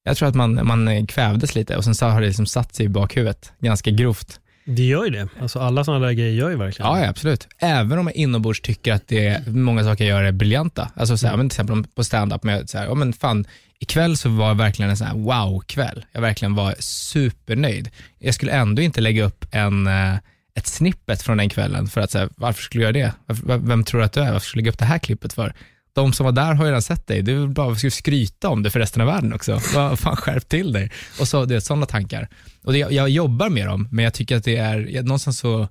Jag 0.09 0.17
tror 0.17 0.29
att 0.29 0.35
man, 0.35 0.67
man 0.67 1.07
kvävdes 1.07 1.55
lite 1.55 1.77
och 1.77 1.83
sen 1.83 1.95
så 1.95 2.05
har 2.05 2.21
det 2.21 2.27
liksom 2.27 2.45
satt 2.45 2.75
sig 2.75 2.85
i 2.85 2.89
bakhuvudet 2.89 3.53
ganska 3.59 3.91
grovt. 3.91 4.39
Det 4.65 4.83
gör 4.83 5.05
ju 5.05 5.09
det. 5.09 5.27
Alltså 5.41 5.59
alla 5.59 5.83
sådana 5.83 6.05
där 6.05 6.13
grejer 6.13 6.33
gör 6.33 6.49
ju 6.49 6.55
verkligen 6.55 6.91
Ja, 6.91 6.99
ja, 6.99 7.09
absolut. 7.09 7.47
Även 7.59 7.99
om 7.99 8.07
jag 8.07 8.15
inombords 8.15 8.61
tycker 8.61 8.93
att 8.93 9.07
det 9.07 9.27
är, 9.27 9.49
många 9.49 9.83
saker 9.83 10.05
jag 10.05 10.19
gör 10.19 10.23
är 10.23 10.31
briljanta. 10.31 10.91
Alltså 10.95 11.17
så 11.17 11.27
här, 11.27 11.37
men 11.37 11.49
till 11.49 11.61
exempel 11.61 11.91
på 11.95 12.03
stand-up, 12.03 12.43
men 12.43 12.67
så 12.67 12.77
här, 12.77 12.85
ja, 12.85 12.93
men 12.93 13.13
fan, 13.13 13.45
ikväll 13.79 14.17
så 14.17 14.29
var 14.29 14.53
verkligen 14.53 14.91
en 14.91 14.97
sån 14.97 15.07
här 15.07 15.15
wow-kväll. 15.15 16.05
Jag 16.11 16.21
verkligen 16.21 16.55
var 16.55 16.75
supernöjd. 16.79 17.89
Jag 18.19 18.33
skulle 18.33 18.51
ändå 18.51 18.81
inte 18.81 19.01
lägga 19.01 19.23
upp 19.23 19.45
en, 19.51 19.87
eh, 19.87 20.15
ett 20.55 20.67
snippet 20.67 21.21
från 21.21 21.37
den 21.37 21.49
kvällen 21.49 21.87
för 21.87 22.01
att 22.01 22.11
säga, 22.11 22.29
varför 22.35 22.61
skulle 22.61 22.83
jag 22.83 22.97
göra 22.97 23.13
det? 23.27 23.55
Vem 23.57 23.83
tror 23.83 23.99
du 23.99 24.05
att 24.05 24.13
du 24.13 24.19
är? 24.19 24.31
Varför 24.31 24.47
skulle 24.47 24.59
jag 24.59 24.63
lägga 24.63 24.71
upp 24.71 24.79
det 24.79 24.85
här 24.85 24.99
klippet 24.99 25.33
för? 25.33 25.53
De 25.99 26.13
som 26.13 26.23
var 26.25 26.31
där 26.31 26.53
har 26.53 26.65
ju 26.65 26.69
redan 26.69 26.81
sett 26.81 27.07
dig. 27.07 27.21
Det 27.21 27.33
väl 27.33 27.49
bara 27.49 27.71
att 27.71 27.93
skryta 27.93 28.49
om 28.49 28.63
det 28.63 28.69
för 28.69 28.79
resten 28.79 29.01
av 29.01 29.07
världen 29.07 29.33
också. 29.33 29.59
Vad 29.75 29.99
fan, 29.99 30.15
skärp 30.15 30.49
till 30.49 30.73
dig. 30.73 30.91
Och 31.19 31.27
så, 31.27 31.45
det 31.45 31.55
är 31.55 31.59
sådana 31.59 31.85
tankar. 31.85 32.27
Och 32.63 32.73
det, 32.73 32.79
jag 32.79 33.09
jobbar 33.09 33.49
med 33.49 33.67
dem, 33.67 33.87
men 33.91 34.03
jag 34.03 34.13
tycker 34.13 34.37
att 34.37 34.43
det 34.43 34.57
är, 34.57 35.03
någonstans 35.03 35.39
så 35.39 35.67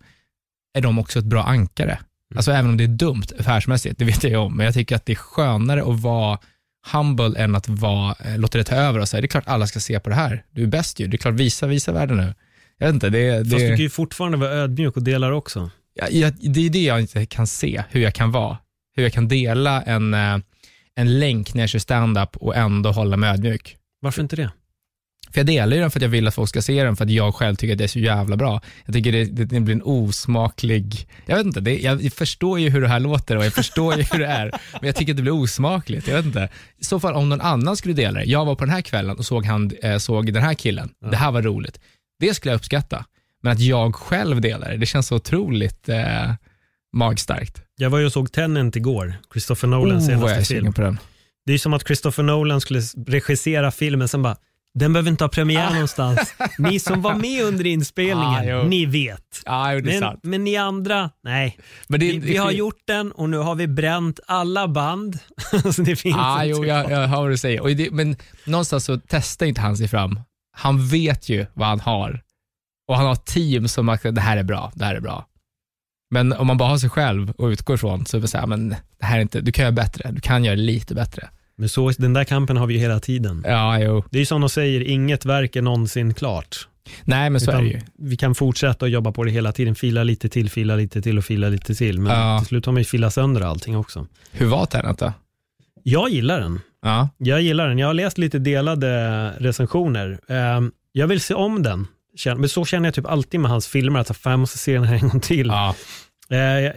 är 0.78 0.80
de 0.80 0.98
också 0.98 1.18
ett 1.18 1.24
bra 1.24 1.42
ankare. 1.42 1.98
Alltså 2.34 2.52
även 2.52 2.70
om 2.70 2.76
det 2.76 2.84
är 2.84 2.88
dumt 2.88 3.24
affärsmässigt, 3.38 3.98
det 3.98 4.04
vet 4.04 4.22
jag 4.22 4.30
ju 4.30 4.36
om, 4.36 4.56
men 4.56 4.66
jag 4.66 4.74
tycker 4.74 4.96
att 4.96 5.06
det 5.06 5.12
är 5.12 5.16
skönare 5.16 5.82
att 5.82 6.00
vara 6.00 6.38
humble 6.92 7.38
än 7.38 7.54
att 7.54 7.68
vara, 7.68 8.14
eh, 8.24 8.38
låta 8.38 8.58
det 8.58 8.64
ta 8.64 8.76
över 8.76 9.00
och 9.00 9.08
säga, 9.08 9.20
det 9.20 9.26
är 9.26 9.28
klart 9.28 9.46
alla 9.46 9.66
ska 9.66 9.80
se 9.80 10.00
på 10.00 10.08
det 10.08 10.14
här. 10.14 10.44
Du 10.50 10.62
är 10.62 10.66
bäst 10.66 11.00
ju, 11.00 11.06
det 11.06 11.16
är 11.16 11.18
klart 11.18 11.34
visa, 11.34 11.66
visa 11.66 11.92
världen 11.92 12.16
nu. 12.16 12.34
Jag 12.78 12.86
vet 12.86 12.94
inte, 12.94 13.10
det, 13.10 13.38
Fast 13.38 13.50
du 13.50 13.58
det, 13.58 13.68
kan 13.68 13.76
ju 13.76 13.90
fortfarande 13.90 14.38
vara 14.38 14.50
ödmjuk 14.50 14.96
och 14.96 15.02
delar 15.02 15.30
också. 15.30 15.70
jag, 16.10 16.34
det 16.40 16.66
är 16.66 16.70
det 16.70 16.84
jag 16.84 17.00
inte 17.00 17.26
kan 17.26 17.46
se, 17.46 17.82
hur 17.90 18.00
jag 18.00 18.14
kan 18.14 18.30
vara. 18.32 18.58
Hur 18.98 19.02
jag 19.02 19.12
kan 19.12 19.28
dela 19.28 19.82
en, 19.82 20.14
eh, 20.14 20.38
en 20.94 21.18
länk 21.18 21.54
när 21.54 21.62
jag 21.62 21.68
kör 21.68 21.78
stand-up 21.78 22.36
och 22.36 22.56
ändå 22.56 22.90
hålla 22.90 23.16
mig 23.16 23.30
ödmjuk. 23.30 23.76
Varför 24.00 24.22
inte 24.22 24.36
det? 24.36 24.50
För 25.30 25.40
jag 25.40 25.46
delar 25.46 25.76
ju 25.76 25.82
den 25.82 25.90
för 25.90 25.98
att 25.98 26.02
jag 26.02 26.08
vill 26.08 26.28
att 26.28 26.34
folk 26.34 26.48
ska 26.48 26.62
se 26.62 26.84
den, 26.84 26.96
för 26.96 27.04
att 27.04 27.10
jag 27.10 27.34
själv 27.34 27.56
tycker 27.56 27.74
att 27.74 27.78
det 27.78 27.84
är 27.84 27.88
så 27.88 27.98
jävla 27.98 28.36
bra. 28.36 28.60
Jag 28.84 28.94
tycker 28.94 29.12
det, 29.12 29.24
det, 29.24 29.44
det 29.44 29.60
blir 29.60 29.74
en 29.74 29.82
osmaklig, 29.84 31.08
jag 31.26 31.36
vet 31.36 31.46
inte, 31.46 31.60
det, 31.60 31.78
jag 31.78 32.12
förstår 32.12 32.60
ju 32.60 32.70
hur 32.70 32.80
det 32.80 32.88
här 32.88 33.00
låter 33.00 33.36
och 33.36 33.44
jag 33.44 33.52
förstår 33.52 33.94
ju 33.96 34.02
hur 34.02 34.18
det 34.18 34.26
är, 34.26 34.50
men 34.72 34.86
jag 34.86 34.96
tycker 34.96 35.12
att 35.12 35.16
det 35.16 35.22
blir 35.22 35.42
osmakligt. 35.42 36.08
Jag 36.08 36.16
vet 36.16 36.26
inte. 36.26 36.48
I 36.78 36.84
så 36.84 37.00
fall 37.00 37.14
om 37.14 37.28
någon 37.28 37.40
annan 37.40 37.76
skulle 37.76 37.94
dela 37.94 38.20
det, 38.20 38.24
jag 38.24 38.44
var 38.44 38.54
på 38.54 38.64
den 38.64 38.74
här 38.74 38.82
kvällen 38.82 39.16
och 39.18 39.26
såg, 39.26 39.44
han, 39.44 39.70
eh, 39.82 39.98
såg 39.98 40.32
den 40.32 40.42
här 40.42 40.54
killen, 40.54 40.90
det 41.10 41.16
här 41.16 41.30
var 41.30 41.42
roligt. 41.42 41.80
Det 42.20 42.34
skulle 42.34 42.52
jag 42.52 42.58
uppskatta. 42.58 43.04
Men 43.42 43.52
att 43.52 43.60
jag 43.60 43.94
själv 43.94 44.40
delar 44.40 44.70
det, 44.70 44.76
det 44.76 44.86
känns 44.86 45.06
så 45.06 45.16
otroligt 45.16 45.88
eh, 45.88 46.32
magstarkt. 46.92 47.62
Jag 47.76 47.90
var 47.90 47.98
ju 47.98 48.06
och 48.06 48.12
såg 48.12 48.32
Tenant 48.32 48.76
igår, 48.76 49.14
Christopher 49.32 49.68
Nolans 49.68 50.02
Oh, 50.08 50.08
senaste 50.08 50.44
film. 50.54 50.72
på 50.72 50.80
den. 50.80 50.98
Det 51.46 51.52
är 51.52 51.58
som 51.58 51.74
att 51.74 51.86
Christopher 51.86 52.22
Nolan 52.22 52.60
skulle 52.60 52.80
regissera 53.06 53.70
filmen, 53.70 54.08
sen 54.08 54.22
bara, 54.22 54.36
den 54.74 54.92
behöver 54.92 55.10
inte 55.10 55.24
ha 55.24 55.28
premiär 55.28 55.70
någonstans. 55.72 56.34
Ni 56.58 56.80
som 56.80 57.02
var 57.02 57.14
med 57.14 57.44
under 57.44 57.66
inspelningen, 57.66 58.58
Ah, 58.58 58.62
ni 58.62 58.86
vet. 58.86 59.42
Ja, 59.44 59.72
jo, 59.74 59.80
Men, 59.84 60.18
men 60.22 60.44
ni 60.44 60.56
andra, 60.56 61.10
nej. 61.24 61.58
Det, 61.88 61.98
Vi, 61.98 62.18
vi 62.18 62.36
har 62.36 62.50
gjort 62.50 62.82
den 62.86 63.12
och 63.12 63.30
nu 63.30 63.36
har 63.36 63.54
vi 63.54 63.66
bränt 63.66 64.20
alla 64.26 64.68
band. 64.68 65.18
så 65.74 65.82
det 65.82 65.96
finns 65.96 66.16
Ah, 66.18 66.44
inte 66.44 66.58
jo, 66.58 66.64
jag, 66.64 66.90
jag 66.90 67.08
hör 67.08 67.20
vad 67.22 67.30
du 67.30 67.36
säger. 67.38 67.74
Det, 67.74 67.90
men 67.90 68.16
någonstans 68.44 68.84
så 68.84 69.00
testar 69.08 69.46
inte 69.46 69.60
han 69.60 69.76
sig 69.76 69.88
fram. 69.88 70.20
Han 70.56 70.88
vet 70.88 71.28
ju 71.28 71.46
vad 71.54 71.68
han 71.68 71.80
har. 71.80 72.20
Och 72.88 72.96
han 72.96 73.06
har 73.06 73.16
team 73.16 73.68
som 73.68 73.86
sagt 73.86 74.14
det 74.14 74.20
här 74.20 74.36
är 74.36 74.42
bra, 74.42 74.72
det 74.74 74.84
här 74.84 74.94
är 74.94 75.00
bra. 75.00 75.26
Men 76.10 76.32
om 76.32 76.46
man 76.46 76.56
bara 76.56 76.68
har 76.68 76.78
sig 76.78 76.90
själv 76.90 77.30
och 77.30 77.46
utgår 77.46 77.74
ifrån 77.76 78.06
så 78.06 78.16
är 78.16 78.20
det 78.20 78.28
så 78.28 78.38
här, 78.38 78.46
men 78.46 78.68
det 78.68 78.76
här 79.00 79.16
är 79.16 79.22
inte, 79.22 79.40
du 79.40 79.52
kan 79.52 79.62
göra 79.62 79.72
bättre, 79.72 80.10
du 80.12 80.20
kan 80.20 80.44
göra 80.44 80.54
lite 80.56 80.94
bättre. 80.94 81.28
Men 81.56 81.68
så, 81.68 81.90
den 81.90 82.12
där 82.12 82.24
kampen 82.24 82.56
har 82.56 82.66
vi 82.66 82.74
ju 82.74 82.80
hela 82.80 83.00
tiden. 83.00 83.42
Ja, 83.46 83.78
jo. 83.78 84.04
Det 84.10 84.18
är 84.18 84.20
ju 84.20 84.26
som 84.26 84.40
de 84.40 84.50
säger, 84.50 84.80
inget 84.80 85.24
verk 85.24 85.56
är 85.56 85.62
någonsin 85.62 86.14
klart. 86.14 86.68
Nej, 87.04 87.30
men 87.30 87.40
så 87.40 87.50
är 87.50 87.54
Utan 87.54 87.64
det 87.64 87.70
ju. 87.70 87.80
Vi 87.98 88.16
kan 88.16 88.34
fortsätta 88.34 88.84
att 88.86 88.90
jobba 88.92 89.12
på 89.12 89.24
det 89.24 89.30
hela 89.30 89.52
tiden, 89.52 89.74
fila 89.74 90.02
lite 90.04 90.28
till, 90.28 90.50
fila 90.50 90.76
lite 90.76 91.02
till 91.02 91.18
och 91.18 91.24
fila 91.24 91.48
lite 91.48 91.74
till. 91.74 92.00
Men 92.00 92.12
Ja. 92.20 92.38
till 92.38 92.48
slut 92.48 92.66
har 92.66 92.72
man 92.72 92.80
ju 92.80 92.84
filat 92.84 93.14
sönder 93.14 93.40
allting 93.40 93.76
också. 93.76 94.06
Hur 94.32 94.46
var 94.46 94.66
Tenet 94.66 94.98
då? 94.98 95.12
Jag 95.82 96.10
gillar 96.10 96.40
den. 96.40 96.60
Ja. 96.82 97.08
Jag 97.18 97.42
gillar 97.42 97.68
den. 97.68 97.78
Jag 97.78 97.86
har 97.86 97.94
läst 97.94 98.18
lite 98.18 98.38
delade 98.38 99.30
recensioner. 99.38 100.18
Ehm, 100.28 100.72
Jag 100.92 101.06
vill 101.06 101.20
se 101.20 101.34
om 101.34 101.62
den. 101.62 101.86
Känn- 102.18 102.38
Men 102.40 102.48
så 102.48 102.64
känner 102.64 102.86
jag 102.86 102.94
typ 102.94 103.06
alltid 103.06 103.40
med 103.40 103.50
hans 103.50 103.66
filmer, 103.68 104.00
att 104.00 104.16
fan, 104.16 104.30
jag 104.30 104.40
måste 104.40 104.58
se 104.58 104.74
den 104.74 104.84
här 104.84 104.94
en 104.94 105.08
gång 105.08 105.20
till. 105.20 105.46
ja. 105.46 105.74
Eh, 106.36 106.72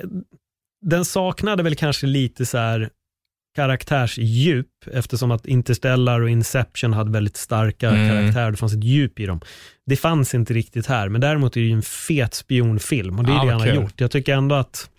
Den 0.86 1.06
saknade 1.06 1.64
väl 1.64 1.76
kanske 1.76 2.08
lite 2.08 2.46
så 2.46 2.58
här 2.58 2.90
karaktärsdjup, 3.56 4.68
eftersom 4.92 5.32
att 5.32 5.46
Interstellar 5.46 6.22
och 6.22 6.30
Inception 6.30 6.94
hade 6.94 7.12
väldigt 7.12 7.38
starka 7.38 7.90
Mm. 7.90 8.10
karaktärer, 8.10 8.52
det 8.52 8.58
fanns 8.58 8.74
ett 8.74 8.84
djup 8.84 9.20
i 9.20 9.26
dem. 9.26 9.42
Det 9.86 9.96
fanns 9.96 10.34
inte 10.34 10.54
riktigt 10.54 10.88
här, 10.88 11.10
men 11.10 11.22
däremot 11.22 11.58
är 11.58 11.62
det 11.62 11.68
ju 11.68 11.74
en 11.74 11.82
fet 11.82 12.34
spionfilm 12.34 13.20
och 13.20 13.26
det 13.26 13.32
är 13.32 13.36
Ja, 13.36 13.44
det 13.46 13.52
han 13.52 13.62
har 13.62 13.68
gjort. 13.68 14.02
Jag 14.02 14.12
tycker 14.12 14.34
ändå 14.34 14.56
att, 14.56 14.90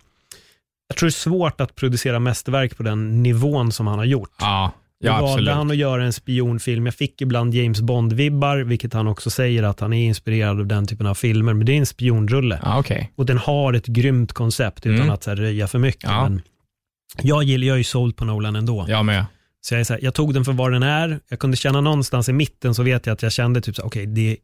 jag 0.87 0.97
tror 0.97 1.07
det 1.07 1.09
är 1.09 1.11
svårt 1.11 1.61
att 1.61 1.75
producera 1.75 2.19
mästerverk 2.19 2.77
på 2.77 2.83
den 2.83 3.23
nivån 3.23 3.71
som 3.71 3.87
han 3.87 3.97
har 3.99 4.05
gjort. 4.05 4.31
Ja, 4.39 4.71
Nu 5.03 5.09
ja 5.09 5.21
valde 5.21 5.51
han 5.51 5.71
att 5.71 5.77
göra 5.77 6.03
en 6.03 6.13
spionfilm. 6.13 6.85
Jag 6.85 6.95
fick 6.95 7.21
ibland 7.21 7.53
James 7.53 7.81
Bond-vibbar, 7.81 8.63
vilket 8.63 8.93
han 8.93 9.07
också 9.07 9.29
säger 9.29 9.63
att 9.63 9.79
han 9.79 9.93
är 9.93 10.05
inspirerad 10.05 10.59
av 10.59 10.67
den 10.67 10.87
typen 10.87 11.05
av 11.05 11.15
filmer, 11.15 11.53
men 11.53 11.65
det 11.65 11.73
är 11.73 11.77
en 11.77 11.85
spionrulle. 11.85 12.59
Ja, 12.63 12.79
okej. 12.79 13.11
Och 13.15 13.25
den 13.25 13.37
har 13.37 13.73
ett 13.73 13.85
grymt 13.87 14.33
koncept 14.33 14.85
utan 14.85 14.99
Mm. 15.01 15.09
att 15.09 15.23
så 15.23 15.29
här, 15.29 15.37
röja 15.37 15.67
för 15.67 15.79
mycket. 15.79 16.03
Ja. 16.03 16.23
Men 16.29 16.41
jag, 17.21 17.43
gillar, 17.43 17.67
jag 17.67 17.73
är 17.73 17.77
ju 17.77 17.83
såld 17.83 18.15
på 18.15 18.25
Nolan 18.25 18.55
ändå. 18.55 18.85
Jag 18.87 19.05
med. 19.05 19.25
Så 19.61 19.73
jag, 19.73 19.79
är 19.79 19.83
så 19.83 19.93
här, 19.93 20.03
jag 20.03 20.13
tog 20.13 20.33
den 20.33 20.45
för 20.45 20.53
vad 20.53 20.71
den 20.71 20.83
är. 20.83 21.19
Jag 21.29 21.39
kunde 21.39 21.57
känna 21.57 21.81
någonstans 21.81 22.29
i 22.29 22.33
mitten 22.33 22.75
så 22.75 22.83
vet 22.83 23.05
jag 23.05 23.13
att 23.13 23.23
jag 23.23 23.31
kände 23.31 23.61
typ 23.61 23.79
okej, 23.79 24.05
det 24.05 24.37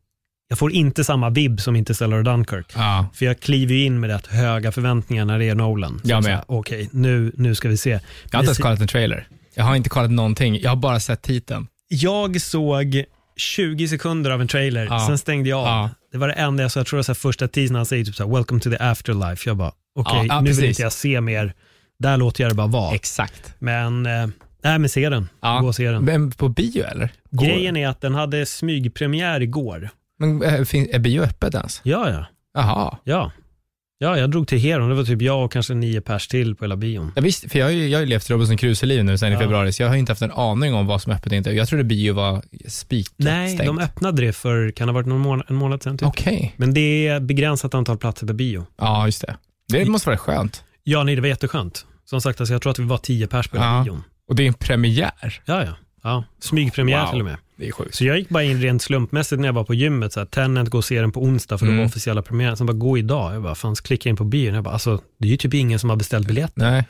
jag 0.49 0.59
får 0.59 0.71
inte 0.71 1.03
samma 1.03 1.29
vibb 1.29 1.59
som 1.61 1.75
Interstellar 1.75 2.17
och 2.17 2.23
Dunkirk. 2.23 2.65
Ja. 2.75 3.05
För 3.13 3.25
jag 3.25 3.39
kliver 3.39 3.73
ju 3.75 3.83
in 3.83 3.99
med 3.99 4.09
rätt 4.09 4.27
höga 4.27 4.71
förväntningar 4.71 5.25
när 5.25 5.39
det 5.39 5.49
är 5.49 5.55
Nolan. 5.55 6.01
Jag 6.03 6.23
med. 6.23 6.43
Okej, 6.47 6.89
nu, 6.91 7.31
nu 7.35 7.55
ska 7.55 7.69
vi 7.69 7.77
se. 7.77 7.89
Jag 7.89 7.99
har 8.31 8.39
inte 8.39 8.47
ens 8.47 8.57
kollat 8.57 8.79
en 8.81 8.87
trailer. 8.87 9.27
Jag 9.59 9.65
har 9.65 9.75
inte 9.75 9.89
kollat 9.89 10.11
någonting. 10.11 10.59
Jag 10.61 10.69
har 10.69 10.75
bara 10.75 10.99
sett 10.99 11.21
titeln. 11.21 11.67
Jag 11.87 12.41
såg 12.41 13.03
20 13.37 13.87
sekunder 13.87 14.31
av 14.31 14.41
en 14.41 14.47
trailer, 14.47 14.85
Ja. 14.85 15.05
sen 15.07 15.17
stängde 15.17 15.49
jag 15.49 15.59
av. 15.59 15.65
Ja. 15.65 15.89
Det 16.11 16.17
var 16.17 16.27
det 16.27 16.33
enda 16.33 16.63
jag 16.63 16.71
såg. 16.71 16.79
Jag 16.81 16.87
tror 16.87 16.97
det 16.97 16.99
var 16.99 17.03
så 17.03 17.15
första 17.15 17.47
teasern 17.47 17.75
han 17.75 17.85
säger 17.85 18.05
typ 18.05 18.15
så 18.15 18.27
här, 18.27 18.35
“Welcome 18.35 18.61
to 18.61 18.69
the 18.69 18.77
afterlife”. 18.79 19.49
Jag 19.49 19.57
bara, 19.57 19.71
okej, 19.95 20.13
Ja, 20.17 20.25
ja, 20.27 20.41
nu 20.41 20.47
vill 20.47 20.55
precis. 20.57 20.69
inte 20.69 20.81
jag 20.81 20.91
se 20.91 21.21
mer. 21.21 21.53
Där 21.99 22.17
låter 22.17 22.43
jag 22.43 22.51
det 22.51 22.55
bara 22.55 22.67
vara. 22.67 22.95
Exakt. 22.95 23.53
Men, 23.59 24.05
eh, 24.05 24.27
nej 24.63 24.79
men 24.79 24.89
se 24.89 25.09
den. 25.09 25.29
Gå 25.41 25.67
och 25.67 25.75
se 25.75 25.91
den. 25.91 26.03
Men 26.05 26.31
på 26.31 26.49
bio 26.49 26.83
eller? 26.83 27.09
Går- 27.31 27.45
Grejen 27.45 27.77
är 27.77 27.87
att 27.87 28.01
den 28.01 28.15
hade 28.15 28.45
smygpremiär 28.45 29.41
igår. 29.41 29.89
Men 30.19 30.65
fin- 30.65 30.89
är 30.93 30.99
bio 30.99 31.21
öppet 31.21 31.55
ens? 31.55 31.81
Ja, 31.83 32.09
ja. 32.09 32.25
Jaha. 32.53 32.97
Ja, 33.03 33.31
ja 33.99 34.17
jag 34.17 34.31
drog 34.31 34.47
till 34.47 34.59
Heron. 34.59 34.89
Det 34.89 34.95
var 34.95 35.03
typ 35.03 35.21
jag 35.21 35.45
och 35.45 35.51
kanske 35.51 35.73
nio 35.73 36.01
pers 36.01 36.27
till 36.27 36.55
på 36.55 36.63
hela 36.65 36.75
bion. 36.75 37.11
Ja, 37.15 37.21
visst, 37.21 37.51
för 37.51 37.59
jag 37.59 37.65
har 37.65 37.71
ju, 37.71 37.87
jag 37.87 37.97
har 37.99 38.03
ju 38.03 38.09
levt 38.09 38.29
Robinson 38.29 38.57
Crusoe-liv 38.57 39.03
nu 39.03 39.17
sen 39.17 39.29
i 39.29 39.33
Ja. 39.33 39.39
februari, 39.39 39.71
så 39.73 39.81
jag 39.83 39.87
har 39.87 39.95
ju 39.95 39.99
inte 39.99 40.11
haft 40.11 40.21
en 40.21 40.31
aning 40.31 40.73
om 40.73 40.87
vad 40.87 41.01
som 41.01 41.11
är 41.11 41.15
öppet 41.15 41.31
och 41.31 41.37
inte. 41.37 41.51
Jag 41.51 41.67
trodde 41.67 41.83
bio 41.83 42.13
var 42.13 42.41
spikat 42.67 43.13
Nej, 43.17 43.49
stängt. 43.53 43.67
de 43.67 43.79
öppnade 43.79 44.21
det 44.25 44.33
för, 44.33 44.71
kan 44.71 44.87
det 44.87 44.91
ha 44.93 44.95
varit 44.95 45.07
någon 45.07 45.19
månad, 45.21 45.45
en 45.49 45.55
månad 45.55 45.83
sedan 45.83 45.97
typ. 45.97 46.07
Okej. 46.07 46.53
Men 46.57 46.73
det 46.73 47.07
är 47.07 47.19
begränsat 47.19 47.73
antal 47.73 47.97
platser 47.97 48.27
per 48.27 48.33
bio. 48.33 48.65
Ja, 48.77 49.05
just 49.05 49.21
det. 49.21 49.35
Det 49.67 49.85
måste 49.85 50.09
vara 50.09 50.17
skönt. 50.17 50.63
Ja, 50.83 51.03
nej, 51.03 51.15
det 51.15 51.21
var 51.21 51.27
jätteskönt. 51.27 51.85
Som 52.05 52.21
sagt, 52.21 52.39
alltså, 52.41 52.53
jag 52.53 52.61
tror 52.61 52.71
att 52.71 52.79
vi 52.79 52.83
var 52.83 52.97
tio 52.97 53.27
pers 53.27 53.47
på 53.47 53.57
Ja. 53.57 53.81
bion. 53.85 54.03
Och 54.29 54.35
det 54.35 54.43
är 54.43 54.47
en 54.47 54.53
premiär. 54.53 55.41
Ja, 55.45 55.63
ja. 55.65 55.73
ja. 56.03 56.23
Smygpremiär 56.39 57.01
Wow. 57.01 57.11
till 57.11 57.19
och 57.19 57.25
med. 57.25 57.37
Det 57.59 57.67
är 57.67 57.71
sjukt. 57.71 57.95
Så 57.95 58.05
jag 58.05 58.17
gick 58.17 58.29
bara 58.29 58.43
in 58.43 58.61
rent 58.61 58.81
slumpmässigt 58.81 59.39
när 59.39 59.47
jag 59.47 59.53
var 59.53 59.63
på 59.63 59.73
gymmet. 59.73 60.13
Så 60.13 60.19
här, 60.19 60.63
gå 60.69 60.77
och 60.77 60.85
se 60.85 61.01
den 61.01 61.11
på 61.11 61.21
onsdag 61.23 61.57
för 61.57 61.65
det 61.65 61.71
Mm. 61.71 61.79
var 61.79 61.85
officiella 61.85 62.21
premiären. 62.21 62.57
Sen 62.57 62.67
bara, 62.67 62.73
gå 62.73 62.97
idag. 62.97 63.35
Jag 63.35 63.41
bara, 63.43 63.55
fan, 63.55 63.75
så 63.75 63.83
klickade 63.83 64.09
jag 64.09 64.11
in 64.13 64.17
på 64.17 64.23
bion. 64.23 64.55
Jag 64.55 64.63
bara, 64.63 64.73
alltså, 64.73 65.01
det 65.17 65.27
är 65.27 65.31
ju 65.31 65.37
typ 65.37 65.53
ingen 65.53 65.79
som 65.79 65.89
har 65.89 65.97
beställt 65.97 66.27
biljett. 66.27 66.51
Nej. 66.55 66.83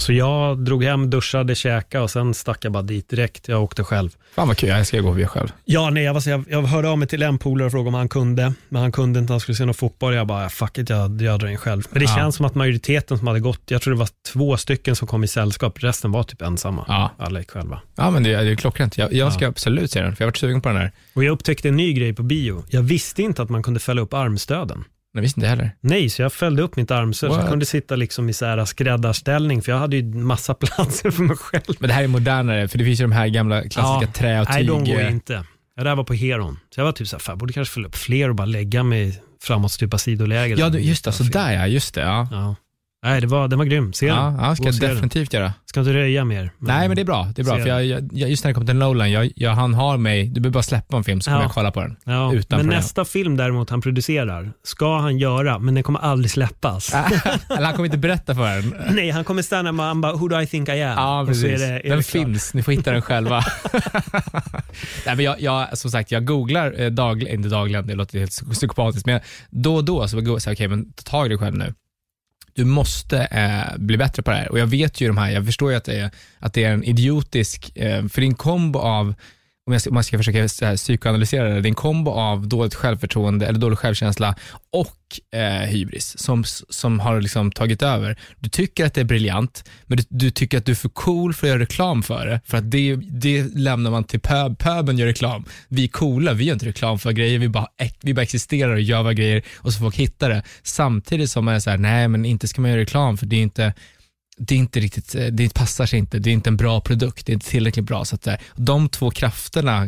Så 0.00 0.12
jag 0.12 0.58
drog 0.58 0.84
hem, 0.84 1.10
duschade, 1.10 1.54
käkade 1.54 2.04
och 2.04 2.10
sen 2.10 2.34
stack 2.34 2.64
jag 2.64 2.72
bara 2.72 2.82
dit 2.82 3.08
direkt. 3.08 3.48
Jag 3.48 3.62
åkte 3.62 3.84
själv. 3.84 4.10
Fan 4.34 4.48
vad 4.48 4.56
kul, 4.56 4.68
jag 4.68 4.86
ska 4.86 5.00
gå 5.00 5.12
bio 5.12 5.26
själv. 5.26 5.48
Ja, 5.64 5.90
nej, 5.90 6.04
jag, 6.04 6.14
var 6.14 6.20
så, 6.20 6.30
jag, 6.30 6.44
jag 6.50 6.62
hörde 6.62 6.88
av 6.88 6.98
mig 6.98 7.08
till 7.08 7.22
en 7.22 7.38
polare 7.38 7.66
och 7.66 7.72
frågade 7.72 7.88
om 7.88 7.94
han 7.94 8.08
kunde, 8.08 8.52
men 8.68 8.82
han 8.82 8.92
kunde 8.92 9.18
inte, 9.18 9.32
han 9.32 9.40
skulle 9.40 9.56
se 9.56 9.64
någon 9.64 9.74
fotboll. 9.74 10.14
Jag 10.14 10.26
bara, 10.26 10.48
fuck 10.48 10.78
it, 10.78 10.90
jag, 10.90 11.22
jag 11.22 11.40
drar 11.40 11.48
in 11.48 11.56
själv. 11.58 11.82
Men 11.90 11.98
det 12.02 12.08
Ja. 12.10 12.16
känns 12.16 12.36
som 12.36 12.46
att 12.46 12.54
majoriteten 12.54 13.18
som 13.18 13.26
hade 13.26 13.40
gått, 13.40 13.60
jag 13.66 13.82
tror 13.82 13.94
det 13.94 14.00
var 14.00 14.08
två 14.32 14.56
stycken 14.56 14.96
som 14.96 15.08
kom 15.08 15.24
i 15.24 15.28
sällskap, 15.28 15.78
resten 15.82 16.12
var 16.12 16.22
typ 16.22 16.42
ensamma. 16.42 16.84
Ja. 16.88 17.10
Alla 17.18 17.38
gick 17.38 17.50
själva. 17.50 17.80
Ja, 17.96 18.10
men 18.10 18.22
det, 18.22 18.30
det 18.36 18.50
är 18.50 18.56
klockrent. 18.56 18.98
Jag, 18.98 19.12
jag 19.12 19.32
ska 19.32 19.44
Ja. 19.44 19.48
absolut 19.48 19.90
se 19.90 20.00
den, 20.02 20.16
för 20.16 20.22
jag 20.22 20.26
har 20.26 20.30
varit 20.30 20.36
sugen 20.36 20.60
på 20.60 20.68
den 20.68 20.78
här. 20.78 20.92
Och 21.14 21.24
jag 21.24 21.32
upptäckte 21.32 21.68
en 21.68 21.76
ny 21.76 21.92
grej 21.92 22.12
på 22.14 22.22
bio. 22.22 22.64
Jag 22.68 22.82
visste 22.82 23.22
inte 23.22 23.42
att 23.42 23.50
man 23.50 23.62
kunde 23.62 23.80
fälla 23.80 24.00
upp 24.02 24.14
armstöden. 24.14 24.84
Jag 25.12 25.22
visste 25.22 25.40
inte 25.40 25.48
heller. 25.48 25.70
Nej, 25.80 26.10
så 26.10 26.22
jag 26.22 26.32
fällde 26.32 26.62
upp 26.62 26.76
mitt 26.76 26.90
armstöd 26.90 27.32
så 27.32 27.38
jag 27.38 27.48
kunde 27.48 27.66
sitta 27.66 27.96
liksom 27.96 28.28
i 28.28 28.32
så 28.32 28.46
här 28.46 28.64
skräddarställning, 28.64 29.62
för 29.62 29.72
jag 29.72 29.78
hade 29.78 29.96
ju 29.96 30.14
massa 30.14 30.54
platser 30.60 31.10
för 31.10 31.22
mig 31.22 31.36
själv. 31.36 31.76
Men 31.78 31.88
det 31.88 31.94
här 31.94 32.02
är 32.04 32.08
modernare, 32.08 32.68
för 32.68 32.78
det 32.78 32.84
finns 32.84 33.00
ju 33.00 33.04
de 33.04 33.12
här 33.12 33.28
gamla 33.28 33.62
klassiska 33.62 34.12
trä 34.12 34.40
och 34.40 34.46
tyg. 34.46 34.54
Nej, 34.54 34.64
de 34.64 34.84
går 34.84 35.00
inte. 35.00 35.44
Jag 35.76 35.86
där 35.86 35.94
var 35.96 36.04
på 36.04 36.14
Heron. 36.14 36.58
Så 36.74 36.80
jag 36.80 36.84
var 36.84 36.92
typ 36.92 37.08
så 37.08 37.16
här, 37.16 37.20
fan, 37.20 37.32
jag 37.32 37.38
borde 37.38 37.52
kanske 37.52 37.74
fälla 37.74 37.88
upp 37.88 37.96
fler 37.96 38.28
och 38.28 38.34
bara 38.34 38.46
lägga 38.46 38.82
mig 38.82 39.22
framåtstupa 39.42 39.98
sidoläge. 39.98 40.54
Ja, 40.58 40.78
just 40.78 41.04
det. 41.04 41.12
Så 41.12 41.22
där 41.22 41.52
ja, 41.52 41.66
just 41.66 41.94
det. 41.94 42.00
Ja. 42.00 42.28
Ja. 42.30 42.56
Nej, 43.02 43.20
det 43.20 43.26
var, 43.26 43.48
den 43.48 43.58
var 43.58 43.66
grym. 43.66 43.92
Se 43.92 44.06
Ja, 44.06 44.14
den. 44.14 44.34
ja, 44.44 44.54
ska 44.56 44.62
Gå 44.64 44.68
och 44.68 44.74
jag 44.74 44.80
den. 44.80 44.90
definitivt 44.94 45.32
göra. 45.32 45.52
Ska 45.66 45.80
inte 45.80 45.92
röja 45.94 46.24
mer. 46.24 46.50
Nej, 46.58 46.88
men 46.88 46.94
det 46.96 47.02
är 47.02 47.04
bra. 47.04 47.32
Det 47.36 47.42
är 47.42 47.44
bra 47.44 47.56
för 47.58 47.66
jag, 47.66 47.84
jag, 47.86 48.08
jag- 48.12 48.30
just 48.30 48.44
när 48.44 48.48
det 48.50 48.54
kommer 48.54 48.66
till 48.66 48.76
Nolan, 48.76 49.10
jag, 49.12 49.30
jag, 49.36 49.50
han 49.50 49.74
har 49.74 49.96
mig, 49.96 50.26
du 50.26 50.40
behöver 50.40 50.52
bara 50.54 50.62
släppa 50.62 50.96
en 50.96 51.04
film 51.04 51.20
så 51.20 51.30
kommer 51.30 51.40
Ja. 51.40 51.44
jag 51.44 51.52
kolla 51.52 51.70
på 51.70 51.80
den. 51.80 51.96
Ja, 52.04 52.32
Utan 52.32 52.58
men 52.58 52.66
problem. 52.66 52.66
nästa 52.78 53.04
film 53.04 53.36
däremot 53.36 53.70
han 53.70 53.80
producerar, 53.80 54.52
ska 54.64 54.98
han 54.98 55.18
göra, 55.18 55.58
men 55.58 55.74
den 55.74 55.82
kommer 55.82 56.00
aldrig 56.00 56.30
släppas. 56.30 56.94
Eller 57.50 57.64
han 57.64 57.72
kommer 57.74 57.84
inte 57.86 57.98
berätta 57.98 58.34
för 58.34 58.46
en. 58.46 58.74
Nej, 58.94 59.10
han 59.10 59.24
kommer 59.24 59.42
stanna 59.42 59.72
med 59.72 59.86
han 59.86 60.00
bara, 60.00 60.12
who 60.12 60.28
do 60.28 60.40
I 60.40 60.46
think 60.46 60.68
I 60.68 60.72
am? 60.82 60.94
Ja, 60.98 61.24
precis. 61.28 61.44
är 61.44 61.58
det, 61.72 61.86
är 61.86 61.90
den 61.90 62.02
finns, 62.02 62.54
ni 62.54 62.62
får 62.62 62.72
hitta 62.72 62.92
den 62.92 63.02
själva. 63.02 63.44
Nej, 65.06 65.16
men 65.16 65.24
jag, 65.24 65.40
jag, 65.40 65.78
som 65.78 65.90
sagt, 65.90 66.10
jag 66.10 66.24
googlar 66.24 66.80
eh, 66.80 66.90
dagligen, 66.90 67.34
inte 67.34 67.48
dagligen, 67.48 67.86
det 67.86 67.94
låter 67.94 68.18
helt 68.18 68.30
psy- 68.30 68.50
psykopatiskt, 68.52 69.06
men 69.06 69.20
då 69.50 69.74
och 69.76 69.84
då 69.84 70.08
så 70.08 70.16
googlar 70.16 70.32
jag, 70.34 70.42
så 70.42 70.50
här, 70.50 70.54
okej, 70.56 70.68
men 70.68 70.92
ta 70.92 71.02
tag 71.10 71.26
i 71.26 71.28
dig 71.28 71.38
själv 71.38 71.56
nu. 71.56 71.74
Du 72.60 72.64
måste 72.64 73.18
eh, 73.18 73.78
bli 73.78 73.96
bättre 73.96 74.22
på 74.22 74.30
det 74.30 74.36
här. 74.36 74.50
Och 74.50 74.58
jag 74.58 74.66
vet 74.66 75.00
ju 75.00 75.06
de 75.06 75.18
här, 75.18 75.30
jag 75.30 75.46
förstår 75.46 75.70
ju 75.70 75.76
att 75.76 75.84
det 75.84 76.00
är, 76.00 76.10
att 76.38 76.54
det 76.54 76.64
är 76.64 76.72
en 76.72 76.84
idiotisk, 76.84 77.76
eh, 77.76 78.06
för 78.08 78.20
din 78.20 78.34
kombo 78.34 78.78
av 78.78 79.14
om, 79.70 79.72
jag, 79.72 79.80
ska- 79.80 79.90
om 79.90 79.94
man 79.94 80.04
ska 80.04 80.18
försöka 80.18 80.38
här, 80.40 80.76
psykoanalysera 80.76 81.44
det, 81.48 81.60
det 81.60 81.66
är 81.66 81.70
en 81.70 81.74
kombo 81.74 82.10
av 82.10 82.48
dåligt 82.48 82.74
självförtroende 82.74 83.46
eller 83.46 83.58
dålig 83.58 83.78
självkänsla 83.78 84.34
och 84.72 85.38
eh, 85.40 85.66
hybris 85.68 86.18
som, 86.18 86.44
som 86.68 87.00
har 87.00 87.20
liksom 87.20 87.52
tagit 87.52 87.82
över. 87.82 88.18
Du 88.38 88.48
tycker 88.48 88.86
att 88.86 88.94
det 88.94 89.00
är 89.00 89.04
briljant, 89.04 89.64
men 89.86 89.96
du, 89.98 90.04
du 90.08 90.30
tycker 90.30 90.58
att 90.58 90.66
du 90.66 90.72
är 90.72 90.76
för 90.76 90.88
cool 90.88 91.34
för 91.34 91.46
att 91.46 91.48
göra 91.48 91.60
reklam 91.60 92.02
för 92.02 92.26
det. 92.26 92.40
För 92.46 92.58
att 92.58 92.70
det, 92.70 92.96
det 92.96 93.42
lämnar 93.54 93.90
man 93.90 94.04
till 94.04 94.20
pöb. 94.20 94.58
Pöben 94.58 94.98
gör 94.98 95.06
reklam. 95.06 95.44
Vi 95.68 95.84
är 95.84 95.88
coola, 95.88 96.32
vi 96.32 96.44
gör 96.44 96.52
inte 96.52 96.66
reklam 96.66 96.98
för 96.98 97.12
grejer, 97.12 97.38
vi 97.38 97.48
bara, 97.48 97.66
vi 98.02 98.14
bara 98.14 98.22
existerar 98.22 98.72
och 98.72 98.80
gör 98.80 99.02
våra 99.02 99.14
grejer 99.14 99.42
och 99.56 99.72
så 99.72 99.78
får 99.78 99.84
folk 99.84 99.96
hitta 99.96 100.28
det. 100.28 100.42
Samtidigt 100.62 101.30
som 101.30 101.44
man 101.44 101.54
är 101.54 101.60
så 101.60 101.70
här, 101.70 101.78
nej 101.78 102.08
men 102.08 102.24
inte 102.24 102.48
ska 102.48 102.60
man 102.60 102.70
göra 102.70 102.80
reklam 102.80 103.16
för 103.18 103.26
det 103.26 103.36
är 103.36 103.42
inte 103.42 103.74
det 104.40 104.54
är 104.54 104.58
inte 104.58 104.80
riktigt, 104.80 105.14
eh, 105.14 105.26
det 105.26 105.54
passar 105.54 105.86
sig 105.86 105.98
inte, 105.98 106.18
det 106.18 106.30
är 106.30 106.34
inte 106.34 106.50
en 106.50 106.56
bra 106.56 106.80
produkt, 106.80 107.26
det 107.26 107.32
är 107.32 107.34
inte 107.34 107.50
tillräckligt 107.50 107.84
bra. 107.84 108.04
Så 108.04 108.14
att 108.14 108.26
eh, 108.26 108.34
de 108.56 108.88
två 108.88 109.10
krafterna 109.10 109.86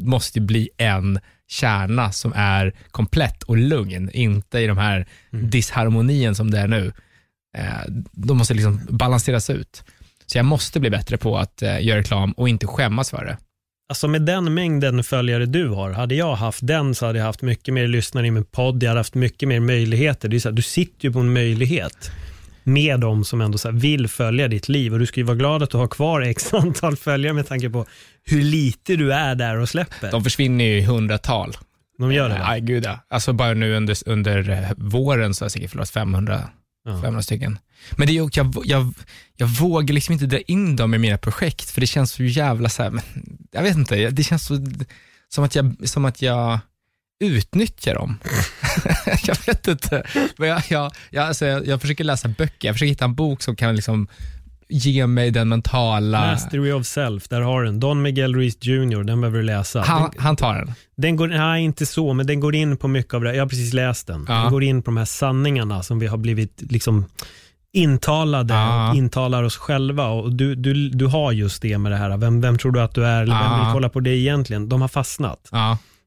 måste 0.00 0.40
bli 0.40 0.70
en 0.76 1.20
kärna 1.48 2.12
som 2.12 2.32
är 2.36 2.74
komplett 2.90 3.42
och 3.42 3.56
lugn, 3.56 4.10
inte 4.12 4.58
i 4.58 4.66
de 4.66 4.78
här 4.78 5.06
disharmonien 5.30 6.34
som 6.34 6.50
det 6.50 6.58
är 6.58 6.68
nu. 6.68 6.92
Eh, 7.58 7.64
De 8.12 8.36
måste 8.36 8.54
liksom 8.54 8.80
balanseras 8.90 9.50
ut. 9.50 9.84
Så 10.26 10.38
jag 10.38 10.44
måste 10.44 10.80
bli 10.80 10.90
bättre 10.90 11.16
på 11.16 11.38
att 11.38 11.62
göra 11.80 11.98
reklam 11.98 12.32
och 12.32 12.48
inte 12.48 12.66
skämmas 12.66 13.10
för 13.10 13.24
det. 13.24 13.36
Alltså 13.88 14.08
med 14.08 14.22
den 14.22 14.54
mängden 14.54 15.04
följare 15.04 15.46
du 15.46 15.68
har, 15.68 15.90
hade 15.90 16.14
jag 16.14 16.34
haft 16.34 16.66
den 16.66 16.94
så 16.94 17.06
hade 17.06 17.18
jag 17.18 17.26
haft 17.26 17.42
mycket 17.42 17.74
mer 17.74 17.88
lyssnare 17.88 18.26
i 18.26 18.30
min 18.30 18.44
podd, 18.44 18.82
jag 18.82 18.88
hade 18.88 19.00
haft 19.00 19.14
mycket 19.14 19.48
mer 19.48 19.60
möjligheter. 19.60 20.28
Det 20.28 20.36
är 20.36 20.40
så 20.40 20.48
här, 20.48 20.56
du 20.56 20.62
sitter 20.62 21.04
ju 21.04 21.12
på 21.12 21.18
en 21.18 21.32
möjlighet 21.32 22.10
med 22.62 23.00
de 23.00 23.24
som 23.24 23.40
ändå 23.40 23.58
så 23.58 23.70
vill 23.70 24.08
följa 24.08 24.48
ditt 24.48 24.68
liv 24.68 24.92
och 24.92 24.98
du 24.98 25.06
ska 25.06 25.20
ju 25.20 25.24
vara 25.26 25.36
glad 25.36 25.62
att 25.62 25.70
du 25.70 25.76
har 25.78 25.88
kvar 25.88 26.20
x 26.26 26.54
antal 26.54 26.96
följare 26.96 27.32
med 27.32 27.46
tanke 27.48 27.70
på 27.70 27.86
hur 28.24 28.42
lite 28.42 28.96
du 28.96 29.12
är 29.12 29.34
där 29.34 29.56
och 29.56 29.68
släpper. 29.68 30.10
De 30.10 30.24
försvinner 30.24 30.64
ju 30.64 30.78
i 30.78 30.82
hundratal. 30.82 31.56
De 31.98 32.12
gör 32.12 32.28
det? 32.28 32.38
Nej, 32.38 32.60
gud 32.60 32.84
ja. 32.84 32.98
Alltså 33.10 33.32
bara 33.32 33.54
nu 33.54 33.74
under, 33.76 33.96
under 34.08 34.50
eh, 34.50 34.70
våren 34.76 35.34
så 35.34 35.42
har 35.42 35.46
jag 35.46 35.52
säkert 35.52 35.70
förlorat 35.70 35.90
500 35.90 36.42
Ja. 36.84 36.92
500 36.92 37.22
stycken. 37.22 37.58
Men 37.96 38.06
det 38.06 38.12
är, 38.12 38.14
ju- 38.14 38.28
jag, 38.32 38.54
jag, 38.64 38.94
jag 39.36 39.46
vågar 39.46 39.94
liksom 39.94 40.12
inte 40.12 40.26
dra 40.26 40.38
in 40.38 40.76
dem 40.76 40.94
i 40.94 40.98
mina 40.98 41.18
projekt 41.18 41.70
för 41.70 41.80
det 41.80 41.86
känns 41.86 42.12
så 42.12 42.22
jävla 42.22 42.68
så 42.68 42.82
här, 42.82 42.92
jag 43.52 43.62
vet 43.62 43.76
inte, 43.76 44.10
det 44.10 44.22
känns 44.22 44.44
så, 44.46 44.66
som, 45.28 45.44
att 45.44 45.54
jag, 45.54 45.76
som 45.88 46.04
att 46.04 46.22
jag 46.22 46.58
utnyttjar 47.20 47.94
dem. 47.94 48.18
jag 49.26 49.36
vet 49.46 49.68
inte. 49.68 50.02
Men 50.36 50.48
jag, 50.48 50.62
jag, 50.68 50.92
jag, 51.10 51.24
alltså, 51.26 51.46
jag, 51.46 51.66
jag 51.66 51.80
försöker 51.80 52.04
läsa 52.04 52.28
böcker, 52.28 52.68
jag 52.68 52.74
försöker 52.74 52.88
hitta 52.90 53.04
en 53.04 53.14
bok 53.14 53.42
som 53.42 53.56
kan 53.56 53.76
liksom 53.76 54.08
ge 54.72 55.06
mig 55.06 55.30
den 55.30 55.48
mentala... 55.48 56.20
Mastery 56.20 56.72
of 56.72 56.86
Self, 56.86 57.28
där 57.28 57.40
har 57.40 57.60
du 57.60 57.66
den. 57.66 57.80
Don 57.80 58.02
Miguel 58.02 58.34
Ruiz 58.34 58.56
Jr., 58.60 59.02
den 59.04 59.20
behöver 59.20 59.38
du 59.38 59.44
läsa. 59.44 59.80
Han, 59.80 60.02
Den, 60.02 60.22
han 60.22 60.36
tar 60.36 60.54
den. 60.54 60.72
den 60.96 61.16
går, 61.16 61.28
nej, 61.28 61.64
inte 61.64 61.86
så, 61.86 62.12
men 62.12 62.26
den 62.26 62.40
går 62.40 62.54
in 62.54 62.76
på 62.76 62.88
mycket 62.88 63.14
av 63.14 63.20
det. 63.22 63.34
Jag 63.34 63.42
har 63.42 63.48
precis 63.48 63.72
läst 63.72 64.06
den. 64.06 64.24
Ja. 64.28 64.34
Den 64.34 64.50
går 64.50 64.62
in 64.64 64.82
på 64.82 64.90
de 64.90 64.96
här 64.96 65.04
sanningarna 65.04 65.82
som 65.82 65.98
vi 65.98 66.06
har 66.06 66.18
blivit 66.18 66.62
liksom 66.70 67.04
intalade 67.72 68.54
Ja. 68.54 68.90
och 68.90 68.96
intalar 68.96 69.42
oss 69.42 69.56
själva. 69.56 70.06
Och 70.06 70.32
du, 70.32 70.54
du, 70.54 70.88
du 70.88 71.06
har 71.06 71.32
just 71.32 71.62
det 71.62 71.78
med 71.78 71.92
det 71.92 71.98
här, 71.98 72.16
vem, 72.16 72.40
vem 72.40 72.58
tror 72.58 72.72
du 72.72 72.80
att 72.80 72.94
du 72.94 73.06
är? 73.06 73.22
Eller 73.22 73.38
vem 73.42 73.52
Ja. 73.52 73.64
vill 73.64 73.72
kolla 73.72 73.88
på 73.88 74.00
det 74.00 74.10
egentligen? 74.16 74.68
De 74.68 74.80
har 74.80 74.88
fastnat. 74.88 75.48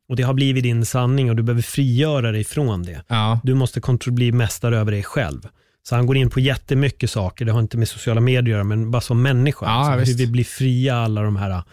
Och 0.10 0.16
det 0.16 0.24
har 0.24 0.34
blivit 0.34 0.64
din 0.64 0.86
sanning 0.86 1.30
och 1.30 1.36
du 1.36 1.44
behöver 1.44 1.62
frigöra 1.62 2.32
dig 2.32 2.44
från 2.44 2.84
det. 2.84 3.04
ja. 3.08 3.40
Du 3.44 3.54
måste 3.54 3.82
bli 4.06 4.32
mästare 4.32 4.78
över 4.78 4.92
dig 4.92 5.04
själv. 5.04 5.48
Så 5.84 5.96
han 5.96 6.06
går 6.06 6.18
in 6.18 6.30
på 6.30 6.40
jättemycket 6.40 7.12
saker, 7.12 7.46
det 7.46 7.52
har 7.52 7.60
inte 7.60 7.78
med 7.78 7.88
sociala 7.88 8.22
medier 8.22 8.42
att 8.42 8.50
göra, 8.50 8.64
men 8.64 8.92
bara 8.92 9.02
som 9.02 9.22
människa. 9.22 9.66
Ja, 9.66 10.06
så 10.06 10.12
hur 10.12 10.18
vi 10.18 10.28
blir 10.28 10.44
fria 10.44 10.96
alla 10.96 11.22
de 11.22 11.36
här 11.36 11.64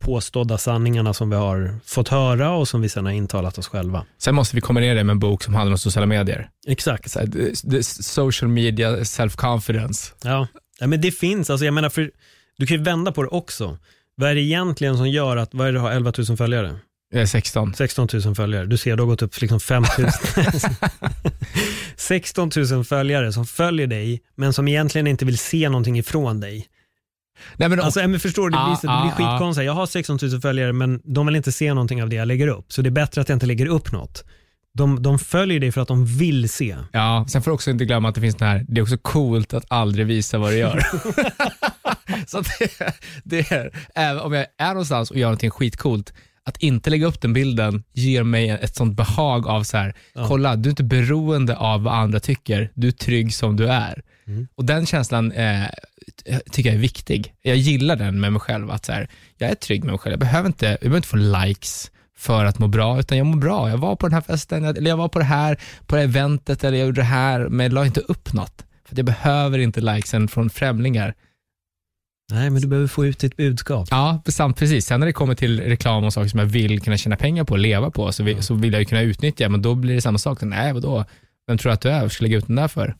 påstådda 0.00 0.58
sanningarna 0.58 1.14
som 1.14 1.30
vi 1.30 1.36
har 1.36 1.74
fått 1.84 2.08
höra 2.08 2.50
och 2.50 2.68
som 2.68 2.80
vi 2.80 2.88
sedan 2.88 3.04
har 3.04 3.12
intalat 3.12 3.58
oss 3.58 3.68
själva. 3.68 4.04
Sen 4.18 4.34
måste 4.34 4.56
vi 4.56 4.60
kombinera 4.60 4.94
det 4.94 5.04
med 5.04 5.12
en 5.12 5.18
bok 5.18 5.42
som 5.42 5.54
handlar 5.54 5.72
om 5.72 5.78
sociala 5.78 6.06
medier. 6.06 6.48
Exakt. 6.66 7.10
Så 7.10 7.18
här, 7.18 7.82
social 8.02 8.50
media 8.50 8.96
self-confidence. 8.96 10.12
Ja. 10.24 10.48
ja, 10.80 10.86
men 10.86 11.00
det 11.00 11.10
finns, 11.10 11.50
alltså 11.50 11.64
jag 11.64 11.74
menar, 11.74 11.88
för 11.88 12.10
du 12.58 12.66
kan 12.66 12.76
ju 12.76 12.82
vända 12.82 13.12
på 13.12 13.22
det 13.22 13.28
också. 13.28 13.78
Vad 14.14 14.30
är 14.30 14.34
det 14.34 14.40
egentligen 14.40 14.96
som 14.96 15.08
gör 15.10 15.36
att, 15.36 15.54
vad 15.54 15.68
är 15.68 15.72
det 15.72 15.80
har, 15.80 15.90
11 15.90 16.12
000 16.28 16.36
följare? 16.36 16.78
Är 17.14 17.26
16. 17.26 17.74
16 17.74 18.08
000 18.24 18.34
följare. 18.34 18.66
Du 18.66 18.76
ser, 18.76 18.96
du 18.96 19.02
har 19.02 19.08
gått 19.08 19.22
upp 19.22 19.40
liksom 19.40 19.60
5 19.60 19.84
000. 19.98 20.10
16 21.96 22.50
000 22.72 22.84
följare 22.84 23.32
som 23.32 23.46
följer 23.46 23.86
dig, 23.86 24.22
men 24.36 24.52
som 24.52 24.68
egentligen 24.68 25.06
inte 25.06 25.24
vill 25.24 25.38
se 25.38 25.68
någonting 25.68 25.98
ifrån 25.98 26.40
dig. 26.40 26.66
Nej, 27.56 27.68
men, 27.68 27.80
Alltså, 27.80 28.08
men 28.08 28.20
förstår 28.20 28.50
du, 28.50 28.58
det 28.58 28.64
blir, 28.64 28.74
så, 28.76 28.86
det 28.86 28.92
Ja, 28.92 29.14
blir 29.16 29.26
ja, 29.26 29.32
skitkonstigt. 29.32 29.66
Jag 29.66 29.72
har 29.72 29.86
16 29.86 30.18
000 30.22 30.40
följare, 30.40 30.72
men 30.72 31.00
de 31.04 31.26
vill 31.26 31.36
inte 31.36 31.52
se 31.52 31.74
någonting 31.74 32.02
av 32.02 32.08
det 32.08 32.16
jag 32.16 32.28
lägger 32.28 32.48
upp. 32.48 32.72
Så 32.72 32.82
det 32.82 32.88
är 32.88 32.90
bättre 32.90 33.20
att 33.20 33.28
jag 33.28 33.36
inte 33.36 33.46
lägger 33.46 33.66
upp 33.66 33.92
något. 33.92 34.24
De, 34.74 35.02
de 35.02 35.18
följer 35.18 35.60
dig 35.60 35.72
för 35.72 35.80
att 35.80 35.88
de 35.88 36.06
vill 36.06 36.48
se. 36.48 36.76
Ja, 36.92 37.26
sen 37.28 37.42
får 37.42 37.50
du 37.50 37.54
också 37.54 37.70
inte 37.70 37.84
glömma 37.84 38.08
att 38.08 38.14
det 38.14 38.20
finns 38.20 38.36
den 38.36 38.48
här, 38.48 38.64
det 38.68 38.80
är 38.80 38.82
också 38.82 38.98
coolt 38.98 39.54
att 39.54 39.64
aldrig 39.68 40.06
visa 40.06 40.38
vad 40.38 40.50
du 40.52 40.56
gör. 40.56 40.80
så 42.26 42.40
det, 42.40 42.94
det 43.24 43.52
är, 43.52 43.70
även 43.94 44.22
om 44.22 44.32
jag 44.32 44.46
är 44.58 44.68
någonstans 44.68 45.10
och 45.10 45.16
gör 45.16 45.26
någonting 45.26 45.50
skitcoolt, 45.50 46.12
att 46.46 46.56
inte 46.62 46.90
lägga 46.90 47.06
upp 47.06 47.20
den 47.20 47.32
bilden 47.32 47.82
ger 47.92 48.22
mig 48.22 48.50
ett 48.50 48.76
sånt 48.76 48.96
behag 48.96 49.46
av 49.46 49.62
så 49.62 49.76
här, 49.76 49.94
Ja. 50.14 50.24
kolla, 50.28 50.56
du 50.56 50.68
är 50.68 50.70
inte 50.70 50.84
beroende 50.84 51.56
av 51.56 51.82
vad 51.82 51.94
andra 51.94 52.20
tycker, 52.20 52.70
du 52.74 52.88
är 52.88 52.92
trygg 52.92 53.34
som 53.34 53.56
du 53.56 53.68
är. 53.68 54.02
Mm. 54.26 54.48
Och 54.54 54.64
den 54.64 54.86
känslan 54.86 55.32
eh, 55.32 55.64
t- 56.24 56.40
tycker 56.52 56.68
jag 56.70 56.76
är 56.76 56.80
viktig. 56.80 57.34
Jag 57.42 57.56
gillar 57.56 57.96
den 57.96 58.20
med 58.20 58.32
mig 58.32 58.40
själv, 58.40 58.70
att 58.70 58.84
så 58.84 58.92
här, 58.92 59.08
jag 59.38 59.50
är 59.50 59.54
trygg 59.54 59.84
med 59.84 59.90
mig 59.92 59.98
själv, 59.98 60.12
jag 60.12 60.20
behöver 60.20 60.46
inte, 60.46 60.66
jag 60.66 60.78
behöver 60.80 60.96
inte 60.96 61.08
få 61.08 61.16
likes 61.16 61.90
för 62.18 62.44
att 62.44 62.58
må 62.58 62.66
bra, 62.68 63.00
utan 63.00 63.18
jag 63.18 63.26
mår 63.26 63.36
bra. 63.40 63.70
Jag 63.70 63.78
var 63.78 63.96
på 63.96 64.06
den 64.06 64.14
här 64.14 64.20
festen, 64.20 64.64
eller 64.64 64.90
jag 64.90 64.96
var 64.96 65.08
på 65.08 65.18
det 65.18 65.24
här, 65.24 65.56
på 65.86 65.94
det 65.94 66.00
här 66.00 66.08
eventet, 66.08 66.64
eller 66.64 66.78
jag 66.78 66.86
gjorde 66.86 67.00
det 67.00 67.04
här, 67.04 67.48
men 67.48 67.64
jag 67.66 67.72
la 67.72 67.86
inte 67.86 68.00
upp 68.00 68.32
något. 68.32 68.64
För 68.88 68.96
jag 68.96 69.06
behöver 69.06 69.58
inte 69.58 69.80
likesen 69.80 70.28
från 70.28 70.50
främlingar. 70.50 71.14
Nej, 72.32 72.50
men 72.50 72.62
du 72.62 72.68
behöver 72.68 72.88
få 72.88 73.06
ut 73.06 73.18
ditt 73.18 73.36
budskap. 73.36 73.88
Ja, 73.90 74.22
samt 74.26 74.56
precis. 74.56 74.86
Sen 74.86 75.00
när 75.00 75.06
det 75.06 75.12
kommer 75.12 75.34
till 75.34 75.60
reklam 75.60 76.04
och 76.04 76.12
saker 76.12 76.28
som 76.28 76.40
jag 76.40 76.46
vill 76.46 76.80
kunna 76.80 76.96
tjäna 76.96 77.16
pengar 77.16 77.44
på 77.44 77.52
och 77.52 77.58
leva 77.58 77.90
på, 77.90 78.12
så 78.12 78.22
vill, 78.22 78.42
så 78.42 78.54
vill 78.54 78.72
jag 78.72 78.80
ju 78.80 78.86
kunna 78.86 79.02
utnyttja, 79.02 79.48
men 79.48 79.62
då 79.62 79.74
blir 79.74 79.94
det 79.94 80.00
samma 80.00 80.18
sak. 80.18 80.38
Nej, 80.42 80.72
vadå? 80.72 81.04
Vem 81.46 81.58
tror 81.58 81.70
du 81.70 81.74
att 81.74 81.80
du 81.80 81.88
är? 81.88 82.00
Vad 82.00 82.12
ska 82.12 82.24
jag 82.24 82.28
lägga 82.28 82.38
ut 82.38 82.46
den 82.46 82.56
där 82.56 82.68
för? 82.68 82.94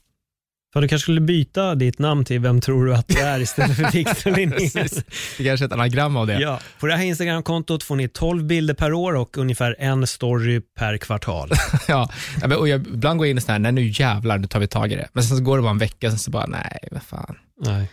För 0.72 0.80
du 0.80 0.88
kanske 0.88 1.02
skulle 1.02 1.20
byta 1.20 1.74
ditt 1.74 1.98
namn 1.98 2.24
till 2.24 2.40
Vem 2.40 2.60
tror 2.60 2.86
du 2.86 2.94
att 2.94 3.08
du 3.08 3.18
är 3.20 3.40
istället 3.40 3.76
för 3.76 3.92
Viktor. 3.92 4.30
Det 5.38 5.44
kanske 5.44 5.64
är 5.64 5.66
ett 5.66 5.72
anagram 5.72 6.16
av 6.16 6.26
det. 6.26 6.40
Ja, 6.40 6.60
på 6.80 6.86
det 6.86 6.96
här 6.96 7.04
Instagram-kontot 7.04 7.82
får 7.82 7.96
ni 7.96 8.08
12 8.08 8.44
bilder 8.44 8.74
per 8.74 8.92
år 8.92 9.14
och 9.14 9.38
ungefär 9.38 9.76
en 9.78 10.06
story 10.06 10.60
per 10.78 10.96
kvartal. 10.96 11.50
Ja, 11.88 12.10
ja, 12.42 12.56
och 12.56 12.68
jag 12.68 12.86
ibland 12.86 13.18
går 13.18 13.26
jag 13.26 13.30
in 13.30 13.38
i 13.38 13.40
sån 13.40 13.52
här, 13.52 13.58
nej 13.58 13.72
nu 13.72 13.86
jävlar, 13.94 14.38
nu 14.38 14.46
tar 14.46 14.60
vi 14.60 14.66
tag 14.66 14.92
i 14.92 14.96
det. 14.96 15.08
Men 15.12 15.24
sen 15.24 15.36
så 15.36 15.42
går 15.42 15.56
det 15.56 15.62
bara 15.62 15.70
en 15.70 15.78
vecka, 15.78 16.10
sen 16.10 16.18
så 16.18 16.30
bara, 16.30 16.46
nej, 16.46 16.88
vad 16.90 17.02
fan. 17.02 17.36
Nej. 17.60 17.90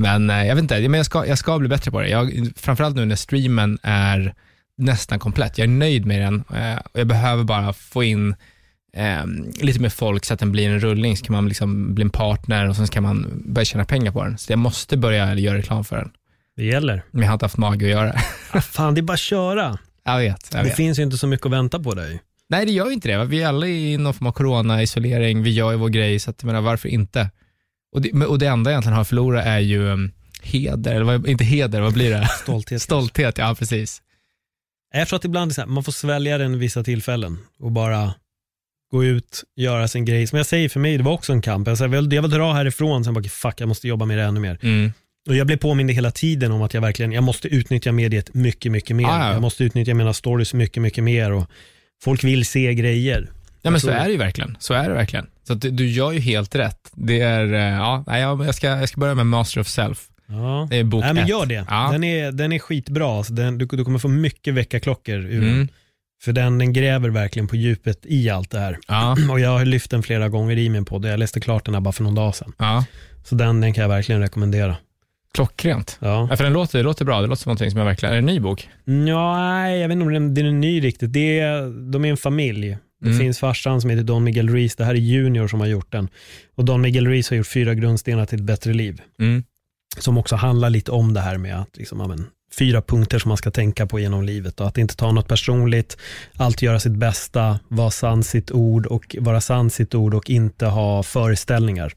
Men 0.00 0.30
eh, 0.30 0.46
jag 0.46 0.54
vet 0.54 0.62
inte, 0.62 0.88
men 0.88 0.98
jag 0.98 1.06
ska, 1.06 1.26
jag 1.26 1.38
ska 1.38 1.58
bli 1.58 1.68
bättre 1.68 1.90
på 1.90 2.00
det. 2.00 2.08
Jag, 2.08 2.48
framförallt 2.56 2.96
nu 2.96 3.04
när 3.04 3.16
streamen 3.16 3.78
är 3.82 4.34
nästan 4.76 5.18
komplett. 5.18 5.58
Jag 5.58 5.64
är 5.64 5.68
nöjd 5.68 6.06
med 6.06 6.20
den 6.20 6.44
eh, 6.54 6.76
och 6.92 7.00
jag 7.00 7.06
behöver 7.06 7.44
bara 7.44 7.72
få 7.72 8.04
in 8.04 8.34
eh, 8.96 9.24
lite 9.60 9.80
mer 9.80 9.88
folk 9.88 10.24
så 10.24 10.34
att 10.34 10.40
den 10.40 10.52
blir 10.52 10.68
en 10.68 10.80
rullning, 10.80 11.16
så 11.16 11.24
kan 11.24 11.32
man 11.34 11.48
liksom 11.48 11.94
bli 11.94 12.04
en 12.04 12.10
partner 12.10 12.68
och 12.68 12.76
sen 12.76 12.86
ska 12.86 13.00
man 13.00 13.42
börja 13.46 13.64
tjäna 13.64 13.84
pengar 13.84 14.12
på 14.12 14.24
den. 14.24 14.38
Så 14.38 14.52
jag 14.52 14.58
måste 14.58 14.96
börja 14.96 15.34
göra 15.34 15.58
reklam 15.58 15.84
för 15.84 15.96
den. 15.96 16.10
Det 16.56 16.64
gäller. 16.64 17.02
Men 17.10 17.22
jag 17.22 17.28
har 17.28 17.32
inte 17.34 17.44
haft 17.44 17.56
mage 17.56 17.84
att 17.86 17.90
göra 17.90 18.06
det. 18.06 18.20
Ah, 18.52 18.60
fan, 18.60 18.94
det 18.94 19.00
är 19.00 19.02
bara 19.02 19.12
att 19.12 19.18
köra. 19.20 19.78
Jag 20.04 20.18
vet, 20.18 20.48
jag 20.52 20.60
Det 20.64 20.68
vet. 20.68 20.76
finns 20.76 20.98
ju 20.98 21.02
inte 21.02 21.16
så 21.18 21.26
mycket 21.26 21.46
att 21.46 21.52
vänta 21.52 21.80
på 21.80 21.94
dig. 21.94 22.20
Nej, 22.48 22.66
det 22.66 22.72
gör 22.72 22.86
ju 22.86 22.92
inte 22.92 23.08
det. 23.08 23.24
Vi 23.24 23.42
är 23.42 23.48
alla 23.48 23.66
i 23.66 23.96
någon 23.96 24.14
form 24.14 24.26
av 24.26 24.32
corona-isolering, 24.32 25.42
vi 25.42 25.50
gör 25.50 25.70
ju 25.70 25.76
vår 25.76 25.88
grej, 25.88 26.18
så 26.18 26.30
att, 26.30 26.36
jag 26.42 26.46
menar, 26.46 26.60
varför 26.60 26.88
inte? 26.88 27.30
Och 27.92 28.02
det, 28.02 28.26
och 28.26 28.38
det 28.38 28.46
enda 28.46 28.70
jag 28.70 28.74
egentligen 28.74 28.94
har 28.94 29.00
att 29.00 29.08
förlora 29.08 29.42
är 29.42 29.58
ju 29.58 29.88
um, 29.88 30.12
heder, 30.42 30.94
eller 30.94 31.04
vad, 31.04 31.26
inte 31.26 31.44
heder, 31.44 31.80
vad 31.80 31.92
blir 31.92 32.10
det? 32.10 32.28
Stolthet. 32.42 32.82
Stolthet, 32.82 33.38
ja 33.38 33.54
precis. 33.58 34.02
Jag 34.94 35.08
tror 35.08 35.16
att 35.16 35.24
ibland 35.24 35.56
här, 35.56 35.66
man 35.66 35.84
får 35.84 35.92
svälja 35.92 36.38
den 36.38 36.58
vissa 36.58 36.82
tillfällen 36.82 37.38
och 37.58 37.72
bara 37.72 38.14
gå 38.90 39.04
ut, 39.04 39.44
göra 39.56 39.88
sin 39.88 40.04
grej. 40.04 40.26
Som 40.26 40.36
jag 40.36 40.46
säger, 40.46 40.68
för 40.68 40.80
mig, 40.80 40.96
det 40.96 41.02
var 41.02 41.12
också 41.12 41.32
en 41.32 41.42
kamp. 41.42 41.68
Jag, 41.68 41.78
jag, 41.78 41.88
vill, 41.88 42.12
jag 42.12 42.22
vill 42.22 42.30
dra 42.30 42.52
härifrån, 42.52 43.04
sen 43.04 43.14
bara, 43.14 43.24
fuck, 43.24 43.60
jag 43.60 43.68
måste 43.68 43.88
jobba 43.88 44.04
med 44.04 44.18
det 44.18 44.24
ännu 44.24 44.40
mer. 44.40 44.58
Mm. 44.62 44.92
Och 45.28 45.36
jag 45.36 45.46
blev 45.46 45.56
påmind 45.56 45.90
hela 45.90 46.10
tiden 46.10 46.52
om 46.52 46.62
att 46.62 46.74
jag 46.74 46.80
verkligen, 46.80 47.12
jag 47.12 47.24
måste 47.24 47.48
utnyttja 47.48 47.92
mediet 47.92 48.34
mycket, 48.34 48.72
mycket 48.72 48.96
mer. 48.96 49.06
Ah, 49.06 49.26
ja. 49.26 49.32
Jag 49.32 49.42
måste 49.42 49.64
utnyttja 49.64 49.94
mina 49.94 50.12
stories 50.12 50.54
mycket, 50.54 50.82
mycket 50.82 51.04
mer. 51.04 51.32
Och 51.32 51.50
folk 52.02 52.24
vill 52.24 52.46
se 52.46 52.74
grejer. 52.74 53.30
Ja, 53.62 53.70
men 53.70 53.80
så 53.80 53.90
är 53.90 54.04
det 54.04 54.10
ju 54.10 54.16
verkligen. 54.16 54.56
Så 54.60 54.74
är 54.74 54.88
det 54.88 54.94
verkligen. 54.94 55.26
Så 55.46 55.54
du, 55.54 55.70
du 55.70 55.86
gör 55.90 56.12
ju 56.12 56.20
helt 56.20 56.54
rätt. 56.54 56.90
Det 56.92 57.20
är, 57.20 57.52
eh, 57.54 57.60
ja, 57.60 58.04
jag, 58.18 58.54
ska, 58.54 58.66
jag 58.66 58.88
ska 58.88 59.00
börja 59.00 59.14
med 59.14 59.26
Master 59.26 59.60
of 59.60 59.66
Self. 59.68 60.06
Ja. 60.26 60.66
Det 60.70 60.76
är 60.76 60.84
bok 60.84 61.04
Nej, 61.04 61.14
men 61.14 61.26
gör 61.26 61.46
det. 61.46 61.64
Ja. 61.68 61.88
Den, 61.92 62.04
är, 62.04 62.32
den 62.32 62.52
är 62.52 62.58
skitbra. 62.58 63.16
Alltså, 63.18 63.32
den, 63.32 63.58
du, 63.58 63.66
du 63.66 63.84
kommer 63.84 63.98
få 63.98 64.08
mycket 64.08 64.54
väckarklockor 64.54 65.14
ur 65.18 65.42
Mm. 65.42 65.56
den. 65.58 65.68
För 66.22 66.32
den, 66.32 66.58
den 66.58 66.72
gräver 66.72 67.08
verkligen 67.08 67.48
på 67.48 67.56
djupet 67.56 67.98
i 68.02 68.30
allt 68.30 68.50
det 68.50 68.58
här. 68.58 68.78
Ja, 68.88 69.16
Och 69.30 69.40
jag 69.40 69.50
har 69.58 69.64
lyft 69.64 69.90
den 69.90 70.02
flera 70.02 70.28
gånger 70.28 70.56
i 70.58 70.68
min 70.68 70.84
podd. 70.84 71.04
Jag 71.04 71.18
läste 71.18 71.40
klart 71.40 71.64
den 71.64 71.74
här 71.74 71.80
bara 71.80 71.92
för 71.92 72.02
någon 72.02 72.14
dag 72.14 72.34
sedan. 72.34 72.52
ja. 72.58 72.84
Så 73.24 73.34
den, 73.34 73.60
den 73.60 73.74
kan 73.74 73.82
jag 73.82 73.88
verkligen 73.88 74.20
rekommendera. 74.20 74.76
Klockrent. 75.34 75.98
Ja. 76.00 76.26
Ja, 76.30 76.36
för 76.36 76.44
den 76.44 76.52
låter, 76.52 76.78
det 76.78 76.84
låter 76.84 77.04
bra. 77.04 77.20
Det 77.20 77.26
låter 77.26 77.42
som 77.42 77.50
någonting 77.50 77.70
som 77.70 77.78
jag 77.78 77.84
verkligen... 77.86 78.10
Är 78.12 78.16
det 78.16 78.20
en 78.20 78.26
ny 78.26 78.40
bok? 78.40 78.68
Ja, 79.08 79.36
nej, 79.38 79.80
jag 79.80 79.88
vet 79.88 79.92
inte 79.94 80.06
om 80.06 80.12
den, 80.12 80.34
den 80.34 80.46
är 80.46 80.52
ny 80.52 80.80
riktigt. 80.84 81.12
Det 81.12 81.38
är, 81.40 81.90
de 81.92 82.04
är 82.04 82.10
en 82.10 82.16
familj. 82.16 82.76
Det 83.00 83.06
Mm. 83.06 83.18
finns 83.18 83.38
farsan 83.38 83.80
som 83.80 83.90
heter 83.90 84.04
Don 84.04 84.24
Miguel 84.24 84.48
Ruiz. 84.50 84.76
Det 84.76 84.84
här 84.84 84.94
är 84.94 84.98
Junior 84.98 85.48
som 85.48 85.60
har 85.60 85.66
gjort 85.66 85.92
den. 85.92 86.08
Och 86.54 86.64
Don 86.64 86.80
Miguel 86.80 87.06
Ruiz 87.06 87.30
har 87.30 87.36
gjort 87.36 87.46
fyra 87.46 87.74
grundstenar 87.74 88.26
till 88.26 88.38
ett 88.38 88.44
bättre 88.44 88.72
liv. 88.72 89.00
Mm. 89.20 89.44
Som 89.98 90.18
också 90.18 90.36
handlar 90.36 90.70
lite 90.70 90.90
om 90.90 91.14
det 91.14 91.20
här 91.20 91.36
med 91.38 91.60
att 91.60 91.76
liksom, 91.76 92.00
ja, 92.00 92.06
men, 92.06 92.26
fyra 92.58 92.82
punkter 92.82 93.18
som 93.18 93.28
man 93.28 93.36
ska 93.36 93.50
tänka 93.50 93.86
på 93.86 94.00
genom 94.00 94.24
livet. 94.24 94.60
Och 94.60 94.66
att 94.68 94.78
inte 94.78 94.96
ta 94.96 95.12
något 95.12 95.28
personligt, 95.28 95.96
alltid 96.36 96.66
göra 96.66 96.80
sitt 96.80 96.96
bästa, 96.96 97.60
vara 97.68 97.90
sann 97.90 98.22
sitt 98.24 98.50
ord 98.50 98.86
och 98.86 99.16
vara 99.20 99.40
sann 99.40 99.70
sitt 99.70 99.94
ord 99.94 100.14
och 100.14 100.30
inte 100.30 100.66
ha 100.66 101.02
föreställningar. 101.02 101.92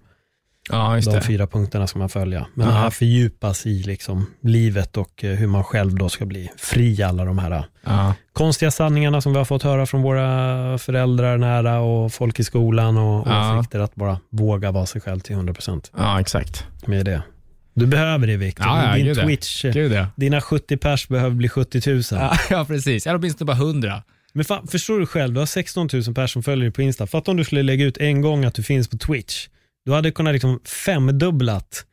Ja, 0.70 0.99
De 1.05 1.22
fyra 1.22 1.47
punkterna 1.47 1.88
ska 1.88 1.99
man 1.99 2.09
följa. 2.09 2.47
Men 2.53 2.68
det 2.68 2.74
här 2.74 2.89
fördjupas 2.89 3.66
i 3.66 3.84
liksom 3.84 4.26
livet 4.41 4.97
och 4.97 5.24
eh, 5.24 5.36
hur 5.36 5.47
man 5.47 5.64
själv 5.64 5.95
då 5.95 6.09
ska 6.09 6.26
bli 6.26 6.49
fri 6.57 7.03
alla 7.03 7.26
de 7.26 7.38
här 7.38 7.51
eh, 7.51 7.64
Ja. 7.86 8.14
konstiga 8.34 8.72
sanningarna 8.72 9.22
som 9.22 9.32
vi 9.32 9.38
har 9.38 9.45
fått 9.45 9.64
höra 9.64 9.86
från 9.86 10.01
våra 10.01 10.78
föräldrar 10.78 11.38
nära 11.38 11.80
och 11.80 12.14
folk 12.14 12.39
i 12.39 12.43
skolan 12.43 12.97
och 12.97 13.28
Ja. 13.28 13.59
åsikter. 13.59 13.80
Att 13.80 13.95
bara 13.95 14.20
våga 14.30 14.72
vara 14.72 14.86
sig 14.86 15.01
själv 15.01 15.20
till 15.20 15.36
100% 15.36 15.91
ja, 15.97 16.20
exakt. 16.22 16.66
med 16.86 17.05
det. 17.05 17.22
Du 17.76 17.86
behöver 17.86 18.28
det 18.28 18.38
Viktor. 18.38 18.66
Ja, 18.68 18.88
ja, 18.89 18.95
Din 18.95 19.05
gud. 19.05 19.18
Twitch, 19.18 19.61
Gud 19.74 19.91
ja. 19.91 20.07
dina 20.16 20.41
70 20.41 20.78
pers 20.78 21.07
behöver 21.07 21.36
bli 21.36 21.49
70 21.49 21.89
000. 21.91 22.01
Ja, 22.11 22.34
ja, 22.49 22.66
precis. 22.66 23.07
Eller 23.07 23.18
åtminstone 23.20 23.45
bara 23.45 23.57
hundra. 23.57 24.03
Men 24.34 24.45
fan, 24.45 24.68
förstår 24.68 24.99
du 24.99 25.05
själv, 25.05 25.34
du 25.34 25.39
har 25.39 25.45
16 25.45 25.89
000 25.93 26.03
personer 26.03 26.28
som 26.28 26.43
följer 26.43 26.64
dig 26.66 26.72
på 26.72 26.82
Insta. 26.82 27.07
Fatta 27.07 27.32
om 27.32 27.38
du 27.38 27.43
skulle 27.43 27.64
lägga 27.64 27.86
ut 27.86 27.97
en 27.97 28.22
gång 28.22 28.45
att 28.45 28.53
du 28.53 28.64
finns 28.64 28.88
på 28.88 28.97
Twitch. 28.97 29.47
Du 29.86 29.93
hade 29.93 30.11
kunnat 30.11 30.34
liksom 30.34 30.59
femdubblat 30.86 31.86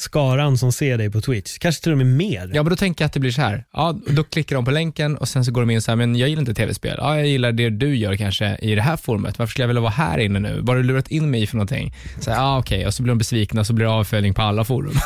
skaran 0.00 0.58
som 0.58 0.72
ser 0.72 0.98
dig 0.98 1.10
på 1.10 1.20
Twitch. 1.20 1.58
Kanske 1.58 1.82
till 1.82 1.92
och 1.92 1.98
med 1.98 2.06
mer. 2.06 2.50
Ja, 2.54 2.62
men 2.62 2.70
då 2.70 2.76
tänker 2.76 3.04
jag 3.04 3.06
att 3.06 3.12
det 3.12 3.20
blir 3.20 3.30
så 3.30 3.42
här. 3.42 3.64
Ja, 3.72 4.00
då 4.06 4.24
klickar 4.24 4.56
de 4.56 4.64
på 4.64 4.70
länken 4.70 5.16
och 5.16 5.28
sen 5.28 5.44
så 5.44 5.52
går 5.52 5.60
de 5.60 5.70
in 5.70 5.82
så 5.82 5.90
här, 5.90 5.96
men 5.96 6.16
jag 6.16 6.28
gillar 6.28 6.40
inte 6.40 6.54
tv-spel. 6.54 6.96
Ja, 6.98 7.16
jag 7.16 7.26
gillar 7.26 7.52
det 7.52 7.70
du 7.70 7.96
gör 7.96 8.16
kanske 8.16 8.56
i 8.62 8.74
det 8.74 8.82
här 8.82 8.96
forumet. 8.96 9.38
Varför 9.38 9.50
skulle 9.50 9.62
jag 9.62 9.68
vilja 9.68 9.80
vara 9.80 9.90
här 9.90 10.18
inne 10.18 10.38
nu? 10.38 10.60
Vad 10.60 10.68
har 10.68 10.76
du 10.76 10.82
lurat 10.82 11.08
in 11.08 11.30
mig 11.30 11.46
för 11.46 11.56
någonting? 11.56 11.94
Så 12.20 12.30
här, 12.30 12.38
ja, 12.38 12.58
okej. 12.58 12.86
Och 12.86 12.94
så 12.94 13.02
blir 13.02 13.10
de 13.10 13.18
besvikna 13.18 13.60
och 13.60 13.66
så 13.66 13.72
blir 13.72 13.86
det 13.86 13.92
avföljning 13.92 14.34
på 14.34 14.42
alla 14.42 14.64
forum. 14.64 14.94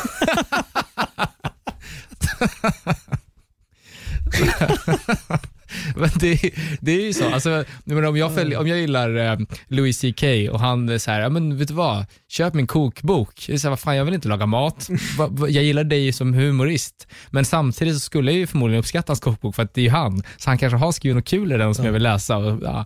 Men 5.95 6.09
det, 6.15 6.53
det 6.81 6.91
är 6.91 7.01
ju 7.01 7.13
så. 7.13 7.33
Alltså, 7.33 7.63
menar, 7.83 8.03
om, 8.03 8.17
jag 8.17 8.35
följer, 8.35 8.59
om 8.59 8.67
jag 8.67 8.79
gillar 8.79 9.15
eh, 9.15 9.37
Louis 9.67 10.01
CK 10.01 10.23
och 10.51 10.59
han 10.59 10.89
är 10.89 10.97
så 10.97 11.11
här, 11.11 11.19
ja, 11.21 11.29
men 11.29 11.57
vet 11.57 11.67
du 11.67 11.73
vad? 11.73 12.05
Köp 12.27 12.53
min 12.53 12.67
kokbok. 12.67 13.43
Det 13.47 13.53
är 13.53 13.57
så 13.57 13.67
här, 13.67 13.69
vad 13.69 13.79
fan, 13.79 13.95
jag 13.95 14.05
vill 14.05 14.13
inte 14.13 14.27
laga 14.27 14.45
mat. 14.45 14.89
Va, 15.17 15.27
va, 15.27 15.49
jag 15.49 15.63
gillar 15.63 15.83
dig 15.83 16.13
som 16.13 16.33
humorist. 16.33 17.07
Men 17.29 17.45
samtidigt 17.45 17.93
så 17.93 17.99
skulle 17.99 18.31
jag 18.31 18.39
ju 18.39 18.47
förmodligen 18.47 18.79
uppskatta 18.79 19.11
hans 19.11 19.19
kokbok 19.19 19.55
för 19.55 19.63
att 19.63 19.73
det 19.73 19.81
är 19.81 19.83
ju 19.83 19.89
han. 19.89 20.23
Så 20.37 20.49
han 20.49 20.57
kanske 20.57 20.77
har 20.77 20.91
skrivit 20.91 21.15
något 21.15 21.27
kul 21.27 21.51
i 21.51 21.57
den 21.57 21.75
som 21.75 21.85
jag 21.85 21.91
vill 21.91 22.03
läsa. 22.03 22.37
Och, 22.37 22.63
ja. 22.63 22.85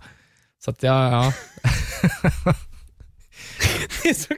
Så 0.65 0.71
att 0.71 0.83
ja, 0.83 1.11
ja. 1.11 1.33
Så, 4.15 4.33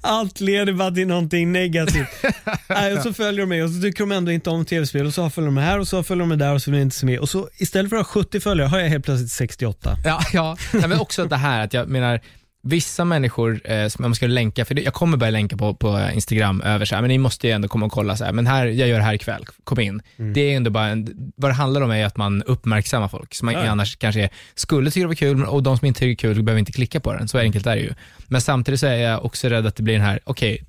allt 0.00 0.40
leder 0.40 0.72
bara 0.72 0.90
till 0.90 1.06
någonting 1.06 1.52
negativt. 1.52 2.08
Nej, 2.68 2.96
och 2.96 3.02
så 3.02 3.12
följer 3.12 3.40
de 3.40 3.46
mig 3.46 3.62
och 3.62 3.70
så 3.70 3.80
tycker 3.80 4.00
de 4.00 4.12
ändå 4.12 4.32
inte 4.32 4.50
om 4.50 4.64
tv-spel 4.64 5.06
och 5.06 5.14
så 5.14 5.30
följer 5.30 5.46
de 5.46 5.56
här 5.56 5.78
och 5.78 5.88
så 5.88 6.02
följer 6.02 6.26
de 6.26 6.38
där 6.38 6.54
och 6.54 6.62
så 6.62 6.70
vill 6.70 6.80
de 6.80 6.82
inte 6.82 6.96
se 6.96 7.06
med. 7.06 7.18
Och 7.18 7.28
så 7.28 7.48
istället 7.58 7.90
för 7.90 7.96
att 7.96 8.06
ha 8.06 8.22
70 8.22 8.40
följare 8.40 8.68
har 8.68 8.78
jag 8.78 8.88
helt 8.88 9.04
plötsligt 9.04 9.30
68. 9.30 9.96
Ja, 10.04 10.20
ja. 10.32 10.56
Nej, 10.72 10.88
men 10.88 11.00
också 11.00 11.24
det 11.24 11.36
här 11.36 11.64
att 11.64 11.74
jag 11.74 11.88
menar, 11.88 12.20
vissa 12.68 13.04
människor, 13.04 13.60
eh, 13.64 13.88
som 13.88 14.04
om 14.04 14.10
man 14.10 14.14
ska 14.14 14.26
länka, 14.26 14.64
för 14.64 14.74
det, 14.74 14.82
jag 14.82 14.94
kommer 14.94 15.16
börja 15.16 15.30
länka 15.30 15.56
på, 15.56 15.74
på 15.74 16.08
Instagram 16.14 16.60
över 16.62 16.84
så 16.84 16.94
här, 16.94 17.02
men 17.02 17.08
ni 17.08 17.18
måste 17.18 17.46
ju 17.46 17.52
ändå 17.52 17.68
komma 17.68 17.86
och 17.86 17.92
kolla 17.92 18.16
så 18.16 18.24
här, 18.24 18.32
men 18.32 18.46
här, 18.46 18.66
jag 18.66 18.88
gör 18.88 18.98
det 18.98 19.04
här 19.04 19.14
ikväll, 19.14 19.44
kom 19.64 19.80
in. 19.80 20.02
Det 20.16 20.40
är 20.40 20.56
ändå 20.56 20.70
bara, 20.70 20.86
en, 20.86 21.32
vad 21.36 21.50
det 21.50 21.54
handlar 21.54 21.80
om 21.80 21.90
är 21.90 22.06
att 22.06 22.16
man 22.16 22.42
uppmärksammar 22.42 23.08
folk, 23.08 23.34
som 23.34 23.46
man 23.46 23.54
Ja. 23.54 23.68
annars 23.70 23.96
kanske 23.96 24.28
skulle 24.54 24.90
tycka 24.90 25.00
det 25.04 25.06
var 25.08 25.14
kul, 25.14 25.36
men- 25.36 25.48
och 25.48 25.62
de 25.62 25.78
som 25.78 25.86
inte 25.86 26.00
tycker 26.00 26.28
det 26.28 26.32
är 26.32 26.34
kul 26.34 26.42
behöver 26.42 26.58
inte 26.58 26.72
klicka 26.72 27.00
på 27.00 27.12
den, 27.12 27.28
så 27.28 27.38
enkelt 27.38 27.66
är 27.66 27.76
det 27.76 27.82
ju. 27.82 27.92
Men 28.26 28.40
samtidigt 28.40 28.80
så 28.80 28.86
är 28.86 28.96
jag 28.96 29.24
också 29.24 29.48
rädd 29.48 29.66
att 29.66 29.76
det 29.76 29.82
blir 29.82 29.94
den 29.94 30.02
här, 30.06 30.20
okej, 30.24 30.64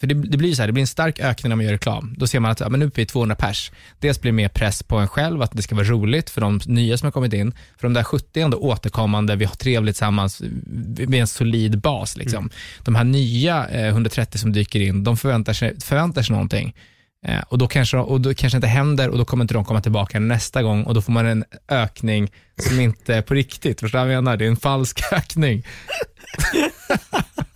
för 0.00 0.06
det, 0.06 0.14
det 0.14 0.38
blir 0.38 0.54
så 0.54 0.62
här, 0.62 0.66
det 0.66 0.72
blir 0.72 0.80
en 0.80 0.86
stark 0.86 1.20
ökning 1.20 1.48
när 1.48 1.56
man 1.56 1.64
gör 1.64 1.72
reklam. 1.72 2.14
Då 2.18 2.26
ser 2.26 2.40
man 2.40 2.50
att 2.50 2.60
ja, 2.60 2.68
men 2.68 2.80
nu 2.80 2.86
är 2.86 2.90
vi 2.94 3.06
200 3.06 3.36
pers. 3.36 3.72
Dels 4.00 4.20
blir 4.20 4.32
det 4.32 4.36
mer 4.36 4.48
press 4.48 4.82
på 4.82 4.96
en 4.96 5.08
själv, 5.08 5.42
att 5.42 5.52
det 5.52 5.62
ska 5.62 5.74
vara 5.74 5.86
roligt 5.86 6.30
för 6.30 6.40
de 6.40 6.60
nya 6.66 6.98
som 6.98 7.06
har 7.06 7.12
kommit 7.12 7.32
in. 7.32 7.52
För 7.52 7.88
de 7.88 7.94
där 7.94 8.02
70 8.02 8.40
är 8.40 8.44
ändå 8.44 8.58
återkommande, 8.58 9.36
vi 9.36 9.44
har 9.44 9.54
trevligt 9.54 9.94
tillsammans, 9.94 10.42
vi 10.96 11.16
är 11.16 11.20
en 11.20 11.26
solid 11.26 11.78
bas. 11.78 12.16
Liksom. 12.16 12.50
De 12.84 12.94
här 12.94 13.04
nya 13.04 13.68
eh, 13.68 13.88
130 13.88 14.38
som 14.38 14.52
dyker 14.52 14.80
in, 14.80 15.04
de 15.04 15.16
förväntar 15.16 15.52
sig, 15.52 15.80
förväntar 15.80 16.22
sig 16.22 16.32
någonting. 16.32 16.74
Eh, 17.26 17.40
och, 17.48 17.58
då 17.58 17.66
kanske, 17.66 17.96
och 17.96 18.20
då 18.20 18.34
kanske 18.34 18.56
inte 18.56 18.68
händer 18.68 19.08
och 19.08 19.18
då 19.18 19.24
kommer 19.24 19.44
inte 19.44 19.54
de 19.54 19.64
komma 19.64 19.80
tillbaka 19.80 20.20
nästa 20.20 20.62
gång 20.62 20.84
och 20.84 20.94
då 20.94 21.02
får 21.02 21.12
man 21.12 21.26
en 21.26 21.44
ökning 21.68 22.30
som 22.68 22.80
inte 22.80 23.14
är 23.14 23.22
på 23.22 23.34
riktigt. 23.34 23.80
Förstår 23.80 23.98
du 23.98 24.04
vad 24.04 24.14
jag 24.14 24.24
menar? 24.24 24.36
Det 24.36 24.44
är 24.44 24.48
en 24.48 24.56
falsk 24.56 25.00
ökning. 25.12 25.62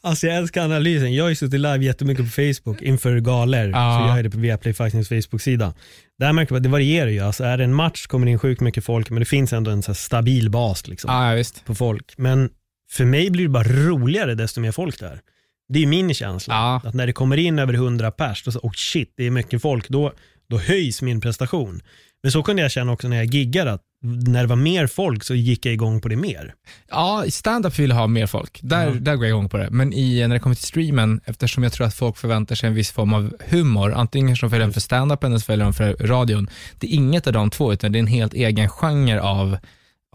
Alltså 0.00 0.26
jag 0.26 0.36
älskar 0.36 0.64
analysen. 0.64 1.14
Jag 1.14 1.24
har 1.24 1.28
ju 1.28 1.34
suttit 1.34 1.60
live 1.60 1.84
jättemycket 1.84 2.24
på 2.24 2.30
Facebook 2.30 2.82
inför 2.82 3.20
galer. 3.20 3.68
Ja. 3.68 3.98
Så 3.98 4.08
jag 4.08 4.18
är 4.18 4.22
det 4.22 4.30
på 4.30 4.38
Viaplay 4.38 4.74
Fightings 4.74 5.08
Facebook-sida. 5.08 5.74
Där 6.18 6.32
märker 6.32 6.52
man 6.52 6.56
att 6.56 6.62
det 6.62 6.68
varierar 6.68 7.10
ju. 7.10 7.20
Alltså 7.20 7.44
är 7.44 7.58
det 7.58 7.64
en 7.64 7.74
match 7.74 8.06
kommer 8.06 8.26
det 8.26 8.32
in 8.32 8.38
sjukt 8.38 8.60
mycket 8.60 8.84
folk, 8.84 9.10
men 9.10 9.18
det 9.20 9.24
finns 9.24 9.52
ändå 9.52 9.70
en 9.70 9.82
så 9.82 9.94
stabil 9.94 10.50
bas 10.50 10.88
liksom, 10.88 11.10
Ja, 11.10 11.44
på 11.64 11.74
folk. 11.74 12.14
Men 12.16 12.50
för 12.90 13.04
mig 13.04 13.30
blir 13.30 13.44
det 13.44 13.50
bara 13.50 13.64
roligare 13.64 14.34
desto 14.34 14.60
mer 14.60 14.72
folk 14.72 15.00
där. 15.00 15.20
Det 15.68 15.78
är 15.78 15.80
ju 15.80 15.86
min 15.86 16.14
känsla. 16.14 16.54
Ja. 16.54 16.82
Att 16.88 16.94
när 16.94 17.06
det 17.06 17.12
kommer 17.12 17.36
in 17.36 17.58
över 17.58 17.74
100 17.74 18.10
pers, 18.10 18.46
oh 18.46 18.72
shit, 18.72 19.12
det 19.16 19.26
är 19.26 19.30
mycket 19.30 19.62
folk, 19.62 19.88
då, 19.88 20.12
då 20.48 20.58
höjs 20.58 21.02
min 21.02 21.20
prestation. 21.20 21.80
Men 22.22 22.32
så 22.32 22.42
kunde 22.42 22.62
jag 22.62 22.70
känna 22.70 22.92
också 22.92 23.08
när 23.08 23.16
jag 23.16 23.26
giggade, 23.26 23.72
att 23.72 23.82
när 24.02 24.40
det 24.42 24.46
var 24.48 24.56
mer 24.56 24.86
folk 24.86 25.24
så 25.24 25.34
gick 25.34 25.66
jag 25.66 25.74
igång 25.74 26.00
på 26.00 26.08
det 26.08 26.16
mer. 26.16 26.54
Ja, 26.90 27.24
i 27.24 27.30
stand-up 27.30 27.78
vill 27.78 27.90
jag 27.90 27.96
ha 27.96 28.06
mer 28.06 28.26
folk. 28.26 28.58
Där, 28.62 28.86
Ja. 28.86 28.94
där 28.94 29.16
går 29.16 29.24
jag 29.24 29.28
igång 29.30 29.48
på 29.48 29.56
det. 29.56 29.68
Men 29.70 29.92
i, 29.92 30.20
när 30.28 30.34
det 30.34 30.40
kommer 30.40 30.56
till 30.56 30.64
streamen, 30.66 31.20
eftersom 31.24 31.62
jag 31.62 31.72
tror 31.72 31.86
att 31.86 31.94
folk 31.94 32.16
förväntar 32.16 32.54
sig 32.54 32.68
en 32.68 32.74
viss 32.74 32.90
form 32.90 33.12
av 33.14 33.36
humor, 33.48 33.92
antingen 33.92 34.28
kanske 34.28 34.46
de 34.46 34.50
följer 34.50 34.66
den 34.66 34.72
för 34.72 34.80
stand-upen 34.80 35.26
eller 35.26 35.38
så 35.38 35.44
följer 35.44 35.64
de 35.64 35.72
för 35.74 35.92
radion. 36.06 36.48
Det 36.78 36.86
är 36.86 36.94
inget 36.94 37.26
av 37.26 37.32
de 37.32 37.50
två, 37.50 37.72
utan 37.72 37.92
det 37.92 37.98
är 37.98 38.00
en 38.00 38.06
helt 38.06 38.34
egen 38.34 38.68
genre 38.68 39.20
av, 39.20 39.56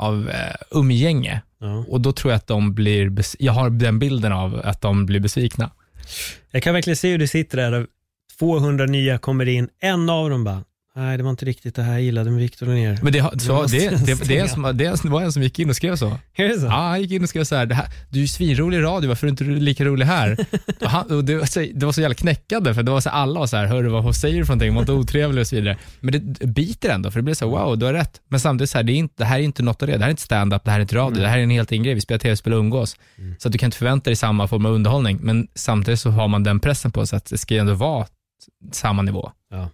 av 0.02 0.30
eh, 0.30 0.56
umgänge. 0.72 1.42
Ja. 1.60 1.86
Och 1.88 2.02
då 2.02 2.12
tror 2.12 2.32
jag 2.32 2.38
att 2.38 2.48
de 2.48 2.74
blir, 2.74 3.14
jag 3.40 3.54
har 3.54 3.70
den 3.70 4.00
bilden 4.00 4.32
av 4.32 4.62
att 4.64 4.82
de 4.82 5.06
blir 5.06 5.20
besvikna. 5.20 5.72
Jag 6.52 6.64
kan 6.64 6.74
verkligen 6.74 6.98
se 6.98 7.12
hur 7.12 7.18
det 7.18 7.28
sitter 7.28 7.58
där, 7.58 7.88
200 8.40 8.86
nya 8.86 9.18
kommer 9.18 9.46
in, 9.48 9.70
en 9.82 10.10
av 10.10 10.30
dem 10.30 10.44
bara, 10.44 10.64
nej 10.96 11.18
det 11.18 11.24
var 11.24 11.32
inte 11.32 11.46
riktigt 11.46 11.76
det 11.76 11.84
här 11.84 11.92
jag 11.94 12.02
gillade 12.02 12.32
med 12.32 12.40
Viktor 12.40 12.66
ner. 12.66 13.00
Men 13.02 13.14
det, 13.14 13.42
så, 13.42 13.66
det, 13.66 13.90
det, 13.90 14.06
det, 14.06 14.28
det, 14.28 14.38
är 14.38 14.42
en 14.42 14.48
som- 14.50 14.78
det 15.04 15.10
var 15.10 15.22
en 15.22 15.32
som 15.32 15.44
gick 15.44 15.60
in 15.60 15.70
och 15.70 15.76
skrev 15.76 15.96
så. 15.96 16.18
Är 16.36 16.48
det 16.48 16.60
så? 16.60 16.66
Ja, 16.66 16.72
han 16.72 17.02
gick 17.02 17.12
in 17.12 17.24
och 17.24 17.30
skrev 17.30 17.44
så 17.44 17.56
här, 17.56 17.68
här 17.68 17.88
du 18.10 18.20
är 18.20 18.22
ju 18.22 18.28
svinrolig 18.28 18.78
i 18.78 18.82
radio, 18.82 19.08
varför 19.08 19.28
är 19.28 19.32
du 19.32 19.46
inte 19.46 19.64
lika 19.64 19.86
rolig 19.86 20.06
här? 20.06 20.38
och 20.82 20.90
han, 20.90 21.12
och 21.12 21.26
det, 21.26 21.36
var 21.36 21.46
så, 21.46 21.60
det 21.74 21.86
var 21.86 21.94
så 21.94 22.02
jävla 22.02 22.16
knäckande, 22.16 22.74
för 22.74 22.84
det 22.84 22.92
var 22.92 23.02
så 23.02 23.10
alla 23.10 23.40
var 23.40 23.48
så 23.48 23.58
här, 23.58 23.66
hörru 23.66 23.90
vad 23.90 24.16
säger 24.16 24.40
du 24.40 24.46
för 24.46 24.54
någonting, 24.54 24.74
var 24.74 24.82
inte 24.82 24.92
otrevlig 24.92 25.42
och 25.42 25.48
så 25.48 25.56
vidare. 25.56 25.78
Men 26.00 26.36
det 26.40 26.46
biter 26.48 26.90
ändå, 26.90 27.12
för 27.12 27.20
det 27.20 27.24
blir 27.24 27.34
så 27.36 27.46
här, 27.58 27.66
wow, 27.66 27.78
du 27.78 27.86
har 27.86 27.94
rätt. 27.94 28.22
Men 28.28 28.40
samtidigt 28.40 28.70
så 28.70 28.78
här, 28.78 28.84
det, 28.84 28.92
är 28.92 28.96
inte, 28.96 29.14
det 29.18 29.26
här 29.26 29.40
är 29.40 29.44
inte 29.44 29.64
något 29.64 29.82
av 29.82 29.88
det, 29.88 29.94
det 29.94 30.00
här 30.00 30.08
är 30.08 30.12
inte 30.12 30.22
stand-up, 30.22 30.64
det 30.64 30.72
här 30.72 30.78
är 30.78 30.82
inte 30.82 30.96
radio, 30.96 31.22
det 31.22 31.28
här 31.28 31.38
är 31.38 31.44
en 31.44 31.50
helt 31.50 31.72
egen 31.72 31.84
grej, 31.84 31.94
vi 31.94 32.02
spelar 32.02 32.20
tv-spel 32.20 32.54
och 32.54 32.60
umgås. 32.60 32.98
Så 33.40 33.48
att 33.48 33.52
du 33.52 33.58
kan 33.58 33.68
inte 33.68 33.78
förvänta 33.78 34.10
dig 34.10 34.16
samma 34.16 34.48
form 34.48 34.66
av 34.66 34.72
underhållning, 34.74 35.20
men 35.22 35.48
samtidigt 35.56 36.00
så 36.00 36.10
har 36.10 36.28
man 36.28 36.44
den 36.44 36.60
pressen 36.60 36.92
på 36.92 37.06
sig 37.06 37.18
att 37.18 37.26
det 37.26 37.38
ska 37.38 37.56
ändå 37.56 37.74
vara 37.74 38.08
samma 38.72 39.02
nivå. 39.02 39.32
Ja. 39.52 39.70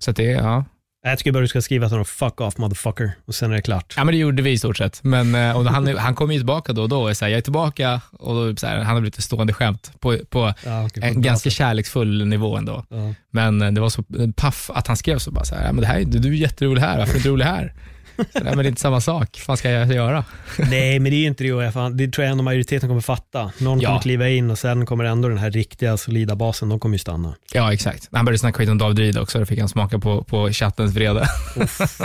Så 0.00 0.12
det, 0.12 0.22
ja. 0.22 0.64
Jag 1.06 1.18
tycker 1.18 1.32
bara 1.32 1.40
du 1.40 1.48
ska 1.48 1.62
skriva 1.62 1.86
till 1.86 1.92
honom, 1.92 2.04
fuck 2.04 2.40
off 2.40 2.58
motherfucker, 2.58 3.12
och 3.26 3.34
sen 3.34 3.50
är 3.50 3.56
det 3.56 3.62
klart. 3.62 3.94
Ja 3.96 4.04
men 4.04 4.12
det 4.14 4.18
gjorde 4.18 4.42
vi 4.42 4.50
i 4.50 4.58
stort 4.58 4.76
sett. 4.76 5.00
Men, 5.04 5.34
eh, 5.34 5.56
och 5.56 5.64
han, 5.64 5.96
han 5.96 6.14
kom 6.14 6.32
ju 6.32 6.38
tillbaka 6.38 6.72
då 6.72 6.82
och 6.82 6.88
då 6.88 7.02
och 7.02 7.10
är 7.10 7.14
så 7.14 7.24
här, 7.24 7.32
jag 7.32 7.38
är 7.38 7.42
tillbaka 7.42 8.00
och 8.12 8.34
då, 8.34 8.56
så 8.56 8.66
här, 8.66 8.76
han 8.76 8.86
har 8.94 9.00
blivit 9.00 9.18
ett 9.18 9.24
stående 9.24 9.52
skämt 9.52 9.92
på, 10.00 10.18
på 10.30 10.54
Ja, 10.64 10.86
okej, 10.86 11.02
en 11.02 11.22
ganska 11.22 11.50
kärleksfull 11.50 12.26
nivå 12.26 12.56
ändå. 12.56 12.84
Ja. 12.88 13.14
Men 13.30 13.62
eh, 13.62 13.70
det 13.72 13.80
var 13.80 13.88
så 13.88 14.04
paff 14.36 14.70
att 14.74 14.86
han 14.86 14.96
skrev 14.96 15.18
så 15.18 15.30
bara 15.30 15.44
så 15.44 15.54
här, 15.54 15.66
ja, 15.66 15.72
men 15.72 15.80
det 15.80 15.86
här, 15.86 16.00
är- 16.00 16.04
du 16.04 16.28
är 16.28 16.32
jätterolig 16.32 16.80
här, 16.82 16.98
varför 16.98 17.10
är 17.10 17.14
du 17.14 17.18
inte 17.18 17.28
rolig 17.28 17.44
här? 17.44 17.72
Så, 18.16 18.22
nej, 18.34 18.42
men 18.44 18.58
det 18.58 18.64
är 18.64 18.68
inte 18.68 18.80
samma 18.80 19.00
sak. 19.00 19.40
Vad 19.48 19.58
ska 19.58 19.70
jag 19.70 19.88
göra? 19.92 20.24
Nej, 20.58 20.98
men 20.98 21.10
det 21.10 21.16
är 21.16 21.20
ju 21.20 21.26
inte 21.26 21.44
det. 21.44 21.72
fan, 21.72 21.96
Det 21.96 22.08
tror 22.08 22.24
jag 22.24 22.32
ändå 22.32 22.44
majoriteten 22.44 22.88
kommer 22.88 23.00
fatta. 23.00 23.52
Någon 23.58 23.80
Ja. 23.80 23.88
kommer 23.88 24.00
kliva 24.00 24.28
in 24.28 24.50
och 24.50 24.58
sen 24.58 24.86
kommer 24.86 25.04
ändå 25.04 25.28
den 25.28 25.38
här 25.38 25.50
riktiga 25.50 25.96
solida 25.96 26.36
basen, 26.36 26.68
de 26.68 26.80
kommer 26.80 26.94
ju 26.94 26.98
stanna. 26.98 27.34
Ja, 27.52 27.72
exakt. 27.72 28.08
Han 28.12 28.24
började 28.24 28.38
snacka 28.38 28.58
skit 28.58 28.68
om 28.68 28.78
David 28.78 28.98
Ryd 28.98 29.18
också, 29.18 29.38
då 29.38 29.46
fick 29.46 29.58
han 29.58 29.68
smaka 29.68 29.98
på, 29.98 30.24
på 30.24 30.50
chattens 30.52 30.94
vrede. 30.94 31.28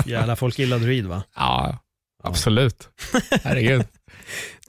Jävla 0.05 0.36
folk 0.36 0.60
gillar 0.60 0.80
Reed 0.80 1.05
va? 1.05 1.24
Ja, 1.36 1.78
absolut. 2.24 2.88
Herregud. 3.43 3.86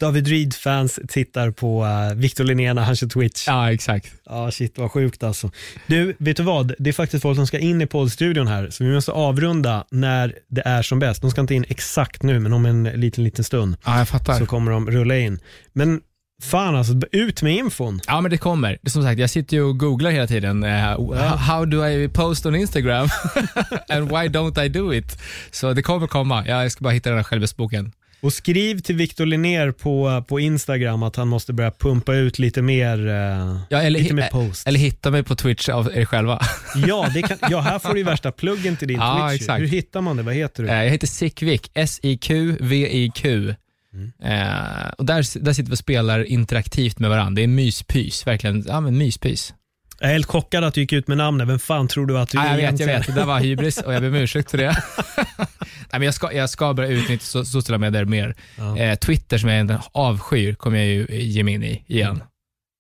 David 0.01 0.28
Reed-fans 0.28 0.98
tittar 1.09 1.51
på 1.51 1.84
uh, 1.84 2.14
Victor 2.14 2.44
Linné 2.44 2.74
när 2.74 2.82
han 2.82 2.96
kör 2.96 3.07
Twitch. 3.07 3.46
Ja. 3.46 3.61
Ja, 3.66 3.72
exakt. 3.72 4.12
shit 4.53 4.78
vad 4.78 4.90
sjukt 4.90 5.22
alltså. 5.22 5.51
Du, 5.86 6.14
vet 6.18 6.36
du 6.36 6.42
vad? 6.42 6.74
Det 6.78 6.90
är 6.90 6.94
faktiskt 6.94 7.22
folk 7.22 7.36
som 7.36 7.46
ska 7.46 7.59
in 7.59 7.82
i 7.82 7.86
poddstudion 7.86 8.46
här, 8.46 8.70
så 8.70 8.84
vi 8.84 8.94
måste 8.94 9.12
avrunda 9.12 9.84
när 9.90 10.34
det 10.48 10.62
är 10.64 10.82
som 10.82 10.98
bäst. 10.98 11.22
De 11.22 11.30
ska 11.30 11.40
inte 11.40 11.55
in 11.55 11.64
exakt 11.68 12.22
nu, 12.22 12.40
men 12.40 12.53
om 12.53 12.66
en 12.66 12.84
liten, 12.84 13.24
liten 13.24 13.44
stund 13.44 13.76
Ja, 13.84 13.98
jag 13.98 14.09
fattar. 14.09 14.38
så 14.38 14.46
kommer 14.46 14.72
de 14.72 14.90
rulla 14.90 15.16
in. 15.16 15.38
Men 15.72 16.01
fan 16.42 16.76
alltså, 16.76 16.92
ut 17.12 17.42
med 17.42 17.55
infon. 17.57 18.01
Ja, 18.07 18.20
men 18.20 18.30
det 18.30 18.38
kommer. 18.38 18.78
Som 18.86 19.03
sagt, 19.03 19.20
jag 19.20 19.30
sitter 19.30 19.57
ju 19.57 19.62
och 19.62 19.78
googlar 19.78 20.11
hela 20.11 20.26
tiden. 20.26 20.64
eh, 20.64 21.36
how 21.36 21.64
do 21.64 21.86
I 21.86 22.09
post 22.09 22.46
on 22.46 22.55
Instagram? 22.57 23.09
And 23.88 24.09
why 24.09 24.28
don't 24.28 24.64
I 24.64 24.68
do 24.68 24.94
it? 24.94 25.18
Så 25.51 25.72
det 25.72 25.82
kommer 25.82 26.07
komma. 26.07 26.46
Jag 26.46 26.72
ska 26.72 26.82
bara 26.82 26.92
hitta 26.92 27.09
den 27.11 27.18
här 27.18 27.24
självhjälpsboken. 27.24 27.92
Och 28.22 28.32
skriv 28.32 28.78
till 28.80 28.96
Victor 28.96 29.26
Linnér 29.26 29.72
på, 29.72 30.24
på 30.28 30.40
Instagram 30.40 31.02
att 31.02 31.16
han 31.16 31.28
måste 31.28 31.52
börja 31.52 31.70
pumpa 31.70 32.14
ut 32.14 32.38
lite 32.38 32.62
mer, 32.62 33.08
eh, 33.08 33.56
Ja, 33.68 33.82
eller, 33.82 34.00
lite 34.00 34.14
mer 34.14 34.22
hi- 34.22 34.30
post. 34.30 34.66
eller 34.66 34.78
hitta 34.78 35.10
mig 35.10 35.22
på 35.22 35.34
Twitch 35.36 35.68
av 35.68 35.90
er 35.94 36.04
själva. 36.04 36.40
Ja, 36.86 37.08
det 37.14 37.22
kan, 37.22 37.38
ja, 37.50 37.60
här 37.60 37.78
får 37.78 37.92
du 37.92 37.98
ju 37.98 38.04
värsta 38.04 38.32
pluggen 38.32 38.76
till 38.76 38.88
din 38.88 38.96
Ja, 38.96 39.28
Twitch. 39.30 39.40
exakt. 39.42 39.60
Hur 39.60 39.66
hittar 39.66 40.00
man 40.00 40.16
det? 40.16 40.22
Vad 40.22 40.34
heter 40.34 40.62
du? 40.62 40.68
Eh, 40.68 40.82
Jag 40.84 40.90
heter 40.90 41.06
Sickvik, 41.06 41.70
S-I-Q-V-I-Q. 41.74 43.54
Mm. 43.94 44.12
Eh, 44.22 44.88
och 44.98 45.04
där, 45.06 45.40
där 45.44 45.52
sitter 45.52 45.68
vi 45.70 45.74
och 45.74 45.78
spelar 45.78 46.24
interaktivt 46.24 46.98
med 46.98 47.10
varandra. 47.10 47.36
Det 47.36 47.42
är 47.42 47.46
myspys, 47.48 48.26
verkligen. 48.26 48.64
Ja, 48.68 48.80
men 48.80 48.98
myspys. 48.98 49.54
Jag 50.01 50.09
är 50.09 50.12
helt 50.12 50.26
chockad 50.26 50.64
att 50.64 50.74
du 50.74 50.80
gick 50.80 50.92
ut 50.92 51.09
med 51.09 51.16
namnet. 51.16 51.48
Vem 51.48 51.59
fan 51.59 51.88
tror 51.88 52.07
du 52.07 52.18
att 52.18 52.28
du 52.28 52.38
är 52.38 52.59
jag 52.59 52.70
vet, 52.72 52.80
jag 52.80 52.86
vet. 52.86 53.07
Det 53.07 53.12
där 53.12 53.24
var 53.24 53.40
hybris 53.40 53.78
och 53.78 53.94
jag 53.94 54.03
ber 54.03 54.09
om 54.09 54.14
ursäkt 54.14 54.51
för 54.51 54.59
det. 54.59 54.76
Nej, 55.36 55.46
men 55.90 56.03
jag, 56.03 56.14
ska, 56.14 56.32
jag 56.32 56.51
ska 56.51 56.74
börja 56.74 56.88
utnyttja 56.88 57.24
so- 57.24 57.44
sociala 57.44 57.78
medier 57.78 58.05
mer. 58.05 58.34
Ja. 58.57 58.76
Eh, 58.78 58.94
Twitter 58.96 59.38
som 59.38 59.48
jag 59.48 59.57
egentligen 59.57 59.82
avskyr 59.92 60.55
kommer 60.55 60.78
jag 60.78 60.86
ju 60.86 61.07
ge 61.11 61.42
mig 61.44 61.55
in 61.55 61.62
i 61.62 61.84
igen. 61.86 62.22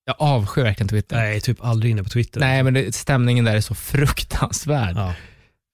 Jag 0.06 0.16
avskyr 0.18 0.62
verkligen 0.62 0.88
Twitter. 0.88 1.16
Nej, 1.16 1.40
typ 1.40 1.64
aldrig 1.64 1.90
inne 1.92 2.02
på 2.02 2.08
Twitter. 2.08 2.40
Nej, 2.40 2.62
men 2.62 2.74
det, 2.74 2.94
stämningen 2.94 3.44
där 3.44 3.56
är 3.56 3.60
så 3.60 3.74
fruktansvärd. 3.74 4.96
Ja. 4.96 5.14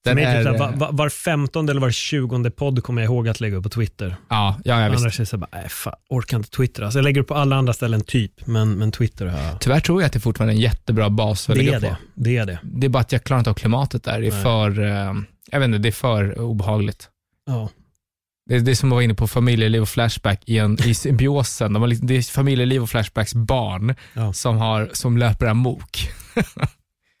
För 0.03 0.09
Den 0.11 0.15
mig 0.15 0.25
är 0.25 0.43
typ 0.43 0.53
är, 0.53 0.57
såhär, 0.57 0.75
var, 0.75 0.91
var, 0.91 1.09
femtonde 1.09 1.71
eller 1.71 1.81
var 1.81 1.91
tjugonde 1.91 2.51
podd 2.51 2.83
kommer 2.83 3.01
jag 3.01 3.09
ihåg 3.11 3.27
att 3.27 3.39
lägga 3.39 3.55
upp 3.57 3.63
på 3.63 3.69
Twitter. 3.69 4.15
ja, 4.29 4.59
ja, 4.65 4.81
ja, 4.81 4.89
visst. 4.89 5.01
Annars 5.01 5.15
är 5.19 5.21
det 5.21 5.25
såhär, 5.25 5.47
nej 5.53 5.69
fan, 5.69 5.93
orkar 6.09 6.37
inte 6.37 6.49
Twitter. 6.49 6.83
Alltså, 6.83 6.99
jag 6.99 7.03
lägger 7.03 7.21
upp 7.21 7.27
på 7.27 7.35
alla 7.35 7.55
andra 7.55 7.73
ställen 7.73 8.01
typ, 8.01 8.47
men, 8.47 8.73
men 8.77 8.91
Twitter 8.91 9.25
har 9.25 9.39
jag. 9.39 9.59
Tyvärr 9.61 9.79
tror 9.79 10.01
jag 10.01 10.05
att 10.07 10.13
det 10.13 10.19
fortfarande 10.19 10.53
är 10.53 10.55
en 10.55 10.61
jättebra 10.61 11.09
bas 11.09 11.49
att 11.49 11.55
Det 11.55 11.61
lägga 11.63 11.75
är 11.77 11.79
på. 11.81 11.85
det. 11.85 11.97
Det 12.15 12.37
är 12.37 12.45
det. 12.45 12.59
Det 12.63 12.85
är 12.87 12.89
bara 12.89 12.99
att 12.99 13.11
jag 13.11 13.23
klarar 13.23 13.39
inte 13.39 13.49
av 13.49 13.53
klimatet 13.53 14.03
där. 14.03 14.21
Det 14.21 14.27
är 14.27 14.31
Nej. 14.31 14.43
för, 14.43 14.79
eh, 14.85 15.13
jag 15.51 15.59
vet 15.59 15.65
inte, 15.67 15.77
det 15.77 15.89
är 15.89 15.91
för 15.91 16.39
obehagligt. 16.39 17.09
Ja. 17.45 17.69
Det 18.49 18.55
är, 18.55 18.59
det 18.59 18.71
är 18.71 18.75
som 18.75 18.89
att 18.89 18.93
vara 18.95 19.03
inne 19.03 19.13
på 19.13 19.27
familjeliv 19.27 19.81
och 19.81 19.89
Flashback 19.89 20.41
i, 20.45 20.57
en, 20.57 20.77
i 20.85 20.93
symbiosen. 20.93 21.73
De 21.73 21.81
har, 21.81 21.87
liksom- 21.87 22.07
det 22.07 22.17
är 22.17 22.21
familjeliv 22.21 22.83
och 22.83 22.89
Flashbacks 22.89 23.33
barn 23.33 23.95
Ja. 24.13 24.33
som, 24.33 24.57
har, 24.57 24.89
som 24.93 25.17
löper 25.17 25.45
amok. 25.45 26.09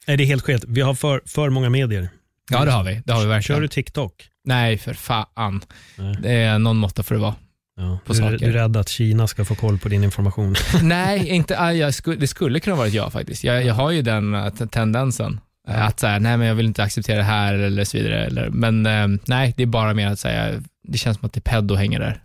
Nej, 0.07 0.17
det 0.17 0.23
är 0.23 0.25
helt 0.27 0.43
skevt. 0.43 0.63
Vi 0.67 0.81
har 0.81 0.93
för, 0.93 1.21
för 1.25 1.49
många 1.49 1.69
medier. 1.69 2.09
Ja, 2.49 2.65
det 2.65 2.71
har 2.71 2.83
vi. 2.83 3.01
Det 3.05 3.13
har 3.13 3.19
vi 3.21 3.25
verkligen. 3.27 3.55
Kör 3.57 3.61
du 3.61 3.67
TikTok? 3.67 4.13
Nej, 4.43 4.77
för 4.77 4.93
fan. 4.93 5.61
Nej. 5.95 6.15
Det 6.21 6.31
är 6.31 6.59
någon 6.59 6.77
måtta 6.77 7.03
för 7.03 7.15
det 7.15 7.21
vara. 7.21 7.35
Ja. 7.79 7.99
Du, 8.07 8.23
är- 8.23 8.37
du 8.37 8.45
är 8.45 8.51
rädd 8.51 8.77
att 8.77 8.89
Kina 8.89 9.27
ska 9.27 9.45
få 9.45 9.55
koll 9.55 9.77
på 9.79 9.89
din 9.89 10.03
information? 10.03 10.55
nej, 10.81 11.27
inte, 11.27 11.59
ah, 11.59 11.71
jag 11.73 11.93
skulle, 11.93 12.15
det 12.17 12.27
skulle 12.27 12.59
kunna 12.59 12.75
vara 12.75 12.87
jag 12.87 13.13
faktiskt. 13.13 13.43
Jag, 13.43 13.65
jag 13.65 13.73
har 13.73 13.91
ju 13.91 14.01
den 14.01 14.33
eh, 14.35 14.49
tendensen. 14.49 15.39
Ja. 15.67 15.73
Eh, 15.73 15.85
Att 15.85 15.99
säga, 15.99 16.19
nej 16.19 16.37
men 16.37 16.47
jag 16.47 16.55
vill 16.55 16.65
inte 16.65 16.83
acceptera 16.83 17.17
det 17.17 17.23
här 17.23 17.53
eller 17.53 17.83
så 17.83 17.97
vidare. 17.97 18.25
Eller, 18.25 18.49
men 18.49 18.85
eh, 18.85 19.07
nej, 19.25 19.53
det 19.57 19.63
är 19.63 19.67
bara 19.67 19.93
mer 19.93 20.07
att 20.07 20.19
säga, 20.19 20.63
det 20.87 20.97
känns 20.97 21.17
som 21.17 21.25
att 21.25 21.33
det 21.33 21.39
är 21.39 21.41
pedo 21.61 21.75
hänger 21.75 21.99
där. 21.99 22.21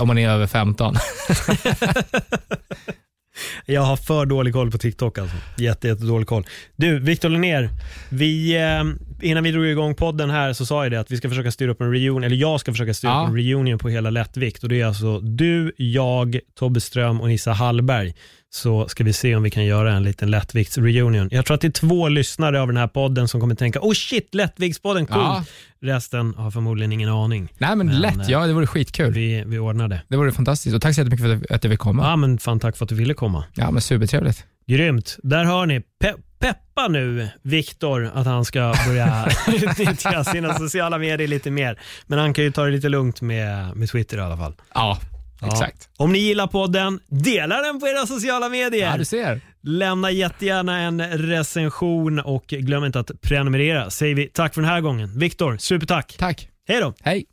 Om- 0.00 0.06
man 0.08 0.18
är 0.18 0.28
över 0.30 0.46
15. 0.46 0.94
Jag 3.66 3.82
har 3.82 3.96
för 3.96 4.26
dålig 4.26 4.52
koll 4.54 4.70
på 4.70 4.78
TikTok 4.78 5.18
alltså. 5.18 5.36
Jätte, 5.58 5.88
jätte 5.88 6.04
dålig 6.04 6.28
koll. 6.28 6.46
Du, 6.76 6.98
Victor 6.98 7.28
Linnér. 7.28 7.70
Vi, 8.08 8.56
eh, 8.56 8.84
innan 9.22 9.44
vi 9.44 9.52
drog 9.52 9.66
igång 9.66 9.94
podden 9.94 10.30
här 10.30 10.52
så 10.52 10.66
sa 10.66 10.82
jag 10.84 10.92
det 10.92 11.00
att 11.00 11.10
vi 11.10 11.16
ska 11.16 11.28
försöka 11.28 11.50
styra 11.50 11.70
upp 11.70 11.80
en 11.80 11.90
reunion, 11.92 12.24
eller 12.24 12.36
jag 12.36 12.60
ska 12.60 12.72
försöka 12.72 12.94
styra 12.94 13.10
Ja. 13.12 13.22
upp 13.22 13.28
en 13.28 13.36
reunion 13.36 13.78
på 13.78 13.88
hela 13.88 14.10
lättvikt. 14.10 14.62
Och 14.62 14.68
det 14.68 14.80
är 14.80 14.86
alltså 14.86 15.20
du, 15.20 15.72
jag, 15.76 16.38
Tobbe 16.58 16.80
Ström 16.80 17.20
och 17.20 17.28
Nissa 17.28 17.52
Hallberg. 17.52 18.14
Så 18.50 18.88
ska 18.88 19.04
vi 19.04 19.12
se 19.12 19.36
om 19.36 19.42
vi 19.42 19.50
kan 19.50 19.64
göra 19.64 19.92
en 19.92 20.02
liten 20.02 20.30
lättvikts-reunion. 20.30 21.28
Jag 21.32 21.46
tror 21.46 21.54
att 21.54 21.60
det 21.60 21.66
är 21.66 21.70
två 21.72 22.08
lyssnare 22.08 22.60
av 22.60 22.66
den 22.66 22.76
här 22.76 22.86
podden 22.88 23.28
som 23.28 23.40
kommer 23.40 23.54
tänka, 23.54 23.80
oh 23.80 23.92
shit, 23.92 24.34
lättviktspodden, 24.34 25.06
cool. 25.06 25.18
Ja. 25.18 25.44
Resten 25.82 26.34
har 26.34 26.50
förmodligen 26.50 26.92
ingen 26.92 27.08
aning. 27.08 27.52
Nej 27.58 27.76
men, 27.76 27.86
Men, 27.86 28.00
lätt, 28.00 28.16
eh, 28.16 28.30
ja 28.30 28.46
det 28.46 28.52
vore 28.52 28.66
skitkul. 28.66 29.12
Vi, 29.12 29.44
vi 29.46 29.58
ordnar 29.58 29.88
det. 29.88 30.02
Det 30.08 30.16
vore 30.16 30.32
fantastiskt. 30.32 30.74
Och 30.76 30.82
tack 30.82 30.94
så 30.94 31.00
jättemycket 31.00 31.26
för 31.48 31.54
att- 31.54 31.62
du 31.62 31.68
vill 31.68 31.78
komma. 31.78 32.02
Ja, 32.02 32.16
men 32.16 32.38
fan 32.38 32.60
tack 32.60 32.76
för 32.76 32.84
att 32.84 32.88
du 32.88 32.94
ville 32.94 33.14
komma. 33.14 33.44
Ja 33.54 33.70
men 33.70 33.82
supertrevligt. 33.82 34.44
Grymt. 34.66 35.16
Där 35.22 35.44
hör 35.44 35.66
ni. 35.66 35.80
Pe 35.80 36.12
peppa 36.42 36.88
nu 36.88 37.28
Viktor 37.42 38.10
att 38.14 38.26
han 38.26 38.44
ska 38.44 38.74
börja 38.86 39.28
utnyttja 39.48 40.24
sina 40.24 40.54
sociala 40.58 40.98
medier 40.98 41.28
lite 41.28 41.50
mer. 41.50 41.78
Men 42.06 42.18
han 42.18 42.34
kan 42.34 42.44
ju 42.44 42.52
ta 42.52 42.64
det 42.64 42.70
lite 42.70 42.88
lugnt 42.88 43.20
med, 43.20 43.76
med 43.76 43.88
Twitter 43.90 44.16
i 44.16 44.20
alla 44.20 44.36
fall. 44.36 44.54
Ja, 44.74 44.98
Ja. 45.40 45.48
exakt. 45.52 45.88
Om 45.96 46.12
ni 46.12 46.18
gillar 46.18 46.46
podden, 46.46 47.00
dela 47.08 47.62
den 47.62 47.80
på 47.80 47.88
era 47.88 48.06
sociala 48.06 48.48
medier. 48.48 48.90
Ja, 48.90 48.96
du 48.98 49.04
ser. 49.04 49.40
Lämna 49.62 50.10
jättegärna 50.10 50.78
en 50.80 51.00
recension 51.18 52.20
och 52.20 52.44
glöm 52.46 52.84
inte 52.84 53.00
att 53.00 53.10
prenumerera. 53.20 53.90
Säger 53.90 54.14
vi 54.14 54.26
tack 54.26 54.54
för 54.54 54.60
den 54.60 54.70
här 54.70 54.80
gången. 54.80 55.18
Viktor, 55.18 55.56
supertack. 55.56 56.14
Tack. 56.18 56.48
Hej 56.68 56.80
då. 56.80 56.94
Hej. 57.02 57.24